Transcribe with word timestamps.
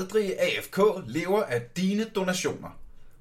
aldrig 0.00 0.36
AFK 0.40 0.78
lever 1.06 1.42
af 1.42 1.62
dine 1.76 2.04
donationer. 2.04 2.68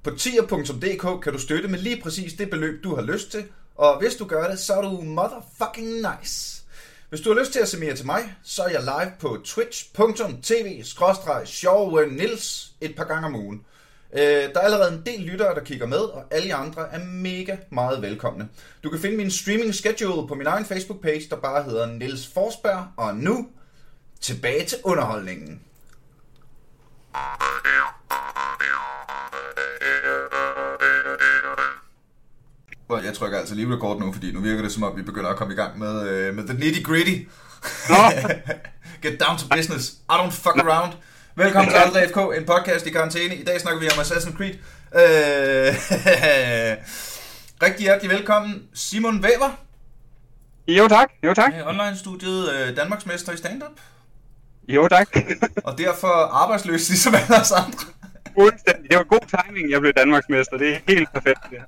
På 0.03 0.11
tier.dk 0.11 1.23
kan 1.23 1.33
du 1.33 1.39
støtte 1.39 1.67
med 1.67 1.79
lige 1.79 2.01
præcis 2.01 2.33
det 2.33 2.49
beløb, 2.49 2.83
du 2.83 2.95
har 2.95 3.01
lyst 3.01 3.31
til, 3.31 3.43
og 3.75 3.99
hvis 3.99 4.15
du 4.15 4.25
gør 4.25 4.49
det, 4.49 4.59
så 4.59 4.73
er 4.73 4.81
du 4.81 5.01
motherfucking 5.01 5.87
nice. 5.87 6.63
Hvis 7.09 7.21
du 7.21 7.33
har 7.33 7.39
lyst 7.39 7.51
til 7.51 7.59
at 7.59 7.67
se 7.67 7.79
mere 7.79 7.95
til 7.95 8.05
mig, 8.05 8.35
så 8.43 8.63
er 8.63 8.69
jeg 8.69 8.81
live 8.81 9.11
på 9.19 9.37
twitch.tv 9.45 10.83
nils 12.11 12.71
et 12.81 12.95
par 12.95 13.03
gange 13.03 13.25
om 13.27 13.35
ugen. 13.35 13.65
Øh, 14.13 14.21
der 14.21 14.55
er 14.55 14.59
allerede 14.59 14.93
en 14.93 15.01
del 15.05 15.19
lyttere, 15.19 15.55
der 15.55 15.63
kigger 15.63 15.87
med, 15.87 15.97
og 15.99 16.23
alle 16.31 16.47
jer 16.47 16.57
andre 16.57 16.93
er 16.93 17.05
mega 17.05 17.57
meget 17.69 18.01
velkomne. 18.01 18.49
Du 18.83 18.89
kan 18.89 18.99
finde 18.99 19.17
min 19.17 19.31
streaming 19.31 19.75
schedule 19.75 20.27
på 20.27 20.35
min 20.35 20.47
egen 20.47 20.65
Facebook-page, 20.65 21.29
der 21.29 21.35
bare 21.35 21.63
hedder 21.63 21.85
Nils 21.85 22.27
Forsberg, 22.27 22.87
og 22.97 23.15
nu 23.15 23.47
tilbage 24.21 24.65
til 24.65 24.77
underholdningen. 24.83 25.61
Jeg 33.03 33.13
trykker 33.13 33.37
altså 33.37 33.55
lige 33.55 33.75
record 33.75 33.99
nu, 33.99 34.13
fordi 34.13 34.31
nu 34.31 34.39
virker 34.39 34.61
det 34.61 34.71
som 34.71 34.83
om, 34.83 34.97
vi 34.97 35.01
begynder 35.01 35.29
at 35.29 35.35
komme 35.35 35.53
i 35.53 35.57
gang 35.57 35.79
med, 35.79 36.29
uh, 36.29 36.35
med 36.35 36.47
the 36.47 36.57
nitty 36.57 36.81
gritty. 36.81 37.15
Get 39.03 39.19
down 39.19 39.37
to 39.37 39.55
business. 39.55 39.89
I 39.89 40.13
don't 40.13 40.31
fuck 40.31 40.57
around. 40.57 40.93
Velkommen 41.35 41.71
til 41.71 41.77
Aldrig 41.77 42.09
FK, 42.09 42.17
en 42.17 42.45
podcast 42.45 42.87
i 42.87 42.89
karantæne. 42.89 43.35
I 43.35 43.43
dag 43.43 43.61
snakker 43.61 43.79
vi 43.79 43.87
om 43.87 43.99
Assassin's 43.99 44.37
Creed. 44.37 44.53
Uh, 44.91 45.75
rigtig 47.65 47.83
hjertelig 47.83 48.11
velkommen, 48.11 48.63
Simon 48.73 49.15
Weber. 49.15 49.49
Jo 50.67 50.87
tak, 50.87 51.09
jo 51.23 51.33
tak. 51.33 51.53
Online-studiet 51.65 52.69
uh, 52.69 52.77
Danmarksmester 52.77 53.31
i 53.33 53.37
stand-up. 53.37 53.79
Jo 54.69 54.87
tak. 54.87 55.09
og 55.63 55.77
derfor 55.77 56.07
arbejdsløs 56.43 56.89
ligesom 56.89 57.15
alle 57.15 57.35
os 57.41 57.51
andre. 57.51 57.85
Fuldstændig. 58.33 58.89
Det 58.89 58.97
var 58.97 59.03
god 59.03 59.43
timing, 59.43 59.71
jeg 59.71 59.81
blev 59.81 59.93
Danmarksmester. 59.93 60.57
Det 60.57 60.73
er 60.73 60.79
helt 60.87 61.13
perfekt. 61.13 61.39
Ja. 61.51 61.63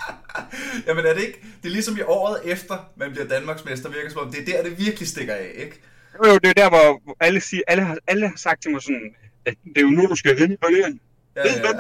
Jamen 0.88 1.06
er 1.06 1.14
det 1.14 1.22
ikke? 1.22 1.40
Det 1.62 1.70
er 1.70 1.74
ligesom 1.74 1.98
i 1.98 2.02
året 2.02 2.40
efter, 2.46 2.90
man 2.96 3.12
bliver 3.12 3.28
Danmarksmester, 3.28 3.90
virker 3.90 4.10
som 4.10 4.22
om 4.22 4.32
det 4.32 4.42
er 4.42 4.46
der, 4.46 4.70
det 4.70 4.80
virkelig 4.80 5.08
stikker 5.08 5.34
af, 5.34 5.52
ikke? 5.56 5.82
Jo, 6.24 6.30
jo, 6.32 6.38
det 6.38 6.50
er 6.50 6.54
der, 6.54 6.70
hvor 6.70 7.16
alle, 7.20 7.42
siger, 7.42 7.64
alle, 7.68 7.84
har, 7.84 7.98
alle 8.08 8.28
har 8.28 8.38
sagt 8.38 8.62
til 8.62 8.72
mig 8.72 8.82
sådan, 8.82 9.16
at 9.46 9.54
det 9.64 9.78
er 9.78 9.82
jo 9.82 9.88
nu, 9.88 10.08
du 10.08 10.16
skal 10.16 10.36
ride 10.36 10.58
bølgen. 10.58 11.00
Ja, 11.36 11.42
ja. 11.48 11.72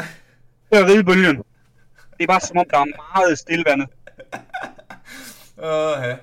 Det 0.71 0.79
er 0.79 0.87
ride 0.87 1.03
bølgen. 1.03 1.37
Det 2.17 2.23
er 2.23 2.27
bare 2.27 2.39
som 2.39 2.57
om, 2.57 2.65
der 2.69 2.77
er 2.77 2.85
meget 3.15 3.39
stillevandet. 3.39 3.87
Åh, 5.57 6.03
ja. 6.03 6.15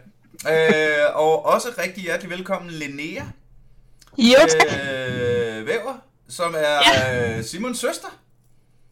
Øh, 0.47 1.17
og 1.17 1.47
også 1.47 1.69
rigtig 1.79 2.03
hjertelig 2.03 2.31
velkommen, 2.31 2.71
Linnea. 2.71 3.23
Jo, 4.19 4.39
øh, 4.65 5.67
Væver, 5.67 5.99
som 6.29 6.55
er 6.55 6.61
ja. 6.61 7.43
Simons 7.43 7.79
søster. 7.79 8.09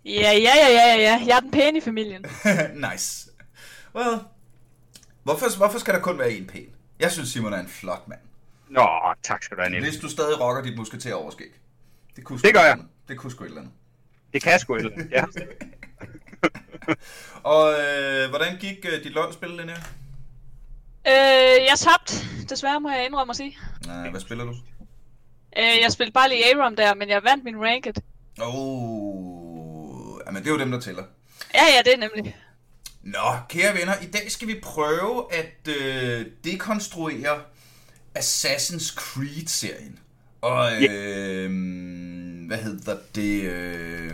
Ja, 0.05 0.33
ja, 0.33 0.55
ja, 0.57 0.69
ja, 0.69 0.97
ja. 0.97 1.23
Jeg 1.27 1.37
er 1.37 1.41
den 1.41 1.51
pæne 1.51 1.79
i 1.79 1.81
familien. 1.81 2.25
nice. 2.93 3.31
Well, 3.95 4.19
hvorfor, 5.23 5.57
hvorfor 5.57 5.79
skal 5.79 5.95
der 5.95 6.01
kun 6.01 6.19
være 6.19 6.33
en 6.33 6.47
pæn? 6.47 6.67
Jeg 7.01 7.13
synes, 7.13 7.29
Simon 7.29 7.53
er 7.53 7.61
en 7.61 7.69
flot 7.69 8.09
mand. 8.09 8.21
Nå, 8.69 8.89
tak 9.23 9.43
skal 9.43 9.57
du 9.57 9.63
have, 9.63 9.81
Hvis 9.81 9.97
du 9.97 10.09
stadig 10.09 10.41
rocker 10.41 10.63
dit 10.63 10.77
musketer 10.79 11.15
overskæg. 11.15 11.53
Det, 12.17 12.25
kunne 12.25 12.39
det 12.39 12.55
gør 12.55 12.65
jeg. 12.65 12.79
Det 13.09 13.19
kunne 13.19 13.31
sgu 13.31 13.45
et 13.45 13.49
eller 13.49 13.61
andet. 13.61 13.75
Det 14.33 14.43
kan 14.43 14.59
sgu 14.59 14.75
et 14.75 14.79
eller 14.79 14.93
andet, 14.93 15.11
ja. 15.13 15.25
og 17.53 17.73
øh, 17.73 18.29
hvordan 18.29 18.57
gik 18.57 18.87
øh, 18.93 19.05
dit 19.05 19.13
lønspil, 19.15 19.49
Linnea? 19.49 19.77
Øh, 21.07 21.67
jeg 21.71 21.75
tabte, 21.77 22.15
desværre 22.49 22.81
må 22.81 22.91
jeg 22.91 23.07
indrømme 23.07 23.31
at 23.31 23.37
sige. 23.37 23.59
Nej, 23.87 24.11
hvad 24.11 24.21
spiller 24.21 24.45
du? 24.45 24.55
Øh, 25.59 25.81
jeg 25.83 25.93
spillede 25.93 26.13
bare 26.13 26.29
lige 26.29 26.55
Aram 26.55 26.77
der, 26.77 26.95
men 26.95 27.09
jeg 27.09 27.21
vandt 27.25 27.45
min 27.45 27.61
ranked. 27.61 27.95
Oh, 28.41 30.21
jamen 30.27 30.43
det 30.43 30.49
er 30.49 30.55
jo 30.55 30.59
dem, 30.59 30.71
der 30.71 30.81
tæller. 30.81 31.03
Ja, 31.55 31.65
ja, 31.77 31.83
det 31.85 31.95
er 31.95 32.09
nemlig. 32.09 32.37
Nå, 33.03 33.37
kære 33.49 33.75
venner, 33.75 33.95
i 34.03 34.07
dag 34.07 34.31
skal 34.31 34.49
vi 34.49 34.61
prøve 34.63 35.25
at 35.35 35.69
øh, 35.69 36.27
dekonstruere 36.45 37.41
Assassin's 38.19 38.95
Creed-serien. 38.95 39.99
Og 40.41 40.83
øh, 40.83 41.51
hvad 42.47 42.59
hedder 42.59 42.97
det? 43.15 43.43
Øh, 43.43 44.11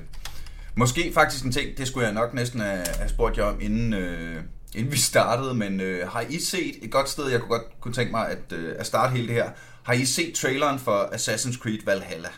måske 0.74 1.12
faktisk 1.14 1.44
en 1.44 1.52
ting, 1.52 1.78
det 1.78 1.88
skulle 1.88 2.06
jeg 2.06 2.14
nok 2.14 2.34
næsten 2.34 2.60
have, 2.60 2.84
have 2.98 3.08
spurgt 3.08 3.38
jer 3.38 3.44
om, 3.44 3.60
inden, 3.60 3.92
øh, 3.92 4.42
inden 4.74 4.92
vi 4.92 4.96
startede, 4.96 5.54
men 5.54 5.80
øh, 5.80 6.08
har 6.08 6.24
I 6.28 6.40
set 6.40 6.74
et 6.82 6.90
godt 6.90 7.08
sted, 7.08 7.30
jeg 7.30 7.40
kunne 7.40 7.58
godt 7.58 7.80
kunne 7.80 7.94
tænke 7.94 8.10
mig 8.10 8.28
at, 8.28 8.52
øh, 8.52 8.74
at 8.78 8.86
starte 8.86 9.12
hele 9.12 9.26
det 9.26 9.34
her. 9.34 9.50
Har 9.84 9.92
I 9.92 10.04
set 10.04 10.34
traileren 10.34 10.78
for 10.78 11.10
Assassin's 11.12 11.58
Creed 11.58 11.84
Valhalla? 11.84 12.28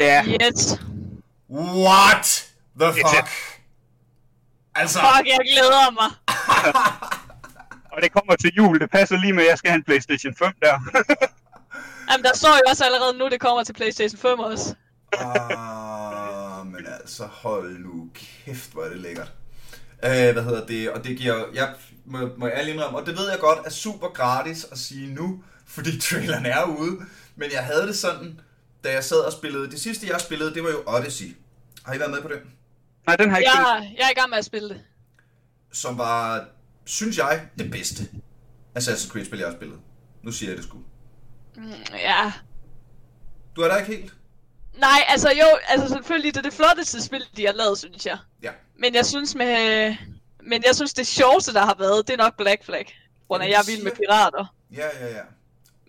Ja. 0.00 0.24
Yes. 0.26 0.80
What 1.50 2.48
the 2.80 2.92
fuck? 2.92 3.28
Altså... 4.74 4.98
Fuck, 4.98 5.28
jeg 5.28 5.38
glæder 5.52 5.90
mig. 5.90 6.10
og 7.92 8.02
det 8.02 8.12
kommer 8.12 8.36
til 8.36 8.52
jul. 8.56 8.80
Det 8.80 8.90
passer 8.90 9.16
lige 9.16 9.32
med, 9.32 9.42
at 9.42 9.48
jeg 9.48 9.58
skal 9.58 9.70
have 9.70 9.76
en 9.76 9.84
Playstation 9.84 10.34
5 10.34 10.52
der. 10.62 10.78
Jamen, 12.10 12.24
der 12.24 12.36
står 12.36 12.48
jo 12.48 12.62
også 12.68 12.84
allerede 12.84 13.18
nu, 13.18 13.28
det 13.28 13.40
kommer 13.40 13.64
til 13.64 13.72
Playstation 13.72 14.18
5 14.18 14.38
også. 14.38 14.74
ah, 15.12 16.66
men 16.66 16.86
altså, 17.00 17.26
hold 17.26 17.78
nu 17.78 18.10
kæft, 18.14 18.72
hvor 18.72 18.82
er 18.82 18.88
det 18.88 18.98
lækkert. 18.98 19.32
Uh, 19.92 20.32
hvad 20.32 20.42
hedder 20.42 20.66
det? 20.66 20.90
Og 20.90 21.04
det 21.04 21.18
giver... 21.18 21.44
Jeg 21.54 21.74
må, 22.04 22.30
må 22.36 22.46
jeg 22.46 22.68
indrømme, 22.68 22.98
og 22.98 23.06
det 23.06 23.18
ved 23.18 23.30
jeg 23.30 23.38
godt 23.38 23.58
er 23.64 23.70
super 23.70 24.08
gratis 24.08 24.66
at 24.72 24.78
sige 24.78 25.14
nu, 25.14 25.42
fordi 25.68 26.00
traileren 26.00 26.46
er 26.46 26.64
ude. 26.64 26.98
Men 27.36 27.52
jeg 27.52 27.64
havde 27.64 27.86
det 27.86 27.96
sådan, 27.96 28.40
da 28.84 28.92
jeg 28.92 29.04
sad 29.04 29.20
og 29.20 29.32
spillede. 29.32 29.70
Det 29.70 29.80
sidste, 29.80 30.06
jeg 30.06 30.20
spillede, 30.20 30.54
det 30.54 30.62
var 30.62 30.70
jo 30.70 30.82
Odyssey. 30.86 31.36
Har 31.84 31.94
I 31.94 31.98
været 31.98 32.10
med 32.10 32.22
på 32.22 32.28
det? 32.28 32.40
Nej, 33.06 33.16
den 33.16 33.30
har 33.30 33.36
jeg 33.36 33.42
ikke 33.42 33.58
jeg, 33.58 33.94
jeg 33.98 34.06
er 34.06 34.10
i 34.10 34.14
gang 34.14 34.30
med 34.30 34.38
at 34.38 34.44
spille 34.44 34.68
det. 34.68 34.80
Som 35.72 35.98
var, 35.98 36.48
synes 36.84 37.18
jeg, 37.18 37.48
det 37.58 37.70
bedste 37.70 38.08
Assassin's 38.78 39.10
Creed-spil, 39.10 39.38
jeg 39.38 39.48
har 39.48 39.56
spillet. 39.56 39.78
Nu 40.22 40.32
siger 40.32 40.50
jeg 40.50 40.56
det 40.56 40.64
sgu. 40.64 40.78
Mm, 41.56 41.72
ja. 41.92 42.32
Du 43.56 43.60
er 43.60 43.68
der 43.68 43.76
ikke 43.76 43.96
helt? 43.96 44.14
Nej, 44.78 45.00
altså 45.08 45.28
jo, 45.30 45.46
altså 45.68 45.88
selvfølgelig, 45.88 46.34
det 46.34 46.40
er 46.40 46.50
det 46.50 46.52
flotteste 46.52 47.02
spil, 47.02 47.24
de 47.36 47.46
har 47.46 47.52
lavet, 47.52 47.78
synes 47.78 48.06
jeg. 48.06 48.18
Ja. 48.42 48.50
Men 48.78 48.94
jeg 48.94 49.06
synes 49.06 49.34
med... 49.34 49.96
Men 50.42 50.62
jeg 50.66 50.74
synes, 50.74 50.94
det 50.94 51.06
sjoveste, 51.06 51.52
der 51.52 51.60
har 51.60 51.76
været, 51.78 52.06
det 52.06 52.12
er 52.12 52.16
nok 52.16 52.36
Black 52.36 52.64
Flag. 52.64 52.98
Hvor 53.26 53.38
jeg 53.38 53.50
er 53.50 53.66
vild 53.66 53.82
med 53.82 53.92
pirater. 53.92 54.54
Ja, 54.72 54.86
ja, 55.00 55.06
ja. 55.16 55.22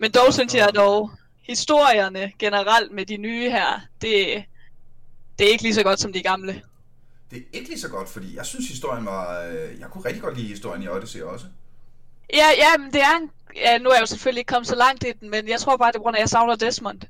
Men 0.00 0.10
dog 0.10 0.32
synes 0.34 0.54
jeg 0.54 0.68
dog, 0.74 1.10
historierne 1.42 2.32
generelt 2.38 2.92
med 2.92 3.06
de 3.06 3.16
nye 3.16 3.50
her, 3.50 3.80
det, 4.02 4.44
det 5.38 5.46
er 5.46 5.50
ikke 5.50 5.62
lige 5.62 5.74
så 5.74 5.82
godt 5.82 6.00
som 6.00 6.12
de 6.12 6.22
gamle. 6.22 6.62
Det 7.30 7.38
er 7.38 7.42
ikke 7.52 7.68
lige 7.68 7.80
så 7.80 7.88
godt, 7.88 8.08
fordi 8.08 8.36
jeg 8.36 8.46
synes 8.46 8.68
historien 8.68 9.06
var... 9.06 9.42
Øh, 9.42 9.80
jeg 9.80 9.88
kunne 9.90 10.04
rigtig 10.04 10.22
godt 10.22 10.36
lide 10.36 10.48
historien 10.48 10.82
i 10.82 10.88
Odyssey 10.88 11.20
også. 11.20 11.44
Ja, 12.34 12.46
ja, 12.56 12.78
men 12.78 12.92
det 12.92 13.00
er 13.00 13.16
en, 13.16 13.30
ja, 13.56 13.78
nu 13.78 13.88
er 13.88 13.94
jeg 13.94 14.00
jo 14.00 14.06
selvfølgelig 14.06 14.40
ikke 14.40 14.48
kommet 14.48 14.68
så 14.68 14.74
langt 14.74 15.04
i 15.04 15.12
den, 15.20 15.30
men 15.30 15.48
jeg 15.48 15.60
tror 15.60 15.76
bare, 15.76 15.92
det 15.92 15.98
er 15.98 16.02
grund 16.02 16.16
af, 16.16 16.20
at 16.20 16.22
jeg 16.22 16.28
savner 16.28 16.56
Desmond. 16.56 17.00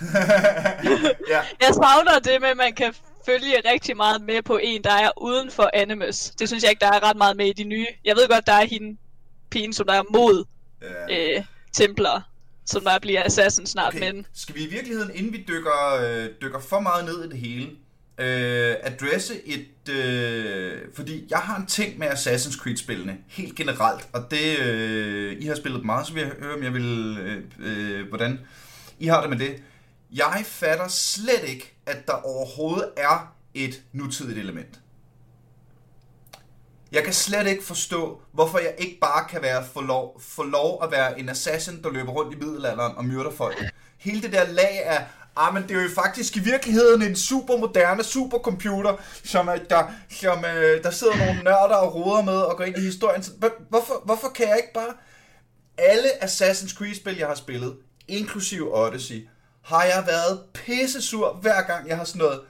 ja. 1.32 1.40
Jeg 1.60 1.74
savner 1.74 2.18
det 2.24 2.40
med, 2.40 2.48
at 2.48 2.56
man 2.56 2.74
kan 2.74 2.94
følge 3.26 3.62
rigtig 3.72 3.96
meget 3.96 4.22
med 4.22 4.42
på 4.42 4.58
en, 4.62 4.84
der 4.84 4.92
er 4.92 5.10
uden 5.22 5.50
for 5.50 5.70
Animus. 5.74 6.30
Det 6.30 6.48
synes 6.48 6.62
jeg 6.62 6.70
ikke, 6.70 6.80
der 6.80 6.92
er 6.92 7.08
ret 7.08 7.16
meget 7.16 7.36
med 7.36 7.46
i 7.46 7.52
de 7.52 7.64
nye. 7.64 7.86
Jeg 8.04 8.16
ved 8.16 8.28
godt, 8.28 8.46
der 8.46 8.52
er 8.52 8.64
hende, 8.64 8.98
pigen, 9.50 9.72
som 9.72 9.86
der 9.86 9.94
er 9.94 10.02
mod 10.10 10.44
ja. 10.82 11.36
øh, 11.38 11.44
templer, 11.72 12.20
som 12.66 12.84
der 12.84 12.98
bliver 12.98 13.22
assassin 13.24 13.66
snart, 13.66 13.94
okay. 13.94 14.12
men... 14.12 14.26
Skal 14.34 14.54
vi 14.54 14.64
i 14.64 14.70
virkeligheden, 14.70 15.10
inden 15.14 15.32
vi 15.32 15.44
dykker, 15.48 16.00
øh, 16.02 16.28
dykker 16.42 16.60
for 16.60 16.80
meget 16.80 17.04
ned 17.04 17.24
i 17.24 17.28
det 17.28 17.38
hele, 17.38 17.66
øh, 18.18 18.76
adresse 18.82 19.34
et... 19.46 19.94
Øh, 19.94 20.78
fordi 20.94 21.26
jeg 21.30 21.38
har 21.38 21.56
en 21.56 21.66
ting 21.66 21.98
med 21.98 22.06
Assassin's 22.06 22.62
Creed-spillene, 22.62 23.18
helt 23.28 23.54
generelt, 23.54 24.08
og 24.12 24.30
det... 24.30 24.58
Øh, 24.58 25.36
I 25.42 25.46
har 25.46 25.54
spillet 25.54 25.84
meget, 25.84 26.06
så 26.06 26.12
vil 26.12 26.20
jeg 26.22 26.32
høre, 26.40 26.54
om 26.54 26.62
jeg 26.62 26.74
vil... 26.74 27.18
Øh, 27.20 27.42
øh, 27.58 28.08
hvordan 28.08 28.40
I 28.98 29.06
har 29.06 29.20
det 29.20 29.30
med 29.30 29.38
det. 29.38 29.62
Jeg 30.12 30.42
fatter 30.46 30.88
slet 30.88 31.42
ikke, 31.48 31.74
at 31.86 32.06
der 32.06 32.12
overhovedet 32.12 32.88
er 32.96 33.34
et 33.54 33.82
nutidigt 33.92 34.38
element. 34.38 34.80
Jeg 36.96 37.04
kan 37.04 37.12
slet 37.12 37.46
ikke 37.46 37.64
forstå, 37.64 38.20
hvorfor 38.32 38.58
jeg 38.58 38.74
ikke 38.78 38.98
bare 39.00 39.28
kan 39.28 39.42
være 39.42 39.64
for 39.72 39.80
lov, 39.80 40.20
for 40.20 40.44
lov 40.44 40.80
at 40.84 40.90
være 40.90 41.20
en 41.20 41.28
assassin, 41.28 41.82
der 41.82 41.90
løber 41.90 42.12
rundt 42.12 42.34
i 42.34 42.38
middelalderen 42.38 42.96
og 42.96 43.04
myrder 43.04 43.30
folk. 43.30 43.64
Hele 43.98 44.22
det 44.22 44.32
der 44.32 44.46
lag 44.46 44.84
af, 44.84 45.04
ah, 45.36 45.54
men 45.54 45.62
det 45.62 45.76
er 45.76 45.82
jo 45.82 45.88
faktisk 45.94 46.36
i 46.36 46.40
virkeligheden 46.40 47.02
en 47.02 47.16
super 47.16 47.56
moderne 47.56 48.04
supercomputer, 48.04 48.96
som, 49.24 49.50
der, 49.70 49.92
som 50.10 50.44
øh, 50.44 50.82
der 50.82 50.90
sidder 50.90 51.16
nogle 51.16 51.42
nørder 51.42 51.76
og 51.76 51.94
roder 51.94 52.22
med 52.22 52.36
og 52.36 52.56
går 52.56 52.64
ind 52.64 52.78
i 52.78 52.80
historien. 52.80 53.24
Hvorfor, 53.68 54.02
hvorfor 54.04 54.28
kan 54.28 54.48
jeg 54.48 54.56
ikke 54.56 54.72
bare... 54.74 54.94
Alle 55.78 56.24
Assassin's 56.24 56.76
Creed-spil, 56.78 57.16
jeg 57.16 57.26
har 57.26 57.34
spillet, 57.34 57.76
inklusive 58.08 58.78
Odyssey, 58.78 59.28
har 59.62 59.84
jeg 59.84 60.04
været 60.06 60.40
pisse 60.54 61.02
sur 61.02 61.32
hver 61.32 61.62
gang 61.62 61.88
jeg 61.88 61.96
har 61.96 62.04
sådan 62.04 62.18
noget 62.18 62.40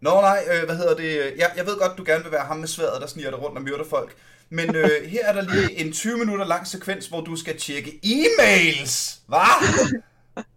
Nå 0.00 0.20
nej, 0.20 0.44
øh, 0.50 0.64
hvad 0.64 0.76
hedder 0.76 0.96
det? 0.96 1.32
Jeg, 1.38 1.50
jeg 1.56 1.66
ved 1.66 1.78
godt, 1.78 1.98
du 1.98 2.04
gerne 2.06 2.22
vil 2.22 2.32
være 2.32 2.44
ham 2.44 2.56
med 2.56 2.68
sværet, 2.68 3.00
der 3.00 3.06
sniger 3.06 3.30
dig 3.30 3.42
rundt 3.42 3.56
og 3.56 3.62
myrder 3.62 3.84
folk. 3.90 4.16
Men 4.50 4.76
øh, 4.76 5.04
her 5.06 5.26
er 5.26 5.32
der 5.32 5.42
lige 5.42 5.78
en 5.78 5.92
20 5.92 6.18
minutter 6.18 6.44
lang 6.44 6.66
sekvens, 6.66 7.06
hvor 7.06 7.20
du 7.20 7.36
skal 7.36 7.58
tjekke 7.58 8.00
e-mails. 8.04 9.18
Hvad? 9.26 9.92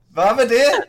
Hvad 0.10 0.36
med 0.36 0.50
det? 0.50 0.84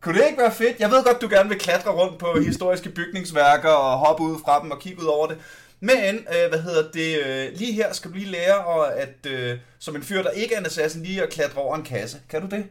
Kunne 0.00 0.18
det 0.18 0.26
ikke 0.26 0.38
være 0.38 0.52
fedt? 0.54 0.80
Jeg 0.80 0.90
ved 0.90 1.04
godt, 1.04 1.20
du 1.20 1.28
gerne 1.28 1.48
vil 1.48 1.58
klatre 1.58 1.90
rundt 1.90 2.18
på 2.18 2.40
historiske 2.40 2.90
bygningsværker 2.90 3.68
og 3.68 3.98
hoppe 3.98 4.22
ud 4.22 4.38
fra 4.44 4.62
dem 4.62 4.70
og 4.70 4.78
kigge 4.78 5.02
ud 5.02 5.06
over 5.06 5.26
det. 5.26 5.38
Men, 5.80 6.14
øh, 6.14 6.48
hvad 6.48 6.62
hedder 6.62 6.90
det, 6.90 7.18
øh, 7.26 7.58
lige 7.58 7.72
her 7.72 7.92
skal 7.92 8.10
du 8.10 8.16
lige 8.16 8.30
lære, 8.30 8.58
og 8.58 9.00
at 9.00 9.26
øh, 9.26 9.58
som 9.78 9.96
en 9.96 10.02
fyr, 10.02 10.22
der 10.22 10.30
ikke 10.30 10.54
er 10.54 10.58
en 10.58 10.66
assassin, 10.66 11.02
lige 11.02 11.22
at 11.22 11.30
klatre 11.30 11.62
over 11.62 11.76
en 11.76 11.82
kasse. 11.82 12.20
Kan 12.28 12.40
du 12.40 12.56
det? 12.56 12.66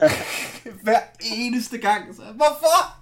Hver 0.84 1.00
eneste 1.20 1.78
gang. 1.78 2.16
Så. 2.16 2.22
Hvorfor? 2.22 2.97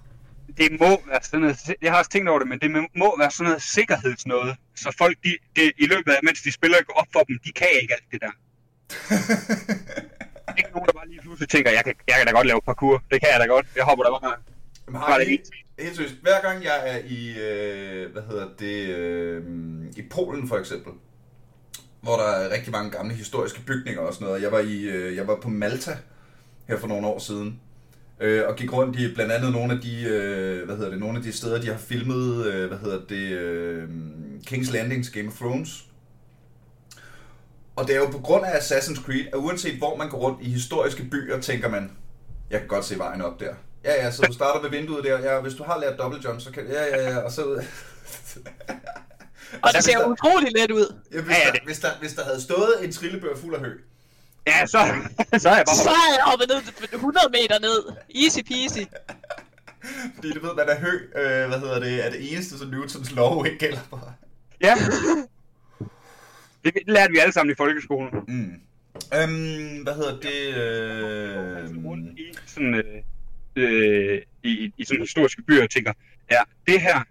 Det 0.57 0.79
må 0.79 1.01
være 1.07 1.19
sådan 1.23 1.39
noget, 1.39 1.57
jeg 1.81 1.91
har 1.91 1.97
også 1.97 2.11
tænkt 2.11 2.29
over 2.29 2.39
det, 2.39 2.47
men 2.47 2.59
det 2.59 2.71
må 2.95 3.17
være 3.19 3.31
sådan 3.31 3.45
noget 3.49 3.61
sikkerhedsnåde, 3.61 4.55
så 4.75 4.95
folk 4.97 5.17
de, 5.23 5.31
de, 5.55 5.71
i 5.77 5.85
løbet 5.85 6.11
af, 6.11 6.19
mens 6.23 6.41
de 6.41 6.51
spiller, 6.51 6.77
går 6.87 6.93
op 6.93 7.07
for 7.13 7.19
dem, 7.19 7.39
de 7.45 7.51
kan 7.51 7.67
ikke 7.81 7.93
alt 7.93 8.07
det 8.11 8.21
der. 8.21 8.33
ikke 10.59 10.71
nogen, 10.73 10.87
der 10.87 10.93
bare 10.93 11.07
lige 11.07 11.21
pludselig 11.21 11.49
tænker, 11.49 11.71
jeg 11.71 11.83
kan, 11.83 11.93
jeg 12.07 12.15
kan 12.17 12.25
da 12.25 12.31
godt 12.31 12.47
lave 12.47 12.61
parkour. 12.61 13.03
Det 13.11 13.21
kan 13.21 13.29
jeg 13.33 13.39
da 13.39 13.45
godt. 13.45 13.65
Jeg 13.75 13.83
hopper 13.83 14.03
da 14.03 14.09
bare. 14.09 14.35
Jamen, 14.87 15.01
har 15.01 15.17
det 15.17 15.27
helt, 15.27 15.49
helt 15.79 15.95
seriøst. 15.95 16.15
Hver 16.21 16.41
gang 16.41 16.63
jeg 16.63 16.77
er 16.85 16.97
i, 17.07 17.39
øh, 17.39 18.11
hvad 18.11 18.21
hedder 18.21 18.47
det, 18.59 18.87
øh, 18.95 19.43
i 19.97 20.01
Polen 20.09 20.47
for 20.47 20.57
eksempel, 20.57 20.93
hvor 22.01 22.15
der 22.15 22.23
er 22.23 22.49
rigtig 22.49 22.71
mange 22.71 22.91
gamle 22.91 23.13
historiske 23.13 23.61
bygninger 23.61 24.01
og 24.01 24.13
sådan 24.13 24.27
noget. 24.27 24.41
Jeg 24.41 24.51
var, 24.51 24.59
i, 24.59 24.81
øh, 24.83 25.15
jeg 25.15 25.27
var 25.27 25.35
på 25.35 25.49
Malta 25.49 25.97
her 26.67 26.77
for 26.77 26.87
nogle 26.87 27.07
år 27.07 27.19
siden, 27.19 27.59
øh, 28.19 28.43
og 28.47 28.55
gik 28.55 28.73
rundt 28.73 28.99
i 28.99 29.13
blandt 29.13 29.31
andet 29.31 29.51
nogle 29.51 29.73
af 29.73 29.79
de, 29.81 30.03
øh, 30.03 30.65
hvad 30.65 30.75
hedder 30.75 30.89
det, 30.89 30.99
nogle 30.99 31.17
af 31.17 31.23
de 31.23 31.31
steder, 31.31 31.61
de 31.61 31.67
har 31.67 31.77
filmet, 31.77 32.45
øh, 32.45 32.67
hvad 32.67 32.77
hedder 32.77 32.99
det, 33.09 33.31
øh, 33.31 33.89
King's 34.51 34.71
Landings 34.71 35.09
Game 35.09 35.27
of 35.27 35.33
Thrones. 35.33 35.83
Og 37.75 37.87
det 37.87 37.95
er 37.95 37.99
jo 37.99 38.09
på 38.09 38.19
grund 38.19 38.45
af 38.45 38.51
Assassin's 38.51 39.05
Creed, 39.05 39.25
at 39.27 39.35
uanset 39.35 39.77
hvor 39.77 39.95
man 39.95 40.09
går 40.09 40.17
rundt 40.17 40.41
i 40.41 40.49
historiske 40.49 41.03
byer, 41.11 41.41
tænker 41.41 41.69
man, 41.69 41.91
jeg 42.49 42.59
kan 42.59 42.67
godt 42.67 42.85
se 42.85 42.97
vejen 42.97 43.21
op 43.21 43.39
der. 43.39 43.53
Ja, 43.83 44.03
ja, 44.03 44.11
så 44.11 44.21
du 44.21 44.33
starter 44.33 44.61
ved 44.61 44.69
vinduet 44.69 45.03
der. 45.03 45.19
Ja, 45.19 45.41
hvis 45.41 45.53
du 45.53 45.63
har 45.63 45.79
lært 45.79 45.99
double 45.99 46.19
jump, 46.25 46.41
så 46.41 46.51
kan... 46.51 46.67
Ja, 46.67 46.83
ja, 46.83 47.09
ja, 47.09 47.17
og 47.17 47.31
så... 47.31 47.43
og 49.61 49.69
det 49.75 49.83
ser 49.83 50.05
utrolig 50.07 50.51
let 50.55 50.71
ud. 50.71 50.95
Ja, 51.13 51.21
hvis, 51.21 51.35
ja, 51.35 51.51
der, 51.51 51.59
hvis, 51.65 51.79
der, 51.79 51.89
hvis 51.99 52.13
der 52.13 52.23
havde 52.23 52.41
stået 52.41 52.73
en 52.81 52.91
trillebør 52.91 53.35
fuld 53.35 53.55
af 53.55 53.61
hø. 53.61 53.71
Ja, 54.49 54.65
så, 54.65 54.79
så 55.43 55.49
er 55.49 55.55
jeg 55.55 55.65
bare... 55.67 55.75
Så 55.75 55.89
er 55.89 56.09
jeg 56.17 56.23
hoppet 56.29 56.47
ned 56.51 56.59
100 56.93 57.25
meter 57.37 57.59
ned. 57.67 57.79
Easy 58.23 58.41
peasy. 58.49 58.83
Fordi 60.15 60.31
du 60.31 60.39
ved, 60.45 60.53
hvad 60.53 60.65
der 60.65 60.79
hø, 60.79 60.93
øh, 61.21 61.47
hvad 61.49 61.59
hedder 61.59 61.79
det, 61.79 62.05
er 62.05 62.09
det 62.09 62.33
eneste, 62.33 62.57
som 62.57 62.67
Newtons 62.67 63.11
lov 63.11 63.45
ikke 63.45 63.57
gælder 63.57 63.79
for. 63.89 64.15
Ja. 64.61 64.75
Det 66.63 66.73
lærte 66.87 67.11
vi 67.11 67.17
alle 67.17 67.33
sammen 67.33 67.51
i 67.51 67.55
folkeskolen. 67.55 68.11
Mm. 68.27 68.53
Øhm, 69.13 69.83
hvad 69.83 69.93
hedder 69.93 70.19
det? 70.19 70.39
Øh... 70.57 72.17
I 72.17 72.33
sådan, 72.45 72.73
øh, 72.75 73.03
øh, 73.55 74.21
i, 74.43 74.71
i 74.77 74.85
sådan 74.85 75.01
historiske 75.01 75.41
byer 75.41 75.63
og 75.63 75.69
tænker, 75.69 75.93
ja, 76.31 76.41
det 76.67 76.81
her, 76.81 77.03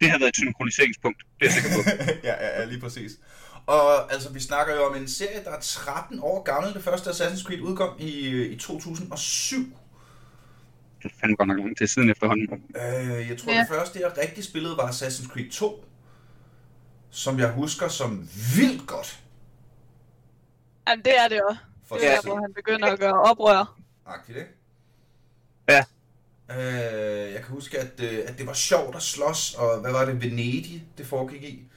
det 0.00 0.10
har 0.10 0.18
været 0.18 0.28
et 0.28 0.36
synkroniseringspunkt. 0.36 1.22
Det 1.40 1.48
er 1.48 1.52
jeg 1.52 1.62
sikker 1.62 1.70
på. 1.76 1.90
ja, 2.28 2.34
ja, 2.44 2.60
ja, 2.60 2.64
lige 2.64 2.80
præcis. 2.80 3.12
Og 3.66 4.12
altså, 4.12 4.32
vi 4.32 4.40
snakker 4.40 4.74
jo 4.74 4.84
om 4.84 4.96
en 4.96 5.08
serie, 5.08 5.44
der 5.44 5.50
er 5.50 5.60
13 5.60 6.20
år 6.20 6.42
gammel. 6.42 6.74
Det 6.74 6.84
første 6.84 7.10
Assassin's 7.10 7.44
Creed 7.44 7.60
udkom 7.60 7.96
i, 7.98 8.42
i 8.44 8.58
2007. 8.58 9.58
Det 11.02 11.12
er 11.12 11.14
fandme 11.20 11.36
godt 11.36 11.48
nok 11.48 11.58
lang 11.58 11.76
tid 11.76 11.86
siden 11.86 12.10
efterhånden. 12.10 12.64
Øh, 12.76 13.28
jeg 13.28 13.38
tror, 13.38 13.52
ja. 13.52 13.58
det 13.58 13.68
første, 13.68 14.00
jeg 14.00 14.12
rigtig 14.18 14.44
spillede, 14.44 14.76
var 14.76 14.90
Assassin's 14.90 15.28
Creed 15.32 15.50
2. 15.50 15.84
Som 17.10 17.38
jeg 17.38 17.52
husker 17.52 17.88
som 17.88 18.28
vildt 18.56 18.86
godt. 18.86 19.20
Jamen, 20.88 21.04
det 21.04 21.18
er 21.18 21.28
det 21.28 21.42
også. 21.42 21.60
For 21.86 21.96
det 21.96 22.06
er 22.06 22.20
der, 22.20 22.28
hvor 22.28 22.40
han 22.40 22.54
begynder 22.54 22.88
at 22.88 22.98
gøre 22.98 23.20
oprør. 23.22 23.76
Agtigt, 24.06 24.38
ikke? 24.38 24.50
Ja. 25.68 25.84
Øh, 26.50 27.32
jeg 27.32 27.42
kan 27.42 27.54
huske, 27.54 27.78
at, 27.78 28.00
øh, 28.02 28.18
at 28.26 28.38
det 28.38 28.46
var 28.46 28.52
sjovt 28.52 28.96
at 28.96 29.02
slås, 29.02 29.54
og 29.54 29.80
hvad 29.80 29.92
var 29.92 30.04
det, 30.04 30.22
Venedig, 30.22 30.84
det 30.98 31.06
foregik 31.06 31.42
i? 31.42 31.68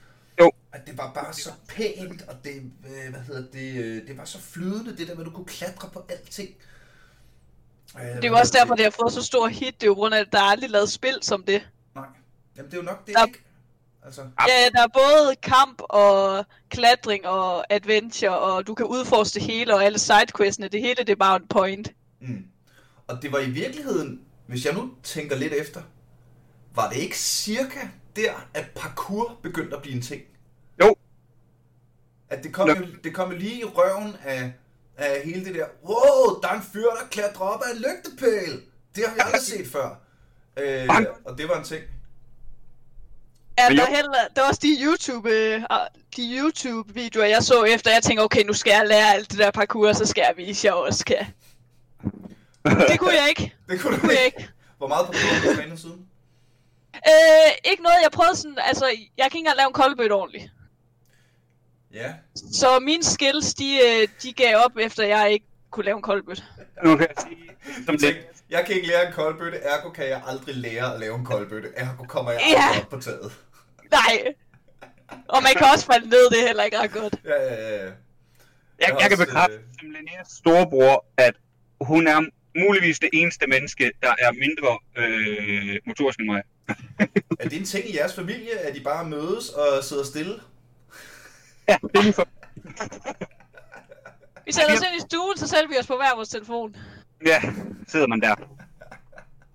At 0.71 0.87
det 0.87 0.97
var 0.97 1.13
bare 1.13 1.33
så 1.33 1.49
pænt, 1.67 2.21
og 2.21 2.35
det, 2.43 2.71
øh, 2.85 3.11
hvad 3.11 3.21
hedder 3.21 3.51
det, 3.51 3.83
øh, 3.83 4.07
det 4.07 4.17
var 4.17 4.25
så 4.25 4.39
flydende, 4.39 4.97
det 4.97 5.07
der 5.07 5.15
med, 5.15 5.21
at 5.21 5.25
du 5.25 5.31
kunne 5.31 5.45
klatre 5.45 5.89
på 5.93 6.05
alting. 6.09 6.49
Øh, 7.95 8.05
det 8.05 8.25
er 8.25 8.27
jo 8.27 8.35
også 8.35 8.57
derfor, 8.57 8.75
det 8.75 8.83
har 8.83 8.91
fået 9.01 9.13
så 9.13 9.23
stor 9.23 9.47
hit. 9.47 9.81
Det 9.81 9.83
er 9.83 9.87
jo 9.87 9.93
grund 9.93 10.15
af, 10.15 10.19
at 10.19 10.27
der 10.31 10.37
er 10.37 10.43
aldrig 10.43 10.69
lavet 10.69 10.89
spil 10.89 11.17
som 11.21 11.43
det. 11.43 11.69
Nej. 11.95 12.05
Jamen, 12.57 12.71
det 12.71 12.77
er 12.77 12.81
jo 12.81 12.85
nok 12.85 13.07
det, 13.07 13.15
der... 13.15 13.25
ikke? 13.25 13.39
Altså. 14.03 14.21
Ja, 14.21 14.69
der 14.73 14.83
er 14.83 14.87
både 14.87 15.35
kamp 15.35 15.81
og 15.89 16.45
klatring 16.69 17.27
og 17.27 17.73
adventure, 17.73 18.39
og 18.39 18.67
du 18.67 18.73
kan 18.73 18.85
udforske 18.85 19.35
det 19.35 19.43
hele, 19.43 19.75
og 19.75 19.83
alle 19.83 19.99
sidequestene, 19.99 20.67
det 20.67 20.81
hele 20.81 20.95
det 20.95 21.09
er 21.09 21.15
bare 21.15 21.35
en 21.35 21.47
point. 21.47 21.93
Mm. 22.21 22.45
Og 23.07 23.21
det 23.21 23.31
var 23.31 23.39
i 23.39 23.49
virkeligheden, 23.49 24.21
hvis 24.47 24.65
jeg 24.65 24.73
nu 24.73 24.91
tænker 25.03 25.35
lidt 25.35 25.53
efter, 25.53 25.81
var 26.75 26.89
det 26.89 26.97
ikke 26.97 27.17
cirka 27.17 27.79
der, 28.15 28.47
at 28.53 28.65
parkour 28.75 29.39
begyndte 29.43 29.75
at 29.75 29.81
blive 29.81 29.95
en 29.95 30.01
ting? 30.01 30.21
At 32.29 32.43
det 32.43 32.53
kom, 32.53 32.69
jo, 32.69 32.85
det 33.03 33.13
kom 33.13 33.31
lige 33.31 33.59
i 33.59 33.63
røven 33.63 34.15
af, 34.25 34.53
af 34.97 35.21
hele 35.25 35.45
det 35.45 35.55
der, 35.55 35.65
wow, 35.83 36.41
der 36.41 36.47
er 36.47 36.53
en 36.53 36.63
fyr, 36.73 36.89
der 36.89 37.07
klatrer 37.11 37.45
op 37.45 37.61
af 37.61 37.71
en 37.71 37.77
lygtepæl. 37.77 38.61
Det 38.95 39.03
har 39.07 39.13
vi 39.13 39.19
aldrig 39.23 39.41
set 39.41 39.67
før. 39.67 39.95
Øh, 40.57 40.89
og 41.25 41.37
det 41.37 41.49
var 41.49 41.57
en 41.57 41.63
ting. 41.63 41.83
Ja, 43.59 43.63
der, 43.69 43.85
heller, 43.85 44.13
der 44.35 44.41
var 44.41 44.47
også 44.47 44.59
de 44.63 44.77
YouTube, 44.81 45.29
øh, 45.29 45.61
de 46.15 46.37
YouTube-videoer, 46.37 47.25
jeg 47.25 47.43
så 47.43 47.63
efter. 47.63 47.91
Jeg 47.91 48.03
tænkte, 48.03 48.21
okay, 48.21 48.43
nu 48.43 48.53
skal 48.53 48.71
jeg 48.71 48.87
lære 48.87 49.13
alt 49.13 49.31
det 49.31 49.39
der 49.39 49.51
parkour, 49.51 49.93
så 49.93 50.05
skal 50.05 50.21
jeg 50.21 50.33
vise, 50.37 50.59
at 50.59 50.63
jeg 50.63 50.73
også 50.73 51.05
kan. 51.05 51.25
Det 52.89 52.99
kunne 52.99 53.13
jeg 53.13 53.29
ikke. 53.29 53.55
Det 53.69 53.81
kunne, 53.81 53.93
det 53.93 54.01
kunne 54.01 54.13
jeg 54.13 54.25
ikke. 54.25 54.49
Hvor 54.77 54.87
meget 54.87 55.05
parkour 55.05 55.19
har 55.19 55.49
du 55.51 55.55
trænet 55.55 55.79
siden? 55.79 56.05
Øh, 56.95 57.71
ikke 57.71 57.83
noget, 57.83 57.97
jeg 58.03 58.11
prøvede 58.11 58.35
sådan, 58.35 58.57
altså, 58.61 58.85
jeg 58.85 58.97
kan 59.17 59.25
ikke 59.25 59.37
engang 59.37 59.57
lave 59.57 59.67
en 59.67 59.73
koldbøtte 59.73 60.13
ordentligt. 60.13 60.51
Ja. 61.93 62.13
Så 62.35 62.79
mine 62.79 63.03
skills, 63.03 63.53
de, 63.53 63.79
øh, 63.85 64.07
de 64.23 64.33
gav 64.33 64.57
op, 64.65 64.77
efter 64.77 65.03
jeg 65.03 65.31
ikke 65.31 65.45
kunne 65.71 65.85
lave 65.85 65.95
en 65.95 66.01
koldbøtte. 66.01 66.43
Nu 66.83 66.97
kan 66.97 67.07
jeg 67.07 67.25
sige, 67.27 67.49
som 67.85 67.97
det. 67.97 68.17
Jeg 68.49 68.65
kan 68.65 68.75
ikke 68.75 68.87
lære 68.87 69.07
en 69.07 69.13
koldbøtte, 69.13 69.57
ergo 69.57 69.89
kan 69.89 70.05
jeg 70.05 70.21
aldrig 70.27 70.55
lære 70.55 70.93
at 70.93 70.99
lave 70.99 71.15
en 71.15 71.25
koldbøtte. 71.25 71.69
Ergo 71.75 72.03
kommer 72.03 72.31
jeg 72.31 72.41
aldrig 72.43 72.75
ja. 72.75 72.81
op 72.81 72.89
på 72.89 72.99
taget. 72.99 73.31
Nej. 73.91 74.33
Og 75.27 75.43
man 75.43 75.51
kan 75.57 75.67
også 75.73 75.85
falde 75.85 76.09
ned, 76.09 76.29
det 76.29 76.43
er 76.43 76.47
heller 76.47 76.63
ikke 76.63 76.79
ret 76.79 76.91
godt. 76.91 77.15
Ja, 77.25 77.43
ja, 77.43 77.77
ja. 77.77 77.83
Jeg, 77.83 77.93
jeg, 78.79 78.97
jeg 79.01 79.09
kan 79.09 79.17
bekræfte 79.17 79.55
øh... 79.55 79.61
som 79.79 79.89
Linneas 79.89 80.27
storebror, 80.27 81.05
at 81.17 81.33
hun 81.81 82.07
er 82.07 82.21
muligvis 82.59 82.99
det 82.99 83.09
eneste 83.13 83.47
menneske, 83.47 83.91
der 84.01 84.13
er 84.19 84.31
mindre 84.31 84.77
øh, 84.97 85.77
motorisk 85.85 86.19
end 86.19 86.27
mig. 86.27 86.41
er 87.39 87.49
det 87.49 87.57
en 87.59 87.65
ting 87.65 87.89
i 87.89 87.95
jeres 87.97 88.15
familie, 88.15 88.59
at 88.59 88.75
de 88.75 88.81
bare 88.81 89.05
mødes 89.05 89.49
og 89.49 89.83
sidder 89.83 90.03
stille? 90.03 90.33
Ja, 91.69 91.77
det 91.81 91.97
er 91.97 92.01
lige 92.01 92.13
for. 92.13 92.27
vi 94.45 94.51
sætter 94.51 94.73
os 94.73 94.79
ind 94.79 94.97
i 94.97 95.01
stuen, 95.09 95.37
så 95.37 95.47
sætter 95.47 95.67
vi 95.69 95.75
os 95.79 95.87
på 95.87 95.95
hver 95.95 96.15
vores 96.15 96.29
telefon. 96.29 96.75
Ja, 97.25 97.41
sidder 97.87 98.07
man 98.07 98.21
der. 98.21 98.35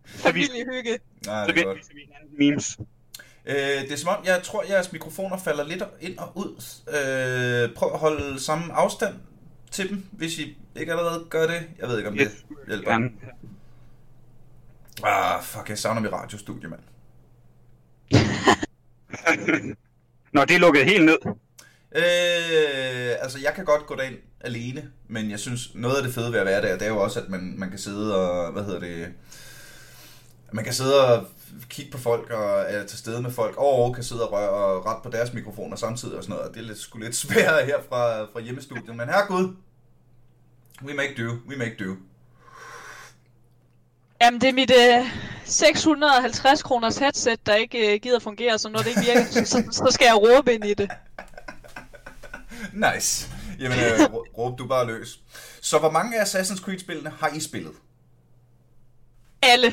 Familiehygge. 0.06 0.98
Nej, 1.26 1.46
det 1.46 1.58
er 1.58 1.64
godt. 1.64 1.78
Memes. 2.38 2.78
Øh, 3.46 3.56
det 3.56 3.92
er 3.92 3.96
som 3.96 4.08
om, 4.08 4.24
jeg 4.24 4.42
tror, 4.42 4.64
jeres 4.68 4.92
mikrofoner 4.92 5.38
falder 5.38 5.64
lidt 5.64 5.82
ind 6.00 6.18
og 6.18 6.32
ud. 6.34 6.64
Øh, 6.88 7.74
prøv 7.74 7.92
at 7.92 7.98
holde 7.98 8.40
samme 8.40 8.72
afstand 8.72 9.14
til 9.70 9.88
dem, 9.88 10.06
hvis 10.12 10.38
I 10.38 10.58
ikke 10.76 10.92
allerede 10.92 11.26
gør 11.30 11.46
det. 11.46 11.68
Jeg 11.78 11.88
ved 11.88 11.98
ikke, 11.98 12.08
om 12.10 12.16
det 12.16 12.44
hjælper. 12.66 12.92
Ja. 12.92 12.98
Ah, 15.02 15.42
fuck, 15.42 15.68
jeg 15.68 15.78
savner 15.78 16.00
mit 16.00 16.12
radiostudie, 16.12 16.68
mand. 16.68 16.80
Nå, 20.32 20.44
det 20.44 20.54
er 20.54 20.58
lukket 20.58 20.84
helt 20.84 21.04
ned. 21.04 21.18
Øh, 21.94 23.10
altså, 23.20 23.38
jeg 23.42 23.52
kan 23.54 23.64
godt 23.64 23.86
gå 23.86 23.94
derind 23.94 24.16
alene, 24.40 24.90
men 25.08 25.30
jeg 25.30 25.38
synes, 25.38 25.74
noget 25.74 25.96
af 25.96 26.02
det 26.02 26.14
fede 26.14 26.32
ved 26.32 26.38
at 26.38 26.46
være 26.46 26.62
der, 26.62 26.72
det 26.78 26.82
er 26.82 26.90
jo 26.90 27.02
også, 27.02 27.20
at 27.20 27.28
man, 27.28 27.54
man 27.58 27.70
kan 27.70 27.78
sidde 27.78 28.16
og, 28.16 28.52
hvad 28.52 28.64
hedder 28.64 28.80
det, 28.80 29.08
man 30.52 30.64
kan 30.64 30.72
sidde 30.72 31.06
og 31.06 31.26
kigge 31.68 31.92
på 31.92 31.98
folk 31.98 32.30
og 32.30 32.64
er 32.68 32.86
til 32.86 32.98
stede 32.98 33.22
med 33.22 33.30
folk, 33.30 33.56
og 33.56 33.94
kan 33.94 34.04
sidde 34.04 34.28
og 34.28 34.32
røre 34.32 34.50
og 34.50 34.86
ret 34.86 35.02
på 35.02 35.10
deres 35.10 35.32
mikrofoner 35.32 35.76
samtidig 35.76 36.16
og 36.16 36.24
sådan 36.24 36.36
noget. 36.36 36.54
Det 36.54 36.60
er 36.60 36.66
lidt, 36.66 36.78
sgu 36.78 36.98
lidt 36.98 37.16
svært 37.24 37.66
her 37.66 37.76
fra, 37.88 38.24
fra 38.24 38.40
hjemmestudiet, 38.40 38.96
men 38.96 39.08
herregud, 39.08 39.56
we 40.82 40.94
make 40.94 41.14
do, 41.18 41.30
we 41.48 41.56
make 41.56 41.76
do. 41.84 41.96
Jamen, 44.20 44.40
det 44.40 44.48
er 44.48 44.52
mit 44.52 44.70
øh, 44.70 45.06
650 45.44 46.62
kroners 46.62 46.96
headset, 46.98 47.46
der 47.46 47.54
ikke 47.54 47.94
øh, 47.94 48.00
gider 48.00 48.18
fungere, 48.18 48.58
så 48.58 48.68
når 48.68 48.78
det 48.78 48.86
ikke 48.86 49.00
virker, 49.00 49.44
så, 49.44 49.64
så 49.70 49.88
skal 49.90 50.04
jeg 50.04 50.16
råbe 50.16 50.54
ind 50.54 50.64
i 50.64 50.74
det. 50.74 50.90
Nice. 52.72 53.28
Jamen, 53.58 53.78
øh, 53.78 54.14
råb 54.38 54.58
du 54.58 54.66
bare 54.66 54.86
løs. 54.86 55.20
Så 55.62 55.78
hvor 55.78 55.90
mange 55.90 56.20
af 56.20 56.24
Assassin's 56.24 56.60
Creed-spillene 56.64 57.10
har 57.10 57.28
I 57.28 57.40
spillet? 57.40 57.72
Alle. 59.42 59.66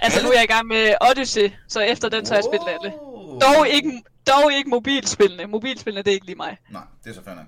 Altså, 0.00 0.18
alle? 0.18 0.28
nu 0.28 0.32
er 0.32 0.36
jeg 0.36 0.44
i 0.44 0.52
gang 0.52 0.66
med 0.66 0.94
Odyssey, 1.10 1.50
så 1.68 1.80
efter 1.80 2.08
den, 2.08 2.26
så 2.26 2.34
har 2.34 2.38
jeg 2.38 2.44
spillet 2.44 2.68
alle. 2.68 2.92
Dog 3.40 3.68
ikke, 3.68 4.02
dog 4.26 4.52
ikke 4.52 4.70
mobilspillene. 4.70 5.46
Mobilspillene, 5.46 6.02
det 6.02 6.10
er 6.10 6.14
ikke 6.14 6.26
lige 6.26 6.36
mig. 6.36 6.56
Nej, 6.70 6.82
det 7.04 7.10
er 7.10 7.14
så 7.14 7.24
fandme. 7.24 7.46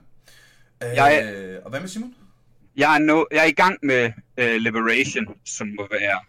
Øh, 0.82 0.88
jeg... 0.94 1.60
Og 1.64 1.70
hvad 1.70 1.80
med 1.80 1.88
Simon? 1.88 2.14
jeg 2.76 2.94
er, 2.94 2.98
no, 2.98 3.24
jeg 3.32 3.38
er 3.40 3.44
i 3.44 3.52
gang 3.52 3.78
med 3.82 4.12
uh, 4.40 4.44
Liberation, 4.44 5.26
som 5.44 5.66
må 5.66 5.88
være 5.90 6.20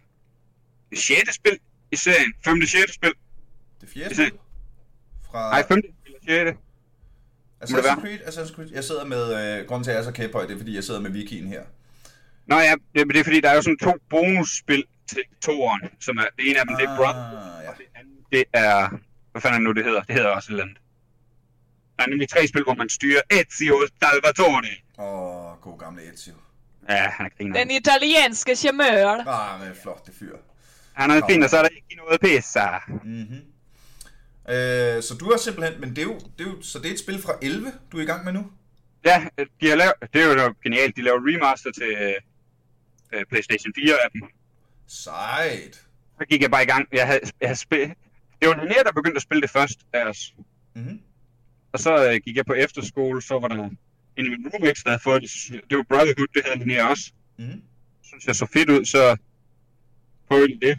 det 0.89 0.98
sjette 1.00 1.33
spil 1.33 1.57
i 1.91 1.95
serien. 1.95 2.33
Femte, 2.45 2.67
sjette 2.67 2.93
spil. 2.93 3.13
Det 3.81 3.89
fjerde 3.89 4.10
er- 4.10 4.13
spil? 4.13 4.31
Fra 5.31 5.50
Nej, 5.50 5.67
femte 5.67 5.88
eller 6.05 6.19
sjette. 6.27 6.53
Assassin's. 7.63 8.01
Creed, 8.01 8.20
Assassin's 8.20 8.55
Creed. 8.55 8.70
Jeg 8.72 8.84
sidder 8.84 9.05
med, 9.05 9.24
øh, 9.60 9.67
grunden 9.67 9.84
til 9.84 9.91
at 9.91 9.96
jeg 9.96 10.01
er 10.01 10.05
så 10.05 10.12
kæphøj, 10.12 10.46
det 10.46 10.53
er 10.53 10.58
fordi, 10.58 10.75
jeg 10.75 10.84
sidder 10.84 11.00
med 11.00 11.12
wikien 11.12 11.48
her. 11.48 11.63
Nå 12.48 12.55
ja, 12.55 12.74
det, 12.96 13.08
det 13.08 13.20
er 13.20 13.24
fordi, 13.24 13.41
der 13.41 13.50
er 13.50 13.55
jo 13.55 13.62
sådan 13.62 13.77
to 13.77 13.93
bonusspil 14.10 14.84
til 15.10 15.22
toeren, 15.41 15.82
som 16.00 16.17
er, 16.17 16.25
det 16.38 16.50
ene 16.50 16.60
af 16.60 16.65
dem, 16.67 16.75
det 16.75 16.84
er 16.89 16.96
Brotherhood, 16.96 17.38
Ah, 17.58 17.63
ja. 17.63 17.70
og 17.70 17.75
det 17.77 17.86
andet, 17.96 18.13
det 18.32 18.43
er, 18.53 18.89
hvad 19.32 19.41
fanden 19.41 19.53
er 19.55 19.60
det 19.60 19.63
nu, 19.63 19.72
det 19.72 19.84
hedder? 19.86 20.01
Det 20.01 20.15
hedder 20.15 20.29
også 20.29 20.48
et 20.48 20.51
eller 20.51 20.63
andet. 20.63 20.77
Der 21.98 22.03
er 22.03 22.08
nemlig 22.10 22.29
tre 22.29 22.48
spil, 22.48 22.63
hvor 22.63 22.74
man 22.74 22.89
styrer 22.89 23.22
Ezio 23.29 23.88
Salvatore. 24.03 24.63
Åh, 25.00 25.05
oh, 25.05 25.58
god 25.62 25.79
gamle 25.79 26.13
Ezio. 26.13 26.34
Ja, 26.89 26.96
han 27.10 27.25
er 27.25 27.29
griner. 27.38 27.60
Den 27.60 27.72
italienske 27.72 28.55
charmeur. 28.55 29.27
Ah, 29.29 29.60
men 29.62 29.70
flot, 29.82 30.05
det 30.05 30.13
fyr. 30.20 30.36
Han 30.93 31.12
er 31.12 31.22
fin, 31.29 31.43
og 31.43 31.50
så 31.50 31.58
er 31.58 31.62
der 31.62 31.70
ikke 31.70 31.96
noget 31.98 32.22
pisse. 32.22 32.60
Mm-hmm. 33.03 33.41
Øh, 34.50 35.04
så 35.04 35.16
du 35.20 35.26
har 35.32 35.38
simpelthen, 35.38 35.82
men 35.82 35.90
det 35.90 35.98
er, 35.98 36.04
jo, 36.04 36.20
det 36.38 36.48
er 36.48 36.52
jo, 36.52 36.62
så 36.62 36.80
det 36.80 36.88
er 36.90 36.94
et 36.94 37.00
spil 37.00 37.22
fra 37.22 37.34
11, 37.42 37.72
du 37.92 37.98
er 37.98 38.02
i 38.02 38.06
gang 38.06 38.26
med 38.26 38.34
nu? 38.34 38.52
Ja, 39.06 39.28
de 39.62 39.70
har 39.70 39.76
lavet, 39.76 39.94
det 40.14 40.22
er 40.22 40.44
jo 40.44 40.54
genialt, 40.64 40.96
de 40.96 41.02
laver 41.02 41.20
remaster 41.20 41.72
til 41.72 42.16
øh, 43.14 43.26
PlayStation 43.26 43.74
4 43.76 43.94
af 44.04 44.12
dem. 44.14 44.22
Sejt. 44.88 45.76
Så 46.20 46.26
gik 46.30 46.42
jeg 46.42 46.52
bare 46.52 46.64
i 46.64 46.66
gang. 46.66 46.88
Jeg 46.92 47.08
havde, 47.08 47.20
jeg 47.42 47.50
havde 47.50 47.60
spillet, 47.60 47.98
det 48.42 48.50
var 48.50 48.56
Linnea, 48.56 48.84
der 48.84 48.92
begyndte 48.92 49.16
at 49.16 49.22
spille 49.22 49.42
det 49.42 49.50
først 49.50 49.80
af 49.94 50.06
os. 50.06 50.34
Mm-hmm. 50.76 51.00
Og 51.72 51.80
så 51.80 52.10
øh, 52.10 52.20
gik 52.26 52.36
jeg 52.36 52.46
på 52.46 52.54
efterskole, 52.54 53.22
så 53.22 53.40
var 53.40 53.48
der 53.48 53.56
en 53.56 53.78
af 54.18 54.24
mine 54.32 54.50
roommates, 54.54 54.84
der 54.84 54.90
havde 54.90 55.04
fået 55.04 55.22
det. 55.22 55.62
Det 55.70 55.78
var 55.78 55.84
Brotherhood, 55.84 56.28
det 56.34 56.42
havde 56.46 56.60
Linnea 56.60 56.90
også. 56.90 57.12
Mm-hmm. 57.38 57.62
Synes 58.04 58.26
jeg 58.28 58.36
så 58.36 58.46
fedt 58.54 58.70
ud, 58.70 58.86
så 58.86 59.18
prøvede 60.28 60.60
det, 60.60 60.78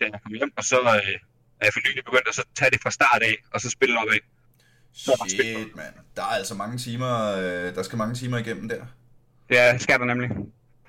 da 0.00 0.04
jeg 0.12 0.20
kom 0.22 0.32
hjem. 0.32 0.52
Og 0.56 0.64
så 0.64 1.00
øh, 1.04 1.18
er 1.66 1.72
for 1.72 1.80
nylig 1.88 2.04
begyndt 2.04 2.28
at 2.28 2.34
så 2.34 2.44
tage 2.58 2.70
det 2.70 2.80
fra 2.82 2.90
start 2.90 3.22
af, 3.22 3.36
og 3.52 3.60
så 3.60 3.70
spille 3.70 3.98
op 4.00 4.08
af. 4.08 4.20
Shit, 5.28 5.76
mand. 5.76 5.94
Der 6.16 6.22
er 6.22 6.26
altså 6.40 6.54
mange 6.54 6.78
timer, 6.78 7.36
øh, 7.36 7.74
der 7.74 7.82
skal 7.82 7.98
mange 7.98 8.14
timer 8.14 8.38
igennem 8.38 8.68
der. 8.68 8.86
Ja, 9.50 9.78
skal 9.78 9.98
der 9.98 10.04
nemlig. 10.04 10.30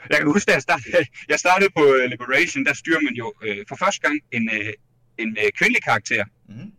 Jeg 0.09 0.17
kan 0.17 0.27
huske, 0.27 0.49
da 0.49 0.53
jeg 0.53 0.61
startede, 0.61 1.05
jeg 1.31 1.39
startede 1.39 1.69
på 1.77 1.83
øh, 1.95 2.09
Liberation, 2.09 2.65
der 2.65 2.73
styrer 2.73 3.01
man 3.01 3.13
jo 3.13 3.33
øh, 3.43 3.65
for 3.69 3.75
første 3.75 4.01
gang 4.01 4.19
en, 4.31 4.49
øh, 4.53 4.73
en 5.17 5.37
øh, 5.43 5.51
kvindelig 5.57 5.83
karakter. 5.83 6.25
Mm-hmm. 6.49 6.71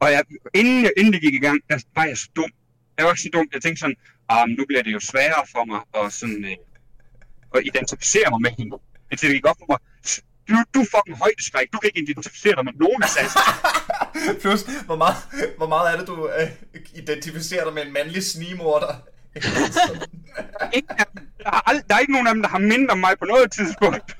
Og 0.00 0.12
jeg, 0.12 0.22
inden, 0.54 0.82
jeg, 0.82 0.92
inden 0.96 1.12
det 1.12 1.20
gik 1.22 1.34
i 1.34 1.38
gang, 1.38 1.60
der 1.68 1.78
var 1.96 2.04
jeg 2.04 2.18
så 2.18 2.28
dum. 2.36 2.50
Jeg 2.98 3.06
var 3.06 3.14
så 3.14 3.28
dum. 3.32 3.48
Jeg 3.54 3.62
tænkte 3.62 3.80
sådan, 3.80 3.96
ah, 4.28 4.48
nu 4.48 4.64
bliver 4.66 4.82
det 4.82 4.92
jo 4.92 5.00
sværere 5.00 5.46
for 5.52 5.64
mig 5.64 5.80
at, 5.94 6.12
sådan, 6.12 6.44
øh, 6.44 6.56
at 7.54 7.62
identificere 7.66 8.30
mig 8.30 8.40
med 8.40 8.50
hende. 8.58 8.76
Indtil 9.10 9.28
det 9.28 9.36
gik 9.36 9.46
op 9.46 9.56
for 9.58 9.66
mig, 9.72 9.78
du, 10.50 10.64
du 10.74 10.80
er 10.80 10.86
fucking 10.96 11.18
højdeskræk. 11.18 11.72
Du 11.72 11.78
kan 11.78 11.90
ikke 11.94 12.02
identificere 12.10 12.54
dig 12.56 12.64
med 12.64 12.72
nogen 12.80 13.02
assassin. 13.02 13.40
Plus, 14.42 14.62
hvor 14.86 14.96
meget, 14.96 15.16
hvor 15.56 15.66
meget 15.68 15.92
er 15.92 15.98
det, 15.98 16.06
du 16.06 16.28
øh, 16.40 16.48
identificerer 16.94 17.64
dig 17.64 17.72
med 17.74 17.86
en 17.86 17.92
mandlig 17.92 18.24
snigmorder? 18.26 18.94
Der, 21.44 21.50
er 21.50 21.70
ald- 21.70 21.82
der 21.88 21.94
er 21.94 21.98
ikke 21.98 22.12
nogen 22.12 22.26
af 22.26 22.34
dem, 22.34 22.42
der 22.42 22.48
har 22.48 22.58
mindre 22.58 22.96
mig 22.96 23.18
på 23.18 23.24
noget 23.24 23.52
tidspunkt. 23.52 24.16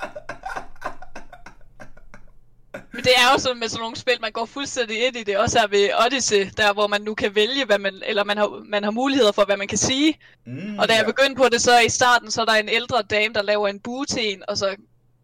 Men 2.93 3.05
det 3.05 3.13
er 3.17 3.33
jo 3.33 3.39
sådan 3.39 3.59
med 3.59 3.69
sådan 3.69 3.81
nogle 3.81 3.97
spil, 3.97 4.19
man 4.21 4.33
går 4.33 4.47
fuldstændig 4.47 5.07
ind 5.07 5.17
i 5.17 5.23
det. 5.23 5.39
Også 5.39 5.59
her 5.59 5.67
ved 5.69 5.91
Odyssey, 6.07 6.51
der 6.57 6.73
hvor 6.73 6.87
man 6.87 7.03
nu 7.03 7.15
kan 7.15 7.35
vælge, 7.35 7.65
hvad 7.65 7.79
man, 7.79 7.95
eller 8.07 8.25
man 8.25 8.37
har, 8.39 8.63
man 8.69 8.85
har 8.85 8.91
muligheder 8.91 9.33
for, 9.33 9.45
hvad 9.45 9.57
man 9.57 9.69
kan 9.69 9.79
sige. 9.79 10.19
Mm, 10.47 10.79
Og 10.79 10.89
da 10.89 10.95
jeg 10.95 11.03
ja. 11.03 11.07
begyndte 11.07 11.35
på 11.35 11.49
det, 11.53 11.63
så 11.63 11.79
i 11.81 11.89
starten, 11.89 12.31
så 12.31 12.41
er 12.41 12.45
der 12.45 12.53
en 12.53 12.69
ældre 12.69 13.03
dame, 13.03 13.35
der 13.35 13.43
laver 13.43 13.69
en 13.69 13.81
bue 13.81 14.07
til 14.07 14.33
en, 14.33 14.43
og 14.49 14.59
så, 14.59 14.77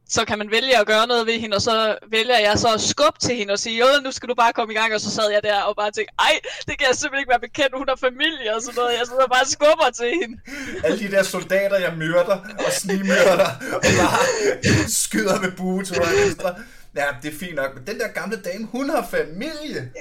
så 0.08 0.24
kan 0.24 0.38
man 0.38 0.50
vælge 0.50 0.78
at 0.78 0.86
gøre 0.86 1.06
noget 1.06 1.26
ved 1.26 1.40
hende, 1.40 1.56
og 1.56 1.62
så 1.62 1.98
vælger 2.10 2.38
jeg 2.38 2.58
så 2.58 2.68
at 2.74 2.80
skubbe 2.80 3.18
til 3.20 3.36
hende 3.36 3.52
og 3.52 3.58
sige, 3.58 3.78
jo, 3.78 3.86
nu 4.04 4.10
skal 4.12 4.28
du 4.28 4.34
bare 4.34 4.52
komme 4.52 4.74
i 4.74 4.76
gang, 4.76 4.94
og 4.94 5.00
så 5.00 5.10
sad 5.10 5.30
jeg 5.30 5.42
der 5.42 5.60
og 5.62 5.76
bare 5.76 5.90
tænkte, 5.90 6.14
ej, 6.18 6.34
det 6.66 6.78
kan 6.78 6.86
jeg 6.88 6.96
simpelthen 6.96 7.20
ikke 7.22 7.30
være 7.30 7.40
bekendt, 7.40 7.76
hun 7.76 7.88
har 7.88 7.96
familie 7.96 8.54
og 8.56 8.62
sådan 8.62 8.74
noget, 8.76 8.98
jeg 8.98 9.06
sidder 9.06 9.26
bare 9.26 9.42
og 9.42 9.52
skubber 9.56 9.90
til 10.00 10.10
hende. 10.20 10.36
Alle 10.84 10.98
de 10.98 11.10
der 11.10 11.22
soldater, 11.22 11.78
jeg 11.78 11.94
myrder 11.96 12.38
og 12.66 12.72
snigmyrder, 12.72 13.50
og 13.74 13.80
bare 13.82 14.88
skyder 14.88 15.40
med 15.40 15.52
bue 15.52 15.84
til 15.84 15.96
venstre. 15.98 16.54
Ja, 16.96 17.06
det 17.22 17.34
er 17.34 17.38
fint 17.38 17.54
nok, 17.54 17.74
men 17.74 17.86
den 17.86 17.98
der 17.98 18.08
gamle 18.08 18.36
dame, 18.36 18.66
hun 18.66 18.90
har 18.90 19.06
familie. 19.10 19.92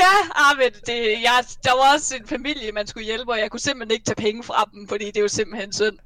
Ja, 0.00 0.14
men 0.58 0.72
det, 0.86 1.22
jeg, 1.22 1.44
der 1.64 1.72
var 1.72 1.94
også 1.94 2.16
en 2.16 2.26
familie, 2.26 2.72
man 2.72 2.86
skulle 2.86 3.06
hjælpe, 3.06 3.32
og 3.32 3.38
jeg 3.38 3.50
kunne 3.50 3.60
simpelthen 3.60 3.94
ikke 3.94 4.04
tage 4.04 4.22
penge 4.26 4.42
fra 4.42 4.70
dem, 4.74 4.88
fordi 4.88 5.06
det 5.06 5.16
er 5.16 5.20
jo 5.20 5.28
simpelthen 5.28 5.72
synd. 5.72 5.98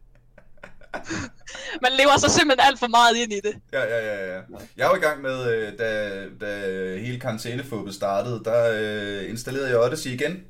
man 1.85 1.93
lever 1.99 2.19
så 2.19 2.29
simpelthen 2.29 2.69
alt 2.69 2.79
for 2.79 2.87
meget 2.87 3.17
ind 3.17 3.33
i 3.33 3.41
det. 3.41 3.55
Ja, 3.73 3.83
ja, 3.83 4.07
ja, 4.07 4.35
ja. 4.35 4.41
Jeg 4.77 4.89
var 4.89 4.97
i 4.97 4.99
gang 4.99 5.23
med, 5.23 5.55
øh, 5.55 5.79
da, 5.79 6.11
da 6.41 6.97
hele 6.99 7.21
karantænefubbet 7.21 7.95
startede, 7.95 8.43
der 8.45 8.71
øh, 8.75 9.31
installerede 9.31 9.69
jeg 9.69 9.79
Odyssey 9.79 10.11
igen. 10.11 10.45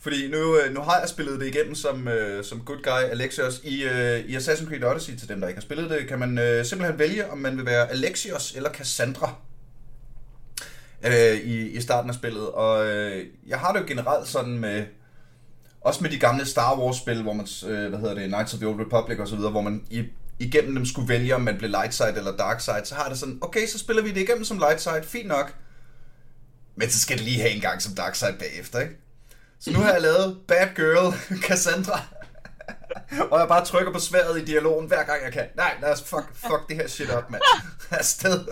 Fordi 0.00 0.30
nu, 0.30 0.58
øh, 0.58 0.74
nu 0.74 0.80
har 0.80 1.00
jeg 1.00 1.08
spillet 1.08 1.40
det 1.40 1.46
igennem 1.46 1.74
som, 1.74 2.08
øh, 2.08 2.44
som 2.44 2.60
good 2.60 2.82
guy 2.82 3.10
Alexios 3.10 3.60
i, 3.64 3.84
øh, 3.84 4.18
i 4.18 4.36
Assassin's 4.36 4.68
Creed 4.68 4.84
Odyssey. 4.84 5.16
Til 5.16 5.28
dem, 5.28 5.40
der 5.40 5.48
ikke 5.48 5.58
har 5.58 5.62
spillet 5.62 5.90
det, 5.90 6.08
kan 6.08 6.18
man 6.18 6.38
øh, 6.38 6.64
simpelthen 6.64 6.98
vælge, 6.98 7.30
om 7.30 7.38
man 7.38 7.56
vil 7.56 7.66
være 7.66 7.90
Alexios 7.90 8.52
eller 8.56 8.72
Cassandra 8.72 9.34
øh, 11.06 11.36
i, 11.36 11.68
i 11.68 11.80
starten 11.80 12.10
af 12.10 12.14
spillet. 12.14 12.48
Og 12.48 12.86
øh, 12.86 13.26
jeg 13.46 13.58
har 13.58 13.72
det 13.72 13.80
jo 13.80 13.84
generelt 13.88 14.28
sådan 14.28 14.58
med, 14.58 14.84
også 15.80 16.02
med 16.02 16.10
de 16.10 16.18
gamle 16.18 16.46
Star 16.46 16.78
Wars 16.78 16.96
spil, 16.96 17.22
hvor 17.22 17.32
man, 17.32 17.46
øh, 17.66 17.88
hvad 17.88 17.98
hedder 17.98 18.14
det, 18.14 18.28
Knights 18.28 18.54
of 18.54 18.58
the 18.58 18.68
Old 18.68 18.80
Republic 18.80 19.18
og 19.18 19.28
så 19.28 19.36
videre, 19.36 19.50
hvor 19.50 19.60
man 19.60 19.84
i, 19.90 20.04
igennem 20.38 20.74
dem 20.74 20.86
skulle 20.86 21.08
vælge, 21.08 21.34
om 21.34 21.40
man 21.40 21.58
blev 21.58 21.70
light 21.70 21.94
side 21.94 22.14
eller 22.16 22.36
dark 22.36 22.60
side, 22.60 22.80
så 22.84 22.94
har 22.94 23.08
det 23.08 23.18
sådan, 23.18 23.38
okay, 23.40 23.66
så 23.66 23.78
spiller 23.78 24.02
vi 24.02 24.08
det 24.08 24.20
igennem 24.20 24.44
som 24.44 24.58
light 24.58 24.80
side, 24.80 25.02
fint 25.02 25.28
nok. 25.28 25.54
Men 26.76 26.90
så 26.90 27.00
skal 27.00 27.16
det 27.16 27.24
lige 27.24 27.40
have 27.40 27.50
en 27.50 27.60
gang 27.60 27.82
som 27.82 27.94
dark 27.94 28.14
side 28.14 28.36
bagefter, 28.38 28.80
ikke? 28.80 28.94
Så 29.60 29.72
nu 29.72 29.78
har 29.78 29.92
jeg 29.92 30.02
lavet 30.02 30.38
Bad 30.48 30.68
Girl 30.76 31.14
Cassandra. 31.46 32.00
og 33.30 33.38
jeg 33.38 33.48
bare 33.48 33.64
trykker 33.64 33.92
på 33.92 33.98
sværet 33.98 34.40
i 34.42 34.44
dialogen 34.44 34.86
hver 34.86 35.04
gang 35.04 35.24
jeg 35.24 35.32
kan. 35.32 35.46
Nej, 35.56 35.76
lad 35.82 35.92
os 35.92 36.02
fuck, 36.02 36.26
fuck 36.34 36.68
det 36.68 36.76
her 36.76 36.88
shit 36.88 37.10
op, 37.10 37.30
mand. 37.30 37.42
Afsted. 37.90 38.44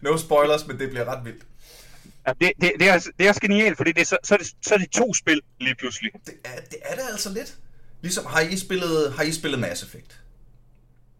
no 0.00 0.16
spoilers, 0.16 0.66
men 0.66 0.78
det 0.78 0.90
bliver 0.90 1.04
ret 1.04 1.24
vildt. 1.24 1.42
Ja, 2.26 2.32
det, 2.40 2.52
det, 2.60 2.72
det, 2.80 2.88
er, 2.88 2.98
det 3.18 3.24
er 3.24 3.28
også 3.28 3.40
genialt, 3.40 3.76
fordi 3.76 3.92
det 3.92 4.00
er, 4.00 4.04
så, 4.04 4.18
så, 4.24 4.34
er 4.34 4.38
det, 4.38 4.46
så 4.62 4.74
er 4.74 4.78
det 4.78 4.90
to 4.90 5.14
spil 5.14 5.40
lige 5.60 5.74
pludselig. 5.74 6.10
Det 6.26 6.34
er, 6.44 6.60
det 6.70 6.78
er 6.82 6.94
det 6.94 7.02
altså 7.12 7.32
lidt. 7.32 7.56
Ligesom, 8.02 8.26
har 8.26 8.40
I 8.40 8.56
spillet, 8.56 9.12
har 9.12 9.22
I 9.22 9.32
spillet 9.32 9.60
Mass 9.60 9.82
Effect? 9.82 10.20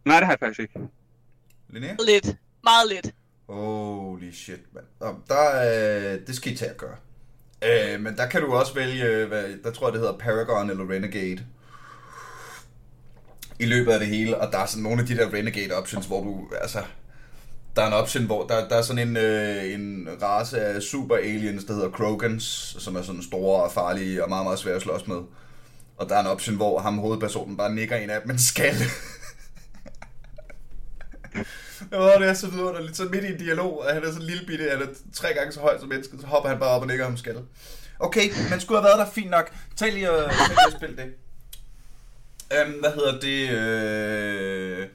Nej, 0.04 0.16
det 0.16 0.26
har 0.26 0.33
jeg 0.33 0.38
faktisk 0.38 0.61
ikke. 0.61 0.80
Linnea? 1.71 1.97
Lidt. 2.07 2.37
Meget 2.64 2.88
lidt. 2.88 3.14
Holy 3.49 4.33
shit, 4.33 4.75
mand. 4.75 4.87
Nå, 5.00 5.14
Der, 5.28 6.12
øh, 6.12 6.26
det 6.26 6.37
skal 6.37 6.52
I 6.52 6.57
tage 6.57 6.71
at 6.71 6.76
gøre. 6.76 6.97
Øh, 7.64 8.00
men 8.00 8.16
der 8.16 8.28
kan 8.28 8.40
du 8.40 8.54
også 8.54 8.75
vælge, 8.75 9.04
øh, 9.04 9.28
hvad, 9.28 9.45
der 9.64 9.71
tror 9.71 9.87
jeg, 9.87 9.92
det 9.92 10.00
hedder 10.00 10.19
Paragon 10.19 10.71
eller 10.71 10.90
Renegade. 10.90 11.47
I 13.59 13.66
løbet 13.66 13.92
af 13.92 13.99
det 13.99 14.09
hele, 14.09 14.38
og 14.40 14.52
der 14.52 14.59
er 14.59 14.66
sådan 14.66 14.83
nogle 14.83 15.00
af 15.00 15.07
de 15.07 15.16
der 15.16 15.33
Renegade 15.33 15.73
options, 15.75 16.07
hvor 16.07 16.25
du, 16.25 16.49
altså... 16.61 16.85
Der 17.76 17.82
er 17.82 17.86
en 17.86 17.92
option, 17.92 18.24
hvor 18.24 18.46
der, 18.46 18.68
der 18.68 18.76
er 18.76 18.82
sådan 18.82 19.08
en, 19.08 19.16
øh, 19.16 19.74
en 19.74 20.08
race 20.22 20.60
af 20.60 20.82
super 20.82 21.16
aliens, 21.16 21.64
der 21.64 21.74
hedder 21.74 21.90
Krogans, 21.90 22.76
som 22.78 22.96
er 22.96 23.02
sådan 23.02 23.22
store 23.22 23.62
og 23.62 23.72
farlige 23.72 24.22
og 24.22 24.28
meget, 24.28 24.44
meget 24.44 24.58
svære 24.58 24.76
at 24.76 24.82
slås 24.82 25.06
med. 25.06 25.20
Og 25.96 26.08
der 26.08 26.16
er 26.16 26.20
en 26.20 26.26
option, 26.26 26.56
hvor 26.56 26.78
ham 26.80 26.98
hovedpersonen 26.98 27.56
bare 27.56 27.74
nikker 27.74 27.96
en 27.96 28.10
af 28.10 28.20
dem 28.20 28.26
med 28.26 28.34
en 28.34 28.40
skalle. 28.40 28.84
Åh, 31.92 32.20
det 32.20 32.28
er 32.28 32.34
så 32.34 32.48
vidunderligt. 32.48 32.96
Så 32.96 33.04
midt 33.04 33.24
i 33.24 33.32
en 33.32 33.38
dialog, 33.38 33.80
og 33.80 33.94
han 33.94 34.04
er 34.04 34.12
så 34.12 34.18
lille 34.18 34.46
bitte, 34.46 34.70
han 34.70 34.82
er 34.82 34.86
tre 35.12 35.28
gange 35.34 35.52
så 35.52 35.60
høj 35.60 35.78
som 35.78 35.88
mennesket, 35.88 36.20
så 36.20 36.26
hopper 36.26 36.48
han 36.48 36.58
bare 36.58 36.70
op 36.70 36.82
og 36.82 36.86
nikker 36.86 37.04
ham 37.04 37.16
skaldet. 37.16 37.44
Okay, 37.98 38.30
man 38.50 38.60
skulle 38.60 38.80
have 38.80 38.88
været 38.88 38.98
der, 38.98 39.12
fint 39.12 39.30
nok. 39.30 39.50
Tag 39.76 39.92
lige 39.92 40.10
og, 40.10 40.30
tag 40.30 40.48
lige 40.48 40.66
og 40.66 40.72
spil 40.72 40.96
det. 40.96 41.14
Øhm, 42.58 42.80
hvad 42.80 42.90
hedder 42.90 43.20
det? 43.20 43.50
Øh... 43.50 44.86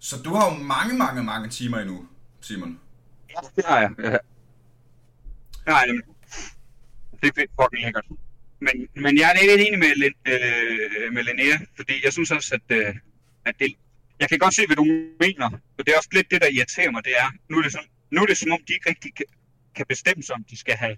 Så 0.00 0.16
du 0.24 0.34
har 0.34 0.50
jo 0.50 0.62
mange, 0.62 0.94
mange, 0.94 1.22
mange 1.22 1.48
timer 1.48 1.78
endnu, 1.78 2.06
Simon. 2.40 2.80
Ja, 3.30 3.40
det 3.56 3.64
har 3.64 3.80
jeg. 3.80 3.90
Ja. 3.98 4.16
Nej, 5.66 5.84
det, 5.86 7.36
det 7.36 7.42
er 7.42 7.62
fucking 7.62 7.84
lækkert. 7.84 8.06
Men, 8.60 8.88
men 9.04 9.18
jeg 9.18 9.30
er 9.30 9.56
lidt 9.56 9.68
enig 9.68 9.78
med, 9.78 9.92
øh, 10.32 11.12
med 11.14 11.22
Linnea, 11.22 11.56
fordi 11.76 11.94
jeg 12.04 12.12
synes 12.12 12.30
også, 12.30 12.54
at, 12.54 12.76
øh, 12.76 12.94
at 13.44 13.54
det, 13.58 13.74
jeg 14.20 14.28
kan 14.28 14.38
godt 14.38 14.54
se, 14.54 14.66
hvad 14.66 14.76
du 14.76 14.84
mener, 15.20 15.50
og 15.78 15.86
det 15.86 15.88
er 15.92 15.98
også 15.98 16.08
lidt 16.12 16.30
det, 16.30 16.42
der 16.42 16.48
irriterer 16.48 16.90
mig, 16.90 17.04
det 17.04 17.12
er, 17.18 17.28
nu 17.48 17.58
er 17.58 17.62
det, 17.62 17.72
som, 17.72 17.84
nu 18.10 18.22
er 18.22 18.26
det 18.26 18.36
som 18.38 18.52
om, 18.52 18.58
de 18.68 18.72
ikke 18.72 18.88
rigtig 18.88 19.14
kan, 19.14 19.26
kan 19.74 19.86
bestemme 19.88 20.22
sig, 20.22 20.34
om 20.34 20.44
de 20.50 20.56
skal 20.58 20.74
have 20.74 20.96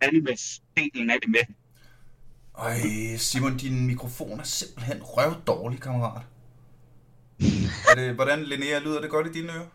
animes-delen 0.00 1.10
af 1.10 1.18
det 1.22 1.30
med. 1.30 1.44
Øj, 2.54 2.76
Simon, 3.16 3.56
din 3.56 3.86
mikrofon 3.86 4.40
er 4.40 4.44
simpelthen 4.44 5.02
røvdårlig, 5.02 5.80
kammerat. 5.80 6.22
Er 7.90 7.94
det, 7.94 8.14
hvordan, 8.14 8.44
Linnea, 8.44 8.78
lyder 8.78 9.00
det 9.00 9.10
godt 9.10 9.26
i 9.26 9.32
dine 9.32 9.52
ører? 9.52 9.66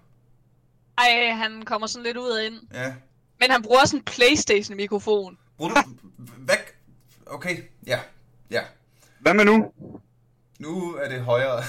Ej, 0.99 1.31
han 1.31 1.65
kommer 1.65 1.87
sådan 1.87 2.03
lidt 2.03 2.17
ud 2.17 2.29
og 2.29 2.45
ind. 2.45 2.59
Ja. 2.73 2.93
Men 3.39 3.51
han 3.51 3.61
bruger 3.61 3.81
også 3.81 3.95
en 3.95 4.03
Playstation-mikrofon. 4.03 5.37
Bruger 5.57 5.73
du... 5.73 5.81
Hvad? 6.17 6.55
Okay, 7.25 7.57
ja. 7.87 7.99
Ja. 8.49 8.61
Hvad 9.19 9.33
med 9.33 9.45
nu? 9.45 9.71
Nu 10.59 10.95
er 10.95 11.09
det 11.09 11.21
højere. 11.21 11.55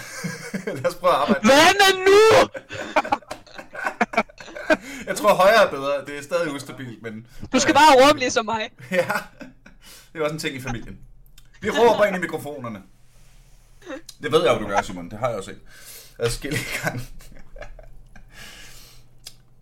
Lad 0.66 0.86
os 0.86 0.94
prøve 0.94 1.12
at 1.12 1.18
arbejde. 1.20 1.40
Hvad 1.44 1.58
er 1.58 2.04
nu? 2.06 2.48
Jeg 5.06 5.16
tror 5.16 5.34
højere 5.34 5.66
er 5.66 5.70
bedre. 5.70 6.04
Det 6.06 6.18
er 6.18 6.22
stadig 6.22 6.52
ustabilt, 6.52 7.02
men... 7.02 7.26
Du 7.52 7.58
skal 7.58 7.74
bare 7.74 8.08
råbe 8.08 8.18
ligesom 8.18 8.44
mig. 8.44 8.70
Ja, 8.90 9.06
det 10.12 10.20
er 10.20 10.22
også 10.22 10.32
en 10.32 10.38
ting 10.38 10.56
i 10.56 10.60
familien. 10.60 10.98
Vi 11.60 11.70
råber 11.70 12.04
ind 12.04 12.16
i 12.16 12.18
mikrofonerne. 12.18 12.82
Det 14.22 14.32
ved 14.32 14.44
jeg 14.44 14.54
jo, 14.54 14.58
du 14.58 14.66
gør, 14.68 14.82
Simon. 14.82 15.10
Det 15.10 15.18
har 15.18 15.28
jeg 15.28 15.36
jo 15.36 15.42
set. 15.42 15.58
Adskillige 16.18 16.64
gange. 16.82 17.00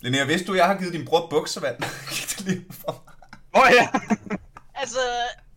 Linnea, 0.00 0.24
vidste 0.24 0.46
du, 0.46 0.54
jeg 0.54 0.66
har 0.66 0.78
givet 0.78 0.92
din 0.92 1.04
bror 1.04 1.26
buksevand? 1.30 1.76
Gik 2.14 2.38
det 2.38 2.40
lige 2.40 2.64
for 2.70 3.04
mig? 3.06 3.14
Åh 3.54 3.62
oh, 3.62 3.74
ja. 3.74 3.88
Altså, 4.74 4.98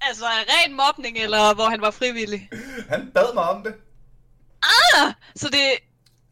altså 0.02 0.26
ren 0.26 0.74
mobning, 0.74 1.18
eller 1.18 1.54
hvor 1.54 1.70
han 1.70 1.82
var 1.82 1.92
frivillig? 1.92 2.50
Han 2.90 3.12
bad 3.14 3.34
mig 3.34 3.44
om 3.44 3.64
det. 3.64 3.74
Ah, 4.64 5.14
så 5.36 5.48
det 5.48 5.60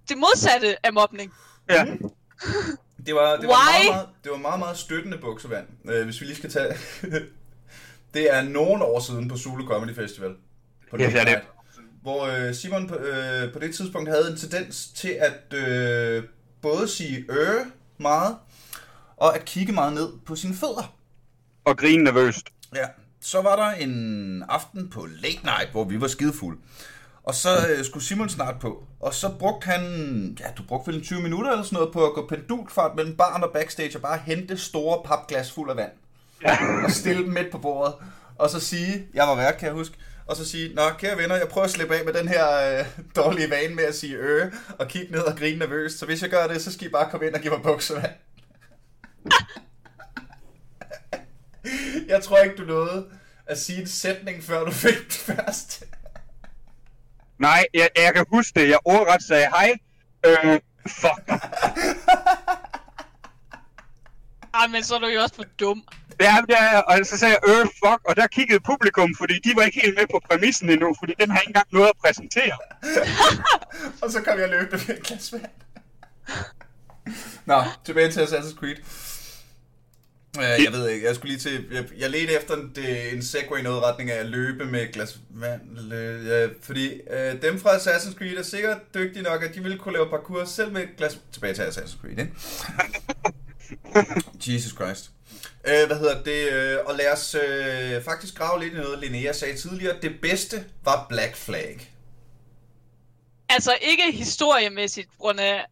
det 0.10 0.18
modsatte 0.18 0.86
af 0.86 0.94
mobning. 0.94 1.34
ja. 1.70 1.86
Det 3.06 3.16
var, 3.16 3.36
det 3.36 3.48
var, 3.48 3.56
Why? 3.56 3.86
meget, 3.88 3.96
meget, 3.96 4.08
det 4.24 4.32
var 4.32 4.38
meget, 4.38 4.60
meget 4.60 4.78
støttende 4.78 5.18
buksevand, 5.18 5.68
øh, 5.86 6.06
hvis 6.06 6.22
vi 6.22 6.26
lige 6.26 6.36
skal 6.36 6.52
tage... 6.52 6.74
det 8.14 8.36
er 8.36 8.42
nogle 8.42 8.86
år 8.86 9.00
siden 9.00 9.28
på 9.28 9.38
Zulu 9.38 9.68
Comedy 9.68 9.96
Festival. 9.96 10.36
På 10.92 10.98
Ja, 10.98 11.06
det 11.06 11.22
er 11.22 11.26
det. 11.26 11.42
Hvor 12.02 12.26
øh, 12.26 12.56
Simon 12.56 12.88
på, 12.88 12.96
øh, 12.96 13.54
på 13.54 13.60
det 13.60 13.76
tidspunkt 13.76 14.10
havde 14.10 14.32
en 14.32 14.38
tendens 14.38 14.88
til 14.96 15.10
at 15.10 15.54
øh, 15.54 16.24
både 16.62 16.88
sige 16.88 17.26
øh 17.30 17.66
meget, 18.00 18.36
og 19.18 19.36
at 19.36 19.46
kigge 19.46 19.74
meget 19.74 19.94
ned 19.94 20.10
på 20.26 20.36
sine 20.36 20.56
fødder. 20.56 20.94
Og 21.66 21.78
grine 21.78 22.04
nervøst. 22.04 22.48
Ja, 22.76 22.86
så 23.22 23.42
var 23.42 23.56
der 23.56 23.72
en 23.72 24.44
aften 24.50 24.90
på 24.90 25.06
Late 25.06 25.44
Night, 25.44 25.72
hvor 25.72 25.84
vi 25.84 26.02
var 26.02 26.08
skidefulde. 26.08 26.60
Og 27.24 27.36
så 27.36 27.50
øh, 27.70 27.86
skulle 27.86 28.06
Simon 28.06 28.30
snart 28.30 28.60
på. 28.60 28.84
Og 29.00 29.14
så 29.14 29.30
brugte 29.40 29.66
han, 29.66 29.84
ja, 30.40 30.46
du 30.58 30.64
brugte 30.64 30.88
vel 30.88 30.96
en 30.96 31.04
20 31.04 31.22
minutter 31.22 31.52
eller 31.52 31.64
sådan 31.64 31.76
noget 31.78 31.94
på 31.94 32.06
at 32.06 32.14
gå 32.14 32.28
pendulfart 32.28 32.96
mellem 32.96 33.16
baren 33.16 33.44
og 33.44 33.50
backstage 33.54 33.98
og 33.98 34.02
bare 34.02 34.18
hente 34.18 34.58
store 34.58 35.02
papglas 35.06 35.52
fuld 35.52 35.70
af 35.70 35.76
vand. 35.76 35.92
Ja. 36.44 36.58
Og 36.84 36.92
stille 36.92 37.24
dem 37.24 37.34
midt 37.34 37.52
på 37.52 37.58
bordet. 37.58 37.94
Og 38.36 38.50
så 38.50 38.60
sige, 38.60 39.08
jeg 39.14 39.28
var 39.28 39.36
vært, 39.36 39.58
kan 39.58 39.68
jeg 39.68 39.76
huske. 39.76 39.98
Og 40.30 40.36
så 40.36 40.50
sige, 40.50 40.74
nå 40.74 40.90
kære 40.90 41.18
venner, 41.18 41.36
jeg 41.36 41.48
prøver 41.48 41.66
at 41.66 41.72
slippe 41.72 41.96
af 41.96 42.06
med 42.06 42.14
den 42.14 42.28
her 42.28 42.80
øh, 42.80 42.86
dårlige 43.16 43.50
vane 43.50 43.76
med 43.76 43.84
at 43.84 43.96
sige 43.96 44.16
øh, 44.16 44.54
og 44.80 44.88
kigge 44.88 45.12
ned 45.12 45.22
og 45.22 45.38
grine 45.38 45.60
nervøst. 45.60 46.00
Så 46.00 46.06
hvis 46.06 46.22
jeg 46.22 46.30
gør 46.30 46.48
det, 46.48 46.62
så 46.62 46.74
skal 46.74 46.88
I 46.88 46.90
bare 46.90 47.12
komme 47.12 47.28
ind 47.28 47.36
og 47.36 47.42
give 47.42 47.54
mig 47.54 47.64
buksevand. 47.64 48.12
Jeg 52.08 52.24
tror 52.24 52.38
ikke, 52.38 52.56
du 52.56 52.64
nåede 52.64 53.06
at 53.46 53.60
sige 53.60 53.82
en 53.82 53.88
sætning, 53.88 54.44
før 54.44 54.66
du 54.66 54.72
fik 54.72 54.98
det 55.08 55.14
først. 55.14 55.84
Nej, 57.38 57.66
jeg, 57.74 57.90
jeg 57.96 58.14
kan 58.14 58.26
huske 58.30 58.60
det. 58.60 58.70
Jeg 58.70 58.80
ordret 58.86 59.24
sagde 59.24 59.48
hej. 59.48 59.78
Øh, 60.26 60.60
fuck. 60.88 61.44
Ah, 64.54 64.72
men 64.72 64.84
så 64.84 64.96
er 64.96 65.00
du 65.00 65.08
jo 65.08 65.22
også 65.22 65.36
for 65.36 65.46
dum. 65.60 65.84
Ja, 66.20 66.36
jeg. 66.50 66.84
Og 66.88 67.06
så 67.06 67.18
sagde 67.18 67.36
jeg, 67.36 67.50
øh, 67.50 67.66
fuck. 67.66 68.02
Og 68.10 68.16
der 68.16 68.28
kiggede 68.28 68.60
publikum, 68.60 69.16
fordi 69.18 69.34
de 69.34 69.56
var 69.56 69.64
ikke 69.64 69.82
helt 69.82 69.96
med 69.98 70.08
på 70.12 70.22
præmissen 70.30 70.70
endnu, 70.70 70.96
fordi 71.00 71.14
den 71.20 71.30
har 71.30 71.40
ikke 71.40 71.50
engang 71.50 71.68
noget 71.72 71.88
at 71.88 71.98
præsentere. 72.06 72.58
Og 74.02 74.12
så 74.12 74.22
kom 74.22 74.40
jeg 74.40 74.50
løbende 74.50 74.84
med 74.88 74.98
et 74.98 75.04
glas 75.04 75.34
vand. 75.34 75.46
Nå, 77.46 77.64
tilbage 77.86 78.12
til 78.12 78.20
Assassin's 78.20 78.56
Creed. 78.56 78.78
Uh, 80.38 80.64
jeg 80.64 80.72
ved 80.72 80.90
ikke, 80.90 81.08
jeg 81.08 81.16
skulle 81.16 81.32
lige 81.32 81.40
til, 81.40 81.66
jeg, 81.72 81.86
jeg 81.98 82.10
ledte 82.10 82.34
efter 82.34 82.56
en, 82.56 82.72
det, 82.76 83.14
en 83.14 83.24
segue 83.24 83.60
i 83.60 83.64
noget 83.64 83.84
retning 83.84 84.12
af 84.12 84.20
at 84.20 84.26
løbe 84.26 84.66
med 84.66 84.82
et 84.82 84.92
glas 84.92 85.20
vand, 85.30 85.92
ja, 86.26 86.48
fordi 86.62 87.02
uh, 87.12 87.42
dem 87.42 87.60
fra 87.60 87.70
Assassin's 87.70 88.18
Creed 88.18 88.38
er 88.38 88.44
sikkert 88.44 88.78
dygtige 88.94 89.24
nok, 89.24 89.44
at 89.44 89.56
de 89.56 89.62
ville 89.62 89.78
kunne 89.78 89.94
lave 89.94 90.10
parkour 90.10 90.46
selv 90.46 90.72
med 90.72 90.82
et 90.82 90.90
glas, 90.98 91.20
tilbage 91.32 91.54
til 91.54 91.62
Assassin's 91.62 92.02
Creed, 92.02 92.20
ikke? 92.20 92.32
Jesus 94.54 94.72
Christ. 94.72 95.12
Uh, 95.68 95.88
hvad 95.88 95.98
hedder 96.00 96.24
det, 96.24 96.80
uh, 96.80 96.90
og 96.90 96.96
lad 96.96 97.14
os 97.14 97.36
uh, 97.36 98.04
faktisk 98.04 98.36
grave 98.36 98.60
lidt 98.60 98.74
i 98.74 98.78
noget, 98.78 99.00
Linnea 99.00 99.34
sagde 99.34 99.58
tidligere, 99.58 99.96
det 100.02 100.22
bedste 100.22 100.66
var 100.84 101.06
Black 101.10 101.36
Flag. 101.36 101.94
Altså 103.50 103.78
ikke 103.82 104.18
historiemæssigt, 104.18 105.10
grund 105.18 105.40
af... 105.40 105.66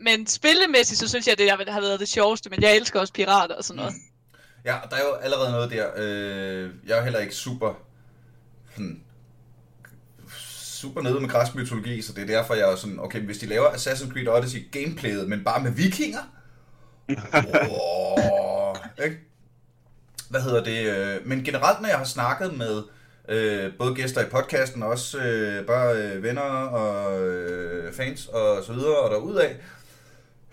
Men 0.00 0.26
spillemæssigt, 0.26 1.00
så 1.00 1.08
synes 1.08 1.28
jeg, 1.28 1.38
det 1.38 1.50
har 1.50 1.80
været 1.80 2.00
det 2.00 2.08
sjoveste. 2.08 2.50
Men 2.50 2.62
jeg 2.62 2.76
elsker 2.76 3.00
også 3.00 3.12
pirater 3.12 3.54
og 3.54 3.64
sådan 3.64 3.76
noget. 3.76 3.94
Ja, 4.64 4.76
der 4.90 4.96
er 4.96 5.00
jo 5.00 5.14
allerede 5.14 5.50
noget 5.50 5.70
der. 5.70 5.90
Øh, 5.96 6.70
jeg 6.86 6.98
er 6.98 7.02
heller 7.02 7.18
ikke 7.18 7.34
super... 7.34 7.74
Sådan, 8.72 9.04
super 10.84 11.02
nede 11.02 11.20
med 11.20 11.28
græsk 11.28 11.54
mytologi, 11.54 12.02
så 12.02 12.12
det 12.12 12.22
er 12.22 12.26
derfor, 12.26 12.54
jeg 12.54 12.72
er 12.72 12.76
sådan, 12.76 13.00
okay, 13.00 13.20
hvis 13.20 13.38
de 13.38 13.46
laver 13.46 13.68
Assassin's 13.68 14.12
Creed 14.12 14.28
Odyssey 14.28 14.70
gameplayet, 14.70 15.28
men 15.28 15.44
bare 15.44 15.62
med 15.62 15.70
vikinger? 15.70 16.18
Oh, 17.70 18.53
ikke? 19.04 19.18
Hvad 20.30 20.42
hedder 20.42 20.64
det? 20.64 20.96
øh, 20.96 21.26
Men 21.26 21.44
generelt, 21.44 21.80
når 21.80 21.88
jeg 21.88 21.98
har 21.98 22.04
snakket 22.04 22.54
med 22.58 22.82
øh, 23.28 23.72
både 23.78 23.94
gæster 23.94 24.26
i 24.26 24.30
podcasten, 24.30 24.82
og 24.82 24.88
også 24.88 25.18
øh, 25.18 25.66
bare 25.66 25.96
øh, 25.96 26.22
venner 26.22 26.42
og 26.42 27.20
øh, 27.28 27.92
fans 27.94 28.26
og 28.26 28.64
så 28.64 28.72
videre, 28.72 28.96
og 28.98 29.10
derudaf, 29.10 29.56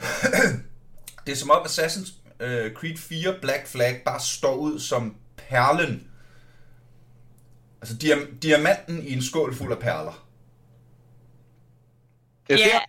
det 1.26 1.32
er 1.32 1.36
som 1.36 1.50
om 1.52 1.66
Assassin's 1.66 2.14
øh, 2.40 2.74
Creed 2.74 2.98
4 2.98 3.36
Black 3.42 3.68
Flag 3.68 4.02
bare 4.06 4.20
står 4.20 4.56
ud 4.56 4.80
som 4.80 5.16
perlen. 5.38 6.08
Altså 7.82 7.96
diam- 8.04 8.40
diamanten 8.40 9.04
i 9.04 9.14
en 9.14 9.22
skål 9.22 9.56
fuld 9.56 9.72
af 9.72 9.80
perler. 9.80 10.28
Det, 12.50 12.60
Ja, 12.60 12.64
det, 12.64 12.74
er, 12.74 12.80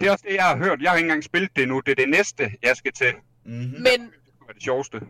det 0.00 0.06
er 0.08 0.12
også 0.12 0.24
det, 0.28 0.34
jeg 0.34 0.44
har 0.44 0.56
hørt. 0.56 0.82
Jeg 0.82 0.90
har 0.90 0.96
ikke 0.96 1.06
engang 1.06 1.24
spillet 1.24 1.50
det 1.56 1.68
nu. 1.68 1.80
Det 1.86 1.92
er 1.92 1.96
det 1.96 2.08
næste, 2.08 2.50
jeg 2.62 2.76
skal 2.76 2.92
til. 2.92 3.12
Mm-hmm. 3.44 3.82
men 3.82 4.10
Det 4.60 4.64
sjoveste. 4.64 5.00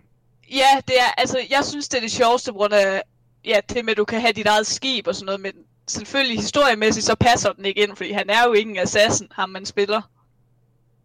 ja, 0.51 0.81
det 0.89 1.01
er, 1.01 1.11
altså, 1.19 1.47
jeg 1.51 1.65
synes, 1.65 1.89
det 1.89 1.97
er 1.97 2.01
det 2.01 2.13
sjoveste, 2.13 2.53
på 2.53 2.59
grund 2.59 2.75
af, 2.75 3.03
ja, 3.45 3.61
det 3.69 3.85
med, 3.85 3.91
at 3.91 3.97
du 3.97 4.05
kan 4.05 4.21
have 4.21 4.33
dit 4.33 4.47
eget 4.47 4.67
skib 4.67 5.07
og 5.07 5.15
sådan 5.15 5.27
noget, 5.27 5.41
men 5.41 5.53
selvfølgelig 5.87 6.37
historiemæssigt, 6.39 7.07
så 7.07 7.15
passer 7.15 7.53
den 7.53 7.65
ikke 7.65 7.83
ind, 7.83 7.97
fordi 7.97 8.13
han 8.13 8.31
er 8.31 8.45
jo 8.47 8.53
ikke 8.53 8.71
en 8.71 8.79
assassin, 8.79 9.29
ham 9.33 9.51
man 9.51 9.67
spiller. 9.67 10.03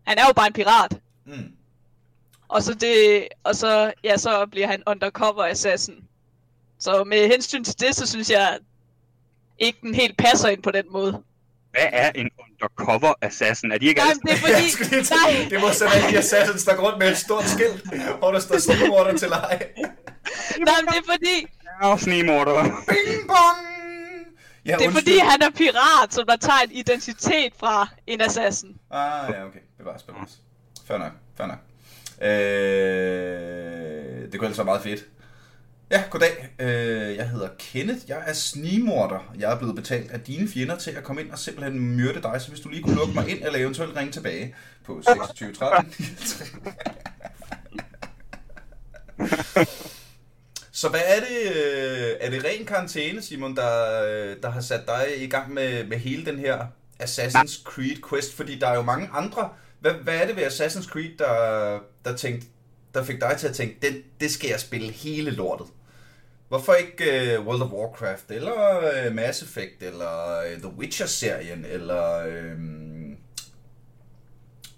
Han 0.08 0.18
er 0.18 0.28
jo 0.28 0.34
bare 0.34 0.48
en 0.48 0.54
pirat. 0.54 1.00
Mm. 1.26 1.52
Og 2.48 2.64
så 2.64 2.74
det, 2.74 3.28
og 3.44 3.56
så, 3.56 3.94
ja, 4.04 4.18
så 4.18 4.46
bliver 4.46 4.68
han 4.68 4.84
undercover 4.88 5.44
assassin. 5.44 6.08
Så 6.80 7.04
med 7.04 7.28
hensyn 7.28 7.64
til 7.64 7.80
det, 7.80 7.96
så 7.96 8.08
synes 8.08 8.30
jeg 8.30 8.60
ikke 9.60 9.80
den 9.82 9.96
helt 9.96 10.18
passer 10.18 10.50
ind 10.50 10.64
på 10.64 10.72
den 10.72 10.86
måde. 10.92 11.24
Hvad 11.76 11.88
er 11.92 12.12
en 12.16 12.30
undercover 12.44 13.14
assassin? 13.22 13.72
Er 13.72 13.78
de 13.78 13.86
ikke 13.86 14.02
Nej, 14.02 14.10
alle 14.10 14.22
det 14.22 14.32
er 14.32 14.38
fordi, 14.38 15.14
nej, 15.16 15.48
det 15.50 15.62
må 15.62 15.70
sådan 15.72 15.94
alle 15.94 16.10
de 16.12 16.18
assassins, 16.18 16.64
der 16.64 16.76
går 16.76 16.84
rundt 16.88 17.00
med 17.00 17.12
et 17.12 17.18
stort 17.18 17.44
skilt, 17.44 17.84
hvor 18.20 18.32
der 18.32 18.40
står 18.40 18.58
snimorder 18.58 19.18
til 19.18 19.28
leg. 19.30 19.60
nej, 19.78 20.76
men 20.82 20.88
det 20.88 20.98
er 20.98 21.12
fordi, 21.14 21.48
Ja, 21.84 21.98
snemorder. 21.98 22.64
Bing 22.64 23.28
bong! 23.28 23.68
Ja, 24.66 24.76
det 24.80 24.86
er 24.88 24.92
fordi, 24.92 25.18
han 25.18 25.42
er 25.42 25.50
pirat, 25.50 26.14
som 26.14 26.26
der 26.28 26.36
tager 26.36 26.60
en 26.64 26.72
identitet 26.72 27.54
fra 27.60 27.88
en 28.08 28.22
assassin. 28.22 28.70
Ah, 28.92 29.30
ja, 29.34 29.46
okay. 29.46 29.60
Bevares, 29.78 30.04
bevares. 30.04 30.32
Fair 30.88 30.98
nok, 30.98 31.12
fair 31.38 31.48
nok. 31.48 31.58
Øh, 32.22 34.32
det 34.32 34.40
kunne 34.40 34.46
ellers 34.48 34.58
være 34.58 34.66
meget 34.66 34.82
fedt. 34.82 35.06
Ja, 35.92 36.04
goddag. 36.10 36.50
Øh, 36.60 37.16
jeg 37.16 37.30
hedder 37.30 37.50
Kenneth. 37.60 38.00
Jeg 38.08 38.24
er 38.28 38.34
snimorder. 38.34 39.34
Jeg 39.40 39.52
er 39.52 39.58
blevet 39.58 39.76
betalt 39.76 40.12
af 40.12 40.20
dine 40.20 40.48
fjender 40.48 40.78
til 40.78 40.92
at 40.92 41.04
komme 41.04 41.22
ind 41.22 41.32
og 41.32 41.40
simpelthen 41.40 41.80
myrde 41.80 42.22
dig. 42.22 42.42
Så 42.42 42.50
hvis 42.50 42.60
du 42.60 42.70
lige 42.70 42.84
kunne 42.84 42.96
lukke 42.96 43.14
mig 43.14 43.30
ind, 43.30 43.44
eller 43.44 43.60
eventuelt 43.60 43.96
ringe 43.98 44.12
tilbage 44.12 44.56
på 44.86 45.02
26 45.02 45.54
13. 45.54 45.94
Så 50.72 50.90
hvad 50.90 51.02
er 51.06 51.20
det? 51.20 51.56
Øh, 51.56 52.12
er 52.20 52.30
det 52.30 52.44
ren 52.46 52.66
karantæne, 52.66 53.22
Simon, 53.22 53.56
der, 53.56 54.04
øh, 54.04 54.36
der 54.44 54.50
har 54.50 54.62
sat 54.62 54.82
dig 54.88 55.06
i 55.18 55.28
gang 55.28 55.54
med, 55.54 55.84
med 55.84 55.98
hele 55.98 56.26
den 56.26 56.40
her 56.40 56.66
Assassin's 57.04 57.64
Creed 57.64 58.10
quest? 58.10 58.36
Fordi 58.36 58.60
der 58.60 58.68
er 58.68 58.76
jo 58.76 58.82
mange 58.82 59.10
andre. 59.14 59.50
Hvad, 59.80 59.92
hvad 59.92 60.16
er 60.16 60.28
det 60.28 60.36
ved 60.36 60.44
Assassin's 60.44 60.88
Creed, 60.88 61.18
der, 61.18 61.80
der, 62.06 62.16
tænkte, 62.16 62.48
der 62.96 63.04
fik 63.04 63.22
dig 63.22 63.36
til 63.40 63.48
at 63.48 63.56
tænke, 63.56 63.78
det, 63.82 64.04
det 64.20 64.32
skal 64.32 64.50
jeg 64.50 64.60
spille 64.60 64.92
hele 64.92 65.32
lortet? 65.32 65.68
Hvorfor 66.48 66.74
ikke 66.74 67.38
uh, 67.40 67.46
World 67.48 67.62
of 67.62 67.72
Warcraft, 67.72 68.32
eller 68.32 68.78
uh, 69.08 69.14
Mass 69.16 69.42
Effect, 69.42 69.84
eller 69.84 70.40
uh, 70.40 70.62
The 70.62 70.68
Witcher-serien, 70.78 71.66
eller 71.66 72.28
uh, 72.28 72.60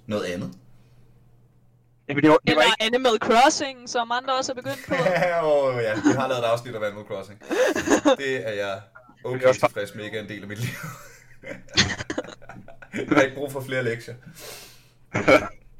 noget 0.07 0.25
andet? 0.25 0.53
Jamen, 2.09 2.23
det 2.23 2.29
var, 2.31 2.37
det 2.47 2.55
var 2.55 2.61
Eller 2.61 2.73
ikke... 2.81 2.95
Animal 2.95 3.17
Crossing, 3.19 3.89
som 3.89 4.11
andre 4.11 4.37
også 4.37 4.51
er 4.51 4.55
begyndt 4.55 4.79
på. 4.87 4.93
Åh 5.43 5.43
oh, 5.43 5.83
ja, 5.83 5.93
vi 5.93 6.11
har 6.19 6.27
lavet 6.27 6.39
et 6.39 6.45
afsnit 6.45 6.75
af 6.75 6.85
Animal 6.85 7.05
Crossing. 7.05 7.39
Det 8.17 8.47
er 8.47 8.51
jeg 8.53 8.81
okay 9.25 9.45
også- 9.45 9.59
tilfreds 9.59 9.95
med, 9.95 10.05
ikke 10.05 10.17
er 10.17 10.21
en 10.23 10.29
del 10.29 10.41
af 10.41 10.47
mit 10.47 10.59
liv. 10.59 10.69
jeg 12.93 13.07
har 13.11 13.21
ikke 13.21 13.35
brug 13.35 13.51
for 13.51 13.61
flere 13.61 13.83
lektier. 13.83 14.15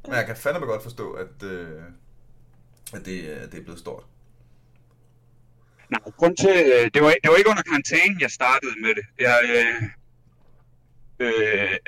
Men 0.08 0.15
jeg 0.15 0.26
kan 0.26 0.36
fandme 0.36 0.65
godt 0.65 0.84
forstå, 0.84 1.12
at, 1.12 1.43
øh, 1.43 1.82
at 2.93 3.06
det, 3.06 3.21
øh, 3.21 3.41
det 3.41 3.54
er 3.54 3.63
blevet 3.63 3.80
stort. 3.80 4.04
Nej, 5.89 6.02
grund 6.17 6.38
til, 6.38 6.50
øh, 6.50 6.91
det 6.93 7.02
var, 7.02 7.13
det 7.23 7.30
var 7.32 7.36
ikke 7.36 7.50
under 7.50 7.63
karantænen, 7.63 8.21
jeg 8.21 8.32
startede 8.32 8.82
med 8.82 8.95
det. 8.95 9.06
Jeg, 9.19 9.39
øh, 9.58 9.84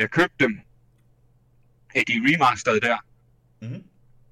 øh, 0.01 0.09
købte 0.09 0.35
dem, 0.39 0.59
de 1.95 2.13
remasterede 2.25 2.81
der, 2.81 2.97
Mm-hmm. 3.61 3.83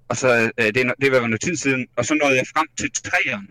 og 0.09 0.17
så, 0.17 0.51
øh, 0.59 0.65
det, 0.65 0.93
det 1.01 1.11
var 1.11 1.27
noget 1.27 1.41
tid 1.41 1.55
siden, 1.55 1.87
og 1.95 2.05
så 2.05 2.13
nåede 2.13 2.35
jeg 2.35 2.47
frem 2.47 2.67
til 2.79 2.91
træerne, 2.91 3.47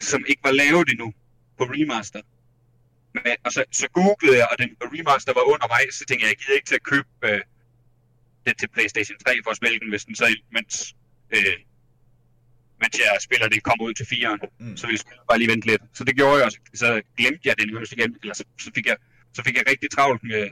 som 0.00 0.24
ikke 0.28 0.42
var 0.44 0.50
lavet 0.50 0.88
endnu 0.88 1.12
på 1.58 1.64
remaster. 1.64 2.20
Men, 3.14 3.36
og 3.44 3.52
så, 3.52 3.64
så 3.72 3.88
googlede 3.88 4.38
jeg, 4.38 4.48
og 4.52 4.58
den 4.58 4.70
remaster 4.80 5.32
var 5.32 5.44
undervejs, 5.52 5.94
så 5.94 6.04
tænkte 6.08 6.24
jeg, 6.24 6.30
jeg 6.30 6.38
gider 6.38 6.54
ikke 6.54 6.68
til 6.68 6.74
at 6.74 6.82
købe 6.82 7.08
øh, 7.24 7.40
det 8.46 8.58
til 8.58 8.68
Playstation 8.68 9.18
3 9.18 9.40
for 9.44 9.50
at 9.50 9.56
spille 9.56 9.78
den, 9.80 9.88
hvis 9.88 10.04
den 10.04 10.14
så, 10.14 10.36
mens, 10.52 10.96
øh, 11.30 11.56
mens 12.80 12.98
jeg 12.98 13.16
spiller 13.20 13.48
det, 13.48 13.62
kommer 13.62 13.84
ud 13.84 13.94
til 13.94 14.04
4'eren. 14.04 14.40
Mm. 14.58 14.76
Så 14.76 14.86
ville 14.86 15.00
jeg 15.06 15.18
bare 15.28 15.38
lige 15.38 15.50
vente 15.52 15.66
lidt. 15.66 15.82
Så 15.92 16.04
det 16.04 16.14
gjorde 16.16 16.36
jeg, 16.36 16.44
og 16.46 16.52
så, 16.74 17.02
glemte 17.16 17.40
jeg 17.48 17.54
den 17.58 17.68
nærmest 17.72 17.92
igen, 17.92 18.16
eller 18.22 18.34
så, 18.34 18.44
så, 18.60 18.70
fik 18.74 18.86
jeg, 18.86 18.96
så 19.34 19.42
fik 19.42 19.56
jeg 19.56 19.64
rigtig 19.70 19.90
travlt 19.90 20.22
med, 20.22 20.48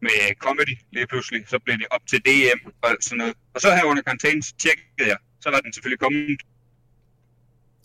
med 0.00 0.34
comedy 0.38 0.76
lige 0.92 1.06
pludselig. 1.06 1.40
Så 1.48 1.58
blev 1.58 1.78
det 1.78 1.86
op 1.90 2.00
til 2.06 2.18
DM 2.26 2.60
og 2.82 2.96
sådan 3.00 3.18
noget. 3.18 3.34
Og 3.54 3.60
så 3.60 3.74
her 3.76 3.84
under 3.84 4.02
karantænen, 4.02 4.42
så 4.42 4.54
tjekkede 4.58 5.08
jeg, 5.12 5.16
så 5.40 5.50
var 5.50 5.60
den 5.60 5.72
selvfølgelig 5.72 6.00
kommet. 6.00 6.40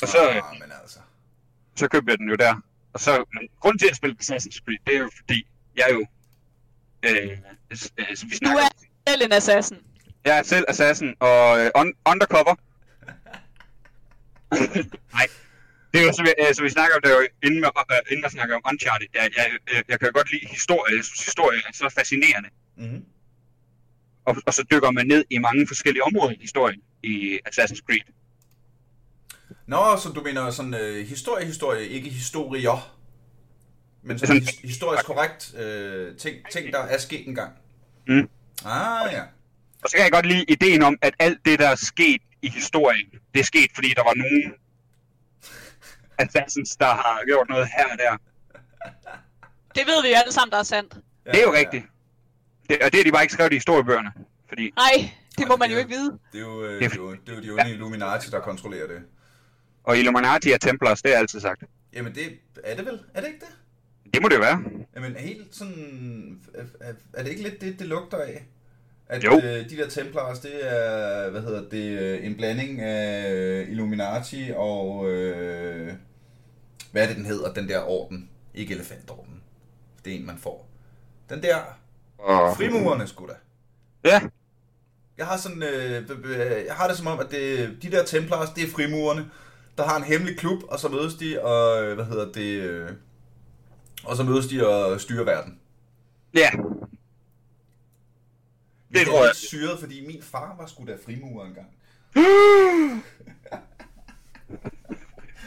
Og 0.02 0.08
så, 0.08 0.18
Ah, 0.30 0.60
men 0.60 0.72
altså. 0.82 1.00
så 1.76 1.88
købte 1.88 2.12
jeg 2.12 2.18
den 2.18 2.30
jo 2.30 2.36
der. 2.36 2.56
Og 2.94 3.00
så, 3.00 3.26
men 3.34 3.50
grunden 3.60 3.80
til 3.80 3.88
at 3.89 3.96
spille 3.96 4.16
Assassin's 4.24 4.60
Creed, 4.66 4.78
det 4.88 4.96
er 4.96 5.00
jo 5.00 5.10
fordi, 5.18 5.48
jeg 5.76 5.86
er 5.89 5.94
jo, 5.94 6.06
øh, 7.06 7.38
øh, 8.00 8.16
som 8.18 8.30
vi 8.30 8.34
Du 8.34 8.38
snakker 8.38 8.62
er 8.62 8.66
om, 8.66 8.88
selv 9.08 9.22
en 9.26 9.32
assassin. 9.32 9.78
jeg 10.26 10.38
er 10.38 10.44
selv 10.44 10.66
assassin 10.68 11.13
og 11.20 11.60
øh, 11.60 11.72
un- 11.78 12.02
undercover. 12.12 12.56
Nej, 15.18 15.28
det 15.92 16.02
er 16.02 16.06
jo, 16.06 16.13
som, 16.13 16.26
vi, 16.26 16.34
øh, 16.42 16.54
som 16.56 16.63
vi 16.66 16.70
snakker 16.70 16.96
om, 16.96 17.02
det 17.02 17.12
er 17.12 17.16
jo 17.22 17.28
inden, 17.44 17.60
med, 17.62 17.70
øh, 17.92 18.12
inden 18.12 18.26
at 18.26 18.32
snakke 18.32 18.56
om 18.56 18.62
Uncharted. 18.70 19.08
Jeg, 19.13 19.30
jeg, 19.38 19.48
jeg, 19.74 19.84
jeg 19.89 20.00
kan 20.00 20.08
jo 20.08 20.13
godt 20.20 20.32
lide 20.32 20.48
historie. 20.48 20.96
Jeg 20.98 21.04
synes, 21.04 21.26
historie 21.26 21.60
er 21.68 21.74
så 21.74 21.89
fascinerende. 22.00 22.50
Mm-hmm. 22.78 23.04
Og, 24.26 24.36
og 24.46 24.54
så 24.54 24.63
dykker 24.72 24.92
man 24.92 25.08
ned 25.08 25.24
i 25.30 25.38
mange 25.38 25.68
forskellige 25.68 26.04
områder 26.04 26.32
i 26.32 26.38
historien 26.42 26.82
i 27.04 27.39
Assassin's 27.50 27.82
Creed. 27.86 28.08
Nå, 29.68 29.98
så 30.04 30.10
du 30.16 30.22
mener 30.22 30.52
sådan 30.52 30.74
øh, 30.74 31.08
historie, 31.08 31.46
historie, 31.46 31.88
ikke 31.88 32.10
historier. 32.10 32.98
Men 34.04 34.20
sådan 34.20 34.28
Sådan- 34.42 34.56
his, 34.62 34.72
historisk 34.72 35.06
korrekt 35.06 35.54
øh, 35.58 36.18
ting, 36.18 36.36
ting, 36.52 36.74
der 36.74 36.80
er 36.80 36.98
sket 36.98 37.28
engang. 37.28 37.52
Mm. 38.08 38.30
Ah, 38.66 39.13
ja. 39.13 39.22
Og 39.84 39.89
så 39.89 39.96
kan 39.96 40.04
jeg 40.04 40.12
godt 40.12 40.26
lide 40.26 40.46
ideen 40.48 40.82
om, 40.82 40.98
at 41.02 41.13
alt 41.20 41.39
det, 41.46 41.60
der 41.60 41.68
er 41.68 41.76
sket 41.76 42.22
i 42.42 42.50
historien, 42.50 43.08
det 43.34 43.39
er 43.39 43.43
sket, 43.43 43.72
fordi 43.76 43.89
der 43.98 44.04
var 44.04 44.13
nogen 44.15 44.54
assassins, 46.17 46.76
der 46.76 46.86
har 46.86 47.22
gjort 47.26 47.50
noget 47.50 47.67
her 47.78 47.86
og 47.91 47.98
der. 47.98 48.17
Det 49.76 49.84
ved 49.88 50.02
vi 50.04 50.10
jo 50.10 50.15
alle 50.15 50.32
sammen, 50.34 50.52
der 50.52 50.60
er 50.60 50.63
sandt. 50.63 50.93
ja 51.26 51.32
Det 51.32 51.39
er 51.39 51.43
jo 51.43 51.54
ja. 51.54 51.60
rigtigt. 51.60 51.86
Det, 52.69 52.78
og 52.84 52.91
det 52.91 52.96
har 53.00 53.04
de 53.04 53.12
bare 53.12 53.22
ikke 53.24 53.34
skrevet 53.34 53.52
i 53.52 53.56
historiebøgerne. 53.56 54.12
Fordi 54.48 54.72
Nej, 54.76 55.12
det 55.38 55.48
må 55.48 55.56
man 55.58 55.69
jo 55.69 55.76
er- 55.76 55.80
ikke 55.80 55.89
vide. 55.89 56.19
Det 56.32 56.38
er 56.38 56.46
jo, 56.46 56.63
øh, 56.65 56.69
Det 56.80 56.86
er 56.86 56.89
det 56.89 56.98
er 56.98 57.02
jo, 57.02 57.12
det 57.12 57.30
er 57.30 57.36
jo 57.36 57.41
de 57.41 57.50
onde 57.62 57.72
Illuminati, 57.72 58.30
der 58.32 58.39
kontrollerer 58.39 58.88
det. 58.88 59.02
Og 59.84 59.98
Illuminati 59.98 60.52
er 60.52 60.58
Templars, 60.58 61.02
det 61.02 61.13
er 61.15 61.17
altid 61.19 61.39
sagt. 61.39 61.63
Jamen, 61.93 62.15
det 62.15 62.39
er 62.63 62.76
det 62.76 62.86
vel? 62.86 63.00
Er 63.13 63.22
det 63.22 63.28
ikke 63.28 63.39
det? 63.39 63.56
Det 64.13 64.22
må 64.22 64.28
det 64.28 64.36
jo 64.36 64.39
være. 64.41 64.63
Jamen, 64.96 65.15
helt 65.15 65.56
sådan... 65.56 66.41
er- 66.56 66.88
er- 66.88 66.93
Er 67.13 67.24
det 67.24 67.30
ikke 67.30 67.43
lidt 67.43 67.62
det, 67.62 67.80
det 67.80 67.88
lugter 67.88 68.17
af? 68.17 68.46
At 69.13 69.23
Jo. 69.23 69.41
Øh, 69.43 69.69
de 69.69 69.78
der 69.78 69.89
Templars, 69.89 70.39
det 70.39 70.52
er, 70.71 71.30
hvad 71.30 71.41
hedder 71.41 71.69
det, 71.69 71.99
øh, 71.99 72.26
en 72.26 72.36
blanding 72.36 72.82
af 72.82 73.65
Illuminati 73.69 74.52
og... 74.56 75.10
Øh, 75.10 75.93
hvad 76.91 77.04
er 77.04 77.08
det, 77.08 77.15
den 77.17 77.26
hedder, 77.26 77.54
den 77.54 77.69
der 77.69 77.80
orden? 77.89 78.30
Ikke 78.56 78.73
elefantorden. 78.73 79.41
Det 80.06 80.13
er 80.13 80.17
en, 80.19 80.26
man 80.26 80.38
får. 80.38 80.69
Den 81.30 81.43
der 81.43 81.56
Og... 82.17 82.58
frimurerne, 82.58 83.08
sgu 83.08 83.28
da. 83.28 83.34
Ja, 84.10 84.21
Jeg 85.17 85.26
har 85.26 85.38
sådan, 85.38 85.63
øh, 85.63 86.04
jeg 86.67 86.76
har 86.76 86.88
det 86.88 86.97
som 86.97 87.08
om, 87.08 87.19
at 87.19 87.32
det, 87.32 87.78
de 87.84 87.91
der 87.91 88.04
Templars, 88.06 88.49
det 88.49 88.63
er 88.63 88.67
frimurerne, 88.71 89.26
der 89.78 89.84
har 89.84 89.97
en 89.97 90.04
hemmelig 90.04 90.38
klub, 90.38 90.63
og 90.67 90.80
så 90.80 90.89
mødes 90.89 91.15
de, 91.15 91.41
og 91.43 91.84
øh, 91.84 91.95
hvad 91.95 92.06
hedder 92.06 92.32
det, 92.32 92.62
øh, 92.62 92.89
og 94.04 94.17
så 94.17 94.23
mødes 94.23 94.47
de 94.47 94.67
og 94.67 95.02
styrer 95.02 95.23
verden. 95.23 95.60
ja. 96.36 96.49
Men 96.56 96.83
Det 98.93 98.99
det 98.99 99.08
tror 99.08 99.17
er 99.17 99.23
jeg. 99.23 99.27
lidt 99.27 99.38
syret, 99.38 99.79
fordi 99.79 100.08
min 100.08 100.23
far 100.23 100.56
var 100.60 100.65
sgu 100.67 100.86
da 100.88 100.97
frimurer 101.06 101.45
engang. 101.45 101.67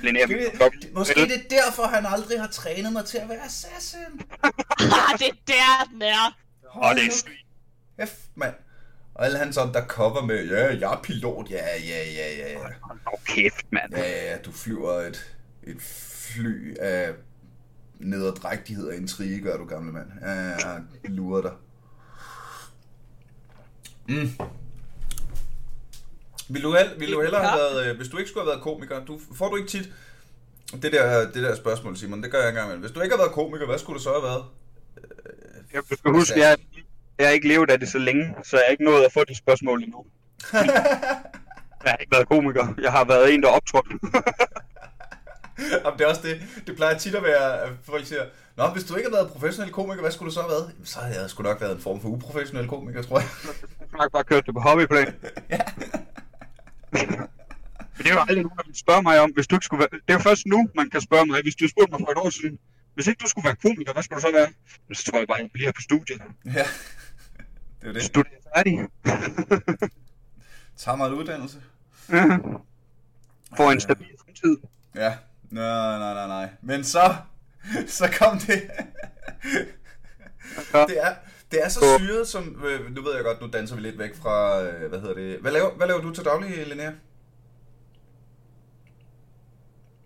Linnea, 0.02 0.26
Det, 0.26 0.52
det, 0.82 0.94
måske 0.94 1.20
det 1.20 1.32
er 1.34 1.48
derfor, 1.50 1.82
han 1.82 2.06
aldrig 2.06 2.40
har 2.40 2.48
trænet 2.48 2.92
mig 2.92 3.04
til 3.04 3.18
at 3.18 3.28
være 3.28 3.44
assassin. 3.44 4.20
Ah, 4.42 5.18
det 5.18 5.26
er 5.28 5.32
der, 5.46 5.88
den 5.92 6.02
er. 6.02 6.38
Og 6.62 6.94
det 6.94 7.04
er. 7.04 7.10
Kæft, 7.98 8.30
mand. 8.34 8.54
Og 9.14 9.24
alle 9.24 9.38
han 9.38 9.52
sådan, 9.52 9.74
der 9.74 9.86
cover 9.86 10.22
med, 10.26 10.46
ja, 10.48 10.78
jeg 10.78 10.92
er 10.92 11.00
pilot, 11.02 11.50
ja, 11.50 11.76
ja, 11.78 12.04
ja, 12.12 12.36
ja, 12.52 12.58
kæft, 13.24 13.66
mand. 13.72 13.94
Ja, 13.96 14.30
ja, 14.30 14.38
du 14.38 14.52
flyver 14.52 14.92
et, 14.92 15.36
et 15.62 15.82
fly 15.82 16.76
af 16.80 17.12
nederdrægtighed 18.00 18.88
og 18.88 18.94
intrige, 18.96 19.40
gør 19.40 19.56
du, 19.56 19.64
gamle 19.64 19.92
mand. 19.92 20.06
Ja, 20.22 20.30
jeg 20.32 20.82
lurer 21.04 21.42
dig. 21.42 21.52
Mm. 24.08 24.30
Vil 26.48 26.62
du, 26.62 26.74
hel, 26.74 26.90
vil 26.98 27.12
du 27.12 27.22
hellere 27.22 27.44
have 27.44 27.58
været, 27.58 27.90
øh, 27.90 27.96
hvis 27.96 28.08
du 28.08 28.18
ikke 28.18 28.30
skulle 28.30 28.44
have 28.44 28.50
været 28.50 28.62
komiker, 28.62 29.04
du, 29.04 29.20
får 29.34 29.48
du 29.48 29.56
ikke 29.56 29.68
tit 29.68 29.92
det 30.72 30.92
der, 30.92 31.30
det 31.30 31.42
der 31.42 31.56
spørgsmål, 31.56 31.96
Simon, 31.96 32.22
det 32.22 32.30
gør 32.30 32.38
jeg 32.38 32.48
engang 32.48 32.66
imellem. 32.66 32.82
Hvis 32.82 32.92
du 32.92 33.00
ikke 33.00 33.16
har 33.16 33.22
været 33.22 33.32
komiker, 33.32 33.66
hvad 33.66 33.78
skulle 33.78 33.98
du 33.98 34.02
så 34.02 34.10
have 34.12 34.22
været? 34.22 34.44
Jeg 35.72 35.82
skal 35.98 36.10
huske, 36.10 36.40
jeg, 36.40 36.58
jeg 37.18 37.26
har 37.26 37.32
ikke 37.32 37.48
levet 37.48 37.70
af 37.70 37.80
det 37.80 37.88
så 37.88 37.98
længe, 37.98 38.34
så 38.44 38.56
jeg 38.56 38.64
har 38.66 38.70
ikke 38.70 38.84
nået 38.84 39.04
at 39.04 39.12
få 39.12 39.24
det 39.24 39.36
spørgsmål 39.36 39.82
endnu. 39.82 40.06
Jeg 41.84 41.92
har 41.92 41.96
ikke 41.96 42.12
været 42.12 42.28
komiker. 42.28 42.74
Jeg 42.82 42.92
har 42.92 43.04
været 43.04 43.34
en, 43.34 43.42
der 43.42 43.48
optrådte. 43.48 43.90
Jamen, 45.84 45.98
det 45.98 46.04
er 46.04 46.08
også 46.08 46.22
det. 46.22 46.42
Det 46.66 46.76
plejer 46.76 46.98
tit 46.98 47.14
at 47.14 47.22
være, 47.22 47.60
at 47.62 47.70
folk 47.84 48.06
siger, 48.06 48.22
Nå, 48.56 48.68
hvis 48.68 48.84
du 48.84 48.96
ikke 48.96 49.10
har 49.10 49.16
været 49.16 49.32
professionel 49.32 49.72
komiker, 49.72 50.00
hvad 50.00 50.10
skulle 50.10 50.28
du 50.30 50.34
så 50.34 50.40
have 50.40 50.50
været? 50.50 50.70
Jamen, 50.72 50.86
så 50.86 50.98
havde 51.00 51.20
jeg 51.20 51.30
sgu 51.30 51.42
nok 51.42 51.60
været 51.60 51.74
en 51.74 51.80
form 51.80 52.00
for 52.00 52.08
uprofessionel 52.08 52.68
komiker, 52.68 53.02
tror 53.02 53.18
jeg. 53.18 53.28
Nok 53.98 54.12
bare 54.12 54.24
kørt 54.24 54.46
det 54.46 54.54
på 54.54 54.60
hobbyplan. 54.60 55.14
ja. 55.50 55.58
Men 56.92 58.04
det 58.04 58.06
er 58.06 58.14
jo 58.14 58.20
aldrig 58.20 58.36
nogen, 58.36 58.58
der 58.58 58.64
vil 58.66 58.76
spørge 58.76 59.02
mig 59.02 59.20
om, 59.20 59.30
hvis 59.30 59.46
du 59.46 59.54
ikke 59.56 59.64
skulle 59.64 59.80
være... 59.80 60.00
Det 60.08 60.14
er 60.14 60.18
først 60.18 60.46
nu, 60.46 60.68
man 60.74 60.90
kan 60.90 61.00
spørge 61.00 61.26
mig, 61.26 61.42
hvis 61.42 61.54
du 61.54 61.68
spurgte 61.68 61.90
mig 61.90 62.00
for 62.00 62.10
et 62.10 62.18
år 62.18 62.30
siden. 62.30 62.58
Hvis 62.94 63.06
ikke 63.06 63.20
du 63.22 63.28
skulle 63.28 63.44
være 63.44 63.56
komiker, 63.56 63.92
hvad 63.92 64.02
skulle 64.02 64.16
du 64.16 64.20
så 64.20 64.32
være? 64.32 64.48
Så 64.92 65.04
tror 65.04 65.18
jeg 65.18 65.26
bare, 65.28 65.38
at 65.38 65.42
jeg 65.42 65.50
bliver 65.52 65.72
på 65.72 65.80
studiet. 65.80 66.22
ja. 66.44 66.66
Det 67.80 67.88
er 67.88 67.92
det. 67.92 68.02
Studiet 68.02 68.34
er 68.44 68.50
færdig. 68.56 68.88
Tager 70.76 70.96
mig 70.96 71.06
en 71.06 71.14
uddannelse. 71.14 71.62
Får 73.56 73.70
en 73.72 73.80
stabil 73.80 74.06
fremtid. 74.24 74.56
Ja. 74.94 75.16
Nej, 75.50 75.98
nej, 75.98 76.14
nej, 76.14 76.26
nej. 76.26 76.48
Men 76.62 76.84
så, 76.84 77.14
så 77.86 78.14
kom 78.18 78.38
det. 78.38 78.70
det 80.72 81.06
er, 81.06 81.14
det 81.56 81.64
er 81.64 81.68
så 81.68 81.80
syret, 81.98 82.28
som, 82.28 82.62
øh, 82.64 82.94
nu 82.94 83.02
ved 83.02 83.14
jeg 83.14 83.24
godt, 83.24 83.40
nu 83.40 83.46
danser 83.52 83.74
vi 83.76 83.80
lidt 83.80 83.98
væk 83.98 84.16
fra, 84.22 84.62
øh, 84.62 84.88
hvad 84.88 85.00
hedder 85.00 85.14
det, 85.14 85.38
hvad 85.40 85.52
laver, 85.52 85.70
hvad 85.70 85.86
laver 85.86 86.00
du 86.00 86.14
til 86.14 86.24
daglig, 86.24 86.66
Linnea? 86.66 86.90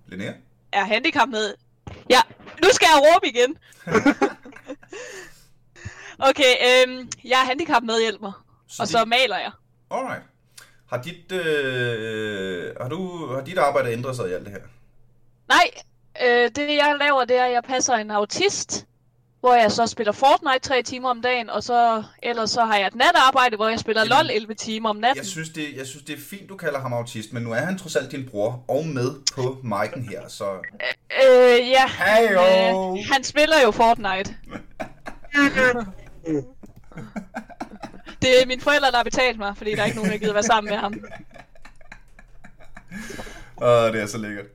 Linnea? 0.06 0.32
Er 0.72 0.84
handicap 0.84 1.28
med? 1.28 1.54
Ja, 2.10 2.20
nu 2.62 2.68
skal 2.72 2.86
jeg 2.94 3.02
råbe 3.14 3.26
igen. 3.28 3.56
okay, 6.28 6.52
øhm, 6.66 7.08
jeg 7.24 7.40
er 7.40 7.44
handicap 7.44 7.82
medhjælper, 7.82 8.44
Så 8.68 8.82
og 8.82 8.86
dit- 8.88 8.92
så 8.92 9.04
maler 9.04 9.38
jeg. 9.38 9.50
Alright. 9.90 10.22
Har 10.86 11.02
dit, 11.02 11.32
øh, 11.32 12.74
har, 12.80 12.88
du, 12.88 13.26
har 13.34 13.40
dit 13.40 13.58
arbejde 13.58 13.92
ændret 13.92 14.16
sig 14.16 14.30
i 14.30 14.32
alt 14.32 14.44
det 14.44 14.52
her? 14.52 14.60
Nej, 15.48 15.70
øh, 16.22 16.50
det 16.56 16.76
jeg 16.76 16.96
laver, 17.00 17.24
det 17.24 17.36
er, 17.36 17.44
at 17.44 17.52
jeg 17.52 17.62
passer 17.64 17.94
en 17.94 18.10
autist, 18.10 18.86
hvor 19.40 19.54
jeg 19.54 19.72
så 19.72 19.86
spiller 19.86 20.12
Fortnite 20.12 20.58
tre 20.68 20.82
timer 20.82 21.10
om 21.10 21.22
dagen, 21.22 21.50
og 21.50 21.62
så 21.62 22.04
ellers 22.22 22.50
så 22.50 22.64
har 22.64 22.76
jeg 22.76 22.86
et 22.86 22.94
natarbejde, 22.94 23.56
hvor 23.56 23.68
jeg 23.68 23.80
spiller 23.80 24.02
Jamen, 24.02 24.26
LOL 24.26 24.36
11 24.36 24.54
timer 24.54 24.88
om 24.90 24.96
natten. 24.96 25.16
Jeg 25.16 25.26
synes, 25.26 25.48
det, 25.48 25.76
jeg 25.76 25.86
synes, 25.86 26.04
det 26.04 26.14
er 26.14 26.20
fint, 26.20 26.48
du 26.48 26.56
kalder 26.56 26.80
ham 26.80 26.92
autist, 26.92 27.32
men 27.32 27.42
nu 27.42 27.52
er 27.52 27.56
han 27.60 27.78
trods 27.78 27.96
alt 27.96 28.12
din 28.12 28.28
bror 28.30 28.64
og 28.68 28.86
med 28.86 29.10
på 29.34 29.58
mic'en 29.64 30.10
her, 30.10 30.28
så... 30.28 30.44
Øh, 31.24 31.68
ja. 31.68 31.86
Heyo! 31.88 32.40
Øh, 32.40 33.04
han 33.12 33.24
spiller 33.24 33.56
jo 33.64 33.70
Fortnite. 33.70 34.34
Det 38.22 38.42
er 38.42 38.46
mine 38.46 38.60
forældre, 38.60 38.90
der 38.90 38.96
har 38.96 39.04
betalt 39.04 39.38
mig, 39.38 39.56
fordi 39.56 39.70
der 39.74 39.80
er 39.80 39.84
ikke 39.84 39.96
nogen, 39.96 40.12
der 40.12 40.18
gider 40.18 40.32
være 40.32 40.42
sammen 40.42 40.70
med 40.70 40.78
ham. 40.78 40.94
Åh, 43.62 43.92
det 43.92 44.02
er 44.02 44.06
så 44.06 44.18
lækkert. 44.18 44.46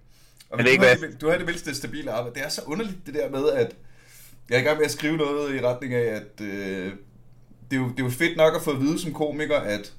Og 0.50 0.60
Er 0.60 0.64
det 0.64 0.66
du, 0.66 0.72
ikke 0.72 0.86
har 0.86 0.96
hvad? 0.98 1.10
det, 1.10 1.22
du 1.22 1.30
har 1.30 1.38
det 1.38 1.48
vildeste 1.48 1.76
stabile 1.76 2.12
arbejde. 2.12 2.36
Det 2.36 2.46
er 2.46 2.50
så 2.50 2.62
underligt 2.66 3.06
det 3.06 3.14
der 3.14 3.30
med, 3.30 3.50
at 3.50 3.76
jeg 4.50 4.56
er 4.56 4.62
i 4.62 4.64
gang 4.64 4.78
med 4.78 4.86
at 4.86 4.92
skrive 4.92 5.18
noget 5.18 5.56
i 5.56 5.66
retning 5.66 5.94
af, 5.94 6.16
at 6.16 6.42
øh, 6.42 6.94
det, 7.72 7.78
er 7.78 7.82
jo, 7.82 7.90
det 7.90 8.00
er 8.00 8.04
jo 8.04 8.10
fedt 8.10 8.38
nok 8.38 8.56
at 8.56 8.62
få 8.62 8.72
at 8.72 8.80
vide 8.80 9.00
som 9.00 9.14
komiker, 9.14 9.60
at 9.60 9.94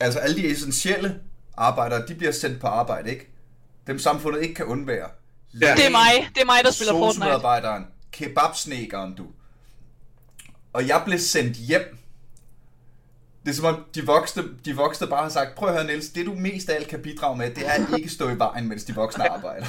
altså 0.00 0.18
alle 0.18 0.36
de 0.36 0.50
essentielle 0.50 1.20
arbejdere, 1.56 2.06
de 2.06 2.14
bliver 2.14 2.32
sendt 2.32 2.60
på 2.60 2.66
arbejde, 2.66 3.10
ikke? 3.10 3.28
Dem 3.86 3.98
samfundet 3.98 4.42
ikke 4.42 4.54
kan 4.54 4.64
undvære. 4.64 5.08
Ja. 5.60 5.74
Det 5.74 5.86
er 5.86 5.90
mig. 5.90 6.28
Det 6.34 6.40
er 6.40 6.46
mig, 6.46 6.58
der 6.64 6.70
spiller 6.70 6.92
Fortnite. 6.92 7.14
Sosu-medarbejderen, 7.14 7.86
kebabsnekeren, 8.12 9.14
du. 9.14 9.26
og 10.72 10.88
jeg 10.88 11.02
blev 11.06 11.18
sendt 11.18 11.56
hjem. 11.56 11.96
Det 13.44 13.50
er 13.50 13.54
som 13.54 13.64
om 13.64 13.84
de 13.94 14.06
voksne, 14.06 14.42
de 14.64 14.76
voksne 14.76 15.06
bare 15.06 15.22
har 15.22 15.28
sagt, 15.28 15.54
prøv 15.54 15.68
at 15.68 15.74
høre 15.74 15.86
Niels, 15.86 16.08
det 16.08 16.26
du 16.26 16.34
mest 16.34 16.68
af 16.68 16.74
alt 16.74 16.88
kan 16.88 17.02
bidrage 17.02 17.36
med, 17.36 17.50
det 17.54 17.66
er 17.66 17.70
at 17.70 17.98
ikke 17.98 18.08
stå 18.08 18.28
i 18.28 18.38
vejen, 18.38 18.68
mens 18.68 18.84
de 18.84 18.94
voksne 18.94 19.30
arbejder. 19.30 19.66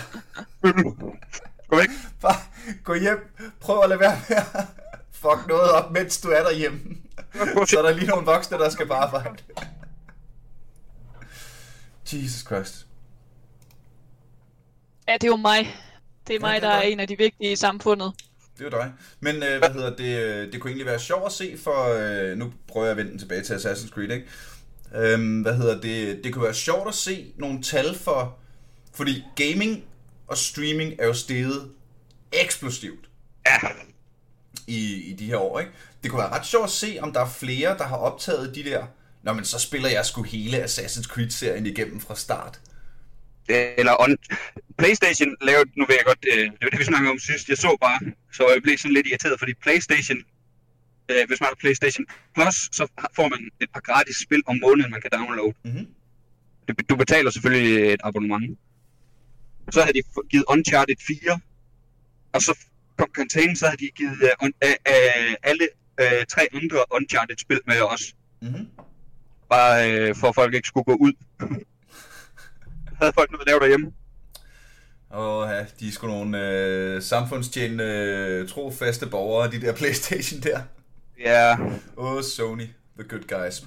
Gå 1.72 1.78
væk. 1.78 1.90
Bare 2.22 2.36
gå 2.84 2.94
hjem, 2.94 3.36
prøv 3.60 3.84
at 3.84 3.90
lade 3.90 4.00
være 4.00 4.22
med 4.30 4.38
at 4.38 4.66
fuck 5.12 5.48
noget 5.48 5.72
op, 5.72 5.92
mens 5.92 6.22
du 6.22 6.30
er 6.30 6.44
derhjemme. 6.44 6.80
Så 7.68 7.76
er 7.78 7.82
der 7.82 7.92
lige 7.92 8.08
nogle 8.08 8.26
voksne, 8.26 8.58
der 8.58 8.70
skal 8.70 8.88
på 8.88 8.94
arbejde. 8.94 9.38
Jesus 12.14 12.46
Christ. 12.46 12.88
Ja, 15.08 15.14
det 15.14 15.24
er 15.24 15.28
jo 15.28 15.36
mig. 15.36 15.76
Det 16.28 16.36
er 16.36 16.40
mig, 16.40 16.62
det 16.62 16.68
er 16.68 16.72
der 16.72 16.78
er 16.78 16.82
en 16.82 17.00
af 17.00 17.08
de 17.08 17.18
vigtige 17.18 17.52
i 17.52 17.56
samfundet. 17.56 18.14
Det 18.58 18.66
er 18.66 18.70
dig. 18.70 18.94
Men 19.20 19.36
øh, 19.36 19.60
hvad 19.60 19.70
hedder 19.70 19.96
det, 19.96 20.20
øh, 20.20 20.52
det 20.52 20.62
kunne 20.62 20.72
egentlig 20.72 20.86
være 20.86 21.00
sjovt 21.00 21.26
at 21.26 21.32
se, 21.32 21.58
for 21.58 21.94
øh, 21.94 22.38
nu 22.38 22.54
prøver 22.68 22.86
jeg 22.86 22.92
at 22.92 22.98
vende 22.98 23.12
den 23.12 23.20
tilbage 23.20 23.44
til 23.44 23.54
Assassin's 23.54 23.90
Creed, 23.90 24.10
ikke? 24.10 24.28
Øhm, 24.96 25.42
hvad 25.42 25.56
hedder 25.56 25.82
det, 25.82 26.24
det 26.24 26.34
kunne 26.34 26.44
være 26.44 26.54
sjovt 26.54 26.88
at 26.88 26.96
se 26.96 27.34
nogle 27.38 27.62
tal 27.62 27.96
for, 27.96 28.38
fordi 28.94 29.24
gaming 29.36 29.84
og 30.32 30.38
streaming 30.38 30.94
er 31.00 31.06
jo 31.08 31.14
steget 31.14 31.72
eksplosivt 32.34 33.10
Ja, 33.46 33.58
i, 34.68 35.04
i 35.10 35.14
de 35.14 35.26
her 35.26 35.38
år, 35.38 35.60
ikke? 35.60 35.72
Det 36.04 36.12
kunne 36.12 36.20
være 36.20 36.30
ret 36.32 36.46
sjovt 36.46 36.64
at 36.64 36.70
se, 36.70 36.98
om 37.02 37.14
der 37.14 37.20
er 37.20 37.30
flere, 37.30 37.78
der 37.78 37.84
har 37.84 37.98
optaget 37.98 38.56
de 38.56 38.64
der, 38.64 38.86
Nå, 39.24 39.34
men 39.34 39.46
så 39.46 39.60
spiller 39.60 39.90
jeg 39.90 40.06
sgu 40.06 40.24
hele 40.24 40.64
Assassin's 40.64 41.08
Creed-serien 41.08 41.66
igennem 41.66 42.00
fra 42.00 42.16
start. 42.16 42.60
eller 43.50 43.96
on... 44.04 44.18
PlayStation 44.78 45.36
lavede, 45.42 45.70
nu 45.78 45.86
ved 45.86 45.96
jeg 45.96 46.06
godt, 46.06 46.26
øh, 46.34 46.44
det 46.44 46.62
var 46.62 46.70
det, 46.70 46.80
vi 46.80 46.84
snakkede 46.84 47.12
om 47.12 47.20
sidst, 47.20 47.50
jeg 47.50 47.58
så 47.58 47.78
bare, 47.82 48.00
så 48.34 48.50
jeg 48.54 48.64
blev 48.64 48.78
sådan 48.78 48.94
lidt 48.94 49.08
irriteret, 49.08 49.40
fordi 49.40 49.54
PlayStation, 49.54 50.18
øh, 51.12 51.24
hvis 51.28 51.40
man 51.42 51.48
har 51.48 51.58
PlayStation 51.60 52.06
Plus, 52.36 52.56
så 52.72 52.84
får 53.16 53.28
man 53.30 53.50
et 53.62 53.70
par 53.74 53.80
gratis 53.90 54.16
spil 54.26 54.42
om 54.46 54.58
måneden, 54.62 54.92
man 54.92 55.02
kan 55.02 55.12
downloade. 55.14 55.54
Mhm. 55.66 55.88
Du, 56.68 56.74
du 56.90 56.96
betaler 56.96 57.32
selvfølgelig 57.32 57.94
et 57.94 58.02
abonnement. 58.04 58.60
Så 59.72 59.82
havde 59.82 59.94
de 59.94 60.04
givet 60.30 60.46
Uncharted 60.48 60.96
4, 61.08 61.40
og 62.34 62.42
så 62.42 62.58
kom 62.98 63.10
Contain, 63.16 63.56
så 63.56 63.66
havde 63.66 63.78
de 63.78 63.90
givet 63.96 64.18
un, 64.44 64.54
øh, 64.64 64.70
øh, 64.70 65.36
alle 65.44 65.68
øh, 66.02 66.26
tre 66.30 66.48
andre 66.54 66.86
Uncharted-spil 66.92 67.60
med 67.68 67.82
os. 67.82 68.16
Mhm. 68.42 68.68
Bare 69.50 69.92
øh, 69.92 70.16
for 70.16 70.28
at 70.28 70.36
folk 70.36 70.54
ikke 70.54 70.68
skulle 70.68 70.84
gå 70.84 70.94
ud. 70.96 71.14
havde 73.00 73.14
folk 73.14 73.32
noget 73.32 73.42
at 73.42 73.48
lave 73.48 73.60
derhjemme. 73.60 73.92
Og 75.10 75.52
ja, 75.52 75.66
de 75.80 75.88
er 75.88 75.92
sgu 75.92 76.08
nogle 76.08 76.50
øh, 76.50 77.02
samfundstjenende, 77.02 77.84
øh, 77.84 78.48
trofaste 78.50 79.08
borgere, 79.08 79.52
de 79.52 79.62
der 79.62 79.74
Playstation 79.80 80.42
der. 80.42 80.62
Ja, 81.20 81.58
Åh, 81.98 82.14
oh, 82.14 82.24
Sony, 82.24 82.68
the 83.00 83.08
good 83.08 83.28
guys. 83.28 83.64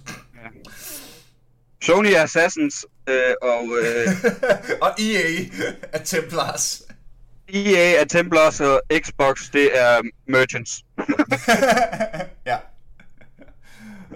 Sony 1.84 2.06
er 2.12 2.22
Assassins, 2.22 2.86
øh, 3.08 3.34
og 3.42 3.64
øh, 3.82 4.08
og 4.84 4.90
EA 4.98 5.44
er 5.92 5.98
Templars. 6.04 6.82
EA 7.48 8.00
er 8.00 8.04
Templars, 8.04 8.60
og 8.60 8.82
Xbox, 9.00 9.50
det 9.50 9.78
er 9.80 10.00
Merchants. 10.28 10.84
ja. 12.50 12.58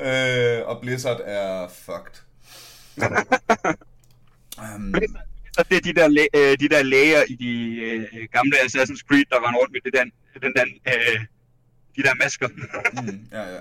Øh, 0.00 0.68
og 0.68 0.81
Blizzard 0.81 1.20
er 1.24 1.68
fucked. 1.68 2.22
um, 4.76 4.94
Så 5.52 5.64
det 5.70 5.76
er 5.76 5.81
de 5.81 5.94
der, 5.94 6.09
læ- 6.09 6.26
øh, 6.35 6.59
de 6.61 6.68
der 6.68 6.83
læger 6.83 7.22
i 7.28 7.35
de 7.35 7.81
øh, 7.81 8.28
gamle 8.33 8.57
Assassin's 8.57 9.02
Creed, 9.09 9.24
der 9.31 9.40
var 9.40 9.54
rundt 9.59 9.72
med 9.72 9.81
det 9.85 9.92
der, 9.92 10.04
den 10.46 10.52
der, 10.57 10.64
øh, 10.87 11.20
de 11.96 12.02
der 12.02 12.14
masker. 12.14 12.48
mm, 13.02 13.28
ja, 13.33 13.54
ja. 13.54 13.61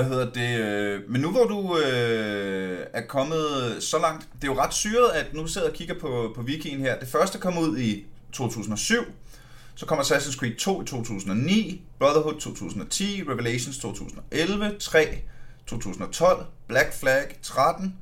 Hvad 0.00 0.08
hedder 0.08 0.30
det? 0.30 0.58
Øh, 0.58 1.10
men 1.10 1.20
nu 1.20 1.30
hvor 1.30 1.44
du 1.44 1.78
øh, 1.78 2.86
er 2.92 3.00
kommet 3.00 3.76
så 3.80 3.98
langt, 3.98 4.28
det 4.34 4.48
er 4.48 4.52
jo 4.52 4.60
ret 4.60 4.74
syret, 4.74 5.10
at 5.10 5.34
nu 5.34 5.46
sidder 5.46 5.66
jeg 5.66 5.72
og 5.72 5.76
kigger 5.76 5.94
på, 6.00 6.32
på 6.34 6.42
Vikingen 6.42 6.80
her. 6.80 6.98
Det 6.98 7.08
første 7.08 7.38
kom 7.38 7.58
ud 7.58 7.78
i 7.78 8.06
2007, 8.32 8.96
så 9.74 9.86
kommer 9.86 10.04
Assassin's 10.04 10.38
Creed 10.38 10.56
2 10.56 10.82
i 10.82 10.84
2009, 10.84 11.82
Brotherhood 11.98 12.40
2010, 12.40 13.22
Revelations 13.28 13.78
2011, 13.78 14.78
3 14.78 15.18
2012, 15.66 16.46
Black 16.68 16.92
Flag 17.00 17.38
13, 17.42 17.96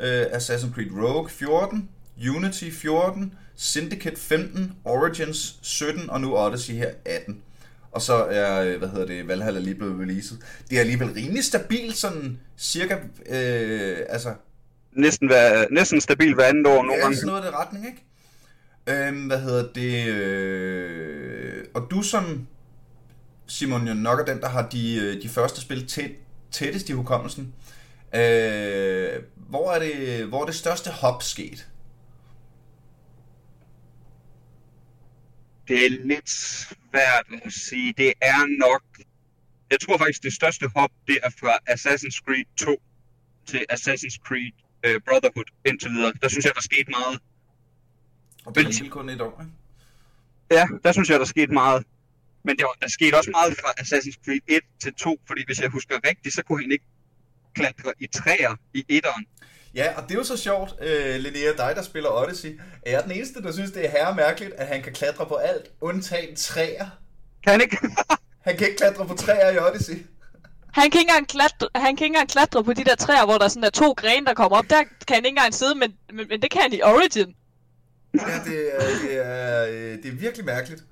øh, 0.00 0.22
Assassin's 0.22 0.74
Creed 0.74 0.90
Rogue 0.92 1.28
14, 1.30 1.88
Unity 2.36 2.70
14, 2.70 3.34
Syndicate 3.56 4.16
15, 4.16 4.72
Origins 4.84 5.58
17 5.62 6.10
og 6.10 6.20
nu 6.20 6.36
Odyssey 6.36 6.74
her 6.74 6.90
18. 7.04 7.42
Og 7.92 8.02
så 8.02 8.14
er, 8.14 8.62
øh, 8.62 8.78
hvad 8.78 8.88
hedder 8.88 9.06
det, 9.06 9.28
Valhalla 9.28 9.60
lige 9.60 9.74
blevet 9.74 10.00
releaset. 10.00 10.38
Det 10.70 10.76
er 10.76 10.80
alligevel 10.80 11.12
rimelig 11.12 11.44
stabilt, 11.44 11.96
sådan 11.96 12.38
cirka, 12.58 12.96
øh, 13.26 13.98
altså, 14.08 14.34
Næsten, 14.92 15.28
hver, 15.28 15.66
næsten 15.70 16.00
stabil 16.00 16.34
hver 16.34 16.44
andet 16.44 16.66
år 16.66 16.82
nogle 16.82 17.06
ja, 17.06 17.12
sådan 17.12 17.26
noget 17.26 17.44
af 17.44 17.52
det 17.52 17.60
retning, 17.60 17.86
ikke? 17.86 18.04
Øhm, 18.86 19.26
hvad 19.26 19.40
hedder 19.40 19.66
det, 19.74 20.08
øh, 20.08 21.64
og 21.74 21.86
du 21.90 22.02
som, 22.02 22.46
Simon, 23.46 23.88
jo 23.88 23.94
nok 23.94 24.20
er 24.20 24.24
den, 24.24 24.40
der 24.40 24.48
har 24.48 24.68
de, 24.68 24.96
øh, 24.96 25.22
de 25.22 25.28
første 25.28 25.60
spil 25.60 25.88
tæt, 25.88 26.10
tættest 26.50 26.88
i 26.88 26.92
hukommelsen. 26.92 27.54
Øh, 28.14 29.22
hvor, 29.36 29.72
er 29.72 29.78
det, 29.78 30.24
hvor 30.24 30.42
er 30.42 30.46
det 30.46 30.54
største 30.54 30.90
hop 30.90 31.22
sket? 31.22 31.68
Det 35.68 35.86
er 35.86 35.90
lidt 35.90 36.30
svært 36.30 37.26
at 37.44 37.52
sige. 37.52 37.94
Det 37.96 38.12
er 38.20 38.58
nok... 38.58 38.82
Jeg 39.70 39.80
tror 39.80 39.98
faktisk, 39.98 40.22
det 40.22 40.32
største 40.32 40.70
hop, 40.76 40.90
det 41.06 41.18
er 41.22 41.30
fra 41.40 41.58
Assassin's 41.70 42.20
Creed 42.24 42.44
2 42.56 42.82
til 43.46 43.66
Assassin's 43.72 44.18
Creed 44.26 44.52
øh, 44.84 45.00
Brotherhood 45.08 45.44
indtil 45.66 45.90
videre. 45.90 46.12
Der 46.22 46.28
synes 46.28 46.44
jeg, 46.44 46.54
der 46.54 46.60
skete 46.60 46.90
meget. 46.90 47.20
Og 48.44 48.54
det 48.54 48.64
er 48.64 48.68
lige 48.68 48.90
kun 48.90 49.08
et 49.08 49.20
år, 49.20 49.40
ikke? 49.40 49.52
Ja, 50.50 50.66
der 50.84 50.92
synes 50.92 51.10
jeg, 51.10 51.18
der 51.18 51.24
skete 51.24 51.52
meget. 51.52 51.86
Men 52.42 52.56
der, 52.58 52.66
der 52.80 52.88
skete 52.88 53.14
også 53.16 53.30
meget 53.30 53.56
fra 53.60 53.70
Assassin's 53.80 54.24
Creed 54.24 54.40
1 54.46 54.60
til 54.80 54.94
2, 54.94 55.20
fordi 55.26 55.42
hvis 55.46 55.60
jeg 55.60 55.70
husker 55.70 55.94
rigtigt, 56.08 56.34
så 56.34 56.42
kunne 56.42 56.62
han 56.62 56.72
ikke 56.72 56.84
klatre 57.54 57.92
i 58.00 58.06
træer 58.06 58.56
i 58.74 58.84
etteren. 58.88 59.26
Ja, 59.78 59.96
og 59.96 60.02
det 60.02 60.10
er 60.14 60.18
jo 60.18 60.24
så 60.24 60.36
sjovt, 60.36 60.74
øh, 60.80 61.16
Linnea, 61.20 61.52
dig 61.56 61.72
der 61.76 61.82
spiller 61.82 62.10
Odyssey. 62.10 62.60
Er 62.82 62.90
jeg 62.90 63.02
den 63.02 63.12
eneste, 63.12 63.42
der 63.42 63.52
synes, 63.52 63.70
det 63.70 63.86
er 63.86 63.90
herre 63.90 64.14
mærkeligt, 64.14 64.54
at 64.54 64.66
han 64.66 64.82
kan 64.82 64.92
klatre 64.92 65.26
på 65.26 65.34
alt, 65.34 65.70
undtagen 65.80 66.36
træer? 66.36 66.86
Kan 67.42 67.50
han 67.50 67.60
ikke? 67.60 67.78
Han 68.46 68.56
kan 68.56 68.66
ikke 68.66 68.78
klatre 68.78 69.06
på 69.06 69.14
træer 69.14 69.50
i 69.50 69.58
Odyssey. 69.58 70.06
Han 70.72 70.90
kan, 70.90 71.00
ikke 71.00 71.00
engang 71.00 71.28
klatre, 71.28 71.68
han 71.74 71.96
kan 71.96 72.04
ikke 72.04 72.06
engang 72.06 72.28
klatre 72.28 72.64
på 72.64 72.72
de 72.72 72.84
der 72.84 72.94
træer, 72.94 73.24
hvor 73.24 73.38
der 73.38 73.48
sådan 73.48 73.64
er 73.64 73.70
to 73.70 73.92
grene, 73.92 74.26
der 74.26 74.34
kommer 74.34 74.58
op. 74.58 74.64
Der 74.70 74.82
kan 75.06 75.14
han 75.14 75.24
ikke 75.24 75.28
engang 75.28 75.54
sidde, 75.54 75.74
men, 75.74 75.92
men, 76.12 76.28
men 76.28 76.42
det 76.42 76.50
kan 76.50 76.62
han 76.62 76.72
i 76.72 76.82
Origin. 76.82 77.34
Ja, 78.14 78.40
det 78.44 78.70
er, 78.74 78.98
det 79.02 79.26
er, 79.26 79.66
øh, 79.66 80.02
det 80.02 80.06
er 80.06 80.12
virkelig 80.12 80.46
mærkeligt. 80.46 80.82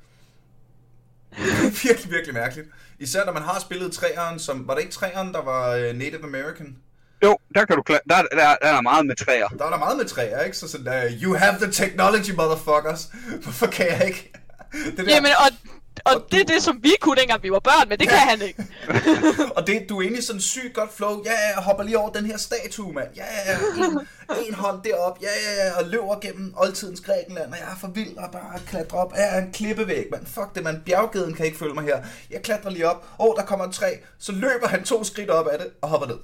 Det 1.30 1.38
er 1.66 1.86
virkelig, 1.88 2.10
virkelig 2.10 2.34
mærkeligt. 2.34 2.68
Især 2.98 3.24
når 3.24 3.32
man 3.32 3.42
har 3.42 3.60
spillet 3.60 3.92
træeren, 3.92 4.38
som... 4.38 4.68
Var 4.68 4.74
det 4.74 4.82
ikke 4.82 4.94
træeren, 4.94 5.34
der 5.34 5.42
var 5.42 5.70
øh, 5.70 5.94
Native 5.94 6.24
American? 6.24 6.76
Jo, 7.24 7.38
der 7.54 7.64
kan 7.64 7.76
du 7.76 7.82
klatre. 7.82 8.02
Der, 8.10 8.22
der, 8.22 8.56
der 8.62 8.68
er 8.68 8.80
meget 8.80 9.06
med 9.06 9.16
træer. 9.16 9.48
Der 9.48 9.64
er 9.64 9.70
der 9.70 9.78
meget 9.78 9.96
med 9.96 10.04
træer, 10.04 10.42
ikke? 10.42 10.56
Så 10.56 10.68
sådan 10.68 10.86
der, 10.86 11.10
you 11.22 11.34
have 11.34 11.54
the 11.60 11.72
technology, 11.72 12.30
motherfuckers. 12.30 13.08
Hvorfor 13.42 13.66
kan 13.66 13.86
jeg 13.86 14.06
ikke? 14.06 14.32
Det 14.72 15.06
der, 15.06 15.14
Jamen, 15.14 15.30
og, 15.38 15.56
og 16.04 16.26
det 16.32 16.40
er 16.40 16.44
det, 16.44 16.62
som 16.62 16.78
vi 16.82 16.92
kunne, 17.00 17.16
dengang 17.20 17.42
vi 17.42 17.50
var 17.50 17.58
børn, 17.58 17.88
men 17.88 17.98
det 17.98 18.08
kan 18.08 18.18
han 18.18 18.42
ikke. 18.42 18.66
og 19.56 19.66
det, 19.66 19.86
du 19.88 20.00
er 20.00 20.18
i 20.18 20.20
sådan 20.20 20.40
sygt 20.40 20.74
godt 20.74 20.94
flow. 20.96 21.22
Ja, 21.24 21.30
ja, 21.32 21.54
jeg 21.54 21.62
hopper 21.62 21.84
lige 21.84 21.98
over 21.98 22.10
den 22.10 22.26
her 22.26 22.36
statue, 22.36 22.92
mand. 22.92 23.08
Ja, 23.16 23.24
ja, 23.24 23.52
ja. 23.52 23.84
En, 23.84 23.98
en 24.46 24.54
hånd 24.54 24.82
derop. 24.82 25.18
Ja, 25.22 25.28
ja, 25.46 25.66
ja. 25.66 25.78
Og 25.78 25.84
løber 25.88 26.20
gennem 26.20 26.54
oldtidens 26.56 27.00
Grækenland. 27.00 27.52
Og 27.52 27.58
jeg 27.58 27.70
er 27.72 27.76
for 27.80 27.88
vild 27.88 28.16
og 28.16 28.30
bare 28.32 28.60
klatrer 28.66 28.98
op. 28.98 29.12
Ja, 29.16 29.22
jeg 29.22 29.38
er 29.38 29.42
en 29.42 29.52
klippevæg, 29.52 30.06
mand. 30.10 30.26
Fuck 30.26 30.54
det, 30.54 30.62
mand. 30.62 30.80
Bjerggeden 30.84 31.34
kan 31.34 31.46
ikke 31.46 31.58
følge 31.58 31.74
mig 31.74 31.84
her. 31.84 32.02
Jeg 32.30 32.42
klatrer 32.42 32.70
lige 32.70 32.90
op. 32.90 33.06
Åh, 33.18 33.26
oh, 33.26 33.36
der 33.36 33.42
kommer 33.42 33.64
en 33.64 33.72
træ. 33.72 33.96
Så 34.18 34.32
løber 34.32 34.68
han 34.68 34.84
to 34.84 35.04
skridt 35.04 35.30
op 35.30 35.46
af 35.46 35.58
det 35.58 35.68
og 35.82 35.88
hopper 35.88 36.06
ned. 36.06 36.18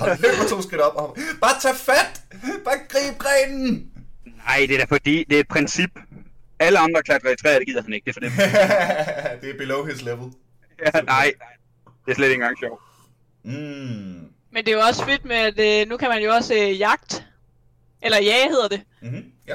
Og 0.00 0.18
løber 0.20 0.48
to 0.48 0.62
skridt 0.62 0.80
op 0.80 0.94
og 0.94 1.02
hopper. 1.02 1.22
Bare 1.40 1.60
tag 1.60 1.76
fat! 1.76 2.22
Bare 2.64 2.78
grib 2.88 3.18
grenen! 3.18 3.90
Nej, 4.46 4.66
det 4.68 4.74
er 4.74 4.78
da 4.78 4.84
fordi, 4.84 5.24
det 5.24 5.36
er 5.36 5.40
et 5.40 5.48
princip. 5.48 5.90
Alle 6.58 6.78
andre 6.78 7.02
klatrer 7.02 7.30
i 7.30 7.36
træer, 7.36 7.58
det 7.58 7.66
gider 7.66 7.82
han 7.82 7.92
ikke. 7.92 8.04
Det 8.04 8.10
er 8.10 8.14
for 8.14 8.20
dem. 8.20 8.30
det 9.40 9.50
er 9.50 9.58
below 9.58 9.84
his 9.84 10.02
level. 10.02 10.32
ja, 10.86 11.00
nej, 11.00 11.32
det 12.06 12.10
er 12.10 12.14
slet 12.14 12.26
ikke 12.26 12.34
engang 12.34 12.58
sjovt. 12.58 12.82
Mm. 13.44 14.28
Men 14.52 14.64
det 14.64 14.68
er 14.68 14.72
jo 14.72 14.80
også 14.80 15.04
fedt 15.04 15.24
med, 15.24 15.36
at 15.36 15.82
øh, 15.82 15.88
nu 15.88 15.96
kan 15.96 16.08
man 16.08 16.22
jo 16.22 16.30
også 16.32 16.54
øh, 16.54 16.78
jagt. 16.80 17.24
Eller 18.02 18.18
jage 18.22 18.48
hedder 18.48 18.68
det. 18.68 18.82
Mm-hmm. 19.02 19.24
Ja. 19.46 19.54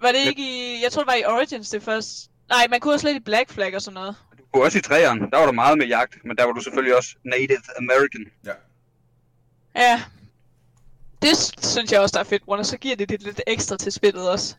Var 0.00 0.12
det 0.12 0.28
ikke 0.28 0.42
i... 0.42 0.82
Jeg 0.82 0.92
tror, 0.92 1.02
det 1.02 1.06
var 1.06 1.14
i 1.14 1.24
Origins 1.24 1.70
det 1.70 1.82
først. 1.82 2.08
Nej, 2.48 2.66
man 2.70 2.80
kunne 2.80 2.94
også 2.94 3.06
lidt 3.06 3.16
i 3.16 3.24
Black 3.24 3.50
Flag 3.50 3.74
og 3.74 3.82
sådan 3.82 3.94
noget. 3.94 4.14
Du 4.38 4.42
kunne 4.52 4.64
også 4.64 4.78
i 4.78 4.82
træerne, 4.82 5.20
der 5.30 5.38
var 5.38 5.44
der 5.46 5.52
meget 5.52 5.78
med 5.78 5.86
jagt, 5.86 6.24
men 6.24 6.36
der 6.36 6.44
var 6.44 6.52
du 6.52 6.60
selvfølgelig 6.60 6.96
også 6.96 7.14
Native 7.24 7.62
American. 7.78 8.24
Ja. 8.46 8.52
Ja. 9.76 10.02
Det 11.22 11.36
synes 11.64 11.92
jeg 11.92 12.00
også, 12.00 12.12
der 12.12 12.20
er 12.20 12.24
fedt, 12.24 12.42
og 12.46 12.66
så 12.66 12.76
giver 12.78 12.96
det 12.96 13.08
det 13.08 13.22
lidt 13.22 13.40
ekstra 13.46 13.76
til 13.76 13.92
spillet 13.92 14.30
også. 14.30 14.54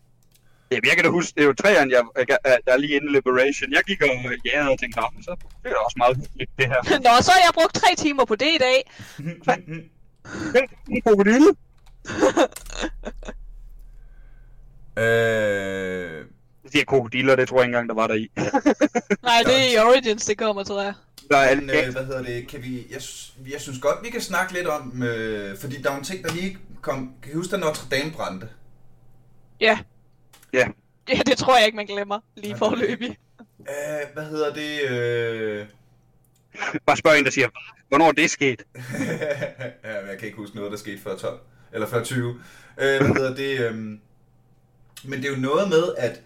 Jamen, 0.71 0.85
jeg 0.85 0.95
kan 0.95 1.03
da 1.03 1.09
huske, 1.09 1.33
det 1.35 1.41
er 1.41 1.45
jo 1.47 1.53
træerne, 1.53 1.91
jeg, 1.93 2.03
jeg, 2.29 2.37
der 2.65 2.71
er 2.73 2.77
lige 2.77 2.95
inden 2.95 3.11
Liberation. 3.11 3.71
Jeg 3.73 3.81
gik 3.87 4.01
og 4.01 4.07
ja, 4.45 4.69
og 4.69 4.79
tænkte, 4.79 4.99
"Nå, 4.99 5.07
så 5.21 5.35
det 5.63 5.71
er 5.71 5.75
også 5.75 5.95
meget 5.97 6.17
hyggeligt, 6.17 6.51
det 6.57 6.65
her. 6.67 6.81
Nå, 7.07 7.21
så 7.21 7.31
har 7.31 7.39
jeg 7.45 7.51
brugt 7.53 7.73
tre 7.75 7.95
timer 7.97 8.25
på 8.25 8.35
det 8.35 8.47
i 8.55 8.57
dag. 8.57 8.91
En 10.89 11.01
krokodille. 11.01 11.47
Øh, 14.97 16.25
Det 16.63 16.71
siger 16.71 16.85
krokodiller, 16.85 17.35
det 17.35 17.47
tror 17.47 17.57
jeg 17.57 17.63
ikke 17.65 17.77
engang, 17.77 17.89
der 17.89 17.95
var 17.95 18.07
der 18.07 18.13
i. 18.15 18.27
Nej, 19.23 19.41
det 19.45 19.53
er 19.59 19.73
i 19.73 19.77
Origins, 19.77 20.25
det 20.25 20.37
kommer, 20.37 20.63
tror 20.63 20.81
jeg. 20.81 20.93
Der 21.29 21.37
er 21.37 21.55
men, 21.55 21.69
alle 21.69 21.87
øh, 21.87 21.91
hvad 21.91 22.05
hedder 22.05 22.23
det, 22.23 22.47
kan 22.47 22.63
vi, 22.63 22.87
jeg, 22.91 23.01
jeg 23.51 23.61
synes 23.61 23.79
godt, 23.79 24.03
vi 24.03 24.09
kan 24.09 24.21
snakke 24.21 24.53
lidt 24.53 24.67
om, 24.67 25.03
øh, 25.03 25.57
fordi 25.57 25.81
der 25.81 25.91
er 25.91 25.97
en 25.97 26.03
ting, 26.03 26.23
der 26.23 26.33
lige 26.33 26.57
kom, 26.81 27.13
kan 27.21 27.31
I 27.31 27.35
huske, 27.35 27.51
da 27.51 27.57
Notre 27.57 27.87
Dame 27.91 28.11
brændte? 28.11 28.49
Ja. 29.59 29.79
Ja. 30.53 30.67
Det, 31.07 31.27
det 31.27 31.37
tror 31.37 31.57
jeg 31.57 31.65
ikke, 31.65 31.75
man 31.75 31.85
glemmer 31.85 32.19
lige 32.37 32.57
forløbig. 32.57 33.17
Øh, 33.59 34.13
hvad 34.13 34.25
hedder 34.25 34.53
det, 34.53 34.89
øh... 34.89 35.65
Bare 36.85 36.97
spørg 36.97 37.19
en, 37.19 37.25
der 37.25 37.31
siger, 37.31 37.49
hvornår 37.89 38.07
er 38.07 38.11
det 38.11 38.29
sket? 38.29 38.63
ja, 39.83 40.01
men 40.01 40.09
jeg 40.09 40.17
kan 40.19 40.25
ikke 40.25 40.37
huske 40.37 40.55
noget, 40.55 40.71
der 40.71 40.77
skete 40.77 41.01
før 41.01 41.17
12, 41.17 41.39
eller 41.73 41.87
før 41.87 42.03
20. 42.03 42.29
Øh, 42.29 42.37
hvad 42.77 43.07
hedder 43.07 43.35
det, 43.35 43.59
øh... 43.59 43.75
Men 45.03 45.21
det 45.21 45.25
er 45.25 45.35
jo 45.35 45.41
noget 45.41 45.69
med, 45.69 45.95
at 45.97 46.21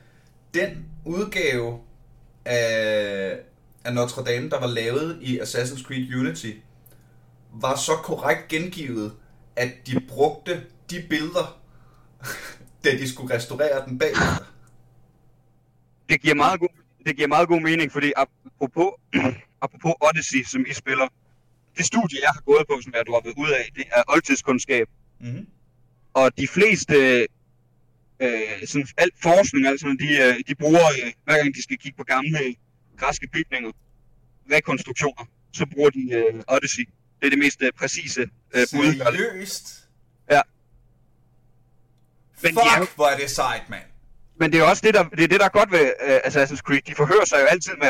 den 0.53 0.85
udgave 1.05 1.79
af, 2.45 3.39
af 3.85 3.93
Notre 3.93 4.23
Dame, 4.23 4.49
der 4.49 4.59
var 4.59 4.67
lavet 4.67 5.19
i 5.21 5.39
Assassin's 5.39 5.83
Creed 5.83 6.15
Unity, 6.15 6.51
var 7.53 7.75
så 7.75 7.91
korrekt 8.03 8.47
gengivet, 8.47 9.13
at 9.55 9.71
de 9.87 9.99
brugte 10.07 10.63
de 10.89 11.05
billeder, 11.09 11.61
da 12.83 12.91
de 12.91 13.09
skulle 13.09 13.35
restaurere 13.35 13.85
den 13.85 13.99
bagefter. 13.99 14.45
Det 16.09 16.21
giver 16.21 16.35
meget 16.35 16.59
god, 16.59 16.69
det 17.05 17.15
giver 17.15 17.27
meget 17.27 17.47
god 17.47 17.61
mening, 17.61 17.91
fordi 17.91 18.11
apropos, 18.15 18.91
apropos 19.65 19.93
Odyssey, 20.01 20.43
som 20.43 20.65
I 20.69 20.73
spiller, 20.73 21.07
det 21.77 21.85
studie, 21.85 22.19
jeg 22.21 22.29
har 22.29 22.41
gået 22.41 22.65
på, 22.69 22.81
som 22.81 22.93
jeg 22.93 22.99
er 22.99 23.03
droppet 23.03 23.33
ud 23.37 23.49
af, 23.49 23.69
det 23.75 23.83
er 23.91 24.03
oldtidskundskab. 24.07 24.87
Mm-hmm. 25.19 25.47
Og 26.13 26.37
de 26.37 26.47
fleste, 26.47 27.27
øh, 28.19 28.67
sådan, 28.67 28.87
alt 28.97 29.13
forskning, 29.21 29.67
altså, 29.67 29.97
de, 29.99 30.09
øh, 30.23 30.35
de 30.47 30.55
bruger, 30.55 30.87
øh, 31.05 31.11
hver 31.23 31.37
gang 31.37 31.55
de 31.55 31.63
skal 31.63 31.77
kigge 31.77 31.97
på 31.97 32.03
gamle 32.03 32.55
græske 32.97 33.27
bygninger, 33.33 33.71
rekonstruktioner, 34.51 35.25
så 35.53 35.65
bruger 35.73 35.89
de 35.89 36.11
øh, 36.13 36.43
Odyssey. 36.47 36.89
Det 37.19 37.25
er 37.25 37.29
det 37.29 37.39
mest 37.39 37.61
øh, 37.61 37.71
præcise 37.79 38.21
øh, 38.55 38.67
bud. 38.73 38.93
der 38.99 39.05
er- 39.05 39.11
Seriøst? 39.11 39.87
Ja. 40.31 40.41
Men 42.43 42.57
er 42.57 42.79
Fuck, 42.79 42.95
hvor 42.95 43.07
er 43.07 43.17
det 43.17 43.29
sejt, 43.29 43.69
mand. 43.69 43.83
Men 44.39 44.51
det 44.51 44.59
er 44.59 44.63
også 44.63 44.81
det, 44.85 44.93
der, 44.93 45.03
det 45.03 45.23
er, 45.23 45.27
det, 45.27 45.39
der 45.39 45.45
er 45.45 45.49
godt 45.49 45.71
ved 45.71 45.91
uh, 46.07 46.15
Assassin's 46.15 46.57
Creed. 46.61 46.81
De 46.81 46.95
forhører 46.95 47.25
sig 47.25 47.37
jo 47.41 47.45
altid 47.45 47.71
med 47.81 47.87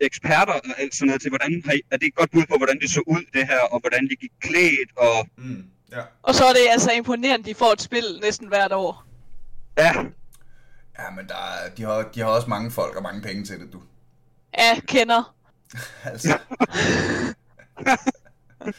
eksperter 0.00 0.52
og 0.52 0.60
alt 0.78 0.94
sådan 0.94 1.06
noget 1.06 1.20
til, 1.22 1.30
hvordan 1.30 1.62
har 1.66 1.74
er 1.90 1.96
det 1.96 2.06
et 2.06 2.14
godt 2.14 2.30
bud 2.30 2.42
på, 2.50 2.56
hvordan 2.56 2.78
det 2.80 2.90
så 2.90 3.02
ud, 3.06 3.24
det 3.34 3.46
her, 3.46 3.60
og 3.60 3.80
hvordan 3.80 4.08
de 4.10 4.16
gik 4.16 4.30
klædt, 4.40 4.90
og 4.96 5.28
Mm, 5.36 5.64
ja. 5.92 6.02
Og 6.22 6.34
så 6.34 6.44
er 6.44 6.52
det 6.52 6.60
altså 6.70 6.92
imponerende, 6.92 7.44
de 7.50 7.54
får 7.54 7.72
et 7.72 7.82
spil 7.82 8.04
næsten 8.22 8.48
hvert 8.48 8.72
år. 8.72 9.04
ja, 9.78 9.92
Ja, 10.98 11.10
men 11.16 11.28
der 11.28 11.34
er, 11.34 11.70
de, 11.76 11.82
har, 11.82 12.02
de 12.14 12.20
har 12.20 12.26
også 12.26 12.48
mange 12.48 12.70
folk 12.70 12.96
og 12.96 13.02
mange 13.02 13.22
penge 13.22 13.44
til 13.44 13.60
det, 13.60 13.72
du. 13.72 13.82
Ja, 14.58 14.80
kender. 14.86 15.34
Altså. 16.04 16.38
jeg 18.64 18.74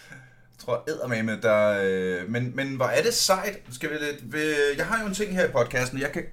tror 0.59 0.83
eddermame, 0.87 1.41
der... 1.41 1.79
Øh, 1.83 2.29
men, 2.29 2.55
men 2.55 2.75
hvor 2.75 2.85
er 2.85 3.01
det 3.01 3.13
sejt. 3.13 3.59
Skal 3.71 3.89
vi 3.89 3.95
lidt... 3.95 4.33
Vil, 4.33 4.55
jeg 4.77 4.85
har 4.85 5.01
jo 5.01 5.07
en 5.07 5.13
ting 5.13 5.31
her 5.35 5.47
i 5.47 5.51
podcasten. 5.51 5.99
Jeg 5.99 6.11
kan, 6.11 6.23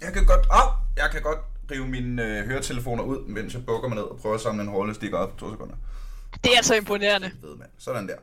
jeg 0.00 0.12
kan 0.12 0.26
godt... 0.26 0.46
Au! 0.50 0.70
Jeg 0.96 1.10
kan 1.12 1.22
godt 1.22 1.38
rive 1.70 1.86
mine 1.86 2.24
øh, 2.24 2.46
høretelefoner 2.46 3.02
ud, 3.02 3.26
mens 3.26 3.54
jeg 3.54 3.66
bukker 3.66 3.88
mig 3.88 3.96
ned 3.96 4.04
og 4.04 4.18
prøver 4.18 4.34
at 4.34 4.40
samle 4.40 4.62
en 4.62 4.68
hårlestik 4.68 5.12
op 5.12 5.30
på 5.30 5.36
to 5.38 5.50
sekunder. 5.50 5.74
Det 6.44 6.52
er 6.52 6.56
altså 6.56 6.74
imponerende. 6.74 7.30
Ved 7.42 7.56
mand. 7.56 7.70
Sådan 7.78 8.08
der. 8.08 8.16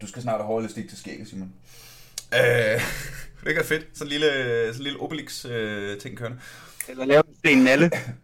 Du 0.00 0.06
skal 0.06 0.22
snart 0.22 0.36
have 0.36 0.46
hårlestik 0.46 0.88
til 0.88 0.98
skægget, 0.98 1.28
Simon. 1.28 1.52
Øh, 2.34 2.40
det 3.44 3.58
er 3.58 3.64
fedt. 3.64 3.86
Sådan 3.94 4.06
en 4.06 4.08
lille, 4.08 4.30
sådan 4.66 4.76
en 4.76 4.82
lille 4.82 5.00
Obelix 5.00 5.44
øh, 5.44 6.00
ting 6.00 6.18
kørende. 6.18 6.38
eller 6.88 7.04
lave 7.04 7.22
en 7.44 7.58
nalle. 7.58 7.90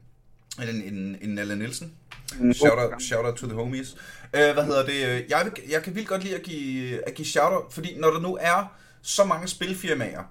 En, 0.59 0.69
en, 0.69 1.19
en 1.23 1.29
Nalle 1.35 1.57
Nielsen. 1.57 1.95
En 2.41 2.55
Shout 2.55 2.79
out, 2.79 3.03
shout 3.03 3.25
out 3.25 3.37
to 3.37 3.47
the 3.47 3.55
homies. 3.55 3.93
Uh, 4.25 4.31
hvad 4.31 4.65
hedder 4.65 4.85
det? 4.87 5.07
øh, 5.07 5.31
Jeg, 5.31 5.45
vil, 5.45 5.71
jeg 5.71 5.83
kan 5.83 5.95
vildt 5.95 6.09
godt 6.09 6.23
lide 6.23 6.35
at 6.37 6.43
give, 6.43 7.09
at 7.09 7.15
give 7.15 7.27
shout 7.27 7.53
out, 7.53 7.73
fordi 7.73 7.99
når 7.99 8.11
der 8.11 8.21
nu 8.21 8.39
er 8.41 8.77
så 9.03 9.25
mange 9.25 9.49
spilfirmaer, 9.49 10.23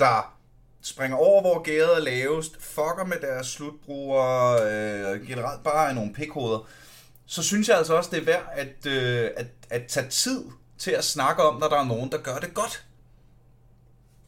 der 0.00 0.36
springer 0.82 1.16
over, 1.16 1.40
hvor 1.40 1.62
gæret 1.62 1.96
er 1.96 2.00
lavest, 2.00 2.56
fucker 2.62 3.04
med 3.04 3.16
deres 3.20 3.46
slutbrugere, 3.46 4.62
øh, 4.62 5.26
generelt 5.26 5.62
bare 5.62 5.90
er 5.90 5.94
nogle 5.94 6.12
pikhoveder, 6.12 6.68
så 7.26 7.42
synes 7.42 7.68
jeg 7.68 7.76
altså 7.78 7.94
også, 7.94 8.10
det 8.12 8.18
er 8.20 8.24
værd 8.24 8.52
at, 8.52 8.86
øh, 8.86 9.30
at, 9.36 9.46
at 9.70 9.86
tage 9.86 10.08
tid 10.08 10.44
til 10.78 10.90
at 10.90 11.04
snakke 11.04 11.42
om, 11.42 11.60
når 11.60 11.68
der 11.68 11.76
er 11.78 11.84
nogen, 11.84 12.10
der 12.12 12.18
gør 12.18 12.38
det 12.38 12.54
godt. 12.54 12.84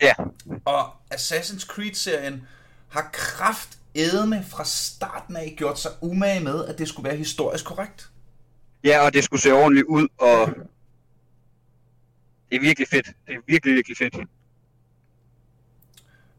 Ja, 0.02 0.12
Og 0.64 0.92
Assassin's 1.14 1.66
Creed-serien 1.66 2.46
har 2.88 3.10
kraft 3.12 3.78
edende 3.98 4.44
fra 4.50 4.64
starten 4.64 5.36
af 5.36 5.54
gjort 5.56 5.78
sig 5.78 5.90
umage 6.00 6.40
med, 6.40 6.64
at 6.64 6.78
det 6.78 6.88
skulle 6.88 7.08
være 7.08 7.16
historisk 7.18 7.64
korrekt. 7.64 8.10
ja, 8.84 8.98
og 9.06 9.14
det 9.14 9.24
skulle 9.24 9.40
se 9.40 9.52
ordentligt 9.52 9.86
ud, 9.86 10.08
og 10.18 10.48
det 12.50 12.56
er 12.56 12.60
virkelig 12.60 12.88
fedt. 12.88 13.06
Det 13.26 13.34
er 13.34 13.38
virkelig, 13.46 13.74
virkelig 13.74 13.96
fedt. 13.96 14.14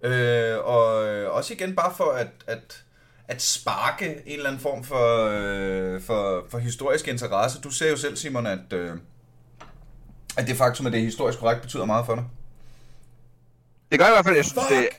Øh, 0.04 0.58
og 0.65 1.08
øh, 1.08 1.32
også 1.36 1.54
igen 1.54 1.76
bare 1.76 1.93
for 1.95 2.12
at, 2.12 2.28
at, 2.48 2.84
at 3.28 3.41
sparke 3.41 4.22
en 4.26 4.34
eller 4.38 4.48
anden 4.48 4.62
form 4.62 4.84
for, 4.84 5.30
øh, 5.32 6.02
for, 6.02 6.45
for 6.50 6.58
historisk 6.58 7.08
interesse. 7.08 7.62
Du 7.62 7.69
ser 7.72 7.89
jo 7.89 7.98
selv, 7.98 8.15
Simon, 8.15 8.45
at, 8.48 8.74
øh, 8.74 8.98
at 10.38 10.48
det 10.48 10.58
faktum, 10.58 10.86
at 10.86 10.93
det 10.93 11.00
er 11.00 11.06
historisk 11.06 11.39
korrekt, 11.39 11.62
betyder 11.62 11.86
meget 11.86 12.06
for 12.06 12.15
dig. 12.15 12.24
Det 13.91 14.00
gør 14.00 14.08
i 14.08 14.10
hvert 14.10 14.26
fald, 14.26 14.36
jeg 14.36 14.45
synes, 14.45 14.67
Fuck! 14.67 14.80
det, 14.80 14.89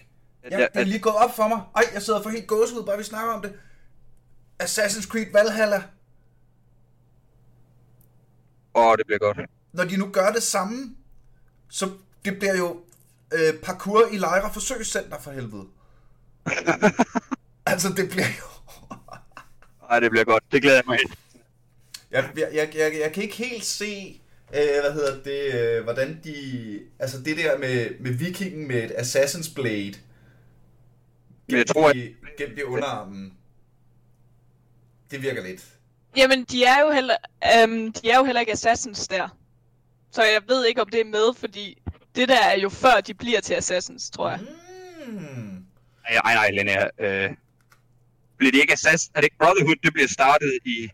Ja, 0.51 0.59
det 0.59 0.69
er 0.75 0.85
lige 0.85 1.01
gået 1.01 1.17
op 1.17 1.37
for 1.37 1.49
mig. 1.49 1.61
Ej, 1.77 1.83
jeg 1.95 2.03
sidder 2.03 2.23
for 2.23 2.31
helt 2.31 2.47
gåsehud, 2.47 2.87
bare 2.87 2.99
vi 2.99 3.05
snakker 3.05 3.33
om 3.33 3.43
det. 3.43 3.53
Assassin's 4.63 5.09
Creed 5.09 5.33
Valhalla. 5.33 5.83
Åh, 8.75 8.97
det 8.97 9.07
bliver 9.07 9.19
godt. 9.19 9.39
Når 9.73 9.85
de 9.85 9.97
nu 9.97 10.11
gør 10.13 10.33
det 10.33 10.43
samme, 10.43 10.97
så 11.69 11.91
det 12.25 12.39
bliver 12.39 12.57
jo 12.57 12.81
øh, 13.33 13.55
parkour 13.63 14.07
i 14.13 14.17
Lejre 14.17 14.53
Forsøgscenter 14.53 15.19
for 15.21 15.31
helvede. 15.31 15.67
altså, 17.73 17.89
det 17.89 18.11
bliver 18.11 18.27
jo... 18.39 18.45
Nej, 19.89 20.01
det 20.01 20.11
bliver 20.11 20.25
godt. 20.25 20.45
Det 20.53 20.63
glæder 20.63 20.77
jeg 20.77 20.85
mig 20.87 20.99
til. 20.99 21.19
Jeg, 22.11 22.31
jeg, 22.37 22.49
jeg, 22.53 22.71
jeg, 22.77 23.01
jeg 23.01 23.13
kan 23.13 23.23
ikke 23.23 23.37
helt 23.37 23.65
se, 23.65 24.21
øh, 24.55 24.81
hvad 24.81 24.93
hedder 24.93 25.23
det, 25.23 25.55
øh, 25.55 25.85
hvordan 25.85 26.21
de... 26.25 26.81
Altså 26.99 27.21
det 27.23 27.37
der 27.37 27.59
med, 27.59 27.91
med 28.01 28.11
vikingen 28.11 28.69
med 28.69 28.83
et 28.85 28.91
Assassin's 28.91 29.55
Blade. 29.55 29.95
Men 31.51 31.59
jeg 31.59 31.67
tror, 31.67 31.89
at- 31.89 31.97
gemt 32.39 32.59
i 32.59 32.63
underarmen. 32.63 33.35
Det 35.11 35.23
virker 35.23 35.43
lidt. 35.43 35.65
Jamen, 36.17 36.45
de 36.45 36.65
er 36.65 36.81
jo 36.81 36.91
heller, 36.91 37.17
øhm, 37.63 37.93
de 37.93 38.11
er 38.11 38.19
jo 38.19 38.25
heller 38.25 38.41
ikke 38.41 38.53
assassins 38.53 39.09
der. 39.09 39.29
Så 40.13 40.23
jeg 40.23 40.43
ved 40.49 40.67
ikke, 40.67 40.81
om 40.81 40.89
det 40.89 41.01
er 41.01 41.05
med, 41.05 41.35
fordi 41.37 41.83
det 42.15 42.29
der 42.29 42.39
er 42.45 42.59
jo 42.59 42.69
før, 42.69 43.01
de 43.01 43.15
bliver 43.15 43.41
til 43.41 43.55
assassins, 43.55 44.11
tror 44.11 44.31
jeg. 44.31 44.41
Mm. 45.07 45.13
Nej, 45.17 46.21
nej, 46.25 46.35
nej, 46.35 46.51
Linnea. 46.51 46.85
Øh, 46.99 47.31
bliver 48.37 48.53
det 48.53 48.61
ikke 48.61 48.73
Assassin? 48.73 49.13
Er 49.15 49.21
det 49.21 49.25
ikke 49.27 49.37
Brotherhood, 49.39 49.77
det 49.83 49.93
bliver 49.93 50.09
startet 50.09 50.59
i 50.65 50.89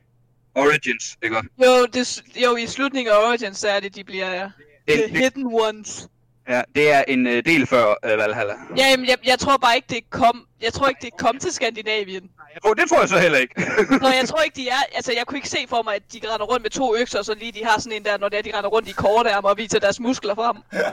Origins, 0.55 1.17
ikke? 1.23 1.37
Jo, 1.37 1.87
det, 1.87 2.23
jo, 2.45 2.57
i 2.57 2.67
slutningen 2.67 3.13
af 3.15 3.29
Origins, 3.29 3.59
så 3.59 3.69
er 3.69 3.81
det, 3.81 3.95
de 3.95 4.05
bliver 4.05 4.43
Det, 4.43 4.51
the 4.87 5.03
det, 5.03 5.11
hidden 5.11 5.47
ones. 5.47 6.09
Ja, 6.49 6.63
det 6.75 6.93
er 6.93 7.05
en 7.09 7.27
øh, 7.27 7.45
del 7.45 7.67
før 7.67 7.95
øh, 8.05 8.19
Valhalla. 8.19 8.55
Ja, 8.77 8.87
jamen, 8.91 9.07
jeg, 9.07 9.17
jeg 9.27 9.39
tror 9.39 9.57
bare 9.57 9.77
ikke, 9.77 9.89
det 9.91 10.11
kom, 10.11 10.47
jeg 10.63 10.73
tror 10.73 10.89
ikke, 10.89 11.01
det 11.03 11.17
kom 11.19 11.39
til 11.39 11.53
Skandinavien. 11.53 12.31
Jeg 12.55 12.63
tror, 12.63 12.75
det 12.75 12.89
tror 12.89 13.01
jeg 13.01 13.09
så 13.09 13.19
heller 13.19 13.39
ikke. 13.39 13.55
Nå, 14.03 14.09
jeg 14.09 14.29
tror 14.29 14.41
ikke, 14.43 14.57
de 14.57 14.69
er... 14.69 14.83
Altså, 14.95 15.13
jeg 15.13 15.27
kunne 15.27 15.39
ikke 15.39 15.49
se 15.49 15.67
for 15.69 15.83
mig, 15.83 15.95
at 15.95 16.03
de 16.13 16.21
render 16.33 16.47
rundt 16.47 16.63
med 16.63 16.71
to 16.71 16.97
økser, 16.97 17.19
og 17.19 17.25
så 17.25 17.35
lige 17.35 17.53
de 17.53 17.65
har 17.65 17.81
sådan 17.81 17.97
en 17.97 18.05
der, 18.05 18.19
når 18.19 18.29
det 18.29 18.39
er, 18.39 18.43
de 18.43 18.57
render 18.57 18.71
rundt 18.71 18.89
i 18.89 18.93
kortærmer 18.93 19.49
og 19.49 19.57
viser 19.57 19.79
deres 19.79 20.01
muskler 20.01 20.35
frem. 20.35 20.57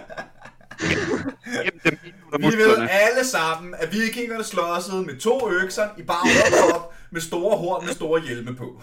Vi 2.39 2.57
ved 2.57 2.87
alle 2.89 3.27
sammen, 3.27 3.75
at 3.77 3.91
vikingerne 3.91 4.43
slåsede 4.43 5.01
med 5.01 5.19
to 5.19 5.51
økser 5.51 5.89
i 5.97 6.03
bare 6.03 6.19
overkrop 6.63 6.93
med 7.11 7.21
store 7.21 7.57
horn 7.57 7.85
med 7.85 7.93
store 7.93 8.21
hjelme 8.21 8.55
på. 8.55 8.81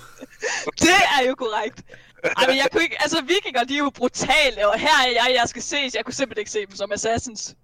Det 0.80 1.01
er 1.18 1.28
jo 1.28 1.34
korrekt. 1.34 1.82
Ej, 2.24 2.46
men 2.46 2.57
jeg 2.57 2.68
kunne 2.72 2.82
ikke... 2.82 2.96
Altså, 3.01 3.22
vikinger, 3.22 3.64
de 3.64 3.74
er 3.74 3.78
jo 3.78 3.90
brutale, 3.90 4.68
og 4.68 4.78
her 4.78 4.88
er 5.07 5.11
jeg, 5.11 5.36
jeg 5.40 5.48
skal 5.48 5.62
ses. 5.62 5.94
Jeg 5.94 6.05
kunne 6.05 6.14
simpelthen 6.14 6.40
ikke 6.40 6.51
se 6.51 6.66
dem 6.66 6.76
som 6.76 6.92
assassins. 6.92 7.55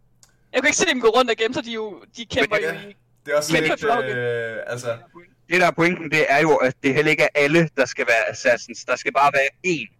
Jeg 0.53 0.61
kunne 0.61 0.69
ikke 0.69 0.77
se 0.77 0.87
dem 0.87 1.01
gå 1.01 1.09
rundt 1.09 1.31
og 1.31 1.37
gemme 1.37 1.55
sig, 1.55 1.65
de, 1.65 1.71
er 1.71 1.75
jo, 1.75 2.03
de 2.17 2.27
kæmper 2.27 2.57
jo 2.57 2.71
i... 2.71 2.97
Det 3.27 3.33
er 3.33 3.37
også 3.37 3.53
lidt, 3.53 3.85
øh, 3.85 4.57
altså... 4.67 4.97
Det 5.49 5.61
der 5.61 5.67
er 5.67 5.71
pointen, 5.71 6.11
det 6.11 6.27
er 6.29 6.39
jo, 6.39 6.57
at 6.57 6.75
det 6.83 6.95
heller 6.95 7.11
ikke 7.11 7.23
er 7.23 7.29
alle, 7.35 7.69
der 7.77 7.87
skal 7.87 8.07
være 8.07 8.31
assassins. 8.31 8.85
Der 8.85 8.97
skal 8.97 9.13
bare 9.13 9.33
være 9.35 9.49
én. 9.67 9.97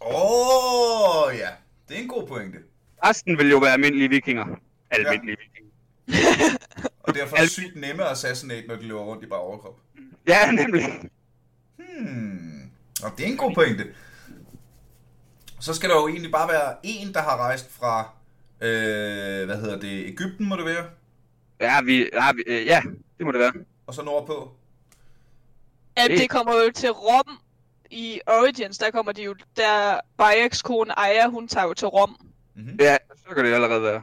Åh, 0.00 1.26
oh, 1.26 1.38
ja. 1.38 1.48
Det 1.88 1.96
er 1.96 2.00
en 2.02 2.08
god 2.08 2.26
pointe. 2.26 2.58
Resten 3.04 3.38
vil 3.38 3.50
jo 3.50 3.58
være 3.58 3.72
almindelige 3.72 4.08
vikinger. 4.08 4.46
almindelige 4.90 5.36
vikinger. 5.38 5.70
Og 7.02 7.14
derfor 7.14 7.36
er 7.36 7.46
sygt 7.46 7.76
nemme 7.76 8.04
at 8.04 8.10
assassinate, 8.10 8.66
når 8.68 8.76
de 8.76 8.82
løber 8.82 9.00
rundt 9.00 9.22
i 9.24 9.26
bare 9.26 9.40
overkrop. 9.40 9.80
Ja, 10.28 10.50
nemlig. 10.50 10.84
Hmm. 11.76 12.70
Og 13.04 13.10
det 13.16 13.26
er 13.26 13.30
en 13.30 13.36
god 13.36 13.54
pointe. 13.54 13.86
Så 15.60 15.74
skal 15.74 15.88
der 15.90 15.96
jo 15.96 16.08
egentlig 16.08 16.32
bare 16.32 16.48
være 16.48 16.76
en, 16.82 17.14
der 17.14 17.22
har 17.22 17.36
rejst 17.36 17.72
fra, 17.72 18.10
øh, 18.60 19.46
hvad 19.46 19.56
hedder 19.60 19.80
det, 19.80 20.06
Ægypten 20.06 20.48
må 20.48 20.56
det 20.56 20.64
være, 20.64 20.84
Ja, 21.60 21.80
vi, 21.82 22.08
ja, 22.12 22.32
vi, 22.32 22.42
øh, 22.46 22.66
ja, 22.66 22.80
det 23.18 23.26
må 23.26 23.32
det 23.32 23.40
være. 23.40 23.52
og 23.86 23.94
så 23.94 24.02
nordpå. 24.02 24.52
At 25.96 26.10
Det- 26.10 26.18
det 26.18 26.30
kommer 26.30 26.52
jo 26.64 26.70
til 26.74 26.90
Rom 26.90 27.38
i 27.90 28.20
Origins, 28.26 28.78
der 28.78 28.90
kommer 28.90 29.12
de 29.12 29.22
jo, 29.22 29.34
der 29.56 30.00
Bayeks 30.18 30.62
kone 30.62 30.98
Aya, 30.98 31.28
hun 31.28 31.48
tager 31.48 31.66
jo 31.66 31.74
til 31.74 31.88
Rom. 31.88 32.16
Mm-hmm. 32.60 32.76
Ja, 32.80 32.96
så 33.28 33.34
kan 33.34 33.44
det 33.44 33.54
allerede 33.54 33.82
være. 33.82 34.02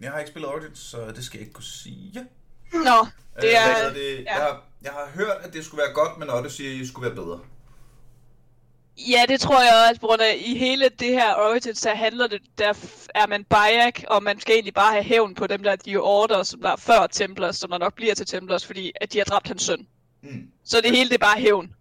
Jeg 0.00 0.10
har 0.10 0.18
ikke 0.18 0.30
spillet 0.30 0.50
Origins, 0.50 0.78
så 0.78 0.98
det 1.16 1.24
skal 1.24 1.38
jeg 1.38 1.42
ikke 1.46 1.52
kunne 1.54 1.64
sige. 1.64 2.26
Nå, 2.72 2.80
det 3.40 3.44
Øh, 3.44 3.50
er... 3.54 3.64
hvad 3.66 3.74
hedder 3.76 3.92
det? 3.92 4.24
ja. 4.24 4.34
Jeg, 4.34 4.42
har, 4.42 4.62
jeg 4.82 4.90
har 4.92 5.08
hørt, 5.14 5.36
at 5.42 5.52
det 5.52 5.64
skulle 5.64 5.82
være 5.82 5.92
godt, 5.94 6.18
men 6.18 6.30
Odyssey 6.30 6.84
skulle 6.84 7.06
være 7.06 7.16
bedre. 7.24 7.40
Ja, 9.10 9.24
det 9.28 9.40
tror 9.40 9.60
jeg 9.62 9.86
også, 9.90 10.00
på 10.00 10.06
grund 10.06 10.22
af, 10.22 10.42
i 10.46 10.58
hele 10.58 10.88
det 10.88 11.08
her 11.08 11.34
Origins, 11.34 11.80
der 11.80 11.94
handler 11.94 12.26
det, 12.26 12.42
der 12.58 12.72
er 13.14 13.26
man 13.26 13.44
Bayek, 13.44 14.04
og 14.08 14.22
man 14.22 14.40
skal 14.40 14.54
egentlig 14.54 14.74
bare 14.74 14.92
have 14.92 15.04
hævn 15.04 15.34
på 15.34 15.46
dem, 15.46 15.62
der 15.62 15.72
er 15.72 15.76
de 15.76 15.96
order, 15.96 16.42
som 16.42 16.60
der 16.60 16.70
er 16.70 16.76
før 16.76 17.06
Templars, 17.06 17.56
som 17.56 17.70
der 17.70 17.78
nok 17.78 17.94
bliver 17.94 18.14
til 18.14 18.26
Templars, 18.26 18.66
fordi 18.66 18.92
at 19.00 19.12
de 19.12 19.18
har 19.18 19.24
dræbt 19.24 19.48
hans 19.48 19.62
søn. 19.62 19.86
Mm. 20.22 20.48
Så 20.64 20.80
det 20.80 20.90
hele, 20.90 21.08
det 21.08 21.14
er 21.14 21.26
bare 21.26 21.40
hævn. 21.40 21.74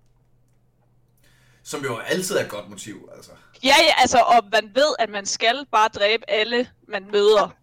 Som 1.67 1.83
jo 1.83 1.97
altid 1.97 2.35
er 2.37 2.43
et 2.43 2.49
godt 2.49 2.69
motiv, 2.69 3.09
altså. 3.15 3.31
Ja, 3.63 3.73
ja, 3.87 4.01
altså, 4.01 4.17
og 4.17 4.43
man 4.51 4.71
ved, 4.75 4.95
at 4.99 5.09
man 5.09 5.25
skal 5.25 5.65
bare 5.71 5.87
dræbe 5.87 6.23
alle, 6.27 6.69
man 6.87 7.05
møder. 7.11 7.55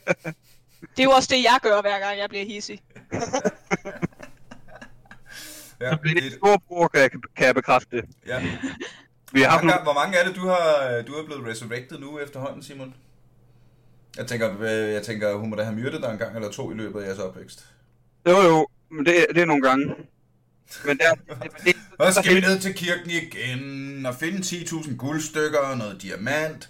Det 0.96 0.98
er 0.98 1.04
jo 1.04 1.10
også 1.10 1.28
det, 1.32 1.42
jeg 1.42 1.58
gør, 1.62 1.80
hver 1.80 1.98
gang 1.98 2.18
jeg 2.18 2.28
bliver 2.28 2.44
hissig. 2.44 2.82
Ja, 5.80 5.90
Så 5.90 5.96
bliver 6.02 6.14
det 6.14 6.22
det, 6.22 6.32
storbror, 6.32 6.88
kan 6.88 7.00
jeg, 7.00 7.10
kan 7.36 7.46
jeg 7.46 7.54
bekræfte 7.54 7.96
det. 7.96 8.04
ja. 8.26 8.42
Vi 9.32 9.40
har 9.42 9.58
Hvor, 9.58 9.66
mange, 9.66 9.82
hvor 9.82 9.92
mange 9.94 10.18
er 10.18 10.24
det, 10.26 10.36
du 10.36 10.46
har, 10.46 11.02
du 11.06 11.12
er 11.14 11.24
blevet 11.26 11.46
resurrected 11.46 11.98
nu 11.98 12.18
efterhånden, 12.18 12.62
Simon? 12.62 12.94
Jeg 14.16 14.26
tænker, 14.26 14.60
øh, 14.60 14.92
jeg 14.92 15.02
tænker, 15.02 15.34
hun 15.34 15.50
må 15.50 15.56
da 15.56 15.62
have 15.62 15.76
myrdet 15.76 16.02
dig 16.02 16.10
en 16.12 16.18
gang 16.18 16.36
eller 16.36 16.50
to 16.50 16.70
i 16.70 16.74
løbet 16.74 17.00
af 17.02 17.06
jeres 17.06 17.18
opvækst. 17.18 17.66
Jo, 18.26 18.40
jo, 18.40 18.68
men 18.90 19.06
det, 19.06 19.14
det 19.34 19.42
er 19.42 19.46
nogle 19.46 19.62
gange. 19.68 19.94
Men 20.84 20.98
der, 20.98 21.14
det, 21.42 21.52
det, 21.64 21.76
Og 21.98 22.12
så 22.12 22.22
skal 22.22 22.34
vi 22.34 22.40
ned 22.40 22.60
til 22.60 22.74
kirken 22.74 23.10
igen 23.10 24.06
og 24.06 24.14
finde 24.14 24.38
10.000 24.38 24.96
guldstykker 24.96 25.58
og 25.58 25.78
noget 25.78 26.02
diamant. 26.02 26.68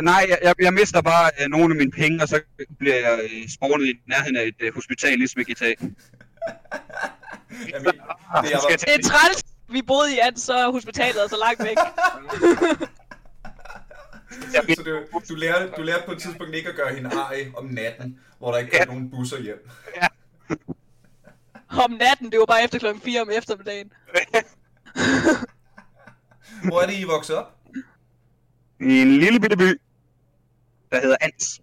Nej, 0.00 0.26
jeg, 0.28 0.38
jeg, 0.42 0.54
jeg 0.60 0.72
mister 0.74 1.02
bare 1.02 1.30
øh, 1.40 1.48
nogle 1.48 1.72
af 1.74 1.76
mine 1.76 1.90
penge, 1.90 2.22
og 2.22 2.28
så 2.28 2.40
bliver 2.78 2.94
jeg 2.96 3.20
øh, 3.22 3.48
spawnet 3.48 3.86
i 3.86 3.92
nærheden 4.08 4.36
af 4.36 4.42
et 4.46 4.54
øh, 4.60 4.74
hospital, 4.74 5.18
ligesom 5.18 5.40
i 5.40 5.44
GTA. 5.52 5.64
Jamen, 5.66 5.84
det 7.84 7.94
er, 8.34 8.42
jeg 8.50 8.58
var, 8.62 8.76
Det 8.76 8.94
er 8.94 9.02
træls. 9.04 9.42
Vi 9.70 9.82
boede 9.82 10.14
i 10.14 10.18
Ans, 10.22 10.42
så 10.42 10.52
er 10.54 10.70
hospitalet 10.72 11.30
så 11.30 11.36
langt 11.44 11.62
væk. 11.64 11.76
Så 14.76 14.82
du, 14.82 15.20
du, 15.28 15.34
lærte, 15.34 15.70
du 15.76 15.82
lærte 15.82 16.02
på 16.06 16.12
et 16.12 16.18
tidspunkt 16.22 16.54
ikke 16.54 16.68
at 16.68 16.74
gøre 16.76 16.94
hende 16.94 17.10
arg 17.10 17.56
om 17.56 17.64
natten, 17.64 18.18
hvor 18.38 18.50
der 18.50 18.58
ikke 18.58 18.70
kom 18.70 18.78
Ja. 18.80 18.84
nogen 18.84 19.10
busser 19.10 19.40
hjem. 19.42 19.68
Om 21.78 21.90
natten, 21.90 22.32
det 22.32 22.38
var 22.38 22.46
bare 22.46 22.64
efter 22.64 22.78
klokken 22.78 23.02
4 23.02 23.20
om 23.20 23.30
eftermiddagen. 23.30 23.92
Hvor 26.68 26.80
er 26.80 26.86
det, 26.86 26.94
I 26.94 27.04
vokset 27.04 27.36
op? 27.36 27.46
I 28.80 29.00
en 29.00 29.18
lille 29.18 29.40
bitte 29.40 29.56
by, 29.56 29.80
der 30.90 31.00
hedder 31.00 31.16
Ans. 31.20 31.60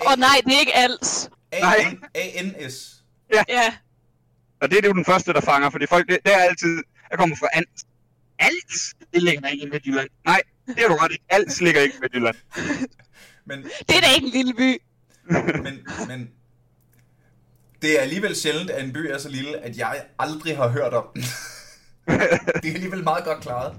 Åh 0.00 0.12
oh, 0.12 0.18
nej, 0.18 0.40
det 0.44 0.54
er 0.54 0.60
ikke 0.60 0.76
als. 0.76 1.30
Nej. 1.60 1.96
A-N-S. 2.14 3.04
Ja, 3.48 3.74
Og 4.60 4.70
det 4.70 4.84
er 4.84 4.88
jo 4.88 4.94
den 4.94 5.04
første, 5.04 5.32
der 5.32 5.40
fanger, 5.40 5.70
fordi 5.70 5.86
folk, 5.86 6.08
det, 6.08 6.18
det 6.26 6.34
er 6.34 6.38
altid, 6.38 6.82
jeg 7.10 7.18
kommer 7.18 7.36
fra 7.36 7.48
Ans. 7.52 7.86
Als? 8.38 8.94
Det 9.12 9.22
ligger 9.22 9.48
ikke 9.48 9.66
i 9.66 9.70
Midtjylland. 9.70 10.08
Nej, 10.24 10.40
det 10.66 10.84
er 10.84 10.88
du 10.88 10.94
ret 10.94 11.12
i. 11.12 11.16
Als 11.28 11.60
ligger 11.60 11.80
ikke 11.80 11.96
i 11.96 12.00
Midtjylland. 12.00 12.36
Men, 13.46 13.62
det 13.62 13.96
er 13.96 14.00
da 14.00 14.06
ikke 14.14 14.26
en 14.26 14.32
lille 14.32 14.54
by. 14.54 14.78
men, 15.62 15.86
men 16.08 16.30
det 17.84 17.98
er 17.98 18.02
alligevel 18.02 18.36
sjældent, 18.36 18.70
at 18.70 18.84
en 18.84 18.92
by 18.92 18.98
er 19.10 19.18
så 19.18 19.28
lille, 19.28 19.58
at 19.58 19.76
jeg 19.76 20.04
aldrig 20.18 20.56
har 20.56 20.68
hørt 20.68 20.94
om 20.94 21.04
den. 21.14 21.22
det 22.62 22.70
er 22.70 22.74
alligevel 22.74 23.04
meget 23.04 23.24
godt 23.24 23.40
klaret. 23.40 23.76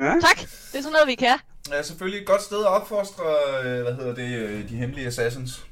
Ja? 0.00 0.04
Tak, 0.20 0.36
det 0.38 0.78
er 0.78 0.82
sådan 0.82 0.92
noget, 0.92 1.06
vi 1.06 1.14
kan. 1.14 1.38
Ja, 1.70 1.82
selvfølgelig 1.82 2.20
et 2.20 2.26
godt 2.26 2.42
sted 2.42 2.58
at 2.60 2.66
opfostre, 2.66 3.24
øh, 3.64 3.82
hvad 3.82 3.94
hedder 3.94 4.14
det, 4.14 4.36
øh, 4.38 4.68
de 4.68 4.76
hemmelige 4.76 5.06
assassins. 5.06 5.64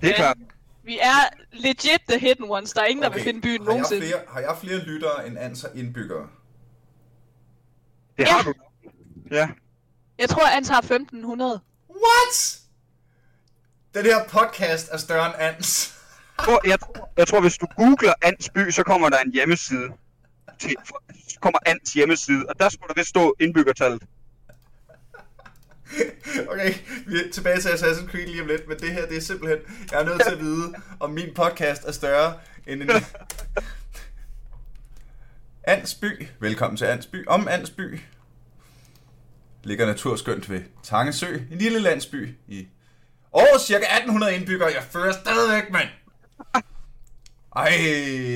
Det 0.00 0.10
er 0.10 0.14
klart. 0.14 0.36
Vi 0.84 0.98
er 0.98 1.28
legit 1.52 2.00
the 2.08 2.18
hidden 2.18 2.44
ones. 2.50 2.72
Der 2.72 2.80
er 2.80 2.86
ingen, 2.86 3.02
der 3.02 3.10
vil 3.10 3.22
finde 3.22 3.40
byen 3.40 3.60
har 3.60 3.64
jeg, 3.66 3.72
nogensinde. 3.72 4.06
flere, 4.06 4.20
har 4.28 4.40
jeg 4.40 4.56
flere 4.60 4.78
lyttere 4.78 5.26
end 5.26 5.38
Anser 5.38 5.68
indbyggere? 5.74 6.26
Det 8.18 8.24
Ja. 8.26 8.32
har 8.32 8.42
du. 8.42 8.54
Ja. 9.30 9.48
Jeg 10.18 10.28
tror, 10.28 10.56
Ans 10.56 10.68
har 10.68 10.80
1500. 10.80 11.60
What? 11.90 12.58
Den 13.94 14.04
her 14.04 14.24
podcast 14.28 14.88
er 14.92 14.96
større 14.96 15.26
end 15.26 15.34
Ans. 15.38 15.98
Tror- 16.44 16.68
Jeg, 16.68 16.80
tror- 16.80 17.12
jeg 17.16 17.28
tror, 17.28 17.40
hvis 17.40 17.58
du 17.58 17.66
googler 17.76 18.12
Ans 18.22 18.50
by, 18.54 18.70
så 18.70 18.82
kommer 18.82 19.08
der 19.08 19.18
en 19.18 19.32
hjemmeside. 19.32 19.88
Til, 20.58 20.74
så 21.28 21.38
kommer 21.40 21.58
Ans 21.66 21.92
hjemmeside, 21.92 22.44
og 22.48 22.58
der 22.58 22.68
skulle 22.68 22.88
der 22.88 22.94
vist 23.00 23.08
stå 23.08 23.34
indbyggertallet. 23.40 24.02
Okay, 26.48 26.74
vi 27.06 27.16
er 27.16 27.30
tilbage 27.32 27.60
til 27.60 27.68
Assassin's 27.68 28.10
Creed 28.10 28.26
lige 28.26 28.40
om 28.42 28.46
lidt, 28.46 28.68
men 28.68 28.78
det 28.78 28.92
her, 28.92 29.06
det 29.06 29.16
er 29.16 29.20
simpelthen... 29.20 29.58
Jeg 29.90 30.00
er 30.00 30.04
nødt 30.04 30.22
til 30.26 30.32
at 30.32 30.40
vide, 30.40 30.74
om 31.00 31.10
min 31.10 31.34
podcast 31.34 31.84
er 31.84 31.92
større 31.92 32.34
end 32.66 32.82
en... 32.82 32.90
Ansby. 35.64 36.26
Velkommen 36.40 36.76
til 36.76 36.84
Ansby. 36.84 37.26
Om 37.26 37.48
Ansby. 37.48 38.00
Ligger 39.64 39.86
naturskønt 39.86 40.50
ved 40.50 40.60
Tangesø, 40.82 41.34
en 41.50 41.58
lille 41.58 41.78
landsby 41.78 42.34
i... 42.48 42.68
år 43.32 43.58
cirka 43.58 43.84
1800 43.84 44.34
indbyggere. 44.34 44.72
Jeg 44.74 44.82
fører 44.90 45.12
stadigvæk, 45.12 45.70
mand. 45.72 45.88
Ej, 47.56 47.70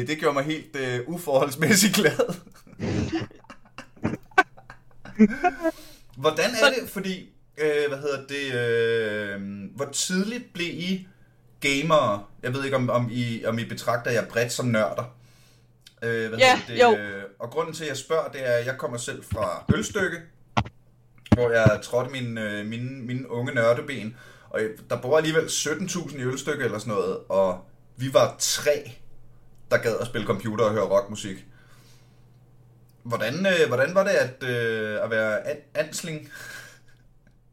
det 0.06 0.18
gjorde 0.18 0.34
mig 0.34 0.44
helt 0.44 0.76
øh, 0.76 1.00
uforholdsmæssigt 1.06 1.94
glad. 1.94 2.34
Hvordan 6.16 6.50
er 6.50 6.80
det, 6.80 6.90
fordi, 6.90 7.28
øh, 7.58 7.88
hvad 7.88 7.98
hedder 7.98 8.26
det, 8.26 8.54
øh, 8.54 9.40
hvor 9.76 9.84
tidligt 9.84 10.52
blev 10.52 10.66
I 10.66 11.08
gamere? 11.60 12.24
Jeg 12.42 12.54
ved 12.54 12.64
ikke, 12.64 12.76
om, 12.76 12.90
om, 12.90 13.08
I, 13.12 13.44
om 13.44 13.58
I 13.58 13.64
betragter 13.64 14.10
jer 14.10 14.28
bredt 14.28 14.52
som 14.52 14.66
nørder. 14.66 15.16
Øh, 16.02 16.28
hvad 16.28 16.38
Ja, 16.38 16.60
det, 16.68 16.80
jo. 16.82 16.96
Øh, 16.96 17.22
og 17.38 17.50
grunden 17.50 17.74
til, 17.74 17.84
at 17.84 17.88
jeg 17.88 17.96
spørger, 17.96 18.28
det 18.28 18.48
er, 18.48 18.52
at 18.52 18.66
jeg 18.66 18.78
kommer 18.78 18.98
selv 18.98 19.24
fra 19.24 19.64
Ølstykke, 19.74 20.16
hvor 21.34 21.50
jeg 21.50 21.80
trådte 21.82 22.10
mine, 22.10 22.50
øh, 22.50 22.66
mine, 22.66 23.02
mine 23.02 23.30
unge 23.30 23.54
nørdeben. 23.54 24.16
Og 24.50 24.60
der 24.90 25.00
bor 25.00 25.16
alligevel 25.16 25.44
17.000 25.44 26.18
i 26.18 26.22
Ølstykke 26.22 26.64
eller 26.64 26.78
sådan 26.78 26.92
noget, 26.92 27.18
og 27.28 27.64
vi 27.96 28.14
var 28.14 28.36
tre, 28.38 28.92
der 29.70 29.76
gad 29.78 29.96
at 30.00 30.06
spille 30.06 30.26
computer 30.26 30.64
og 30.64 30.70
høre 30.72 30.84
rockmusik. 30.90 31.46
Hvordan, 33.02 33.34
øh, 33.46 33.68
hvordan 33.68 33.94
var 33.94 34.02
det 34.04 34.10
at, 34.10 34.42
øh, 34.42 35.04
at 35.04 35.10
være 35.10 35.46
an- 35.48 35.62
ansling? 35.74 36.28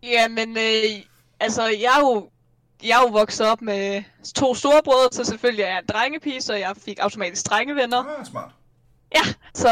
Jamen, 0.03 0.57
øh, 0.57 1.01
altså, 1.39 1.63
jeg 1.67 1.93
er 1.97 1.99
jo, 1.99 2.29
jeg 2.83 2.89
er 2.97 3.01
jo 3.01 3.07
vokset 3.07 3.47
op 3.47 3.61
med 3.61 4.03
to 4.35 4.55
storebrødre, 4.55 5.09
så 5.11 5.23
selvfølgelig 5.23 5.63
er 5.63 5.67
jeg 5.69 5.79
en 5.79 5.85
drengepige, 5.85 6.41
så 6.41 6.53
jeg 6.53 6.73
fik 6.77 6.97
automatisk 6.99 7.45
drengevenner. 7.49 8.19
Ah, 8.19 8.25
smart. 8.25 8.51
Ja, 9.15 9.21
så 9.53 9.69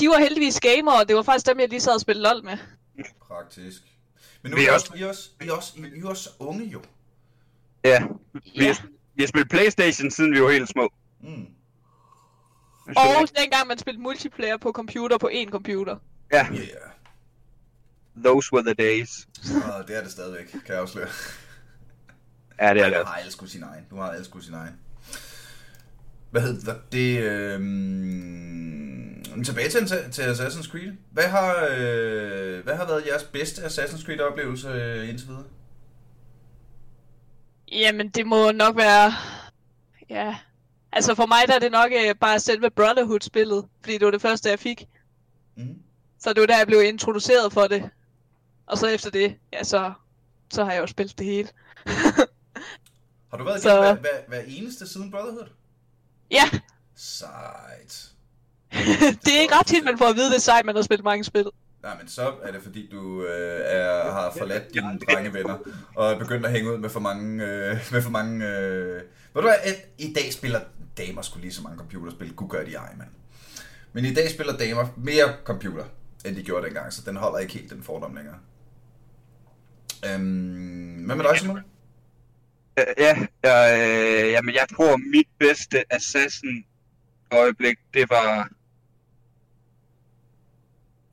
de 0.00 0.08
var 0.08 0.18
heldigvis 0.18 0.60
gamer, 0.60 0.92
og 0.92 1.08
det 1.08 1.16
var 1.16 1.22
faktisk 1.22 1.46
dem, 1.46 1.60
jeg 1.60 1.68
lige 1.68 1.80
sad 1.80 1.94
og 1.94 2.00
spillede 2.00 2.28
LOL 2.28 2.44
med. 2.44 2.58
Praktisk. 3.28 3.82
Men 4.42 4.50
nu 4.50 4.56
Vi 4.56 4.62
er 4.66 4.70
I 4.70 4.74
også- 4.74 4.92
I 4.96 5.02
er 5.02 5.08
også, 5.08 5.28
I 5.42 5.46
er 5.48 5.52
også, 5.52 5.72
I 5.96 6.00
er 6.04 6.08
også 6.08 6.28
unge 6.38 6.64
jo. 6.64 6.82
Ja. 7.84 8.02
Vi, 8.32 8.40
Ja. 8.56 8.72
har, 8.72 8.86
vi 9.14 9.22
har 9.22 9.26
spillet 9.28 9.50
Playstation, 9.50 10.10
siden 10.10 10.32
vi 10.34 10.42
var 10.42 10.50
helt 10.50 10.68
små. 10.68 10.88
Mm. 11.20 11.46
Og 12.96 13.28
dengang 13.40 13.66
man 13.68 13.78
spillede 13.78 14.02
multiplayer 14.02 14.56
på 14.56 14.72
computer 14.72 15.18
på 15.18 15.30
én 15.32 15.50
computer. 15.50 15.96
Ja, 16.32 16.46
Yeah. 16.52 16.64
those 18.24 18.52
were 18.52 18.62
the 18.64 18.74
days. 18.74 19.28
Og 19.78 19.88
det 19.88 19.96
er 19.96 20.02
det 20.02 20.12
stadigvæk, 20.12 20.46
kan 20.46 20.60
jeg 20.68 20.78
afsløre. 20.78 21.08
Ja, 22.60 22.74
det 22.74 22.82
er 22.82 22.88
Nu 22.90 22.94
det. 22.98 23.06
har 23.06 23.14
alle 23.14 23.32
sgu 23.32 23.46
sin 23.46 23.62
egen. 23.62 23.84
Nu 23.90 23.96
har 23.96 24.10
alle 24.10 24.24
sgu 24.24 24.40
sin 24.40 24.54
egen. 24.54 24.74
Hvad 26.30 26.42
hedder 26.42 26.74
det? 26.92 27.20
Øh, 27.22 27.60
men 27.60 29.44
tilbage 29.44 29.68
til, 29.68 29.88
til 30.12 30.22
Assassin's 30.22 30.70
Creed. 30.70 30.92
Hvad 31.12 31.28
har, 31.28 31.68
øh, 31.78 32.64
hvad 32.64 32.76
har 32.76 32.86
været 32.86 33.06
jeres 33.06 33.22
bedste 33.24 33.62
Assassin's 33.62 34.04
Creed 34.04 34.20
oplevelse 34.20 34.68
øh, 34.68 35.08
indtil 35.08 35.28
videre? 35.28 35.44
Jamen, 37.72 38.08
det 38.08 38.26
må 38.26 38.52
nok 38.52 38.76
være... 38.76 39.12
Ja... 40.10 40.36
Altså 40.92 41.14
for 41.14 41.26
mig 41.26 41.38
der 41.46 41.54
er 41.54 41.58
det 41.58 41.72
nok 41.72 41.90
øh, 41.92 42.14
bare 42.14 42.40
selve 42.40 42.70
Brotherhood-spillet, 42.70 43.64
fordi 43.80 43.98
det 43.98 44.04
var 44.04 44.10
det 44.10 44.22
første, 44.22 44.50
jeg 44.50 44.58
fik. 44.58 44.88
Mm. 45.56 45.82
Så 46.18 46.32
det 46.32 46.40
var 46.40 46.46
der, 46.46 46.58
jeg 46.58 46.66
blev 46.66 46.82
introduceret 46.82 47.52
for 47.52 47.66
det. 47.66 47.90
Og 48.66 48.78
så 48.78 48.86
efter 48.86 49.10
det, 49.10 49.36
ja, 49.52 49.64
så 49.64 49.92
så 50.50 50.64
har 50.64 50.72
jeg 50.72 50.80
jo 50.80 50.86
spillet 50.86 51.18
det 51.18 51.26
hele. 51.26 51.48
har 53.30 53.36
du 53.38 53.44
været 53.44 53.62
så... 53.62 53.80
hver, 53.80 53.94
hver, 53.94 54.08
hver 54.28 54.42
eneste 54.46 54.88
siden 54.88 55.10
Brotherhood? 55.10 55.48
Ja. 56.30 56.44
Sejt. 56.96 58.08
det 59.24 59.36
er 59.36 59.40
ikke 59.40 59.54
ret 59.54 59.66
tit, 59.66 59.84
man 59.84 59.98
får 59.98 60.06
at 60.06 60.16
vide, 60.16 60.28
det 60.28 60.36
er 60.36 60.40
sejt, 60.40 60.66
man 60.66 60.74
har 60.74 60.82
spillet 60.82 61.04
mange 61.04 61.24
spil. 61.24 61.46
Nej, 61.82 61.98
men 61.98 62.08
så 62.08 62.34
er 62.42 62.52
det 62.52 62.62
fordi, 62.62 62.88
du 62.92 63.22
øh, 63.22 63.60
er, 63.64 64.10
har 64.12 64.34
forladt 64.38 64.74
dine 64.74 64.98
drengevenner, 64.98 65.58
og 65.94 66.12
er 66.12 66.18
begyndt 66.18 66.46
at 66.46 66.52
hænge 66.52 66.72
ud 66.72 66.78
med 66.78 66.90
for 66.90 67.00
mange... 67.00 67.44
Øh, 67.44 67.76
med 67.92 68.02
for 68.02 68.10
mange 68.10 68.46
øh... 68.46 68.94
Ved 69.34 69.42
du 69.42 69.48
hvad, 69.48 69.74
i 69.98 70.12
dag 70.12 70.32
spiller 70.32 70.60
damer 70.98 71.22
skulle 71.22 71.42
lige 71.42 71.52
så 71.52 71.62
mange 71.62 71.78
computerspil. 71.78 72.34
Gud 72.34 72.48
gør 72.48 72.64
de 72.64 72.74
ej, 72.74 72.94
mand. 72.94 73.08
Men 73.92 74.04
i 74.04 74.14
dag 74.14 74.30
spiller 74.30 74.56
damer 74.56 74.86
mere 74.96 75.34
computer, 75.44 75.84
end 76.24 76.36
de 76.36 76.42
gjorde 76.42 76.66
dengang, 76.66 76.92
så 76.92 77.02
den 77.06 77.16
holder 77.16 77.38
ikke 77.38 77.52
helt 77.52 77.70
den 77.70 77.82
fordom 77.82 78.14
længere. 78.14 78.38
Øhm, 80.06 81.04
hvad 81.06 81.16
med 81.16 81.24
dig, 81.24 81.38
Simon? 81.38 81.60
Ja, 82.98 83.26
jeg, 83.42 83.78
øh, 84.24 84.30
jamen 84.30 84.54
jeg 84.54 84.66
tror, 84.76 84.96
mit 84.96 85.28
bedste 85.38 85.92
Assassin 85.92 86.64
øjeblik, 87.30 87.78
det 87.94 88.10
var 88.10 88.48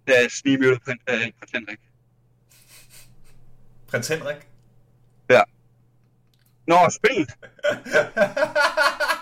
da 0.08 0.14
jeg 0.22 0.32
snigmødte 0.32 0.80
prins, 0.86 1.02
øh, 1.10 1.32
prins 1.40 1.52
Henrik. 1.54 1.80
Prins 3.88 4.08
Henrik? 4.08 4.48
Ja. 5.30 5.42
Nå, 6.68 6.90
spillet! 6.90 7.36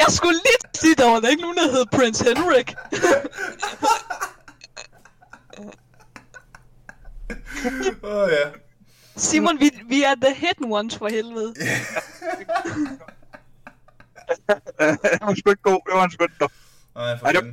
Jeg 0.00 0.08
skulle 0.08 0.36
lige 0.36 0.58
sige, 0.74 0.94
der 0.94 1.10
var 1.10 1.20
der 1.20 1.28
ikke 1.28 1.42
nogen, 1.42 1.56
der 1.56 1.70
hed 1.70 1.86
Prince 1.92 2.24
Henrik. 2.24 2.74
Åh 8.02 8.22
oh, 8.22 8.28
ja. 8.30 8.50
Simon, 9.16 9.60
vi, 9.60 9.70
vi 9.88 10.02
er 10.02 10.14
the 10.14 10.34
hidden 10.34 10.72
ones 10.72 10.98
for 10.98 11.08
helvede. 11.08 11.54
det 11.54 11.64
var 15.20 15.34
sgu 15.34 15.50
ikke 15.50 15.62
god. 15.62 15.80
Det 15.86 15.94
var 15.94 16.04
en 16.04 16.10
sgu 16.10 16.24
ikke 16.24 16.38
god. 16.38 16.48
Nej, 16.98 17.18
for 17.18 17.26
det, 17.26 17.44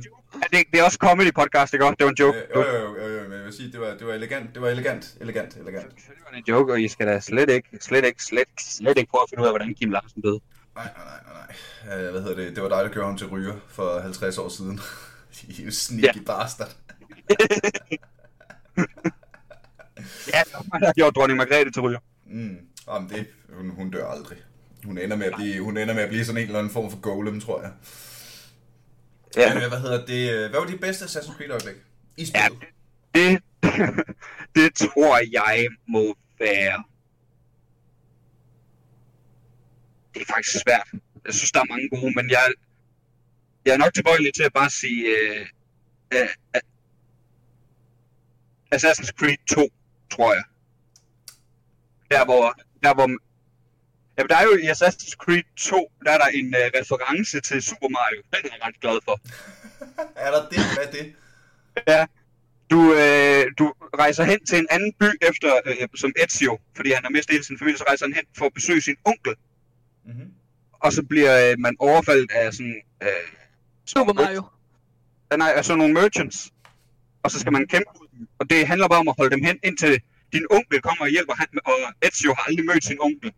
det, 0.52 0.64
det 0.72 0.80
er 0.80 0.84
også 0.84 0.98
comedy 0.98 1.34
podcast, 1.34 1.74
ikke 1.74 1.84
Det 1.84 2.04
var 2.04 2.10
en 2.10 2.16
joke. 2.20 2.38
Jo, 2.54 2.62
jo, 2.62 2.96
jo, 3.02 3.16
jo, 3.16 3.22
men 3.22 3.32
jeg 3.32 3.44
vil 3.44 3.52
sige, 3.52 3.72
det 3.72 3.80
var, 3.80 3.86
det 3.86 4.06
var 4.06 4.12
elegant, 4.12 4.54
det 4.54 4.62
var 4.62 4.68
elegant, 4.68 5.16
elegant, 5.20 5.56
elegant. 5.56 5.96
Det 5.96 6.14
var 6.30 6.38
en 6.38 6.44
joke, 6.48 6.72
og 6.72 6.80
I 6.80 6.88
skal 6.88 7.06
da 7.06 7.20
slet 7.20 7.50
ikke, 7.50 7.68
slet 7.80 8.04
ikke, 8.04 8.24
slet, 8.24 8.48
slet 8.58 8.98
ikke 8.98 9.10
prøve 9.10 9.22
at 9.22 9.28
finde 9.30 9.42
ud 9.42 9.46
af, 9.46 9.52
hvordan 9.52 9.74
Kim 9.74 9.90
Larsen 9.90 10.22
døde. 10.22 10.40
Nej, 10.74 10.88
nej, 10.96 11.04
nej, 11.06 11.46
nej. 11.88 11.98
Øh, 11.98 12.10
hvad 12.12 12.22
hedder 12.22 12.36
det? 12.36 12.56
Det 12.56 12.62
var 12.62 12.68
dig, 12.68 12.78
der 12.84 12.88
gjorde 12.88 13.06
ham 13.06 13.18
til 13.18 13.26
ryger 13.26 13.54
for 13.68 14.00
50 14.00 14.38
år 14.38 14.48
siden. 14.48 14.80
I 15.48 15.70
sneaky 15.70 16.16
ja. 16.16 16.22
bastard. 16.26 16.76
ja, 20.34 20.42
det 20.72 20.80
der 20.80 20.92
gjorde 20.92 21.12
dronning 21.12 21.36
Margrethe 21.36 21.72
til 21.72 21.82
ryger. 21.82 21.98
Mm. 22.26 22.58
Jamen, 22.88 23.08
det, 23.08 23.26
hun, 23.52 23.70
hun 23.70 23.90
dør 23.90 24.06
aldrig. 24.06 24.38
Hun 24.84 24.98
ender, 24.98 25.16
med 25.16 25.26
at 25.26 25.32
blive, 25.36 25.62
hun 25.62 25.76
ender 25.76 25.94
med 25.94 26.02
at 26.02 26.08
blive 26.08 26.24
sådan 26.24 26.40
en 26.40 26.46
eller 26.46 26.58
anden 26.58 26.72
form 26.72 26.90
for 26.90 27.00
golem, 27.00 27.40
tror 27.40 27.60
jeg. 27.60 27.70
Ja. 29.36 29.54
Men, 29.54 29.68
hvad 29.68 29.80
hedder 29.80 30.06
det? 30.06 30.50
Hvad 30.50 30.60
var 30.60 30.66
dit 30.66 30.80
bedste 30.80 31.04
Assassin's 31.04 31.36
Creed 31.36 31.50
øjeblik? 31.50 31.76
I 32.16 32.26
spillet? 32.26 32.62
Ja, 33.14 33.20
det, 33.20 33.42
det 34.56 34.74
tror 34.74 35.18
jeg 35.32 35.68
må 35.88 36.16
være... 36.38 36.84
Det 40.14 40.22
er 40.22 40.26
faktisk 40.34 40.58
svært. 40.66 40.88
Jeg 41.24 41.34
synes, 41.34 41.52
der 41.52 41.60
er 41.60 41.64
mange 41.64 41.88
gode, 41.88 42.12
men 42.14 42.30
jeg, 42.30 42.52
jeg 43.64 43.72
er 43.74 43.78
nok 43.78 43.94
tilbøjelig 43.94 44.34
til 44.34 44.42
at 44.42 44.52
bare 44.52 44.70
sige... 44.70 45.06
Uh, 46.14 46.20
uh, 46.54 46.60
Assassin's 48.74 49.12
Creed 49.18 49.36
2, 49.46 49.68
tror 50.10 50.34
jeg. 50.34 50.44
Der 52.10 52.24
hvor, 52.24 52.54
der 52.82 52.94
hvor 52.94 53.10
Jamen, 54.16 54.30
der 54.30 54.36
er 54.36 54.42
jo 54.42 54.54
i 54.56 54.66
Assassin's 54.74 55.14
Creed 55.22 55.42
2, 55.56 55.92
der 56.04 56.10
er 56.12 56.18
der 56.18 56.26
en 56.26 56.46
uh, 56.46 56.80
reference 56.80 57.40
til 57.40 57.62
Super 57.62 57.88
Mario. 57.88 58.20
Den 58.32 58.40
er 58.44 58.54
jeg 58.54 58.66
ret 58.66 58.80
glad 58.80 58.98
for. 59.04 59.20
er 60.26 60.30
der 60.30 60.48
det? 60.48 60.58
Hvad 60.74 60.84
er 60.86 60.90
det? 60.90 61.14
Ja. 61.88 62.06
Du, 62.70 62.80
øh, 62.92 63.44
du 63.58 63.72
rejser 63.98 64.24
hen 64.24 64.44
til 64.44 64.58
en 64.58 64.66
anden 64.70 64.92
by 65.00 65.10
efter, 65.30 65.60
øh, 65.66 65.88
som 65.94 66.12
Ezio, 66.24 66.58
fordi 66.76 66.90
han 66.92 67.02
har 67.04 67.10
mistet 67.10 67.32
hele 67.32 67.44
sin 67.44 67.58
familie, 67.58 67.78
så 67.78 67.84
rejser 67.88 68.06
han 68.06 68.14
hen 68.14 68.24
for 68.38 68.46
at 68.46 68.54
besøge 68.54 68.80
sin 68.80 68.96
onkel. 69.04 69.34
Mm-hmm. 70.06 70.30
Og 70.72 70.92
så 70.92 71.02
bliver 71.02 71.50
øh, 71.50 71.58
man 71.58 71.76
overfaldet 71.78 72.30
af 72.32 72.52
sådan... 72.52 72.82
Øh, 73.02 73.08
Super 73.86 74.12
Mario. 74.12 74.42
Ja, 75.30 75.36
nej, 75.36 75.52
altså 75.56 75.76
nogle 75.76 75.94
merchants. 75.94 76.50
Og 77.22 77.30
så 77.30 77.40
skal 77.40 77.52
man 77.52 77.66
kæmpe 77.66 77.90
ud 78.00 78.26
Og 78.38 78.50
det 78.50 78.66
handler 78.66 78.88
bare 78.88 78.98
om 78.98 79.08
at 79.08 79.14
holde 79.18 79.30
dem 79.36 79.44
hen, 79.44 79.58
indtil 79.62 80.00
din 80.32 80.46
onkel 80.50 80.80
kommer 80.82 81.04
og 81.04 81.10
hjælper, 81.10 81.34
han, 81.34 81.46
og 81.64 81.78
Ezio 82.02 82.34
har 82.34 82.44
aldrig 82.48 82.66
mødt 82.66 82.84
sin 82.84 82.98
onkel. 83.00 83.32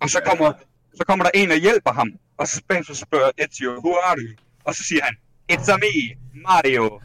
Og 0.00 0.10
så 0.10 0.20
kommer, 0.26 0.52
så 0.94 1.04
kommer 1.04 1.24
der 1.24 1.30
en 1.34 1.50
og 1.50 1.56
hjælper 1.56 1.92
ham, 1.92 2.08
og 2.38 2.48
så 2.48 2.62
bagefter 2.68 2.94
spørger 2.94 3.30
Ezio, 3.38 3.70
who 3.70 3.94
are 3.94 4.16
you? 4.18 4.34
Og 4.64 4.74
så 4.74 4.84
siger 4.84 5.04
han, 5.04 5.14
it's 5.52 5.72
a 5.72 5.76
me, 5.76 6.16
Mario. 6.42 7.00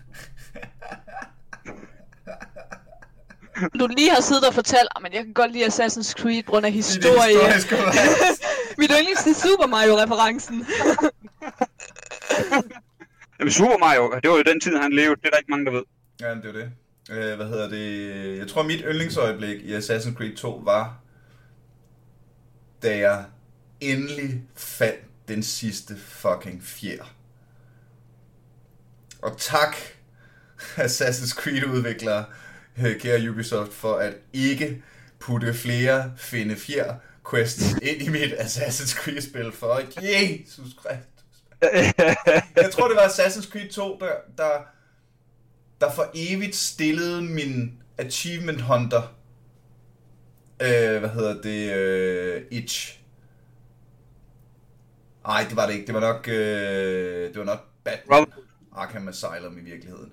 Du 3.79 3.87
lige 3.87 4.09
har 4.09 4.21
siddet 4.21 4.47
og 4.47 4.53
fortalt, 4.53 4.89
men 5.01 5.13
jeg 5.13 5.23
kan 5.23 5.33
godt 5.33 5.51
lide 5.51 5.65
Assassin's 5.65 6.13
Creed 6.21 6.43
på 6.43 6.51
grund 6.51 6.65
af 6.65 6.71
historie. 6.71 7.37
Vil 8.77 8.89
du 8.89 8.95
ikke 8.95 9.21
sige 9.23 9.35
Super 9.35 9.67
Mario-referencen? 9.67 10.65
Jamen 13.39 13.51
Super 13.51 13.77
Mario, 13.77 14.11
det 14.23 14.29
var 14.29 14.37
jo 14.37 14.43
den 14.43 14.59
tid, 14.59 14.77
han 14.77 14.93
levede. 14.93 15.15
Det 15.15 15.25
er 15.25 15.29
der 15.29 15.37
ikke 15.37 15.51
mange, 15.51 15.65
der 15.65 15.71
ved. 15.71 15.83
Ja, 16.21 16.29
det 16.29 16.45
er 16.45 16.51
det. 16.51 16.71
Øh, 17.11 17.35
hvad 17.35 17.45
hedder 17.45 17.69
det? 17.69 18.37
Jeg 18.37 18.47
tror, 18.47 18.63
mit 18.63 18.81
yndlingsøjeblik 18.87 19.61
i 19.61 19.75
Assassin's 19.75 20.15
Creed 20.15 20.35
2 20.35 20.61
var 20.65 20.95
da 22.85 22.97
jeg 22.97 23.25
endelig 23.81 24.41
fandt 24.55 25.01
den 25.27 25.43
sidste 25.43 25.97
fucking 25.97 26.63
fjer. 26.63 27.15
Og 29.21 29.37
tak, 29.37 29.75
Assassin's 30.85 31.35
Creed-udviklere, 31.35 32.25
øh, 32.77 32.99
kære 32.99 33.29
Ubisoft, 33.29 33.73
for 33.73 33.95
at 33.95 34.13
ikke 34.33 34.83
putte 35.19 35.53
flere 35.53 36.13
finde 36.17 36.55
fjer 36.55 36.95
quests 37.31 37.71
ind 37.81 38.01
i 38.01 38.09
mit 38.09 38.33
Assassin's 38.33 38.95
Creed-spil 38.95 39.51
for 39.51 39.81
Jesus 40.01 40.73
Kristus. 40.77 41.05
Jeg 42.55 42.71
tror, 42.71 42.87
det 42.87 42.95
var 42.95 43.07
Assassin's 43.07 43.51
Creed 43.51 43.69
2, 43.69 43.97
der, 43.99 44.11
der, 44.37 44.61
der 45.81 45.91
for 45.91 46.11
evigt 46.13 46.55
stillede 46.55 47.21
min 47.21 47.81
Achievement 47.97 48.61
Hunter 48.61 49.15
øh, 50.59 50.99
hvad 50.99 51.09
hedder 51.09 51.41
det, 51.41 51.73
øh, 51.73 52.41
Itch. 52.51 52.99
Nej, 55.27 55.45
det 55.49 55.55
var 55.55 55.65
det 55.65 55.73
ikke. 55.73 55.87
Det 55.87 55.93
var 55.93 56.01
nok, 56.01 56.27
øh, 56.27 57.29
det 57.29 57.37
var 57.37 57.43
nok 57.43 57.59
Batman 57.83 58.25
Arkham 58.75 59.07
Asylum 59.07 59.57
i 59.57 59.61
virkeligheden. 59.61 60.11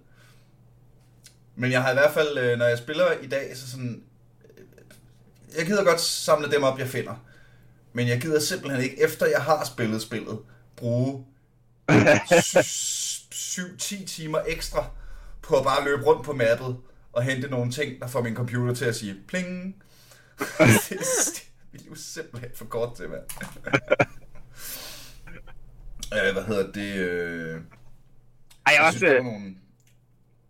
Men 1.57 1.73
jeg 1.73 1.83
har 1.83 1.91
i 1.91 1.95
hvert 1.95 2.13
fald, 2.13 2.39
øh, 2.39 2.59
når 2.59 2.67
jeg 2.67 2.79
spiller 2.79 3.13
i 3.23 3.27
dag, 3.27 3.57
så 3.57 3.71
sådan... 3.71 4.03
Øh, 4.59 4.65
jeg 5.59 5.67
gider 5.67 5.85
godt 5.85 6.01
samle 6.01 6.51
dem 6.51 6.63
op, 6.63 6.79
jeg 6.79 6.89
finder. 6.89 7.25
Men 7.93 8.09
jeg 8.09 8.21
gider 8.21 8.41
simpelthen 8.41 8.83
ikke, 8.83 9.03
efter 9.03 9.27
jeg 9.27 9.43
har 9.43 9.65
spillet 9.65 10.03
spillet, 10.03 10.39
bruge 10.77 11.25
7-10 13.33 14.07
timer 14.07 14.39
ekstra 14.47 14.87
på 15.43 15.57
at 15.57 15.65
bare 15.65 15.85
løbe 15.85 16.03
rundt 16.03 16.25
på 16.25 16.33
mappet 16.33 16.77
og 17.13 17.23
hente 17.23 17.49
nogle 17.49 17.73
ting, 17.73 18.01
der 18.01 18.07
får 18.07 18.23
min 18.23 18.35
computer 18.35 18.75
til 18.75 18.85
at 18.85 18.97
sige 18.97 19.17
pling, 19.29 19.77
det 21.73 21.81
er 21.81 21.85
jo 21.91 21.95
simpelthen 21.95 22.51
for 22.55 22.65
kort 22.65 22.97
til, 22.97 23.09
mand. 23.09 23.23
øh, 26.27 26.33
hvad 26.33 26.45
hedder 26.45 26.73
det? 26.73 26.95
Øh... 26.97 27.61
Ej, 28.67 28.75
jeg, 28.75 28.87
også... 28.87 28.99
Synes, 28.99 29.23
nogle... 29.23 29.57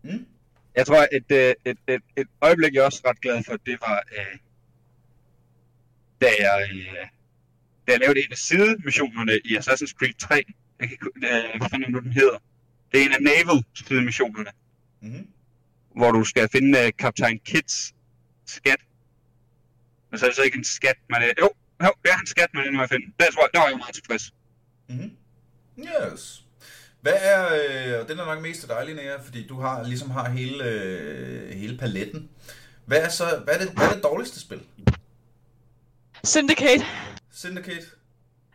hmm? 0.02 0.26
Jeg 0.74 0.86
tror, 0.86 1.06
et, 1.12 1.24
et, 1.30 1.54
et, 1.64 1.78
et, 1.88 2.02
et 2.16 2.26
øjeblik, 2.40 2.74
jeg 2.74 2.80
er 2.80 2.84
også 2.84 3.02
ret 3.06 3.20
glad 3.20 3.44
for, 3.44 3.56
det 3.56 3.78
var, 3.80 4.02
øh, 4.18 4.38
da 6.20 6.28
jeg, 6.38 6.68
øh, 6.72 7.06
da 7.86 7.92
jeg 7.92 8.00
lavede 8.00 8.18
en 8.18 8.32
af 8.32 8.38
sidemissionerne 8.38 9.32
i 9.44 9.56
Assassin's 9.56 9.94
Creed 9.98 10.14
3. 10.18 10.42
Jeg 10.80 10.88
kan, 10.88 10.98
øh, 11.16 11.58
hvad 11.58 11.70
fanden 11.70 11.92
nu 11.92 12.00
den 12.00 12.12
hedder? 12.12 12.38
Det 12.92 13.00
er 13.00 13.04
en 13.04 13.12
af 13.12 13.22
Naval-sidemissionerne. 13.22 14.50
Mm-hmm. 15.02 15.28
Hvor 15.96 16.10
du 16.10 16.24
skal 16.24 16.48
finde 16.52 16.78
uh, 16.78 16.90
Kaptajn 16.98 17.38
Kids 17.38 17.94
skat 18.46 18.80
men 20.12 20.18
så 20.18 20.26
er 20.26 20.30
det 20.30 20.36
så 20.36 20.42
ikke 20.42 20.58
en 20.58 20.64
skat, 20.64 20.96
man 21.10 21.22
er... 21.22 21.26
Jo, 21.40 21.50
jo 21.82 21.92
det 22.02 22.10
er 22.10 22.18
en 22.18 22.26
skat, 22.26 22.48
man 22.54 22.80
er 22.80 22.86
finde. 22.86 23.06
Der, 23.20 23.30
tror 23.32 23.42
jeg, 23.42 23.50
der 23.54 23.60
var 23.60 23.68
jeg 23.68 23.78
meget 23.78 23.94
tilfreds. 23.94 24.34
Mm-hmm. 24.88 25.16
Yes. 25.78 26.44
Hvad 27.00 27.12
er, 27.16 27.44
øh, 27.44 28.00
og 28.00 28.08
den 28.08 28.18
er 28.18 28.24
nok 28.24 28.42
mest 28.42 28.68
dejlig, 28.68 28.94
Nea, 28.94 29.16
fordi 29.16 29.46
du 29.46 29.60
har 29.60 29.82
ligesom 29.82 30.10
har 30.10 30.30
hele, 30.30 30.64
øh, 30.64 31.50
hele 31.50 31.78
paletten. 31.78 32.30
Hvad 32.86 32.98
er 32.98 33.08
så, 33.08 33.24
hvad 33.44 33.54
er 33.54 33.58
det, 33.58 33.70
hvad 33.70 33.86
er 33.86 33.92
det 33.92 34.02
dårligste 34.02 34.40
spil? 34.40 34.62
Syndicate. 36.24 36.84
Syndicate? 37.30 37.86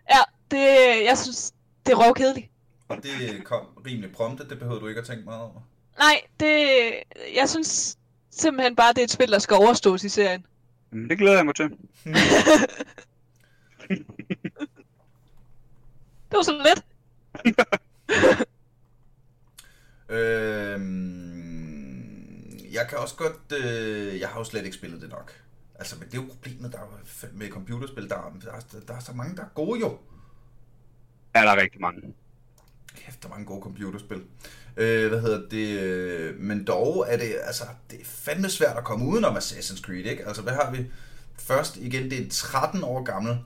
Ja, 0.10 0.20
det, 0.52 0.66
jeg 1.06 1.18
synes, 1.18 1.54
det 1.86 1.92
er 1.92 2.08
røvkedeligt. 2.08 2.52
Og 2.88 2.98
det 3.04 3.44
kom 3.44 3.66
rimelig 3.86 4.12
prompte, 4.12 4.50
det 4.50 4.60
behøver 4.60 4.80
du 4.80 4.88
ikke 4.88 5.02
at 5.02 5.08
tænke 5.08 5.26
meget 5.26 5.42
over. 5.42 5.62
Nej, 5.98 6.22
det... 6.40 6.94
Jeg 7.36 7.50
synes 7.50 7.98
simpelthen 8.32 8.76
bare, 8.76 8.94
det 8.94 9.00
er 9.00 9.04
et 9.04 9.12
spil, 9.12 9.32
der 9.32 9.40
skal 9.40 9.56
overstås 9.56 10.04
i 10.04 10.10
serien. 10.10 10.46
Men 10.92 11.10
det 11.10 11.18
glæder 11.18 11.36
jeg 11.36 11.46
mig 11.46 11.56
til. 11.56 11.70
Det 16.32 16.38
var 16.38 16.42
så 16.44 16.52
let. 16.52 16.84
Øhm, 21.28 22.58
jeg 22.72 22.86
kan 22.90 22.98
også 22.98 23.16
godt... 23.16 23.62
Øh, 23.64 24.20
jeg 24.20 24.30
har 24.30 24.40
jo 24.40 24.44
slet 24.44 24.66
ikke 24.66 24.78
spillet 24.78 25.02
det 25.02 25.10
nok. 25.10 25.32
Altså, 25.76 25.96
men 26.00 26.08
det 26.08 26.18
er 26.18 26.22
jo 26.22 26.28
problemet 26.30 26.72
der 26.72 26.78
er 26.80 27.02
med 27.34 27.50
computerspil. 27.50 28.10
Der, 28.10 28.16
er- 28.16 28.34
der, 28.44 28.52
er- 28.52 28.86
der 28.88 28.94
er 28.94 29.00
så 29.00 29.14
mange, 29.14 29.36
der 29.36 29.44
er 29.44 29.48
gode 29.56 29.80
jo. 29.80 29.98
Ja, 31.36 31.42
der 31.42 31.50
er 31.52 31.62
rigtig 31.62 31.82
mange. 31.82 32.14
Kæft, 33.06 33.24
der 33.24 33.30
er 33.30 33.34
mange 33.34 33.46
gode 33.46 33.62
computerspil. 33.62 34.22
Øh, 34.78 35.08
hvad 35.10 35.22
hedder 35.22 35.42
det? 35.50 36.40
Men 36.40 36.64
dog 36.64 37.06
er 37.10 37.18
det, 37.18 37.36
altså, 37.44 37.64
det 37.92 38.02
er 38.02 38.06
fandme 38.06 38.50
svært 38.50 38.78
at 38.78 38.84
komme 38.84 39.06
udenom 39.06 39.38
Assassin's 39.38 39.82
Creed, 39.82 40.06
ikke? 40.06 40.28
Altså, 40.28 40.42
hvad 40.42 40.54
har 40.54 40.72
vi? 40.72 40.86
Først 41.40 41.78
igen, 41.78 42.12
det 42.12 42.20
er 42.22 42.30
13 42.30 42.84
år 42.84 43.04
gammel. 43.04 43.38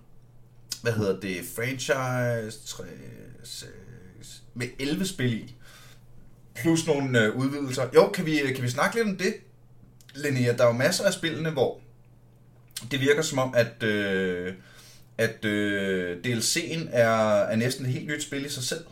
Hvad 0.81 0.93
hedder 0.93 1.19
det? 1.19 1.37
Franchise 1.55 2.67
3, 2.67 2.83
6, 3.43 3.71
med 4.53 4.67
11 4.79 5.05
spil 5.05 5.33
i. 5.33 5.55
Plus 6.55 6.87
nogle 6.87 7.25
øh, 7.25 7.35
udvidelser. 7.35 7.89
Jo, 7.95 8.09
kan 8.09 8.25
vi, 8.25 8.53
kan 8.55 8.63
vi 8.63 8.69
snakke 8.69 8.95
lidt 8.95 9.07
om 9.07 9.17
det? 9.17 9.33
Linnea, 10.15 10.53
der 10.57 10.63
er 10.63 10.67
jo 10.67 10.73
masser 10.73 11.03
af 11.03 11.13
spillene, 11.13 11.49
hvor 11.49 11.79
det 12.91 13.01
virker 13.01 13.21
som 13.21 13.39
om, 13.39 13.53
at, 13.55 13.83
øh, 13.83 14.53
at 15.17 15.45
øh, 15.45 16.17
DLC'en 16.25 16.89
er, 16.91 17.41
er 17.41 17.55
næsten 17.55 17.85
et 17.85 17.91
helt 17.91 18.07
nyt 18.07 18.23
spil 18.23 18.45
i 18.45 18.49
sig 18.49 18.63
selv. 18.63 18.85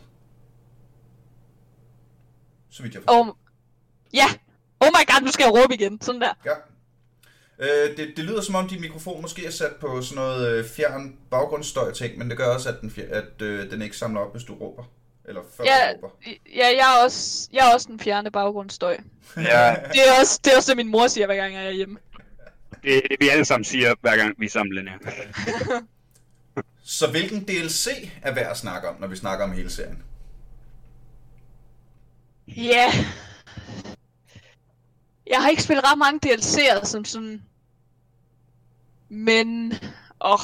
Så 2.80 2.82
vidt 2.82 2.94
jeg 2.94 3.02
forstår. 3.02 3.20
Oh, 3.20 3.34
ja. 4.14 4.26
Oh 4.80 4.88
my 4.88 5.06
god, 5.12 5.22
nu 5.24 5.30
skal 5.32 5.44
jeg 5.44 5.62
råbe 5.62 5.74
igen. 5.74 6.00
Sådan 6.00 6.20
der. 6.20 6.32
Ja. 6.44 6.54
Øh, 7.58 7.96
det, 7.96 8.12
det 8.16 8.24
lyder 8.24 8.40
som 8.40 8.54
om, 8.54 8.68
din 8.68 8.80
mikrofon 8.80 9.22
måske 9.22 9.46
er 9.46 9.50
sat 9.50 9.72
på 9.80 10.02
sådan 10.02 10.14
noget 10.24 10.48
øh, 10.48 10.64
fjern 10.68 11.16
baggrundsstøj 11.30 11.92
ting, 11.92 12.18
men 12.18 12.28
det 12.30 12.36
gør 12.38 12.46
også, 12.54 12.68
at 12.68 12.80
den, 12.80 12.90
fjer- 12.90 13.14
at, 13.14 13.42
øh, 13.42 13.70
den 13.70 13.82
ikke 13.82 13.96
samler 13.96 14.20
op, 14.20 14.32
hvis 14.32 14.44
du 14.44 14.54
råber. 14.54 14.84
Eller 15.24 15.40
før 15.56 15.64
Ja, 15.64 15.92
du 15.92 16.06
råber. 16.06 16.14
ja 16.56 16.66
jeg, 16.66 16.96
er 16.98 17.04
også, 17.04 17.48
jeg 17.52 17.68
er 17.70 17.74
også 17.74 17.86
den 17.90 18.00
fjerne 18.00 18.30
baggrundsstøj. 18.30 18.96
Ja, 19.36 19.74
Det 19.92 20.00
er 20.08 20.20
også 20.20 20.40
det, 20.44 20.52
er 20.52 20.56
også 20.56 20.70
det 20.70 20.76
min 20.76 20.88
mor 20.90 21.06
siger, 21.06 21.26
hver 21.26 21.36
gang 21.36 21.54
jeg 21.54 21.66
er 21.66 21.70
hjemme. 21.70 21.98
det 22.82 22.96
er 22.96 23.00
det, 23.10 23.16
vi 23.20 23.28
alle 23.28 23.44
sammen 23.44 23.64
siger, 23.64 23.94
hver 24.00 24.16
gang 24.16 24.34
vi 24.38 24.46
er 24.46 24.50
sammen. 24.50 24.78
Så 26.84 27.10
hvilken 27.10 27.44
DLC 27.44 27.86
er 28.22 28.34
værd 28.34 28.50
at 28.50 28.56
snakke 28.58 28.88
om, 28.88 28.94
når 29.00 29.06
vi 29.06 29.16
snakker 29.16 29.44
om 29.44 29.52
hele 29.52 29.70
serien? 29.70 30.02
Ja. 32.56 32.86
Jeg 35.26 35.42
har 35.42 35.48
ikke 35.48 35.62
spillet 35.62 35.84
ret 35.84 35.98
mange 35.98 36.20
DLC'er 36.26 36.86
som 36.86 37.04
sådan... 37.04 37.42
Men... 39.08 39.72
Åh, 40.20 40.32
oh, 40.32 40.40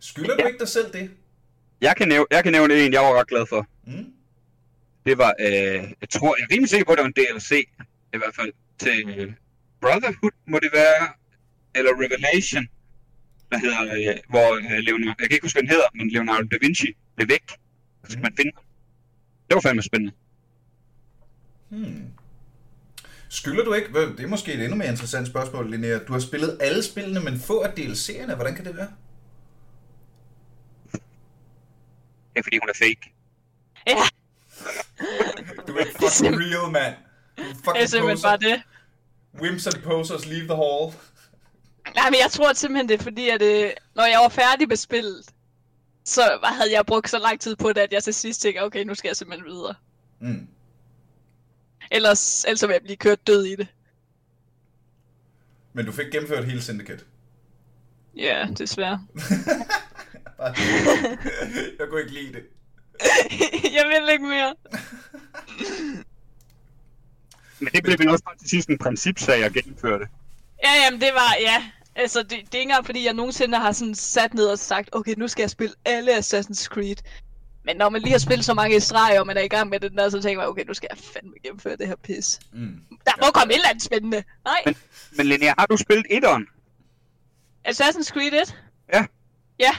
Skylder 0.00 0.36
du 0.36 0.46
ikke 0.46 0.58
dig 0.58 0.68
selv 0.68 0.92
det? 0.92 1.10
Jeg 1.80 1.96
kan, 1.96 2.08
nævne, 2.08 2.26
jeg 2.30 2.42
kan 2.42 2.52
nævne 2.52 2.74
en, 2.74 2.92
jeg 2.92 3.00
var 3.00 3.20
ret 3.20 3.28
glad 3.28 3.46
for. 3.46 3.66
Mm? 3.86 4.12
Det 5.06 5.18
var, 5.18 5.34
øh, 5.40 5.82
jeg 6.00 6.08
tror, 6.10 6.36
jeg 6.38 6.44
er 6.44 6.52
rimelig 6.52 6.70
sikker 6.70 6.86
på, 6.86 6.92
at 6.92 6.98
det 6.98 7.02
var 7.02 7.12
en 7.14 7.18
DLC, 7.20 7.50
i 8.14 8.16
hvert 8.16 8.34
fald, 8.34 8.52
til 8.78 9.08
øh, 9.08 9.32
Brotherhood, 9.80 10.34
må 10.46 10.58
det 10.58 10.70
være, 10.72 11.08
eller 11.74 11.90
Revelation, 12.02 12.66
der 13.50 13.58
hedder, 13.58 13.82
øh, 13.82 14.16
hvor 14.28 14.48
øh, 14.56 14.78
Leonardo, 14.86 15.16
jeg 15.20 15.28
kan 15.28 15.34
ikke 15.36 15.44
huske, 15.44 15.56
hvad 15.56 15.62
den 15.62 15.70
hedder, 15.70 15.88
men 15.94 16.10
Leonardo 16.10 16.46
da 16.52 16.56
Vinci 16.60 16.88
blev 17.16 17.28
væk. 17.28 17.46
Så 18.04 18.12
skal 18.12 18.22
man 18.22 18.36
finde 18.36 18.52
ham. 18.56 18.64
Det 19.48 19.54
var 19.54 19.60
fandme 19.60 19.82
spændende. 19.82 20.12
Hmm. 21.72 22.12
Skylder 23.28 23.64
du 23.64 23.74
ikke, 23.74 23.88
det 24.16 24.20
er 24.20 24.26
måske 24.26 24.52
et 24.52 24.60
endnu 24.60 24.76
mere 24.76 24.88
interessant 24.88 25.26
spørgsmål, 25.28 25.70
Linnea. 25.70 25.98
Du 25.98 26.12
har 26.12 26.20
spillet 26.20 26.58
alle 26.60 26.82
spillene, 26.82 27.20
men 27.20 27.40
få 27.40 27.60
af 27.60 27.68
DLC'erne. 27.68 28.34
Hvordan 28.34 28.54
kan 28.54 28.64
det 28.64 28.76
være? 28.76 28.88
Det 30.92 32.38
er 32.38 32.42
fordi, 32.42 32.58
hun 32.62 32.68
er 32.68 32.74
fake. 32.74 33.12
ja, 33.86 33.94
Du 35.66 35.72
er 35.76 35.84
ikke 35.84 35.98
fucking 36.00 36.36
real, 36.40 36.72
mand. 36.72 36.94
Du 37.36 37.42
er 37.42 37.46
det 37.46 37.50
er 37.50 37.54
fucking 37.64 37.88
simpelthen 37.88 38.16
poser. 38.16 38.28
bare 38.28 38.38
det. 38.38 38.62
Wimps 39.40 39.66
and 39.66 39.82
posers 39.82 40.26
leave 40.26 40.46
the 40.46 40.56
hall. 40.56 40.92
Nej, 41.98 42.10
men 42.10 42.18
jeg 42.22 42.30
tror 42.30 42.52
simpelthen, 42.52 42.88
det 42.88 42.98
er 43.00 43.02
fordi, 43.02 43.28
at 43.28 43.42
øh, 43.42 43.70
når 43.94 44.04
jeg 44.04 44.18
var 44.22 44.28
færdig 44.28 44.68
med 44.68 44.76
spillet, 44.76 45.24
så 46.04 46.38
havde 46.44 46.72
jeg 46.72 46.86
brugt 46.86 47.10
så 47.10 47.18
lang 47.18 47.40
tid 47.40 47.56
på 47.56 47.68
det, 47.68 47.78
at 47.78 47.92
jeg 47.92 48.02
til 48.02 48.14
sidst 48.14 48.40
tænkte, 48.40 48.60
okay, 48.60 48.84
nu 48.84 48.94
skal 48.94 49.08
jeg 49.08 49.16
simpelthen 49.16 49.52
videre. 49.52 49.74
Mm. 50.20 50.48
Ellers, 51.92 52.44
ellers 52.44 52.62
vil 52.62 52.72
jeg 52.72 52.82
blive 52.82 52.96
kørt 52.96 53.26
død 53.26 53.44
i 53.44 53.56
det. 53.56 53.66
Men 55.72 55.86
du 55.86 55.92
fik 55.92 56.06
gennemført 56.12 56.44
hele 56.44 56.62
Syndicate. 56.62 57.04
Ja, 58.16 58.46
desværre. 58.58 59.06
Jeg 61.78 61.88
kunne 61.88 62.00
ikke 62.00 62.12
lide 62.12 62.32
det. 62.32 62.42
jeg 63.76 63.84
vil 63.88 64.12
ikke 64.12 64.24
mere. 64.24 64.54
Men 67.58 67.72
det 67.72 67.82
blev 67.82 67.98
vel 67.98 68.08
også 68.08 68.24
bare 68.24 68.36
til 68.36 68.48
sidst 68.48 68.68
en 68.68 68.78
principsag 68.78 69.44
at 69.44 69.52
gennemføre 69.52 69.98
det. 69.98 70.08
Ja, 70.64 70.70
jamen 70.84 71.00
det 71.00 71.10
var, 71.14 71.36
ja. 71.40 71.64
Altså, 71.94 72.22
det, 72.22 72.30
det 72.30 72.36
er 72.36 72.38
ikke 72.42 72.62
engang 72.62 72.86
fordi, 72.86 73.04
jeg 73.04 73.14
nogensinde 73.14 73.58
har 73.58 73.72
sådan 73.72 73.94
sat 73.94 74.34
ned 74.34 74.46
og 74.46 74.58
sagt, 74.58 74.88
okay, 74.92 75.14
nu 75.16 75.28
skal 75.28 75.42
jeg 75.42 75.50
spille 75.50 75.74
alle 75.84 76.18
Assassin's 76.18 76.64
Creed. 76.64 76.96
Men 77.64 77.76
når 77.76 77.88
man 77.88 78.00
lige 78.02 78.12
har 78.12 78.18
spillet 78.18 78.44
så 78.44 78.54
mange 78.54 78.76
i 78.76 78.80
streg, 78.80 79.20
og 79.20 79.26
man 79.26 79.36
er 79.36 79.40
i 79.40 79.48
gang 79.48 79.68
med 79.70 79.80
den 79.80 79.96
der, 79.96 80.08
så 80.10 80.22
tænker 80.22 80.40
man, 80.40 80.48
okay, 80.48 80.64
nu 80.64 80.74
skal 80.74 80.88
jeg 80.90 80.98
fandme 80.98 81.32
gennemføre 81.44 81.76
det 81.76 81.86
her 81.86 81.96
pis. 81.96 82.40
Mm. 82.52 82.80
Der 83.06 83.12
må 83.26 83.30
komme 83.34 83.52
et 83.52 83.56
eller 83.56 83.68
andet 83.68 83.82
spændende. 83.82 84.22
Nej, 84.44 84.62
Men, 84.66 84.76
men 85.16 85.26
Linnea, 85.26 85.52
har 85.58 85.66
du 85.66 85.76
spillet 85.76 86.06
etteren? 86.10 86.46
Assassin's 87.68 88.10
Creed 88.12 88.32
1? 88.42 88.56
Ja. 88.92 89.06
Ja, 89.58 89.70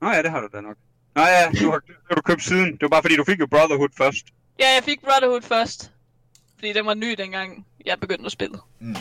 Nå 0.00 0.08
ja, 0.10 0.22
det 0.22 0.30
har 0.30 0.40
du 0.40 0.48
da 0.52 0.60
nok. 0.60 0.76
Nå 1.14 1.22
ja, 1.22 1.50
du 1.60 1.70
har, 1.70 1.78
det 1.78 1.94
har 2.08 2.14
du 2.14 2.20
købt 2.22 2.42
siden. 2.44 2.72
Det 2.72 2.82
var 2.82 2.88
bare 2.88 3.02
fordi, 3.02 3.16
du 3.16 3.24
fik 3.24 3.40
jo 3.40 3.46
Brotherhood 3.46 3.88
først. 3.96 4.26
ja, 4.58 4.74
jeg 4.74 4.82
fik 4.84 5.00
Brotherhood 5.00 5.42
først. 5.42 5.90
Fordi 6.54 6.72
den 6.72 6.86
var 6.86 6.94
ny 6.94 7.14
dengang, 7.18 7.66
jeg 7.86 8.00
begyndte 8.00 8.26
at 8.26 8.32
spille. 8.32 8.58
Mm. 8.80 8.96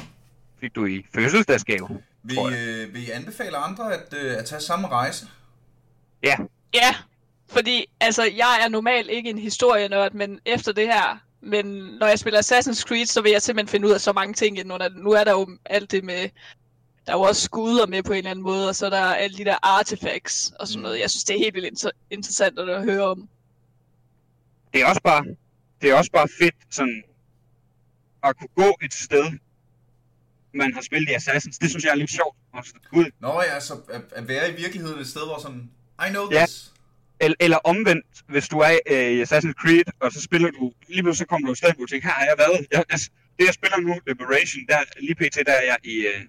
Fik 0.60 0.76
du 0.76 0.86
i 0.86 1.06
fødselsdagsgave. 1.16 2.02
Vil, 2.24 2.38
øh, 2.38 2.94
vil 2.94 3.08
I 3.08 3.10
anbefale 3.12 3.58
andre 3.58 3.94
at, 3.94 4.14
øh, 4.18 4.38
at 4.38 4.46
tage 4.46 4.62
samme 4.62 4.88
rejse? 4.88 5.26
Ja, 6.24 6.36
Ja, 6.74 6.96
fordi 7.52 7.86
altså, 8.00 8.24
jeg 8.24 8.60
er 8.64 8.70
normalt 8.70 9.10
ikke 9.10 9.30
en 9.30 9.38
historienørd, 9.38 10.14
men 10.14 10.40
efter 10.46 10.72
det 10.72 10.88
her, 10.88 11.18
men 11.42 11.66
når 12.00 12.08
jeg 12.08 12.20
spiller 12.20 12.40
Assassin's 12.40 12.82
Creed, 12.88 13.06
så 13.06 13.22
vil 13.22 13.32
jeg 13.32 13.42
simpelthen 13.42 13.72
finde 13.72 13.88
ud 13.88 13.94
af 13.94 14.02
så 14.02 14.14
mange 14.14 14.34
ting 14.34 14.58
indenunder. 14.58 14.90
Nu 14.90 15.12
er 15.12 15.24
der 15.24 15.32
jo 15.32 15.58
alt 15.66 15.92
det 15.92 16.04
med, 16.04 16.30
der 17.06 17.14
er 17.14 17.18
jo 17.18 17.22
også 17.22 17.42
skuder 17.42 17.88
med 17.88 18.04
på 18.04 18.12
en 18.12 18.18
eller 18.18 18.32
anden 18.32 18.44
måde, 18.44 18.70
og 18.70 18.76
så 18.76 18.86
er 18.86 18.90
der 18.90 19.02
alle 19.02 19.38
de 19.38 19.46
der 19.46 19.58
artifacts 19.62 20.54
og 20.60 20.68
sådan 20.68 20.82
noget. 20.82 21.00
Jeg 21.00 21.10
synes, 21.10 21.24
det 21.24 21.36
er 21.36 21.40
helt 21.40 21.54
vildt 21.56 21.68
inter- 21.84 22.00
interessant 22.12 22.60
at 22.60 22.84
høre 22.84 23.04
om. 23.04 23.30
det 24.74 24.82
er 24.82 24.86
også 24.86 25.02
bare, 25.04 25.26
det 25.82 25.90
er 25.90 25.96
også 25.96 26.12
bare 26.12 26.28
fedt 26.40 26.56
sådan 26.70 27.04
at 28.24 28.38
kunne 28.38 28.66
gå 28.66 28.78
et 28.84 28.94
sted, 28.94 29.24
man 30.54 30.74
har 30.74 30.82
spillet 30.82 31.10
i 31.10 31.14
Assassins. 31.14 31.58
Det 31.58 31.70
synes 31.70 31.84
jeg 31.86 31.92
er 31.92 31.96
lidt 31.96 32.12
sjovt. 32.12 32.38
Også. 32.54 32.74
Gud. 32.90 33.06
Nå 33.20 33.42
ja, 33.42 33.60
så 33.60 33.74
at, 33.90 34.02
at 34.12 34.28
være 34.28 34.52
i 34.52 34.56
virkeligheden 34.56 35.00
et 35.00 35.08
sted, 35.08 35.22
hvor 35.26 35.40
sådan, 35.42 35.72
I 36.08 36.10
know 36.10 36.32
Ja. 36.32 36.46
Eller, 37.24 37.36
eller 37.40 37.58
omvendt, 37.58 38.06
hvis 38.28 38.48
du 38.48 38.60
er 38.60 38.80
øh, 38.92 39.12
i 39.12 39.22
Assassin's 39.24 39.58
Creed, 39.62 39.88
og 40.00 40.12
så 40.12 40.22
spiller 40.22 40.52
du, 40.52 40.72
lige 40.88 41.04
pludselig 41.04 41.26
så 41.26 41.30
kommer 41.30 41.46
du 41.48 41.52
et 41.52 41.58
sted, 41.58 41.74
hvor 41.76 41.86
du 41.86 41.92
tænker, 41.92 42.08
her 42.08 42.14
har 42.14 42.26
jeg 42.26 42.36
været. 42.38 42.68
Jeg, 42.72 42.84
jeg, 42.92 43.00
det 43.38 43.46
jeg 43.46 43.54
spiller 43.54 43.78
nu, 43.78 43.94
Liberation, 44.08 44.64
der, 44.70 44.78
lige 45.00 45.16
pt. 45.16 45.36
der 45.48 45.54
er 45.54 45.66
jeg 45.72 45.78
i, 45.84 45.96
øh, 46.12 46.22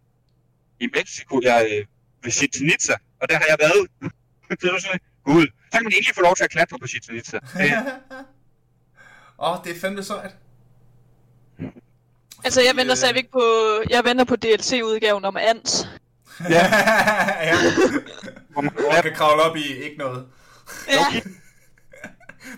i 0.81 0.89
Mexico, 0.97 1.41
jeg 1.43 1.57
er 1.63 1.67
øh, 1.79 1.85
ved 2.23 2.33
Chichen 2.33 2.67
Itza, 2.75 2.97
og 3.21 3.29
der 3.29 3.37
har 3.37 3.47
jeg 3.49 3.57
været. 3.61 3.83
det 4.61 4.71
er 4.71 4.81
sådan, 4.81 5.01
gud, 5.25 5.47
så 5.71 5.79
kan 5.79 5.85
man 5.85 5.93
endelig 5.93 6.15
få 6.15 6.23
lov 6.23 6.37
til 6.37 6.45
at 6.45 6.51
klatre 6.51 6.79
på 6.79 6.87
Chichen 6.87 7.17
Itza. 7.17 7.39
Det, 7.39 7.73
Åh, 9.39 9.53
oh, 9.53 9.65
det 9.65 9.77
er 9.77 9.81
fandme 9.81 10.03
sejt. 10.03 10.35
Altså, 12.45 12.61
jeg 12.61 12.77
venter 12.77 12.93
øh, 12.93 12.97
stadigvæk 12.97 13.29
på, 13.33 13.43
jeg 13.91 14.05
venter 14.05 14.25
på 14.25 14.37
DLC-udgaven 14.37 15.25
om 15.25 15.37
Ants. 15.37 15.89
ja. 16.41 16.65
ja. 17.49 17.55
Hvor 18.53 18.63
man 18.63 19.03
kan 19.03 19.15
kravle 19.15 19.43
op 19.43 19.57
i 19.57 19.75
ikke 19.85 19.99
noget. 19.99 20.27
Ja, 20.89 21.07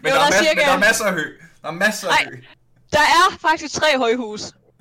Men, 0.03 0.13
Jo, 0.13 0.15
der, 0.15 0.15
der 0.15 0.21
er 0.21 0.27
er 0.27 0.31
mas- 0.31 0.35
cirka- 0.35 0.55
men 0.55 0.65
der 0.67 0.73
er 0.73 0.79
masser 0.79 1.05
af 1.05 1.13
hø. 1.13 1.39
Der 1.63 1.69
er 1.69 1.73
masser 1.73 2.09
af 2.09 2.13
Ej. 2.13 2.25
hø. 2.31 2.37
der 2.93 2.99
er 3.01 3.39
faktisk 3.41 3.75
tre 3.75 3.99
højhus, 3.99 4.41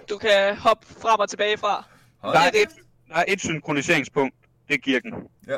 du 0.09 0.17
kan 0.17 0.55
hoppe 0.57 0.87
frem 1.01 1.19
og 1.19 1.29
tilbage 1.29 1.57
fra. 1.57 1.85
Hold 2.19 2.33
der, 2.33 2.39
er 2.41 2.47
et, 2.53 2.69
der 3.09 3.15
er 3.15 3.23
et 3.27 3.39
synkroniseringspunkt, 3.41 4.35
det 4.67 4.73
er 4.73 4.79
kirken. 4.79 5.13
Ja. 5.47 5.57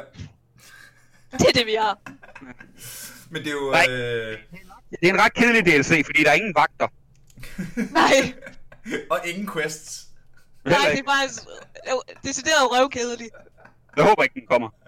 Det 1.31 1.47
er 1.47 1.51
det, 1.53 1.65
vi 1.65 1.73
har. 1.79 1.97
Men 3.29 3.41
det 3.43 3.47
er 3.47 3.51
jo... 3.51 3.71
Nej. 3.71 3.85
Øh, 3.89 4.37
Det 5.01 5.09
er 5.09 5.13
en 5.13 5.21
ret 5.21 5.33
kedelig 5.33 5.65
DLC, 5.65 6.05
fordi 6.05 6.23
der 6.23 6.29
er 6.29 6.33
ingen 6.33 6.55
vagter. 6.55 6.87
Nej, 7.91 8.33
og 9.11 9.19
ingen 9.27 9.49
quests. 9.53 10.05
Nej, 10.65 10.77
det 10.91 10.99
er 10.99 11.03
faktisk 11.19 11.43
øh, 11.87 12.15
decideret 12.23 12.71
røvkedeligt. 12.71 13.29
Jeg 13.97 14.03
håber 14.05 14.23
ikke, 14.23 14.33
den 14.39 14.47
kommer. 14.47 14.69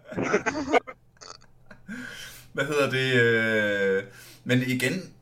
Hvad 2.58 2.66
hedder 2.66 2.90
det? 2.90 3.14
Øh... 3.14 4.04
Men 4.44 4.62
igen, 4.62 5.14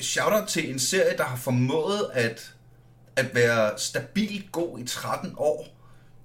shout 0.00 0.48
til 0.48 0.70
en 0.70 0.78
serie, 0.78 1.16
der 1.16 1.24
har 1.24 1.36
formået 1.36 2.10
at, 2.12 2.54
at 3.16 3.34
være 3.34 3.78
stabilt 3.78 4.52
god 4.52 4.78
i 4.78 4.86
13 4.86 5.34
år. 5.36 5.68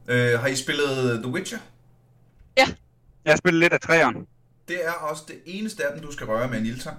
Øh, 0.08 0.40
har 0.40 0.48
I 0.48 0.56
spillet 0.56 1.20
The 1.24 1.32
Witcher? 1.32 1.58
Ja. 2.58 2.66
Jeg 3.26 3.32
har 3.32 3.38
spillet 3.38 3.60
lidt 3.60 3.74
af 3.74 3.80
træerne. 3.80 4.20
Det 4.68 4.86
er 4.86 4.92
også 4.92 5.24
det 5.28 5.36
eneste 5.46 5.86
af 5.86 5.94
dem, 5.94 6.02
du 6.02 6.12
skal 6.12 6.28
røre 6.28 6.48
med 6.48 6.60
en 6.60 6.66
ildtang. 6.66 6.98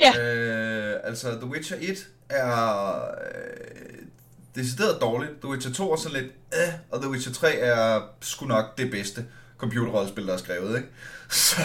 Ja. 0.00 0.34
Øh, 0.34 1.00
altså, 1.04 1.30
The 1.30 1.46
Witcher 1.46 1.76
1 1.80 2.08
er 2.28 2.96
øh, 3.04 4.06
decideret 4.54 5.00
dårligt. 5.00 5.32
The 5.40 5.48
Witcher 5.48 5.72
2 5.72 5.92
er 5.92 5.96
sådan 5.96 6.22
lidt, 6.22 6.32
øh, 6.54 6.74
og 6.90 7.00
The 7.00 7.10
Witcher 7.10 7.32
3 7.32 7.54
er 7.54 8.02
sgu 8.20 8.46
nok 8.46 8.78
det 8.78 8.90
bedste 8.90 9.26
computerrollespil, 9.58 10.26
der 10.26 10.32
er 10.32 10.36
skrevet, 10.36 10.76
ikke? 10.76 10.88
Så, 11.30 11.56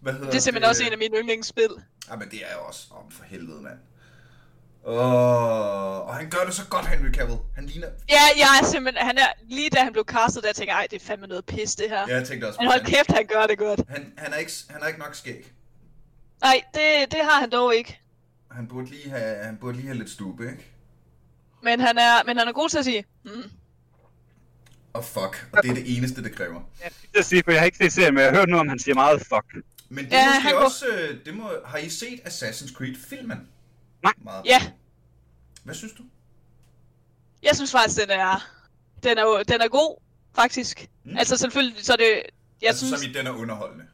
hvad 0.00 0.12
hedder 0.12 0.26
det 0.26 0.36
er 0.36 0.40
simpelthen 0.40 0.62
det? 0.62 0.68
også 0.68 0.84
en 0.84 0.92
af 0.92 0.98
mine 0.98 1.16
yndlingsspil. 1.18 1.70
Ja, 2.10 2.16
men 2.16 2.30
det 2.30 2.38
er 2.38 2.54
jo 2.58 2.64
også 2.66 2.86
om 2.90 3.10
for 3.10 3.24
helvede, 3.24 3.62
mand. 3.62 3.78
Oh, 4.84 6.08
og 6.08 6.14
han 6.16 6.30
gør 6.30 6.44
det 6.46 6.54
så 6.54 6.62
godt, 6.70 6.86
Henry 6.86 7.12
Cavill. 7.12 7.38
Han 7.54 7.66
ligner... 7.66 7.88
Ja, 8.08 8.22
jeg 8.36 8.48
er 8.62 8.66
simpelthen... 8.66 9.06
Han 9.06 9.18
er, 9.18 9.26
lige 9.48 9.70
da 9.70 9.78
han 9.82 9.92
blev 9.92 10.04
castet, 10.04 10.44
der 10.44 10.52
tænkte 10.52 10.74
jeg, 10.74 10.86
det 10.90 11.02
er 11.02 11.06
fandme 11.06 11.26
noget 11.26 11.44
pis, 11.44 11.74
det 11.74 11.88
her. 11.88 12.08
Ja, 12.08 12.16
jeg 12.16 12.26
tænkte 12.26 12.46
også... 12.46 12.60
Men 12.60 12.70
hold 12.70 12.84
kæft, 12.84 13.12
han 13.12 13.26
gør 13.26 13.46
det 13.46 13.58
godt. 13.58 13.80
Han, 13.88 14.12
han, 14.18 14.32
er 14.32 14.36
ikke, 14.36 14.52
han 14.70 14.82
er 14.82 14.86
ikke 14.86 14.98
nok 14.98 15.14
skæg. 15.14 15.52
Nej, 16.42 16.62
det, 16.74 17.12
det 17.12 17.20
har 17.22 17.40
han 17.40 17.50
dog 17.50 17.74
ikke. 17.74 18.00
Han 18.50 18.68
burde 18.68 18.90
lige 18.90 19.10
have, 19.10 19.44
han 19.44 19.56
burde 19.60 19.76
lige 19.76 19.86
have 19.86 19.98
lidt 19.98 20.10
stube, 20.10 20.50
ikke? 20.50 20.66
Men 21.62 21.80
han 21.80 21.98
er, 21.98 22.24
men 22.26 22.38
han 22.38 22.48
er 22.48 22.52
god 22.52 22.68
til 22.68 22.78
at 22.78 22.84
sige, 22.84 23.04
mm. 23.24 23.50
Og 24.92 25.04
fuck, 25.04 25.48
og 25.52 25.62
det 25.62 25.70
er 25.70 25.74
det 25.74 25.96
eneste, 25.96 26.22
det 26.22 26.34
kræver. 26.34 26.60
Jeg 26.84 26.90
skal 27.12 27.24
sige, 27.24 27.42
for 27.44 27.50
jeg 27.50 27.60
har 27.60 27.66
ikke 27.66 27.78
set 27.78 27.92
serien, 27.92 28.14
men 28.14 28.22
jeg 28.22 28.30
har 28.30 28.38
hørt 28.38 28.48
noget 28.48 28.60
om, 28.60 28.68
han 28.68 28.78
siger 28.78 28.94
meget 28.94 29.20
fuck. 29.20 29.64
Men 29.88 30.04
det 30.04 30.14
er 30.14 30.18
ja, 30.18 30.34
måske 30.34 30.58
også, 30.58 30.86
øh, 30.86 31.24
det 31.24 31.34
må, 31.34 31.50
har 31.64 31.78
I 31.78 31.88
set 31.88 32.20
Assassin's 32.24 32.74
Creed-filmen? 32.74 33.48
Nej. 34.02 34.12
Meget. 34.24 34.46
Ja. 34.46 34.72
Hvad 35.64 35.74
synes 35.74 35.92
du? 35.92 36.02
Jeg 37.42 37.50
synes 37.54 37.72
faktisk, 37.72 38.00
den 38.00 38.10
er, 38.10 38.50
den 39.02 39.18
er, 39.18 39.42
den 39.48 39.60
er 39.60 39.68
god, 39.68 40.00
faktisk. 40.34 40.88
Mm. 41.04 41.16
Altså 41.16 41.36
selvfølgelig, 41.36 41.84
så 41.84 41.96
det... 41.96 42.22
Jeg 42.62 42.68
altså 42.68 42.86
synes, 42.86 43.00
som 43.00 43.10
i, 43.10 43.12
den 43.12 43.26
er 43.26 43.30
underholdende? 43.30 43.84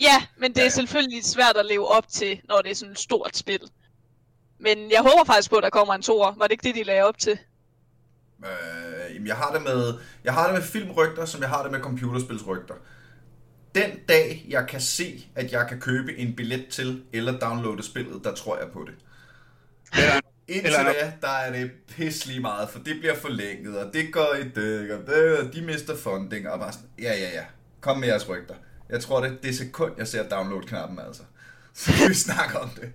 Ja, 0.00 0.26
men 0.36 0.50
det 0.50 0.56
ja, 0.56 0.62
ja. 0.62 0.66
er 0.66 0.70
selvfølgelig 0.70 1.24
svært 1.24 1.56
at 1.56 1.66
leve 1.66 1.88
op 1.88 2.08
til, 2.08 2.40
når 2.48 2.62
det 2.62 2.70
er 2.70 2.74
sådan 2.74 2.92
et 2.92 2.98
stort 2.98 3.36
spil. 3.36 3.60
Men 4.58 4.90
jeg 4.90 5.00
håber 5.00 5.24
faktisk 5.26 5.50
på, 5.50 5.56
at 5.56 5.62
der 5.62 5.70
kommer 5.70 5.94
en 5.94 6.02
toer. 6.02 6.34
Var 6.36 6.46
det 6.46 6.52
ikke 6.52 6.62
det, 6.62 6.74
de 6.74 6.82
lagde 6.82 7.02
op 7.02 7.18
til? 7.18 7.38
Øh, 8.44 9.26
jeg 9.26 9.36
har 9.36 9.52
det 9.52 9.62
med, 9.62 9.94
jeg 10.24 10.34
har 10.34 10.44
det 10.44 10.54
med 10.54 10.62
filmrygter, 10.62 11.24
som 11.24 11.40
jeg 11.40 11.48
har 11.48 11.62
det 11.62 11.72
med 11.72 11.80
computerspilsrygter. 11.80 12.74
Den 13.74 13.90
dag, 14.08 14.46
jeg 14.48 14.66
kan 14.68 14.80
se, 14.80 15.26
at 15.34 15.52
jeg 15.52 15.66
kan 15.68 15.80
købe 15.80 16.16
en 16.16 16.36
billet 16.36 16.66
til, 16.70 17.02
eller 17.12 17.38
downloade 17.38 17.82
spillet, 17.82 18.24
der 18.24 18.34
tror 18.34 18.58
jeg 18.58 18.68
på 18.72 18.86
det. 18.86 18.94
Eller, 19.92 20.20
Indtil 20.48 20.66
eller... 20.66 20.92
da, 20.92 21.12
der 21.20 21.28
er 21.28 21.52
det 21.52 21.70
pisselig 21.88 22.40
meget, 22.40 22.70
for 22.70 22.78
det 22.78 22.98
bliver 23.00 23.14
forlænget, 23.14 23.78
og 23.78 23.92
det 23.92 24.12
går 24.12 24.34
i 24.34 24.48
døg, 24.48 24.92
og 24.92 25.06
det, 25.06 25.54
de 25.54 25.62
mister 25.62 25.96
funding, 25.96 26.48
og 26.48 26.58
bare 26.58 26.72
sådan, 26.72 26.88
ja, 26.98 27.12
ja, 27.12 27.28
ja, 27.34 27.44
kom 27.80 27.98
med 27.98 28.08
jeres 28.08 28.28
rygter. 28.28 28.54
Jeg 28.88 29.00
tror, 29.00 29.20
det 29.20 29.30
er 29.30 29.36
det 29.42 29.56
sekund, 29.56 29.92
jeg 29.98 30.08
ser 30.08 30.28
download-knappen, 30.28 30.98
altså. 30.98 31.22
Så 31.74 32.08
vi 32.08 32.14
snakker 32.14 32.58
om 32.58 32.68
det. 32.68 32.92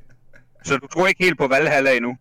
Så 0.63 0.77
du 0.77 0.87
tror 0.87 1.07
ikke 1.07 1.23
helt 1.23 1.37
på 1.37 1.47
Valhalla 1.47 1.95
endnu? 1.95 2.17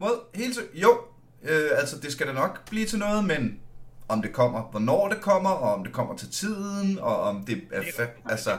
Well, 0.00 0.14
helt 0.34 0.58
jo, 0.74 0.98
øh, 1.42 1.70
altså 1.72 1.98
det 1.98 2.12
skal 2.12 2.26
da 2.26 2.32
nok 2.32 2.68
blive 2.70 2.86
til 2.86 2.98
noget, 2.98 3.24
men 3.24 3.60
om 4.08 4.22
det 4.22 4.32
kommer, 4.32 4.62
hvornår 4.62 5.08
det 5.08 5.20
kommer, 5.20 5.50
og 5.50 5.74
om 5.74 5.84
det 5.84 5.92
kommer 5.92 6.16
til 6.16 6.30
tiden, 6.30 6.98
og 6.98 7.20
om 7.20 7.44
det 7.44 7.68
er... 7.72 7.82
Fa- 7.82 8.30
altså, 8.30 8.58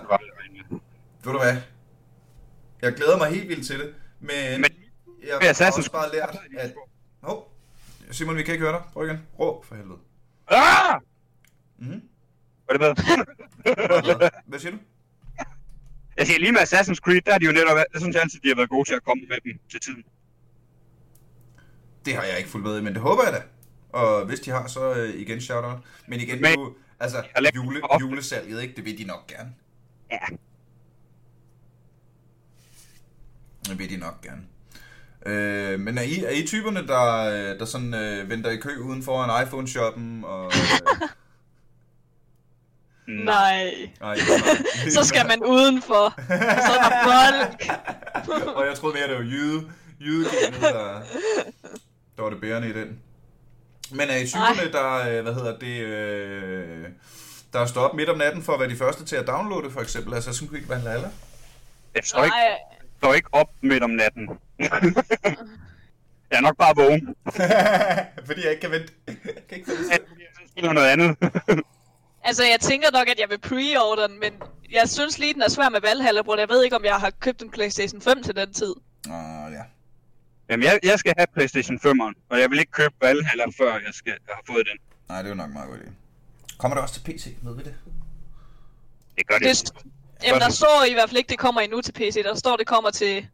ved 1.24 1.34
du 1.34 1.40
hvad? 1.40 1.58
Jeg 2.82 2.94
glæder 2.94 3.18
mig 3.18 3.30
helt 3.30 3.50
vildt 3.50 3.68
til 3.68 3.80
det, 3.80 3.94
men, 4.20 4.62
men 4.62 4.72
jeg 5.24 5.56
har 5.58 5.72
også 5.78 5.92
bare 5.92 6.12
lært, 6.12 6.38
at... 6.58 6.74
Hov, 7.22 7.38
oh, 8.08 8.14
Simon, 8.14 8.36
vi 8.38 8.44
kan 8.44 8.54
ikke 8.54 8.66
høre 8.66 8.74
dig. 8.74 8.84
Prøv 8.94 9.06
igen. 9.06 9.18
Råb 9.40 9.66
for 9.66 9.76
helvede. 9.76 9.98
Ah! 10.48 11.02
Mm-hmm. 11.80 12.02
Var 12.68 12.78
det 12.78 12.80
bedre? 12.80 14.30
Hvad 14.46 14.60
siger 14.60 14.72
du? 14.72 14.78
Jeg 16.18 16.28
siger 16.28 16.40
lige 16.40 16.52
med 16.52 16.62
Assassin's 16.62 16.96
Creed, 16.96 17.22
der 17.26 17.34
er 17.34 17.38
de 17.38 17.46
jo 17.46 17.52
netop, 17.52 17.78
jeg 17.78 18.02
synes 18.02 18.16
altid, 18.16 18.40
de 18.40 18.48
har 18.48 18.56
været 18.56 18.70
gode 18.70 18.90
til 18.90 18.94
at 18.96 19.04
komme 19.04 19.24
med 19.30 19.38
dem 19.44 19.60
til 19.72 19.80
tiden. 19.80 20.04
Det 22.10 22.18
har 22.18 22.24
jeg 22.24 22.38
ikke 22.38 22.50
fuldt 22.50 22.66
med 22.66 22.80
i, 22.80 22.82
men 22.82 22.94
det 22.94 23.02
håber 23.02 23.24
jeg 23.24 23.34
da. 23.34 23.42
Og 23.90 24.26
hvis 24.26 24.40
de 24.40 24.52
har, 24.52 24.68
så 24.68 24.92
uh, 24.92 25.22
igen 25.22 25.42
shout-out. 25.42 25.78
Men 26.08 26.20
igen, 26.20 26.42
men, 26.42 26.60
nu, 26.60 26.74
altså 27.00 27.24
jule, 27.56 27.82
julesalget, 28.02 28.62
ikke? 28.62 28.76
det 28.76 28.86
vil 28.86 28.98
de 28.98 29.04
nok 29.04 29.28
gerne. 29.28 29.54
Ja. 30.12 30.18
Det 33.66 33.80
vil 33.80 33.90
de 33.90 33.98
nok 33.98 34.22
gerne. 34.22 34.42
Øh, 35.26 35.80
men 35.80 35.98
er 35.98 36.02
I, 36.02 36.24
er 36.24 36.30
I 36.30 36.48
typerne, 36.48 36.88
der, 36.88 37.58
der 37.58 37.66
sådan 37.66 37.94
øh, 37.94 38.30
venter 38.30 38.50
i 38.50 38.58
kø 38.58 38.78
uden 38.78 39.04
for 39.04 39.24
en 39.24 39.48
iPhone-shoppen? 39.48 40.24
Og, 40.24 40.46
øh, 40.46 41.08
Nej. 43.26 43.72
Nej 44.02 44.18
så 44.96 45.04
skal 45.04 45.28
man 45.28 45.44
udenfor. 45.46 46.14
så 46.28 46.74
er 46.74 46.90
der 46.90 47.04
folk. 47.04 47.78
og 48.58 48.66
jeg 48.66 48.76
troede 48.76 48.96
mere, 48.96 49.08
det 49.08 49.16
var 49.16 49.24
jyde, 49.24 49.72
jydegenet, 50.00 50.62
der, 50.62 51.02
der 52.20 52.24
var 52.24 52.30
det 52.30 52.42
bærende 52.42 52.70
i 52.70 52.74
den. 52.74 53.00
Men 53.92 54.10
er 54.10 54.18
I 54.18 54.28
typerne, 54.28 54.72
der, 54.72 55.18
øh, 55.18 55.24
hvad 55.24 55.34
hedder 55.34 55.58
det, 55.60 55.80
øh, 55.80 56.88
der 57.54 57.66
står 57.66 57.82
op 57.82 57.96
midt 57.96 58.10
om 58.10 58.18
natten 58.18 58.44
for 58.44 58.54
at 58.54 58.60
være 58.60 58.70
de 58.70 58.76
første 58.76 59.06
til 59.06 59.16
at 59.16 59.28
downloade 59.28 59.72
for 59.72 59.82
eksempel 59.82 60.14
Assassin's 60.14 60.50
Creed 60.50 60.68
Valhalla? 60.68 61.10
Jeg 61.96 62.04
står 62.04 62.24
ikke, 62.24 62.36
står 62.98 63.14
ikke 63.14 63.30
op 63.32 63.50
midt 63.62 63.84
om 63.84 63.90
natten. 63.90 64.30
jeg 66.30 66.38
er 66.38 66.42
nok 66.42 66.58
bare 66.58 66.74
vågen. 66.76 67.16
Fordi 68.28 68.44
jeg 68.44 68.52
ikke 68.52 68.62
kan 68.62 68.72
vente. 68.72 68.94
jeg 69.08 69.16
kan 69.50 69.58
ikke 69.58 69.72
vente. 69.72 69.90
Jeg 69.90 70.00
spiller 70.52 70.74
noget 70.74 70.88
andet. 70.88 71.18
Altså, 72.24 72.44
jeg 72.44 72.60
tænker 72.60 72.88
nok, 72.92 73.08
at 73.08 73.20
jeg 73.20 73.30
vil 73.30 73.40
pre-order 73.40 74.08
den, 74.08 74.20
men 74.20 74.34
jeg 74.72 74.90
synes 74.90 75.20
lige, 75.20 75.34
den 75.34 75.42
er 75.42 75.50
svær 75.50 75.70
med 75.70 75.82
Valhalla, 75.82 76.22
bror. 76.22 76.38
Jeg 76.38 76.50
ved 76.50 76.64
ikke, 76.64 76.76
om 76.76 76.86
jeg 76.86 76.96
har 76.96 77.12
købt 77.20 77.42
en 77.42 77.52
PlayStation 77.52 78.02
5 78.02 78.24
til 78.24 78.36
den 78.36 78.54
tid. 78.54 78.74
Åh, 79.08 79.14
uh, 79.14 79.54
ja. 79.54 79.64
Jamen, 80.50 80.64
jeg, 80.64 80.80
jeg 80.84 81.00
skal 81.00 81.14
have 81.18 81.28
PlayStation 81.34 81.78
5'eren, 81.78 82.14
og 82.30 82.40
jeg 82.40 82.50
vil 82.50 82.60
ikke 82.60 82.72
købe 82.72 82.94
Valhalla, 83.02 83.46
før 83.58 83.74
jeg 83.74 83.94
skal 83.94 84.18
have 84.30 84.44
fået 84.48 84.68
den. 84.72 84.78
Nej, 85.10 85.18
det 85.18 85.26
er 85.26 85.30
jo 85.30 85.36
nok 85.36 85.50
meget 85.50 85.70
godt. 85.70 85.82
Kommer 86.58 86.76
det 86.76 86.82
også 86.82 86.96
til 86.96 87.12
PC, 87.12 87.36
ved 87.42 87.56
vi 87.56 87.64
det? 87.64 87.76
Det 89.18 89.28
gør 89.28 89.38
det. 89.38 89.46
det 89.48 89.84
jamen, 90.24 90.42
der 90.42 90.50
står 90.50 90.86
i 90.90 90.94
hvert 90.94 91.10
fald 91.10 91.18
ikke, 91.18 91.30
det 91.30 91.40
kommer 91.40 91.62
endnu 91.62 91.82
til 91.82 91.92
PC. 91.92 92.24
Der 92.24 92.36
står, 92.36 92.56
det 92.58 92.68
kommer 92.68 92.92
til 92.92 93.28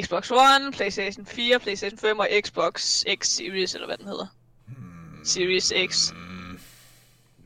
Xbox 0.00 0.30
One, 0.30 0.72
PlayStation 0.72 1.26
4, 1.26 1.58
PlayStation 1.58 1.98
5 1.98 2.18
og 2.18 2.28
Xbox 2.44 3.04
X 3.18 3.26
Series, 3.26 3.74
eller 3.74 3.86
hvad 3.86 3.98
den 3.98 4.06
hedder. 4.06 4.26
Hmm. 4.66 5.24
Series 5.24 5.72
X. 5.88 6.10
Hmm. 6.10 6.60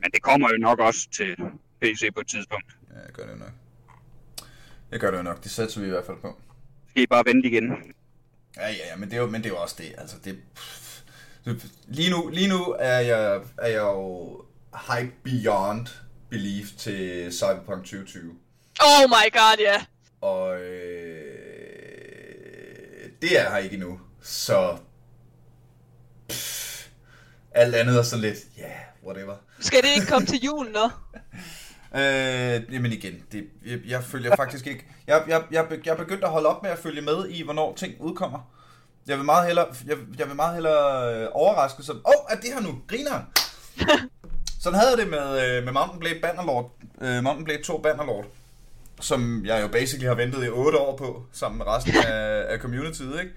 Men 0.01 0.11
det 0.13 0.21
kommer 0.21 0.49
jo 0.51 0.57
nok 0.57 0.79
også 0.79 1.09
til 1.11 1.35
PC 1.81 2.13
på 2.13 2.19
et 2.19 2.27
tidspunkt. 2.27 2.75
Ja, 2.93 2.99
jeg 2.99 3.11
gør 3.13 3.25
det 3.25 3.39
nok. 3.39 3.51
Jeg 4.91 4.99
gør 4.99 5.11
det 5.11 5.23
nok. 5.23 5.43
Det 5.43 5.51
sætter 5.51 5.79
vi 5.81 5.87
i 5.87 5.89
hvert 5.89 6.05
fald 6.05 6.17
på. 6.17 6.37
Skal 6.89 7.03
I 7.03 7.07
bare 7.07 7.23
vente 7.25 7.49
igen? 7.49 7.93
Ja, 8.57 8.67
ja, 8.67 8.87
ja, 8.89 8.95
men 8.95 9.09
det 9.09 9.17
er 9.17 9.21
jo, 9.21 9.27
men 9.27 9.43
det 9.43 9.49
er 9.49 9.53
jo 9.53 9.61
også 9.61 9.75
det. 9.77 9.93
Altså, 9.97 10.15
det, 10.25 10.37
lige, 11.87 12.09
nu, 12.09 12.29
lige 12.29 12.47
nu 12.47 12.75
er 12.79 12.99
jeg, 12.99 13.41
er 13.57 13.67
jeg 13.67 13.77
jo 13.81 14.45
hype 14.73 15.11
beyond 15.23 15.87
belief 16.29 16.71
til 16.77 17.31
Cyberpunk 17.33 17.83
2020. 17.83 18.35
Oh 18.79 19.09
my 19.09 19.31
god, 19.31 19.57
ja. 19.59 19.71
Yeah. 19.71 19.81
Og 20.21 20.61
øh, 20.61 21.37
det 23.21 23.39
er 23.39 23.49
her 23.49 23.57
ikke 23.57 23.73
endnu. 23.73 23.99
Så 24.21 24.77
pff, 26.29 26.87
alt 27.51 27.75
andet 27.75 27.97
er 27.97 28.03
sådan 28.03 28.21
lidt, 28.21 28.37
ja, 28.57 28.63
yeah, 28.63 28.79
whatever. 29.05 29.35
Skal 29.59 29.81
det 29.81 29.89
ikke 29.95 30.07
komme 30.07 30.27
til 30.27 30.39
jul 30.43 30.71
nu? 30.71 30.91
øh, 31.97 32.73
jamen 32.73 32.91
igen, 32.91 33.23
det, 33.31 33.47
jeg, 33.65 33.79
jeg 33.87 34.03
følger 34.03 34.35
faktisk 34.35 34.67
ikke... 34.67 34.85
Jeg, 35.07 35.23
jeg, 35.27 35.43
jeg, 35.51 35.65
jeg 35.85 35.91
er 35.91 35.97
begyndt 35.97 36.23
at 36.23 36.29
holde 36.29 36.47
op 36.47 36.63
med 36.63 36.71
at 36.71 36.79
følge 36.79 37.01
med 37.01 37.29
i, 37.29 37.43
hvornår 37.43 37.75
ting 37.75 37.93
udkommer. 37.99 38.39
Jeg 39.07 39.17
vil 39.17 39.25
meget 39.25 39.45
hellere, 39.45 39.65
jeg, 39.87 39.97
jeg 40.19 40.27
vil 40.27 40.35
meget 40.35 40.53
hellere 40.53 41.15
øh, 41.15 41.27
overraske 41.31 41.83
som, 41.83 41.95
åh, 41.95 42.01
oh, 42.05 42.25
er 42.29 42.35
det 42.35 42.53
her 42.53 42.61
nu? 42.61 42.79
Griner 42.87 43.21
Sådan 44.63 44.79
havde 44.79 44.89
jeg 44.89 44.97
det 44.97 45.09
med, 45.09 45.57
øh, 45.57 45.63
med 45.63 45.73
Mountain 45.73 45.99
Blade 45.99 46.19
Bannerlord, 46.21 46.71
øh, 47.01 47.23
Mountain 47.23 47.45
Blade 47.45 47.63
2 47.63 47.77
Bannerlord, 47.81 48.25
som 49.01 49.45
jeg 49.45 49.61
jo 49.61 49.67
basically 49.67 50.07
har 50.07 50.15
ventet 50.15 50.45
i 50.45 50.49
8 50.49 50.77
år 50.77 50.97
på, 50.97 51.25
sammen 51.31 51.57
med 51.57 51.67
resten 51.67 51.93
af, 51.95 52.45
af 52.53 52.59
communityet, 52.59 53.19
ikke? 53.19 53.31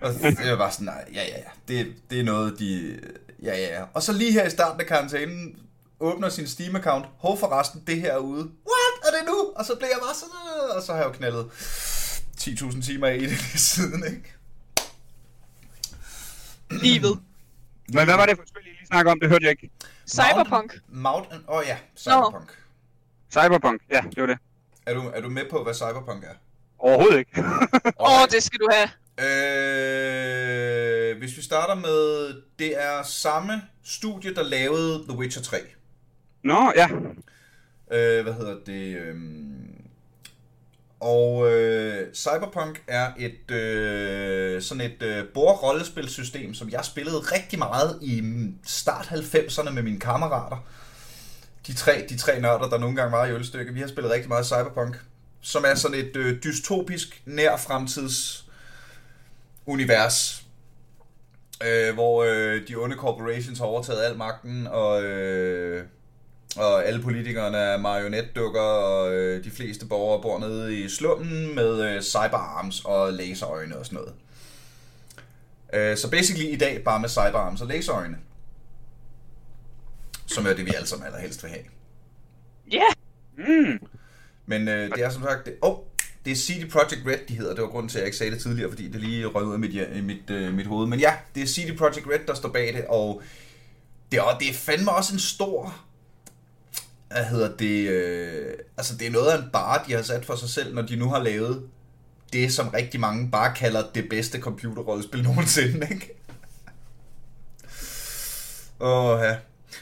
Og 0.00 0.12
det 0.14 0.58
var 0.58 0.70
sådan, 0.70 0.84
nej, 0.84 1.04
ja, 1.14 1.22
ja, 1.22 1.38
ja, 1.38 1.50
det, 1.68 1.94
det 2.10 2.20
er 2.20 2.24
noget, 2.24 2.58
de, 2.58 2.98
Ja, 3.42 3.56
ja, 3.56 3.78
ja. 3.78 3.84
Og 3.94 4.02
så 4.02 4.12
lige 4.12 4.32
her 4.32 4.46
i 4.46 4.50
starten 4.50 4.80
af 4.80 4.86
karantænen, 4.86 5.56
åbner 6.00 6.28
sin 6.28 6.46
Steam-account. 6.46 7.06
Hov 7.18 7.38
forresten, 7.38 7.82
det 7.86 8.00
her 8.00 8.12
er 8.12 8.18
ude. 8.18 8.42
What? 8.42 8.94
Er 9.06 9.18
det 9.18 9.26
nu? 9.26 9.52
Og 9.56 9.64
så 9.64 9.74
bliver 9.76 9.88
jeg 9.88 9.98
bare 10.02 10.14
sådan, 10.14 10.76
og 10.76 10.82
så 10.82 10.92
har 10.92 10.98
jeg 10.98 11.06
jo 11.08 11.12
knaldet 11.12 11.46
10.000 12.40 12.86
timer 12.86 13.08
i 13.08 13.26
det 13.26 13.38
siden, 13.56 14.04
ikke? 14.06 14.32
Livet. 16.70 17.20
Men 17.88 18.04
hvad 18.04 18.16
var 18.16 18.26
det 18.26 18.36
for 18.36 18.44
spil, 18.46 18.62
I 18.62 18.68
lige 18.68 18.86
snakker 18.86 19.12
om? 19.12 19.20
Det 19.20 19.28
hørte 19.28 19.44
jeg 19.44 19.50
ikke. 19.50 19.70
Cyberpunk. 20.08 20.78
Mountain, 20.88 21.42
åh 21.48 21.56
oh, 21.56 21.64
ja, 21.66 21.78
Cyberpunk. 21.96 22.58
No. 23.34 23.40
Cyberpunk, 23.40 23.80
ja, 23.90 24.00
det 24.14 24.20
var 24.20 24.26
det. 24.26 24.38
Er 24.86 24.94
du, 24.94 25.10
er 25.14 25.20
du 25.20 25.28
med 25.28 25.42
på, 25.50 25.62
hvad 25.62 25.74
Cyberpunk 25.74 26.24
er? 26.24 26.34
Overhovedet 26.78 27.18
ikke. 27.18 27.44
Åh, 28.00 28.20
oh, 28.20 28.26
det 28.30 28.42
skal 28.42 28.58
du 28.58 28.68
have. 28.72 28.88
Øh, 29.18 31.18
hvis 31.18 31.36
vi 31.36 31.42
starter 31.42 31.74
med, 31.74 32.34
det 32.58 32.82
er 32.84 33.02
samme 33.02 33.62
studie, 33.84 34.34
der 34.34 34.42
lavede 34.42 35.04
The 35.08 35.18
Witcher 35.18 35.42
3. 35.42 35.56
Nå, 36.46 36.72
ja. 36.76 36.88
Øh, 37.90 38.22
hvad 38.22 38.32
hedder 38.32 38.56
det? 38.66 38.96
Øh, 38.96 39.16
og 41.00 41.52
øh, 41.52 42.14
Cyberpunk 42.14 42.82
er 42.86 43.12
et 43.18 43.50
øh, 43.50 44.62
sådan 44.62 44.80
et 44.80 45.02
øh, 45.02 45.24
bordrollespilsystem, 45.34 46.54
som 46.54 46.70
jeg 46.70 46.84
spillede 46.84 47.18
rigtig 47.18 47.58
meget 47.58 47.98
i 48.02 48.20
mm, 48.20 48.54
start 48.64 49.06
90'erne 49.06 49.70
med 49.70 49.82
mine 49.82 50.00
kammerater. 50.00 50.66
De 51.66 51.74
tre, 51.74 52.06
de 52.08 52.16
tre 52.16 52.40
nørder, 52.40 52.68
der 52.68 52.78
nogle 52.78 52.96
gange 52.96 53.12
var 53.12 53.26
i 53.26 53.32
ølstykke. 53.32 53.72
Vi 53.72 53.80
har 53.80 53.88
spillet 53.88 54.12
rigtig 54.12 54.28
meget 54.28 54.46
Cyberpunk, 54.46 54.96
som 55.40 55.64
er 55.66 55.74
sådan 55.74 55.98
et 55.98 56.16
øh, 56.16 56.42
dystopisk 56.44 57.22
nær 57.24 57.56
fremtids 57.56 58.48
univers, 59.66 60.44
øh, 61.66 61.94
hvor 61.94 62.24
øh, 62.24 62.68
de 62.68 62.76
onde 62.76 62.96
corporations 62.96 63.58
har 63.58 63.66
overtaget 63.66 64.04
al 64.04 64.16
magten, 64.16 64.66
og, 64.66 65.02
øh, 65.02 65.84
og 66.56 66.86
alle 66.86 67.02
politikerne 67.02 67.58
er 67.58 67.78
marionetdukker, 67.78 68.60
og 68.60 69.14
øh, 69.14 69.44
de 69.44 69.50
fleste 69.50 69.86
borgere 69.86 70.22
bor 70.22 70.38
nede 70.38 70.80
i 70.80 70.88
slummen 70.88 71.54
med 71.54 71.82
øh, 71.82 72.02
cyberarms 72.02 72.84
og 72.84 73.12
laserøjne 73.12 73.76
og 73.76 73.86
sådan 73.86 73.98
noget. 73.98 74.14
Øh, 75.72 75.96
så 75.96 76.10
basically 76.10 76.52
i 76.52 76.56
dag 76.56 76.84
bare 76.84 77.00
med 77.00 77.08
cyberarms 77.08 77.60
og 77.60 77.66
laserøjne. 77.66 78.16
Som 80.26 80.46
er 80.46 80.54
det, 80.54 80.66
vi 80.66 80.72
alle 80.74 80.86
sammen 80.86 81.06
allerhelst 81.06 81.42
vil 81.42 81.50
have. 81.50 81.64
Ja! 82.72 82.82
Yeah. 83.38 83.66
Mm. 83.66 83.86
Men 84.46 84.68
øh, 84.68 84.90
det 84.90 85.04
er 85.04 85.10
som 85.10 85.22
sagt... 85.22 85.46
Det, 85.46 85.54
oh, 85.62 85.78
det 86.24 86.32
er 86.32 86.36
CD 86.36 86.70
Projekt 86.70 87.06
Red, 87.06 87.18
de 87.28 87.34
hedder. 87.34 87.54
Det 87.54 87.62
var 87.62 87.68
grunden 87.68 87.88
til, 87.88 87.98
at 87.98 88.00
jeg 88.00 88.06
ikke 88.06 88.16
sagde 88.16 88.32
det 88.32 88.42
tidligere, 88.42 88.70
fordi 88.70 88.88
det 88.88 89.00
lige 89.00 89.26
røg 89.26 89.44
ud 89.44 89.52
af 89.52 89.58
mit, 89.58 89.74
ja, 89.74 90.02
mit, 90.02 90.30
øh, 90.30 90.54
mit 90.54 90.66
hoved. 90.66 90.86
Men 90.86 91.00
ja, 91.00 91.14
det 91.34 91.42
er 91.42 91.46
CD 91.46 91.78
Projekt 91.78 92.06
Red, 92.06 92.18
der 92.26 92.34
står 92.34 92.48
bag 92.48 92.74
det, 92.74 92.84
og 92.88 93.22
det 94.12 94.18
er, 94.18 94.38
det 94.40 94.48
er 94.48 94.54
fandme 94.54 94.90
også 94.90 95.12
en 95.12 95.20
stor... 95.20 95.85
Hvad 97.08 97.24
hedder 97.24 97.56
det? 97.56 97.88
Øh, 97.88 98.54
altså, 98.76 98.96
det 98.96 99.06
er 99.06 99.10
noget 99.10 99.30
af 99.30 99.38
en 99.38 99.50
bar, 99.52 99.84
de 99.88 99.92
har 99.92 100.02
sat 100.02 100.24
for 100.24 100.36
sig 100.36 100.48
selv, 100.48 100.74
når 100.74 100.82
de 100.82 100.96
nu 100.96 101.08
har 101.08 101.22
lavet 101.22 101.68
det, 102.32 102.52
som 102.52 102.68
rigtig 102.68 103.00
mange 103.00 103.30
bare 103.30 103.54
kalder 103.54 103.82
det 103.94 104.08
bedste 104.10 104.40
computerrollespil 104.40 105.22
nogensinde, 105.22 105.86
ikke? 105.94 106.12
Åh, 108.80 109.20
ja. 109.22 109.36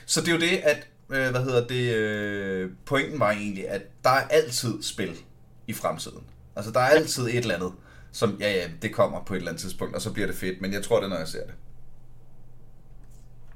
Så 0.07 0.20
det 0.20 0.29
er 0.29 0.33
jo 0.33 0.41
det, 0.41 0.57
at, 0.57 0.87
øh, 1.11 1.31
hvad 1.31 1.45
hedder 1.45 1.66
det, 1.66 1.95
øh, 1.95 2.70
pointen 2.87 3.20
var 3.20 3.31
egentlig, 3.31 3.68
at 3.68 3.83
der 4.05 4.11
er 4.11 4.29
altid 4.29 4.83
spil 4.83 5.16
i 5.66 5.72
fremtiden. 5.72 6.25
Altså, 6.57 6.72
der 6.72 6.81
er 6.81 6.89
altid 6.89 7.22
et 7.27 7.37
eller 7.37 7.55
andet, 7.55 7.72
som, 8.12 8.37
ja, 8.41 8.53
ja, 8.53 8.68
det 8.83 8.95
kommer 8.95 9.25
på 9.25 9.35
et 9.35 9.39
eller 9.39 9.51
andet 9.51 9.62
tidspunkt, 9.62 9.95
og 9.95 10.03
så 10.03 10.12
bliver 10.12 10.27
det 10.27 10.37
fedt, 10.37 10.61
men 10.61 10.72
jeg 10.72 10.85
tror 10.85 11.01
det, 11.01 11.11
når 11.11 11.16
jeg 11.16 11.29
ser 11.29 11.43
det. 11.43 11.55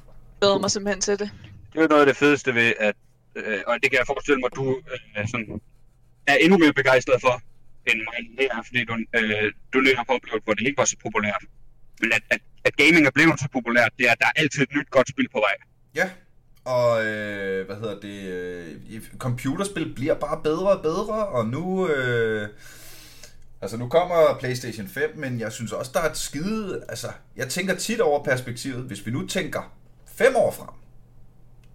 Jeg 0.09 0.41
glæder 0.41 0.59
mig 0.59 0.71
simpelthen 0.71 1.01
til 1.01 1.19
det. 1.19 1.31
Det 1.73 1.83
er 1.83 1.89
noget 1.89 2.01
af 2.01 2.07
det 2.07 2.16
fedeste 2.16 2.55
ved, 2.55 2.73
at, 2.81 2.95
øh, 3.45 3.61
og 3.66 3.74
det 3.82 3.89
kan 3.91 3.99
jeg 3.99 4.07
forestille 4.07 4.41
mig, 4.41 4.51
at 4.53 4.57
du 4.61 4.66
øh, 5.16 5.28
sådan, 5.32 5.61
er 6.26 6.36
endnu 6.45 6.59
mere 6.59 6.72
begejstret 6.72 7.20
for, 7.20 7.34
end 7.86 8.01
mig 8.09 8.20
her, 8.39 8.62
fordi 8.66 8.80
du, 8.84 8.95
øh, 9.18 9.53
du 9.72 9.80
lige 9.80 9.97
har 9.97 10.05
oplevet, 10.09 10.43
hvor 10.45 10.55
det 10.55 10.66
ikke 10.66 10.78
var 10.78 10.84
så 10.84 10.97
populært. 11.07 11.43
Men 12.01 12.12
at, 12.12 12.22
at, 12.30 12.41
at 12.64 12.76
gaming 12.76 13.07
er 13.07 13.11
blevet 13.11 13.41
så 13.41 13.49
populært, 13.53 13.93
det 13.99 14.05
er, 14.09 14.12
at 14.12 14.18
der 14.18 14.26
er 14.26 14.36
altid 14.36 14.62
et 14.62 14.72
nyt 14.76 14.91
godt 14.91 15.09
spil 15.09 15.28
på 15.34 15.41
vej. 15.47 15.57
Ja, 15.95 16.11
og 16.64 17.05
øh, 17.05 17.66
hvad 17.66 17.76
hedder 17.76 18.01
det, 18.01 18.18
øh, 18.91 19.03
computerspil 19.18 19.95
bliver 19.95 20.14
bare 20.14 20.41
bedre 20.43 20.70
og 20.70 20.82
bedre, 20.82 21.26
og 21.26 21.47
nu, 21.47 21.89
øh, 21.89 22.49
altså 23.61 23.76
nu 23.76 23.89
kommer 23.89 24.36
PlayStation 24.39 24.89
5, 24.89 25.16
men 25.16 25.41
jeg 25.41 25.53
synes 25.53 25.72
også, 25.72 25.91
der 25.95 26.01
er 26.01 26.11
et 26.11 26.16
skide, 26.16 26.84
altså 26.89 27.09
jeg 27.36 27.49
tænker 27.49 27.74
tit 27.74 28.01
over 28.01 28.24
perspektivet, 28.24 28.84
hvis 28.84 29.07
vi 29.07 29.11
nu 29.11 29.26
tænker 29.26 29.74
5 30.07 30.36
år 30.36 30.51
frem, 30.51 30.74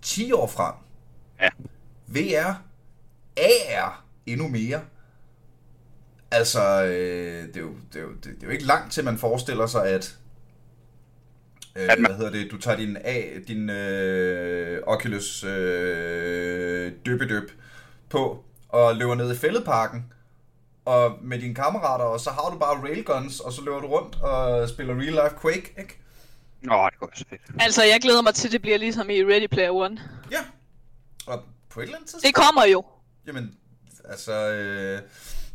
10 0.02 0.32
år 0.32 0.48
frem, 0.48 0.74
Ja. 1.44 1.50
VR, 2.08 2.54
AR 3.38 4.04
endnu 4.26 4.48
mere. 4.48 4.82
Altså, 6.32 6.84
øh, 6.84 7.48
det, 7.48 7.58
er 7.58 7.62
jo, 7.62 7.72
det, 7.94 8.00
er 8.00 8.04
jo, 8.04 8.12
det, 8.14 8.24
det 8.24 8.44
er 8.44 8.48
jo 8.48 8.50
ikke 8.52 8.66
langt 8.66 8.94
til, 8.94 9.04
man 9.04 9.18
forestiller 9.18 9.66
sig, 9.66 9.86
at 9.88 10.18
Øh, 11.76 11.84
At 11.90 12.00
man- 12.00 12.12
hvad 12.12 12.18
hedder 12.18 12.32
det? 12.32 12.52
Du 12.52 12.58
tager 12.58 12.78
din, 12.78 12.98
A, 13.04 13.22
din 13.48 13.70
øh, 13.70 14.82
Oculus 14.88 15.44
øh, 15.44 16.92
døbedøb 17.06 17.52
på 18.10 18.44
og 18.70 18.96
løber 18.96 19.16
ned 19.16 19.34
i 19.34 19.38
fældeparken 19.38 20.06
og 20.86 21.18
med 21.22 21.40
dine 21.40 21.56
kammerater, 21.56 22.06
og 22.06 22.20
så 22.20 22.30
har 22.30 22.50
du 22.54 22.58
bare 22.60 22.82
railguns, 22.90 23.40
og 23.40 23.54
så 23.54 23.62
løber 23.66 23.80
du 23.82 23.88
rundt 23.88 24.16
og 24.22 24.70
spiller 24.70 24.94
real 24.94 25.12
life 25.12 25.36
Quake, 25.42 25.74
ikke? 25.80 26.00
Nå, 26.62 26.90
det 26.92 27.00
kunne 27.00 27.08
være 27.08 27.18
så 27.18 27.26
fedt. 27.30 27.42
Altså, 27.60 27.84
jeg 27.84 28.00
glæder 28.02 28.22
mig 28.22 28.34
til, 28.36 28.48
at 28.48 28.52
det 28.52 28.62
bliver 28.62 28.78
ligesom 28.78 29.10
i 29.10 29.24
Ready 29.24 29.48
Player 29.52 29.72
One. 29.72 29.98
Ja. 30.32 30.40
Og 31.28 31.44
på 31.70 31.80
et 31.80 31.84
eller 31.84 31.96
andet 31.96 32.10
tidspunkt... 32.10 32.26
Det 32.26 32.36
kommer 32.36 32.66
jo. 32.66 32.86
Jamen, 33.28 33.56
altså, 34.06 34.50
øh, 34.50 35.02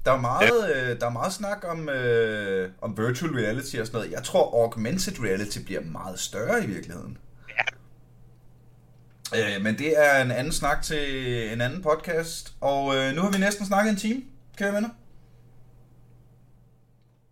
der 0.05 0.13
er 0.13 0.21
meget, 0.21 0.77
øh, 0.77 1.01
der 1.01 1.07
er 1.07 1.11
meget 1.11 1.33
snak 1.33 1.65
om, 1.65 1.89
øh, 1.89 2.71
om 2.83 2.99
virtual 2.99 3.33
reality 3.33 3.77
og 3.77 3.87
sådan 3.87 3.99
noget. 3.99 4.13
Jeg 4.13 4.25
tror, 4.25 4.63
augmented 4.63 5.21
reality 5.21 5.59
bliver 5.59 5.81
meget 5.81 6.21
større 6.21 6.65
i 6.65 6.67
virkeligheden. 6.67 7.19
Ja. 9.33 9.57
Øh, 9.57 9.63
men 9.63 9.79
det 9.79 9.99
er 9.99 10.23
en 10.23 10.31
anden 10.31 10.53
snak 10.53 10.83
til 10.83 11.53
en 11.53 11.61
anden 11.61 11.83
podcast, 11.83 12.55
og 12.61 12.97
øh, 12.97 13.15
nu 13.15 13.23
har 13.23 13.31
vi 13.31 13.39
næsten 13.39 13.67
snakket 13.67 13.91
en 13.91 13.97
time, 13.97 14.23
kære 14.57 14.73
venner. 14.73 14.89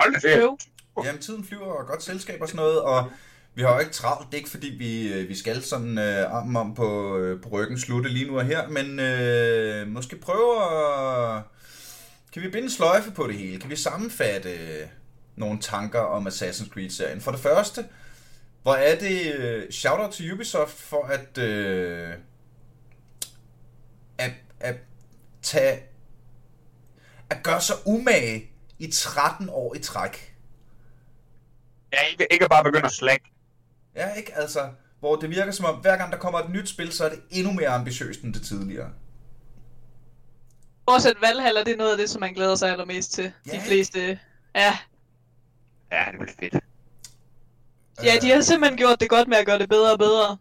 Hold 0.01 0.20
da. 0.20 0.57
Jamen, 1.05 1.22
tiden 1.22 1.45
flyver 1.45 1.66
og 1.66 1.87
godt 1.87 2.03
selskab 2.03 2.43
og 2.43 2.49
sådan 2.49 2.57
noget, 2.57 2.80
og 2.80 3.11
vi 3.57 3.62
har 3.62 3.74
jo 3.74 3.80
ikke 3.80 3.92
travlt. 3.92 4.26
Det 4.26 4.34
er 4.34 4.38
ikke 4.38 4.50
fordi, 4.50 4.68
vi, 4.68 5.12
øh, 5.12 5.28
vi 5.28 5.34
skal 5.34 5.62
sådan 5.62 5.98
øh, 5.98 6.32
armen 6.32 6.57
om 6.57 6.74
på, 6.74 7.18
øh, 7.18 7.42
på 7.42 7.48
ryggen 7.48 7.78
slutte 7.78 8.11
lige 8.11 8.30
nu 8.30 8.38
og 8.38 8.44
her, 8.44 8.68
men 8.68 9.00
øh, 9.00 9.88
måske 9.88 10.16
prøve 10.16 10.62
at... 10.62 11.42
Kan 12.32 12.42
vi 12.42 12.48
binde 12.48 12.70
sløjfe 12.70 13.11
på 13.11 13.26
det 13.26 13.34
hele? 13.34 13.61
Kan 13.61 13.70
vi 13.70 13.76
sammenfatte 13.76 14.50
øh, 14.50 14.86
nogle 15.36 15.61
tanker 15.61 16.00
om 16.00 16.26
Assassin's 16.26 16.68
Creed-serien? 16.68 17.20
For 17.20 17.30
det 17.30 17.40
første, 17.40 17.84
hvor 18.62 18.74
er 18.74 18.98
det 18.98 19.34
øh, 19.34 19.70
shout-out 19.70 20.12
til 20.12 20.32
Ubisoft 20.32 20.78
for 20.78 21.04
at, 21.04 21.38
øh, 21.38 22.11
at, 24.18 24.30
at 24.61 24.76
tage 25.42 25.82
at 27.30 27.42
gøre 27.42 27.61
sig 27.61 27.76
umage 27.86 28.50
i 28.78 28.90
13 28.90 29.48
år 29.50 29.74
i 29.74 29.78
træk. 29.78 30.34
Ja, 31.92 31.98
ikke, 32.11 32.26
ikke 32.30 32.48
bare 32.48 32.64
begynde 32.64 32.84
at 32.86 32.92
slække. 32.92 33.36
Ja, 33.97 34.12
ikke? 34.12 34.34
Altså, 34.36 34.68
hvor 35.01 35.16
det 35.16 35.30
virker 35.30 35.53
som 35.53 35.64
om, 35.64 35.74
hver 35.74 35.97
gang 35.97 36.12
der 36.12 36.18
kommer 36.18 36.38
et 36.38 36.51
nyt 36.51 36.68
spil, 36.68 36.92
så 36.92 37.05
er 37.05 37.09
det 37.09 37.18
endnu 37.30 37.53
mere 37.53 37.68
ambitiøst 37.68 38.20
end 38.20 38.34
det 38.34 38.42
tidligere. 38.42 38.90
Bortset 40.86 41.16
Valhalla, 41.20 41.61
det 41.64 41.72
er 41.72 41.76
noget 41.76 41.92
af 41.92 41.99
det, 41.99 42.11
som 42.11 42.20
man 42.20 42.34
glæder 42.34 42.55
sig 42.55 42.70
allermest 42.70 43.12
til. 43.12 43.32
Ja. 43.47 43.53
De 43.53 43.61
fleste. 43.61 44.18
Ja. 44.55 44.78
Ja, 45.92 46.05
det 46.11 46.18
bliver 46.20 46.32
fedt. 46.40 46.64
ja, 48.05 48.14
de 48.22 48.30
har 48.30 48.40
simpelthen 48.40 48.78
gjort 48.78 49.01
det 49.01 49.09
godt 49.09 49.28
med 49.28 49.36
at 49.36 49.47
gøre 49.47 49.59
det 49.59 49.68
bedre 49.68 49.92
og 49.92 49.99
bedre. 49.99 50.38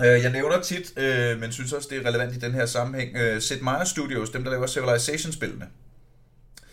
Øh, 0.00 0.22
jeg 0.22 0.32
nævner 0.32 0.60
tit, 0.60 0.98
øh, 0.98 1.40
men 1.40 1.52
synes 1.52 1.72
også, 1.72 1.88
det 1.90 1.98
er 1.98 2.08
relevant 2.08 2.36
i 2.36 2.38
den 2.38 2.52
her 2.52 2.66
sammenhæng, 2.66 3.16
øh, 3.16 3.40
Sid 3.42 3.60
Meier 3.60 3.84
Studios, 3.84 4.30
dem 4.30 4.44
der 4.44 4.50
laver 4.50 4.66
Civilization-spillene. 4.66 5.68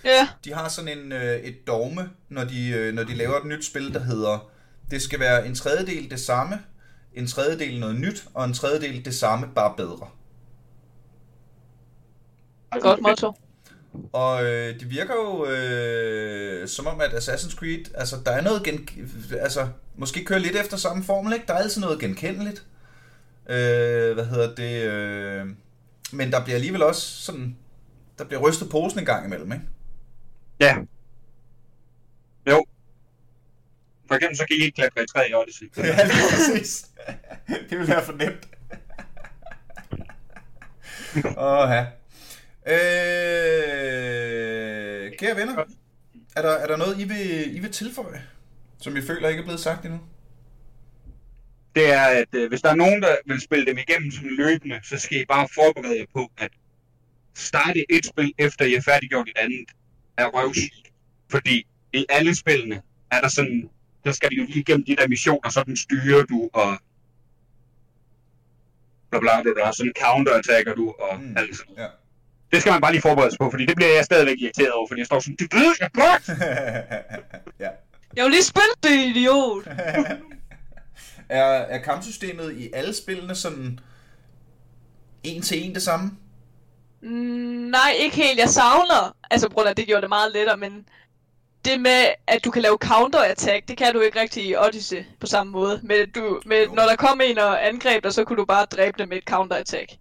Ja, 0.03 0.27
De 0.45 0.53
har 0.53 0.67
sådan 0.69 0.97
en, 0.97 1.11
øh, 1.11 1.35
et 1.35 1.67
dogme, 1.67 2.09
når 2.29 2.43
de, 2.43 2.69
øh, 2.69 2.93
når 2.93 3.03
de 3.03 3.15
laver 3.15 3.37
et 3.37 3.45
nyt 3.45 3.65
spil, 3.65 3.93
der 3.93 3.99
hedder, 3.99 4.49
det 4.91 5.01
skal 5.01 5.19
være 5.19 5.47
en 5.47 5.55
tredjedel 5.55 6.11
det 6.11 6.19
samme, 6.19 6.59
en 7.13 7.27
tredjedel 7.27 7.79
noget 7.79 7.95
nyt, 7.95 8.27
og 8.33 8.45
en 8.45 8.53
tredjedel 8.53 9.05
det 9.05 9.15
samme, 9.15 9.47
bare 9.55 9.73
bedre. 9.77 10.07
godt 12.81 13.01
motto. 13.01 13.33
Og 14.13 14.45
øh, 14.45 14.79
det 14.79 14.89
virker 14.89 15.13
jo 15.13 15.45
øh, 15.45 16.67
som 16.67 16.87
om, 16.87 17.01
at 17.01 17.09
Assassin's 17.09 17.55
Creed, 17.55 17.85
altså 17.95 18.15
der 18.25 18.31
er 18.31 18.41
noget 18.41 18.63
gen... 18.63 18.89
Altså, 19.39 19.67
måske 19.95 20.25
kører 20.25 20.39
lidt 20.39 20.55
efter 20.55 20.77
samme 20.77 21.03
formel, 21.03 21.33
ikke? 21.33 21.45
Der 21.47 21.53
er 21.53 21.57
altid 21.57 21.81
noget 21.81 21.99
genkendeligt. 21.99 22.65
Øh, 23.49 24.13
hvad 24.13 24.25
hedder 24.25 24.55
det? 24.55 24.83
Øh, 24.83 25.45
men 26.11 26.31
der 26.31 26.43
bliver 26.43 26.55
alligevel 26.55 26.83
også 26.83 27.01
sådan... 27.23 27.55
Der 28.17 28.23
bliver 28.23 28.41
rystet 28.41 28.69
posen 28.69 28.99
en 28.99 29.05
gang 29.05 29.25
imellem, 29.25 29.51
ikke? 29.51 29.65
Ja. 30.59 30.77
Jo. 32.47 32.65
For 34.07 34.15
eksempel 34.15 34.37
så 34.37 34.45
kan 34.47 34.57
I 34.57 34.59
ikke 34.59 34.75
klatre 34.75 35.03
i 35.03 35.07
træ 35.07 35.29
i 35.29 35.33
Odyssey. 35.33 35.71
Ja, 35.77 36.03
lige 36.03 36.29
præcis. 36.31 36.85
det 37.69 37.79
vil 37.79 37.87
være 37.87 38.05
for 38.05 38.13
nemt. 38.13 38.49
Åh, 41.37 41.69
ja. 41.69 41.85
Øh, 42.65 42.77
kære 45.17 45.35
venner, 45.35 45.63
er 46.35 46.41
der, 46.41 46.49
er 46.49 46.67
der 46.67 46.77
noget, 46.77 46.99
I 46.99 47.03
vil, 47.03 47.55
I 47.55 47.59
vil 47.59 47.71
tilføje, 47.71 48.23
som 48.81 48.97
I 48.97 49.01
føler 49.01 49.29
ikke 49.29 49.39
er 49.39 49.43
blevet 49.45 49.59
sagt 49.59 49.85
endnu? 49.85 49.99
Det 51.75 51.93
er, 51.93 52.05
at 52.05 52.27
øh, 52.35 52.49
hvis 52.49 52.61
der 52.61 52.69
er 52.69 52.75
nogen, 52.75 53.01
der 53.01 53.15
vil 53.25 53.41
spille 53.41 53.65
dem 53.65 53.77
igennem 53.77 54.11
sådan 54.11 54.35
løbende, 54.37 54.79
så 54.83 54.97
skal 54.97 55.21
I 55.21 55.25
bare 55.25 55.47
forberede 55.55 55.99
jer 55.99 56.05
på, 56.13 56.31
at 56.37 56.51
starte 57.35 57.85
et 57.91 58.05
spil, 58.05 58.33
efter 58.37 58.65
I 58.65 58.73
er 58.73 58.81
færdiggjort 58.81 59.29
et 59.29 59.37
andet, 59.37 59.69
er 60.19 60.25
røvsygt. 60.27 60.91
Fordi 61.31 61.67
i 61.93 62.05
alle 62.09 62.35
spillene 62.35 62.81
er 63.11 63.21
der 63.21 63.27
sådan, 63.27 63.69
der 64.03 64.11
skal 64.11 64.29
du 64.29 64.35
jo 64.35 64.45
lige 64.45 64.59
igennem 64.59 64.85
de 64.85 64.95
der 64.95 65.07
missioner, 65.07 65.49
sådan 65.49 65.77
styrer 65.77 66.23
du, 66.25 66.49
og 66.53 66.77
bla 69.09 69.19
bla 69.19 69.41
bla, 69.41 69.51
bla 69.55 69.71
sådan 69.71 69.93
counterattacker 70.01 70.73
du, 70.75 70.89
og 70.99 71.19
Mm, 71.19 71.25
mm. 71.27 71.37
alt 71.37 71.57
sådan. 71.57 71.75
ja. 71.77 71.87
Det 72.51 72.61
skal 72.61 72.71
man 72.71 72.81
bare 72.81 72.91
lige 72.91 73.01
forberede 73.01 73.31
sig 73.31 73.37
på, 73.39 73.49
fordi 73.51 73.65
det 73.65 73.75
bliver 73.75 73.95
jeg 73.95 74.05
stadigvæk 74.05 74.37
irriteret 74.39 74.71
over, 74.71 74.87
fordi 74.87 74.99
jeg 74.99 75.05
står 75.05 75.19
sådan, 75.19 75.35
det 75.35 75.53
ved 75.53 75.75
jeg 75.79 75.89
godt! 75.93 76.27
ja. 77.63 77.69
Jeg 78.15 78.23
vil 78.23 78.31
lige 78.31 78.43
spille 78.43 78.73
det, 78.83 79.05
idiot! 79.09 79.67
er, 81.29 81.43
er 81.43 81.77
kampsystemet 81.83 82.57
i 82.57 82.69
alle 82.73 82.93
spillene 82.93 83.35
sådan 83.35 83.79
en 85.23 85.41
til 85.41 85.65
en 85.65 85.73
det 85.75 85.81
samme? 85.81 86.11
Mm, 87.01 87.09
nej, 87.71 87.91
ikke 87.99 88.15
helt. 88.15 88.39
Jeg 88.39 88.49
savner, 88.49 89.15
altså 89.31 89.47
på 89.49 89.53
grund 89.53 89.67
af, 89.67 89.75
det 89.75 89.87
gjorde 89.87 90.01
det 90.01 90.09
meget 90.09 90.31
lettere, 90.33 90.57
men 90.57 90.85
det 91.65 91.81
med, 91.81 92.05
at 92.27 92.45
du 92.45 92.51
kan 92.51 92.61
lave 92.61 92.77
counter-attack, 92.85 93.61
det 93.67 93.77
kan 93.77 93.93
du 93.93 93.99
ikke 93.99 94.19
rigtig 94.21 94.45
i 94.45 94.55
Odyssey 94.55 95.03
på 95.19 95.27
samme 95.27 95.51
måde. 95.51 95.79
Men 95.83 96.09
du, 96.15 96.39
med, 96.45 96.63
Jo. 96.65 96.73
når 96.73 96.83
der 96.83 96.95
kom 96.95 97.21
en 97.23 97.37
og 97.39 97.67
angreb 97.67 98.03
dig, 98.03 98.13
så 98.13 98.23
kunne 98.23 98.37
du 98.37 98.45
bare 98.45 98.65
dræbe 98.65 98.95
dem 98.99 99.09
med 99.09 99.17
et 99.17 99.23
counter-attack. 99.29 99.95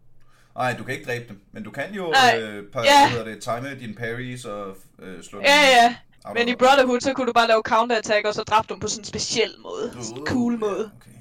Nej, 0.57 0.74
du 0.78 0.84
kan 0.84 0.94
ikke 0.94 1.07
dræbe 1.07 1.24
dem, 1.28 1.40
men 1.53 1.62
du 1.62 1.70
kan 1.70 1.92
jo 1.92 2.11
Nej, 2.11 2.38
øh, 2.40 2.64
par, 2.72 2.82
ja. 2.84 3.09
hedder 3.11 3.24
det, 3.24 3.42
time 3.42 3.76
dine 3.80 3.94
parries 3.94 4.44
og 4.44 4.76
øh, 5.03 5.22
slå 5.24 5.40
Ja, 5.40 5.61
ja. 5.76 5.94
out 6.24 6.34
Men 6.34 6.49
i 6.49 6.55
Brotherhood, 6.55 7.01
så 7.01 7.12
kunne 7.12 7.26
du 7.26 7.32
bare 7.32 7.49
lave 7.49 7.62
counter-attack, 7.68 8.28
og 8.28 8.34
så 8.34 8.42
dræbe 8.42 8.66
dem 8.68 8.80
på 8.80 8.88
sådan 8.88 9.01
en 9.01 9.05
speciel 9.05 9.51
måde. 9.62 9.92
Sådan 9.92 10.16
en 10.16 10.20
Uh, 10.22 10.26
cool 10.26 10.53
ja, 10.53 10.59
måde. 10.59 10.90
Okay, 11.01 11.11
ja. 11.11 11.17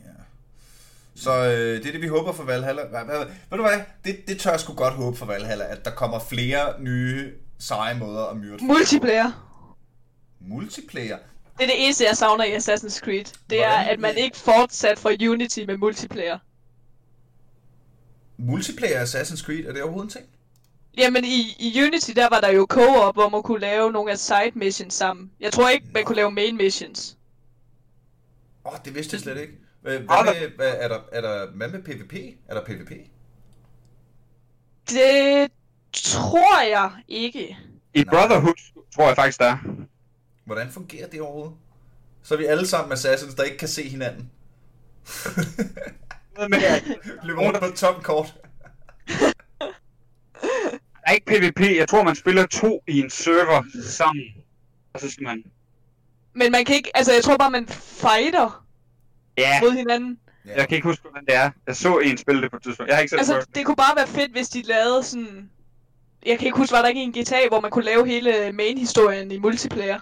Så 1.27 1.45
øh, 1.45 1.83
det 1.83 1.85
er 1.87 1.91
det, 1.91 2.01
vi 2.01 2.07
håber 2.07 2.33
for 2.33 2.43
Valhalla. 2.43 2.85
Hvad, 2.85 3.05
hvad, 3.05 3.17
ved 3.49 3.57
du 3.57 3.61
hvad? 3.61 3.79
Det, 4.05 4.27
det 4.27 4.39
tør 4.39 4.51
jeg 4.51 4.59
sgu 4.59 4.73
godt 4.73 4.93
håbe 4.93 5.17
for 5.17 5.25
Valhalla, 5.25 5.65
at 5.65 5.85
der 5.85 5.91
kommer 5.91 6.19
flere 6.19 6.81
nye 6.81 7.33
seje 7.59 7.99
måder 7.99 8.25
at 8.25 8.37
myrde. 8.37 8.65
Multiplayer. 8.65 9.31
Multiplayer? 10.39 11.17
Det 11.57 11.63
er 11.63 11.67
det 11.67 11.83
eneste, 11.83 12.05
jeg 12.05 12.17
savner 12.17 12.43
i 12.43 12.55
Assassin's 12.55 12.99
Creed. 12.99 13.25
Det 13.49 13.63
er, 13.63 13.69
Hvordan? 13.69 13.93
at 13.93 13.99
man 13.99 14.17
ikke 14.17 14.37
fortsat 14.37 14.99
fra 14.99 15.09
Unity 15.29 15.59
med 15.59 15.77
multiplayer. 15.77 16.39
Multiplayer 18.37 19.03
Assassin's 19.03 19.45
Creed, 19.45 19.65
er 19.65 19.73
det 19.73 19.81
overhovedet 19.81 20.15
en 20.15 20.19
ting? 20.19 20.25
Jamen 20.97 21.25
i, 21.25 21.55
i 21.59 21.83
Unity, 21.83 22.11
der 22.11 22.29
var 22.29 22.41
der 22.41 22.51
jo 22.51 22.67
co-op, 22.69 23.15
hvor 23.15 23.29
man 23.29 23.43
kunne 23.43 23.59
lave 23.59 23.91
nogle 23.91 24.11
af 24.11 24.17
side 24.17 24.51
missions 24.53 24.93
sammen. 24.93 25.31
Jeg 25.39 25.53
tror 25.53 25.69
ikke, 25.69 25.87
man 25.93 26.03
kunne 26.03 26.15
lave 26.15 26.31
main 26.31 26.57
missions. 26.57 27.17
Åh, 28.65 28.73
oh, 28.73 28.79
det 28.85 28.95
vidste 28.95 29.13
jeg 29.13 29.21
slet 29.21 29.37
ikke. 29.37 29.53
Hvad, 29.87 29.99
hvad 29.99 30.23
med, 30.25 30.55
hvad, 30.55 30.75
er, 30.79 30.87
der, 30.87 30.99
er 31.11 31.21
der, 31.21 31.47
hvad 31.51 31.67
med 31.67 31.83
PvP? 31.83 32.13
Er 32.47 32.53
der 32.53 32.65
PvP? 32.65 32.91
Det 34.89 35.51
tror 35.93 36.61
jeg 36.61 36.91
ikke. 37.07 37.57
I 37.93 38.03
Nej. 38.03 38.13
Brotherhood 38.13 38.83
tror 38.95 39.07
jeg 39.07 39.15
faktisk, 39.15 39.39
der 39.39 39.45
er. 39.45 39.57
Hvordan 40.45 40.71
fungerer 40.71 41.07
det 41.07 41.21
overhovedet? 41.21 41.53
Så 42.23 42.33
er 42.33 42.37
vi 42.37 42.45
alle 42.45 42.67
sammen 42.67 42.93
assassins, 42.93 43.35
der 43.35 43.43
ikke 43.43 43.57
kan 43.57 43.67
se 43.67 43.89
hinanden. 43.89 44.31
Noget 46.35 46.49
med, 46.49 46.63
at 46.63 46.83
Løber 47.23 47.41
rundt 47.41 47.59
på 47.59 47.65
et 47.65 47.75
tomt 47.75 48.03
kort. 48.03 48.35
Der 49.07 51.03
er 51.05 51.11
ikke 51.11 51.25
PvP. 51.25 51.77
Jeg 51.77 51.89
tror, 51.89 52.03
man 52.03 52.15
spiller 52.15 52.45
to 52.45 52.83
i 52.87 52.99
en 52.99 53.09
server 53.09 53.63
sammen. 53.83 54.25
Og 54.93 54.99
så 54.99 55.11
skal 55.11 55.23
man... 55.23 55.43
Men 56.33 56.51
man 56.51 56.65
kan 56.65 56.75
ikke, 56.75 56.91
altså 56.97 57.13
jeg 57.13 57.23
tror 57.23 57.37
bare, 57.37 57.51
man 57.51 57.67
fighter 57.67 58.66
Ja, 59.37 59.61
mod 59.61 59.71
hinanden. 59.71 60.19
Ja. 60.45 60.55
jeg 60.55 60.67
kan 60.67 60.75
ikke 60.75 60.87
huske, 60.87 61.01
hvordan 61.01 61.25
det 61.25 61.35
er. 61.35 61.51
Jeg 61.67 61.75
så 61.75 61.97
en 61.97 62.17
spille 62.17 62.41
det 62.41 62.51
på 62.51 62.57
et 62.57 62.63
tidspunkt. 62.63 62.87
Jeg 62.87 62.95
har 62.95 63.01
ikke 63.01 63.09
selv 63.09 63.19
Altså 63.19 63.39
det. 63.39 63.55
det 63.55 63.65
kunne 63.65 63.75
bare 63.75 63.95
være 63.95 64.07
fedt, 64.07 64.31
hvis 64.31 64.49
de 64.49 64.61
lavede 64.61 65.03
sådan... 65.03 65.49
Jeg 66.25 66.37
kan 66.39 66.45
ikke 66.45 66.57
huske, 66.57 66.73
var 66.73 66.81
der 66.81 66.87
ikke 66.89 67.01
en 67.01 67.11
GTA, 67.11 67.47
hvor 67.47 67.59
man 67.59 67.71
kunne 67.71 67.85
lave 67.85 68.07
hele 68.07 68.51
main-historien 68.51 69.31
i 69.31 69.37
multiplayer? 69.37 69.99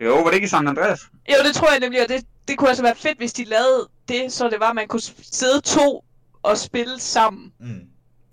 Jo, 0.00 0.14
var 0.14 0.24
det 0.24 0.34
ikke 0.34 0.44
i 0.44 0.48
San 0.48 0.68
Andreas? 0.68 1.00
Jo, 1.28 1.34
det 1.44 1.54
tror 1.54 1.70
jeg 1.70 1.80
nemlig, 1.80 2.02
og 2.02 2.08
det, 2.08 2.24
det 2.48 2.58
kunne 2.58 2.68
altså 2.68 2.82
være 2.82 2.96
fedt, 2.96 3.18
hvis 3.18 3.32
de 3.32 3.44
lavede 3.44 3.88
det, 4.08 4.32
så 4.32 4.48
det 4.48 4.60
var, 4.60 4.68
at 4.68 4.74
man 4.74 4.88
kunne 4.88 5.02
sidde 5.22 5.60
to 5.60 6.04
og 6.42 6.58
spille 6.58 7.00
sammen. 7.00 7.52
Mm. 7.60 7.80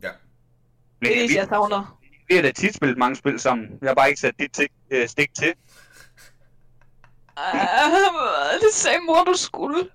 Ja. 0.03 0.09
Det 1.01 1.23
er 1.23 1.27
det, 1.27 1.35
jeg 1.35 1.47
savner. 1.49 1.99
Vi 2.27 2.35
har 2.35 2.41
da 2.41 2.51
tit 2.51 2.75
spillet 2.75 2.97
mange 2.97 3.15
spil 3.15 3.39
sammen. 3.39 3.67
Jeg 3.81 3.89
har 3.89 3.95
bare 3.95 4.09
ikke 4.09 4.21
sat 4.21 4.33
dit 4.39 4.51
tik, 4.53 4.69
øh, 4.91 5.07
stik 5.07 5.29
til. 5.35 5.53
Det 8.61 8.73
sagde 8.73 8.99
mor, 9.07 9.23
du 9.23 9.33
skulle. 9.33 9.89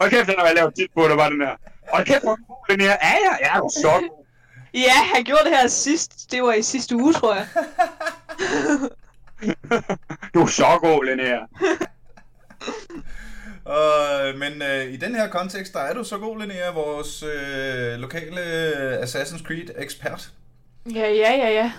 Hold 0.00 0.10
kæft, 0.10 0.26
den 0.26 0.34
har 0.38 0.46
jeg 0.46 0.54
lavet 0.54 0.74
tit 0.74 0.90
på, 0.94 1.02
der 1.02 1.14
var 1.14 1.28
den 1.28 1.40
her. 1.40 1.56
Hold 1.92 2.06
kæft, 2.06 2.22
hvor 2.22 2.38
god 2.48 2.66
den 2.70 2.80
her. 2.80 2.92
Er 2.92 3.16
jeg? 3.24 3.38
Ja, 3.40 3.58
du 3.58 3.64
er 3.64 3.68
så 3.68 3.88
god. 4.00 4.24
Ja, 4.74 4.94
han 5.14 5.24
gjorde 5.24 5.44
det 5.44 5.58
her 5.58 5.68
sidst. 5.68 6.30
Det 6.32 6.42
var 6.42 6.52
i 6.52 6.62
sidste 6.62 6.96
uge, 6.96 7.12
tror 7.12 7.34
jeg. 7.34 7.46
Du 10.34 10.42
er 10.42 10.46
så 10.46 10.78
god, 10.80 11.04
Linnea. 11.04 11.38
Uh, 13.66 14.38
men 14.38 14.62
uh, 14.62 14.92
i 14.92 14.96
den 14.96 15.14
her 15.14 15.28
kontekst, 15.28 15.72
der 15.72 15.80
er 15.80 15.94
du 15.94 16.04
så 16.04 16.18
god, 16.18 16.38
Linnea, 16.38 16.70
vores 16.70 17.22
uh, 17.22 18.00
lokale 18.00 18.40
Assassin's 19.02 19.44
Creed 19.44 19.68
ekspert. 19.76 20.30
Ja, 20.94 21.08
ja, 21.08 21.32
ja, 21.32 21.48
ja. 21.48 21.72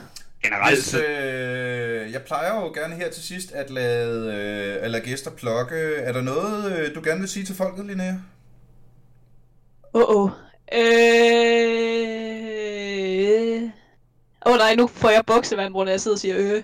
Generelt 0.43 0.75
Hvis, 0.75 0.93
øh, 0.93 2.11
jeg 2.11 2.21
plejer 2.21 2.55
jo 2.55 2.73
gerne 2.73 2.95
her 2.95 3.11
til 3.11 3.23
sidst 3.23 3.51
at 3.51 3.69
lade, 3.69 4.33
øh, 4.33 4.83
at 4.83 4.91
lade 4.91 5.03
gæster 5.03 5.31
plukke. 5.31 5.95
Er 5.95 6.11
der 6.11 6.21
noget, 6.21 6.77
øh, 6.77 6.95
du 6.95 7.01
gerne 7.03 7.19
vil 7.19 7.29
sige 7.29 7.45
til 7.45 7.55
folket, 7.55 7.85
Linnea? 7.85 8.13
Åh, 9.93 10.01
oh, 10.01 10.23
oh. 10.23 10.29
Øh... 10.73 10.83
Åh 14.45 14.51
oh, 14.51 14.57
nej, 14.57 14.75
nu 14.75 14.87
får 14.87 15.09
jeg 15.09 15.23
boksevand, 15.27 15.73
hvor 15.73 15.85
jeg 15.85 16.01
sidder 16.01 16.15
og 16.15 16.19
siger 16.19 16.35
øh. 16.37 16.63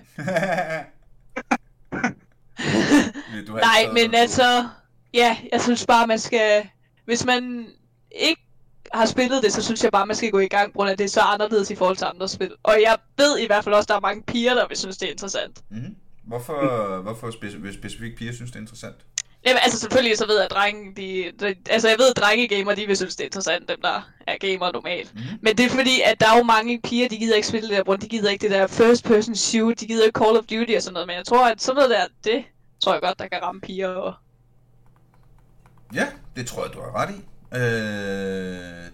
du 3.46 3.52
har 3.52 3.60
Nej, 3.60 3.92
men 3.92 4.14
altså... 4.14 4.68
Ja, 5.14 5.36
jeg 5.52 5.60
synes 5.60 5.86
bare, 5.86 6.06
man 6.06 6.18
skal... 6.18 6.68
Hvis 7.04 7.24
man 7.24 7.66
ikke 8.12 8.42
har 8.94 9.06
spillet 9.06 9.42
det, 9.42 9.52
så 9.52 9.62
synes 9.62 9.84
jeg 9.84 9.92
bare, 9.92 10.06
man 10.06 10.16
skal 10.16 10.30
gå 10.30 10.38
i 10.38 10.48
gang, 10.48 10.72
på 10.72 10.76
grund 10.76 10.90
af 10.90 10.96
det 10.96 11.04
er 11.04 11.08
så 11.08 11.20
anderledes 11.20 11.70
i 11.70 11.74
forhold 11.74 11.96
til 11.96 12.04
andre 12.04 12.28
spil. 12.28 12.52
Og 12.62 12.76
jeg 12.82 12.96
ved 13.16 13.38
i 13.38 13.46
hvert 13.46 13.64
fald 13.64 13.74
også, 13.74 13.84
at 13.84 13.88
der 13.88 13.94
er 13.96 14.00
mange 14.00 14.22
piger, 14.22 14.54
der 14.54 14.68
vil 14.68 14.76
synes, 14.76 14.96
det 14.98 15.06
er 15.06 15.12
interessant. 15.12 15.60
Mhm. 15.70 15.96
Hvorfor, 16.24 17.00
hvorfor 17.02 17.30
speci- 17.30 17.78
specifikt 17.78 18.18
piger 18.18 18.32
synes, 18.32 18.50
det 18.50 18.56
er 18.56 18.60
interessant? 18.60 18.96
Jamen, 19.46 19.58
altså 19.62 19.78
selvfølgelig 19.78 20.18
så 20.18 20.26
ved 20.26 20.34
jeg, 20.36 20.44
at 20.44 20.50
drenge, 20.50 20.94
de, 20.96 21.32
de, 21.40 21.54
altså 21.70 21.88
jeg 21.88 21.98
ved, 21.98 22.10
at 22.10 22.16
drengegamer, 22.16 22.74
de 22.74 22.86
vil 22.86 22.96
synes, 22.96 23.16
det 23.16 23.24
er 23.24 23.26
interessant, 23.26 23.68
dem 23.68 23.80
der 23.82 24.10
er 24.26 24.38
gamer 24.38 24.72
normalt. 24.72 25.14
Mhm. 25.14 25.22
Men 25.42 25.56
det 25.58 25.66
er 25.66 25.70
fordi, 25.70 26.00
at 26.04 26.20
der 26.20 26.26
er 26.32 26.36
jo 26.38 26.42
mange 26.42 26.80
piger, 26.80 27.08
de 27.08 27.18
gider 27.18 27.36
ikke 27.36 27.48
spille 27.48 27.68
det 27.68 27.76
der, 27.76 27.84
brund, 27.84 28.00
de 28.00 28.08
gider 28.08 28.30
ikke 28.30 28.42
det 28.42 28.50
der 28.50 28.66
first 28.66 29.04
person 29.04 29.34
shoot, 29.34 29.80
de 29.80 29.86
gider 29.86 30.04
ikke 30.04 30.18
Call 30.18 30.36
of 30.36 30.44
Duty 30.44 30.72
og 30.76 30.82
sådan 30.82 30.92
noget, 30.92 31.06
men 31.06 31.16
jeg 31.16 31.24
tror, 31.24 31.48
at 31.48 31.62
sådan 31.62 31.74
noget 31.76 31.90
der, 31.90 32.06
det 32.24 32.44
tror 32.84 32.92
jeg 32.92 33.02
godt, 33.02 33.18
der 33.18 33.28
kan 33.28 33.42
ramme 33.42 33.60
piger. 33.60 33.88
Og... 33.88 34.14
Ja, 35.94 36.06
det 36.36 36.46
tror 36.46 36.64
jeg, 36.64 36.72
du 36.74 36.80
har 36.80 37.02
ret 37.02 37.10
i. 37.10 37.20
Øh, 37.54 37.60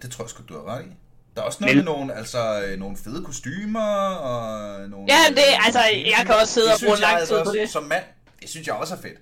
det 0.02 0.10
tror 0.10 0.24
jeg 0.24 0.30
sgu, 0.30 0.42
du 0.48 0.54
har 0.54 0.64
ret 0.76 0.84
i. 0.84 0.88
Der 1.34 1.40
er 1.42 1.46
også 1.46 1.58
noget 1.60 1.76
Men- 1.76 1.84
med 1.84 1.92
nogle, 1.94 2.14
altså, 2.14 2.62
øh, 2.66 2.78
nogle 2.78 2.96
fede 2.96 3.24
kostymer 3.24 4.08
og 4.10 4.80
nogle... 4.88 5.06
Ja, 5.12 5.18
det, 5.34 5.42
altså, 5.64 5.80
jeg 5.80 6.22
kan 6.26 6.34
også 6.34 6.54
sidde 6.54 6.66
Det 6.66 6.74
og 6.74 6.80
bruge 6.86 6.98
lang 6.98 7.16
altså 7.16 7.36
tid 7.36 7.44
på 7.44 7.50
det. 7.52 7.70
Som 7.70 7.82
mand, 7.82 8.04
det 8.40 8.48
synes 8.48 8.66
jeg 8.66 8.74
også 8.74 8.94
er 8.94 8.98
fedt. 8.98 9.18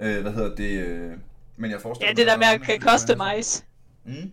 Øh, 0.00 0.22
hvad 0.22 0.32
hedder 0.32 0.54
det? 0.54 0.70
Øh, 0.70 1.12
men 1.56 1.70
jeg 1.70 1.80
forestiller 1.80 2.08
Ja, 2.10 2.14
det 2.14 2.26
der 2.26 2.36
med 2.36 2.46
at 2.46 2.62
kan 2.62 2.80
det 2.80 2.86
er 2.86 2.90
customize. 2.92 3.62
Mm. 4.04 4.30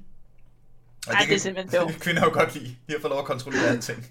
Ej, 1.12 1.26
det 1.28 1.36
er 1.36 1.40
simpelthen 1.40 1.72
sjovt. 1.80 2.00
Kvinder 2.00 2.22
jo 2.24 2.30
godt 2.34 2.54
lide. 2.54 2.66
De 2.88 2.94
har 2.94 3.00
fået 3.02 3.10
lov 3.12 3.20
at 3.20 3.26
kontrollere 3.26 3.68
alting. 3.68 4.04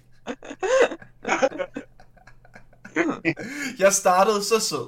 jeg 3.79 3.93
startede 3.93 4.43
så 4.43 4.59
sød. 4.59 4.87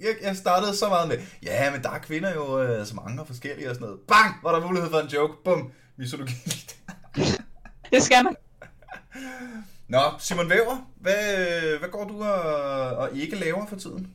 Jeg, 0.00 0.14
jeg 0.22 0.36
startede 0.36 0.76
så 0.76 0.88
meget 0.88 1.08
med, 1.08 1.18
ja, 1.42 1.70
men 1.70 1.82
der 1.82 1.90
er 1.90 1.98
kvinder 1.98 2.34
jo 2.34 2.62
øh, 2.62 2.86
så 2.86 2.94
mange 2.94 3.20
og 3.20 3.26
forskellige 3.26 3.68
og 3.68 3.74
sådan 3.74 3.86
noget. 3.86 4.00
Bang! 4.08 4.34
Var 4.42 4.52
der 4.52 4.66
mulighed 4.66 4.90
for 4.90 4.98
en 4.98 5.08
joke. 5.08 5.34
Bum! 5.44 5.72
Misologi. 5.96 6.34
Det 7.92 8.02
skal 8.02 8.24
man. 8.24 8.36
Nå, 9.88 10.00
Simon 10.18 10.50
Væver, 10.50 10.90
hvad, 11.00 11.78
hvad 11.78 11.88
går 11.88 12.04
du 12.04 12.22
og, 12.22 12.96
og 12.96 13.16
ikke 13.16 13.36
laver 13.36 13.66
for 13.66 13.76
tiden? 13.76 14.10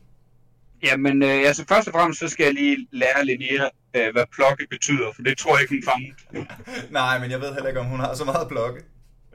Jamen, 0.84 1.24
øh, 1.24 1.47
altså 1.47 1.66
først 1.68 1.88
og 1.88 1.93
fremmest, 1.93 2.20
så 2.20 2.28
skal 2.28 2.43
jeg 2.43 2.54
lige 2.54 2.88
lære 2.91 3.26
Linnea, 3.26 3.70
øh, 3.93 4.14
hvad 4.14 4.24
plukke 4.36 4.68
betyder, 4.70 5.12
for 5.16 5.22
det 5.22 5.38
tror 5.38 5.56
jeg 5.56 5.62
ikke, 5.62 5.74
hun 5.74 5.84
fangede. 5.84 6.47
Nej, 6.99 7.20
men 7.20 7.32
jeg 7.32 7.41
ved 7.41 7.54
heller 7.54 7.68
ikke, 7.68 7.80
om 7.80 7.86
hun 7.86 7.99
har 7.99 8.14
så 8.14 8.26
meget 8.26 8.41
at 8.41 8.47
blokke. 8.47 8.82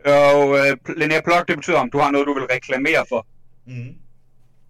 Og 0.05 0.59
øh, 0.59 0.77
Linnea, 0.97 1.21
pluk, 1.21 1.49
det 1.49 1.57
betyder, 1.57 1.79
om 1.79 1.91
du 1.91 1.99
har 1.99 2.11
noget, 2.11 2.27
du 2.27 2.35
vil 2.35 2.47
reklamere 2.51 3.05
for. 3.09 3.27
Mm. 3.67 3.95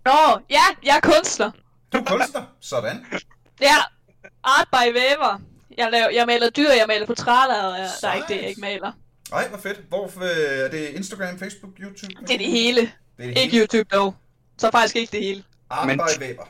Nå, 0.07 0.40
ja, 0.50 0.62
jeg 0.82 0.96
er 0.96 1.00
kunstner. 1.00 1.50
Du 1.92 1.98
er 1.98 2.04
kunstner. 2.04 2.42
Sådan. 2.61 3.07
Ja, 3.61 3.76
art 4.44 4.68
by 4.72 4.92
væver. 4.92 5.40
Jeg, 5.78 5.88
laver, 5.92 6.11
jeg 6.11 6.26
maler 6.26 6.50
dyr, 6.50 6.70
jeg 6.70 6.84
maler 6.88 7.07
portrætter, 7.07 7.62
og 7.62 7.78
jeg, 7.78 7.88
der 8.00 8.09
er 8.09 8.14
ikke 8.14 8.28
det, 8.28 8.36
jeg 8.40 8.48
ikke 8.48 8.61
maler. 8.61 8.92
Ej, 9.32 9.48
hvor 9.48 9.59
fedt. 9.59 9.80
Hvor 9.88 10.04
øh, 10.22 10.64
er 10.64 10.68
det 10.68 10.88
Instagram, 10.88 11.38
Facebook, 11.38 11.72
YouTube? 11.80 12.14
Det 12.20 12.34
er 12.34 12.38
det 12.38 12.46
hele. 12.46 12.80
Det 12.80 12.90
er 13.18 13.22
det 13.22 13.28
Ikke 13.28 13.40
hele. 13.52 13.59
YouTube 13.61 13.96
dog. 13.96 14.14
Så 14.59 14.70
faktisk 14.70 14.96
ikke 14.96 15.12
det 15.12 15.20
hele. 15.24 15.44
Art 15.70 15.86
Men- 15.86 15.98
by 15.98 16.22
Weber. 16.22 16.48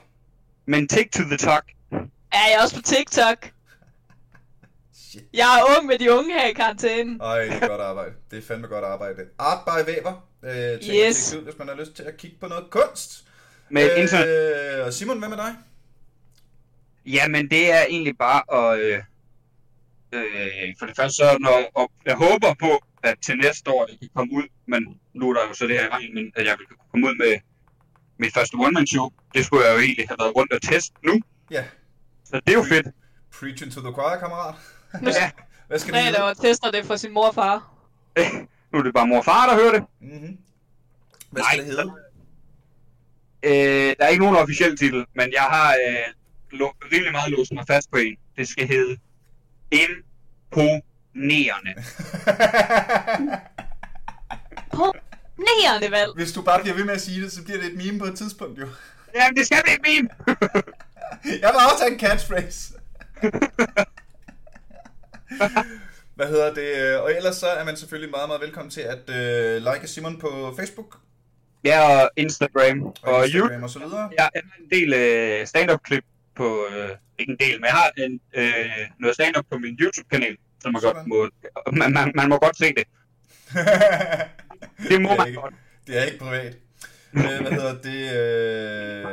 Men 0.67 0.89
take 0.89 1.09
to 1.13 1.23
the 1.23 1.37
talk. 1.37 1.65
Ja, 1.93 1.99
jeg 2.33 2.55
er 2.59 2.63
også 2.63 2.77
på 2.77 2.83
TikTok. 2.83 3.51
Shit. 5.11 5.25
Jeg 5.35 5.59
er 5.61 5.79
ung 5.79 5.87
med 5.87 5.99
de 5.99 6.13
unge 6.13 6.33
her 6.33 6.47
i 6.47 6.53
karantænen. 6.53 7.21
Ej, 7.21 7.39
det 7.39 7.53
er 7.63 7.69
godt 7.69 7.81
arbejde. 7.81 8.13
Det 8.31 8.39
er 8.39 8.43
fandme 8.43 8.67
godt 8.67 8.85
arbejde. 8.85 9.23
Art 9.39 9.59
by 9.67 9.91
Væver. 9.91 10.27
Øh, 10.45 10.89
yes. 10.89 11.35
Ud, 11.35 11.43
hvis 11.43 11.59
man 11.59 11.69
har 11.69 11.75
lyst 11.75 11.95
til 11.95 12.03
at 12.03 12.17
kigge 12.17 12.37
på 12.41 12.47
noget 12.49 12.71
kunst. 12.71 13.25
Med 13.71 13.93
øh, 13.97 14.03
internet. 14.03 14.95
Simon, 14.95 15.19
hvad 15.19 15.29
med 15.29 15.37
dig? 15.37 15.55
Jamen, 17.07 17.51
det 17.51 17.73
er 17.73 17.83
egentlig 17.89 18.19
bare 18.19 18.43
at... 18.73 18.79
Øh, 18.81 19.03
øh, 20.13 20.75
for 20.79 20.87
det 20.87 20.97
første 20.97 21.17
så, 21.17 21.37
når, 21.41 21.71
og 21.75 21.93
jeg 22.05 22.15
håber 22.17 22.55
på, 22.61 22.85
at 23.03 23.15
til 23.27 23.37
næste 23.37 23.71
år 23.71 23.87
jeg 23.91 23.99
kan 23.99 24.09
komme 24.17 24.33
ud, 24.35 24.43
men 24.67 25.01
nu 25.15 25.31
er 25.31 25.35
der 25.35 25.49
jo 25.49 25.55
så 25.55 25.67
det 25.67 25.79
her 25.79 25.99
i 25.99 26.13
men 26.15 26.33
at 26.37 26.47
jeg 26.47 26.57
kan 26.59 26.67
komme 26.91 27.07
ud 27.07 27.15
med 27.15 27.39
mit 28.19 28.35
første 28.35 28.55
one-man-show. 28.55 29.11
Det 29.35 29.45
skulle 29.47 29.67
jeg 29.67 29.75
jo 29.75 29.79
egentlig 29.81 30.09
have 30.09 30.17
været 30.21 30.37
rundt 30.37 30.53
og 30.53 30.63
teste 30.63 30.95
nu. 31.05 31.21
Ja. 31.51 31.65
Så 32.25 32.41
det 32.47 32.49
er 32.49 32.53
jo 32.53 32.63
Pre- 32.63 32.69
fedt. 32.75 32.87
Preaching 33.41 33.73
to 33.73 33.81
the 33.81 33.93
choir, 33.93 34.19
kammerat. 34.19 34.55
ja. 35.03 35.31
Hvad 35.69 35.79
skal 35.79 35.93
Nej, 35.93 36.11
der 36.11 36.23
var 36.23 36.35
tester 36.35 36.71
det 36.71 36.85
for 36.87 36.97
sin 36.97 37.13
mor 37.13 37.29
og 37.29 37.35
far. 37.35 37.73
nu 38.73 38.79
er 38.79 38.83
det 38.83 38.95
bare 38.95 39.07
mor 39.07 39.19
og 39.19 39.25
far, 39.25 39.47
der 39.49 39.55
hører 39.55 39.73
det. 39.73 39.85
Mm-hmm. 40.01 40.39
Hvad 41.31 41.43
skal 41.43 41.57
Nej, 41.59 41.65
det 41.65 41.77
hedde? 41.77 41.93
Øh, 43.47 43.95
der 43.99 44.05
er 44.05 44.09
ikke 44.09 44.25
nogen 44.25 44.37
officiel 44.37 44.77
titel, 44.77 45.05
men 45.15 45.33
jeg 45.33 45.43
har 45.43 45.71
øh, 45.71 46.13
lo- 46.59 46.75
rimelig 46.93 47.13
meget 47.13 47.31
låst 47.33 47.53
mig 47.53 47.65
fast 47.67 47.91
på 47.91 47.97
en. 47.99 48.17
Det 48.37 48.49
skal 48.49 48.69
hedde 48.69 48.97
Imponerende. 49.71 51.75
Imponerende 54.73 55.91
valg. 55.91 56.11
Hvis 56.15 56.33
du 56.33 56.43
bare 56.43 56.61
bliver 56.63 56.77
ved 56.77 56.85
med 56.85 56.95
at 56.95 57.01
sige 57.01 57.23
det, 57.23 57.33
så 57.33 57.45
bliver 57.45 57.61
det 57.61 57.67
et 57.73 57.77
meme 57.85 57.99
på 57.99 58.05
et 58.05 58.17
tidspunkt 58.17 58.59
jo. 58.61 58.69
Jamen, 59.15 59.37
det 59.37 59.47
skal 59.47 59.59
blive 59.65 59.77
et 59.77 59.83
meme. 60.03 60.09
jeg 61.43 61.51
vil 61.53 61.61
også 61.73 61.83
have 61.83 61.93
en 61.93 62.01
catchphrase. 62.01 62.73
Hvad 66.15 66.27
hedder 66.27 66.55
det? 66.55 66.99
Og 66.99 67.13
ellers 67.17 67.37
så 67.37 67.47
er 67.47 67.65
man 67.65 67.77
selvfølgelig 67.77 68.11
meget, 68.11 68.29
meget 68.29 68.41
velkommen 68.41 68.71
til 68.71 68.81
at 68.81 68.99
uh, 69.09 69.73
like 69.75 69.89
Simon 69.89 70.19
på 70.19 70.55
Facebook. 70.57 70.97
Ja, 71.67 72.03
og 72.03 72.11
Instagram. 72.17 72.83
Og, 72.83 72.95
og 73.03 73.25
Instagram 73.25 73.63
og 73.63 73.71
så 73.71 73.79
videre. 73.79 74.11
Jeg 74.17 74.25
har 74.25 74.31
en 74.37 74.71
del 74.71 74.89
uh, 75.41 75.47
stand-up 75.47 75.81
klip 75.83 76.05
på, 76.37 76.67
uh, 76.71 76.91
ikke 77.19 77.33
en 77.33 77.39
del, 77.41 77.55
men 77.61 77.65
jeg 77.65 77.77
har 77.83 77.91
en, 77.97 78.21
uh, 78.37 79.01
noget 79.01 79.15
stand-up 79.15 79.45
på 79.51 79.59
min 79.59 79.75
YouTube-kanal, 79.81 80.37
som 80.63 80.73
man 80.73 80.83
godt 80.83 81.07
må, 81.07 81.29
man, 81.73 81.93
man, 81.93 82.13
man 82.15 82.29
må 82.29 82.39
godt 82.39 82.59
se 82.59 82.75
det. 82.79 82.85
det 84.91 85.03
må 85.03 85.11
det 85.11 85.19
man 85.19 85.27
ikke, 85.27 85.41
godt. 85.41 85.55
Det 85.87 85.99
er 85.99 86.05
ikke 86.05 86.19
privat. 86.19 86.57
øh, 87.13 87.23
hvad 87.23 87.53
hedder 87.53 87.75
det? 87.89 88.01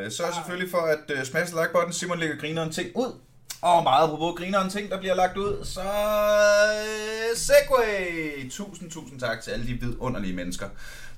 Øh, 0.06 0.12
så 0.12 0.24
er 0.24 0.32
selvfølgelig 0.32 0.72
for 0.72 0.78
at 0.78 1.18
uh, 1.18 1.24
smash 1.24 1.54
like-button. 1.54 1.94
Simon 1.94 2.20
lægger 2.20 2.36
grineren 2.36 2.72
ting 2.72 2.90
ud. 2.96 3.20
Og 3.62 3.84
meget 3.84 4.04
apropos 4.04 4.40
grineren 4.40 4.70
ting, 4.70 4.90
der 4.92 5.00
bliver 5.00 5.16
lagt 5.16 5.38
ud, 5.38 5.66
så 5.66 5.82
uh, 5.82 7.38
Segway! 7.38 8.50
Tusind, 8.50 8.92
tusind 8.92 9.20
tak 9.20 9.42
til 9.42 9.52
alle 9.52 9.68
de 9.68 9.74
vidunderlige 9.74 10.34
mennesker, 10.34 10.70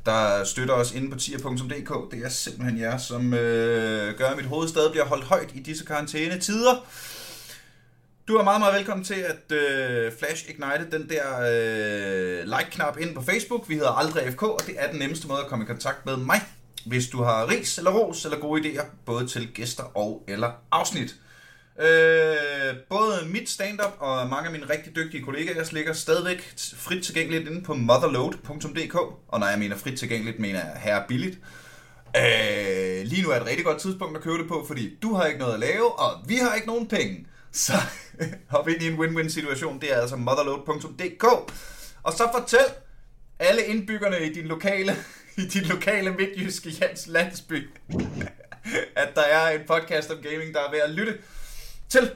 der 0.06 0.44
støtter 0.44 0.74
os 0.74 0.92
inde 0.92 1.12
på 1.12 1.20
tier.dk. 1.20 2.12
Det 2.12 2.26
er 2.26 2.30
simpelthen 2.30 2.80
jer, 2.80 2.98
som 2.98 3.34
øh, 3.34 4.18
gør, 4.18 4.28
at 4.28 4.38
mit 4.38 4.46
hoved 4.46 4.68
stadig 4.68 4.92
bliver 4.92 5.06
holdt 5.06 5.24
højt 5.24 5.50
i 5.54 5.60
disse 5.60 5.86
karantænetider. 5.86 6.86
Du 8.28 8.36
er 8.36 8.44
meget, 8.44 8.62
meget 8.62 8.76
velkommen 8.76 9.06
til 9.06 9.14
at 9.14 9.52
øh, 9.52 10.12
Flash 10.20 10.50
Ignite 10.50 10.98
den 10.98 11.10
der 11.10 11.24
øh, 11.40 12.44
like-knap 12.46 12.98
ind 12.98 13.16
på 13.16 13.22
Facebook. 13.22 13.70
Vi 13.70 13.76
hedder 13.76 13.92
Aldrig 13.92 14.34
FK, 14.34 14.44
og 14.44 14.60
det 14.68 14.76
er 14.78 14.92
den 14.92 15.00
nemmeste 15.00 15.28
måde 15.28 15.40
at 15.40 15.48
komme 15.48 15.66
i 15.66 15.68
kontakt 15.68 16.06
med 16.06 16.18
mig. 16.18 16.42
Hvis 16.86 17.08
du 17.08 17.24
har 17.24 17.50
ris 17.50 17.78
eller 17.78 17.92
ros 17.92 18.26
eller 18.26 18.40
gode 18.40 18.62
idéer, 18.62 18.86
både 19.06 19.28
til 19.28 19.54
gæster 19.54 19.98
og 19.98 20.24
eller 20.28 20.52
afsnit. 20.72 21.16
Øh, 21.80 22.76
både 22.90 23.26
mit 23.26 23.50
stand-up 23.50 23.96
og 24.00 24.30
mange 24.30 24.46
af 24.46 24.52
mine 24.52 24.70
rigtig 24.70 24.96
dygtige 24.96 25.24
kollegaer 25.24 25.70
ligger 25.72 25.94
stadigvæk 25.94 26.54
frit 26.78 27.04
tilgængeligt 27.04 27.48
inde 27.48 27.64
på 27.64 27.74
motherload.dk. 27.74 28.96
Og 29.28 29.40
når 29.40 29.48
jeg 29.48 29.60
mener 29.60 29.78
frit 29.78 30.00
tilgængeligt, 30.00 30.40
mener 30.40 30.60
jeg 30.60 30.82
her 30.82 31.08
billigt. 31.08 31.40
Øh, 32.18 33.06
lige 33.06 33.22
nu 33.24 33.30
er 33.30 33.36
et 33.36 33.46
rigtig 33.46 33.66
godt 33.66 33.82
tidspunkt 33.82 34.18
at 34.18 34.24
købe 34.24 34.38
det 34.38 34.48
på, 34.48 34.64
fordi 34.68 34.98
du 35.02 35.14
har 35.14 35.26
ikke 35.26 35.40
noget 35.40 35.54
at 35.54 35.60
lave, 35.60 36.00
og 36.00 36.12
vi 36.28 36.36
har 36.36 36.56
ikke 36.56 36.68
nogen 36.68 36.88
penge. 36.88 37.28
Så 37.52 37.74
hop 38.54 38.68
ind 38.68 38.82
i 38.82 38.88
en 38.88 39.00
win-win 39.00 39.30
situation. 39.30 39.82
Det 39.82 39.94
er 39.94 40.02
altså 40.02 40.16
motherload.dk. 40.16 41.24
Og 42.04 42.14
så 42.14 42.30
fortæl 42.40 42.66
alle 43.40 43.66
indbyggerne 43.66 44.26
i 44.26 44.34
din 44.34 44.46
lokale, 44.46 44.96
i 45.38 45.42
din 45.42 45.64
lokale 45.64 46.12
midtjyske 46.12 46.70
Jans 46.70 47.08
landsby, 47.08 47.70
at 49.04 49.16
der 49.16 49.22
er 49.22 49.50
en 49.50 49.62
podcast 49.68 50.12
om 50.12 50.18
gaming, 50.22 50.54
der 50.54 50.60
er 50.60 50.72
ved 50.72 50.80
at 50.80 50.90
lytte 50.90 51.18
til. 51.90 52.12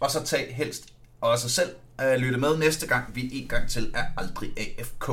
Og 0.00 0.10
så 0.10 0.24
tag 0.24 0.54
helst 0.56 0.92
også 1.20 1.48
selv 1.48 1.70
at 1.98 2.20
lytte 2.20 2.38
med 2.38 2.56
næste 2.56 2.86
gang, 2.86 3.14
vi 3.14 3.30
en 3.32 3.48
gang 3.48 3.70
til 3.70 3.92
er 3.94 4.04
aldrig 4.16 4.50
AFK. 4.58 5.10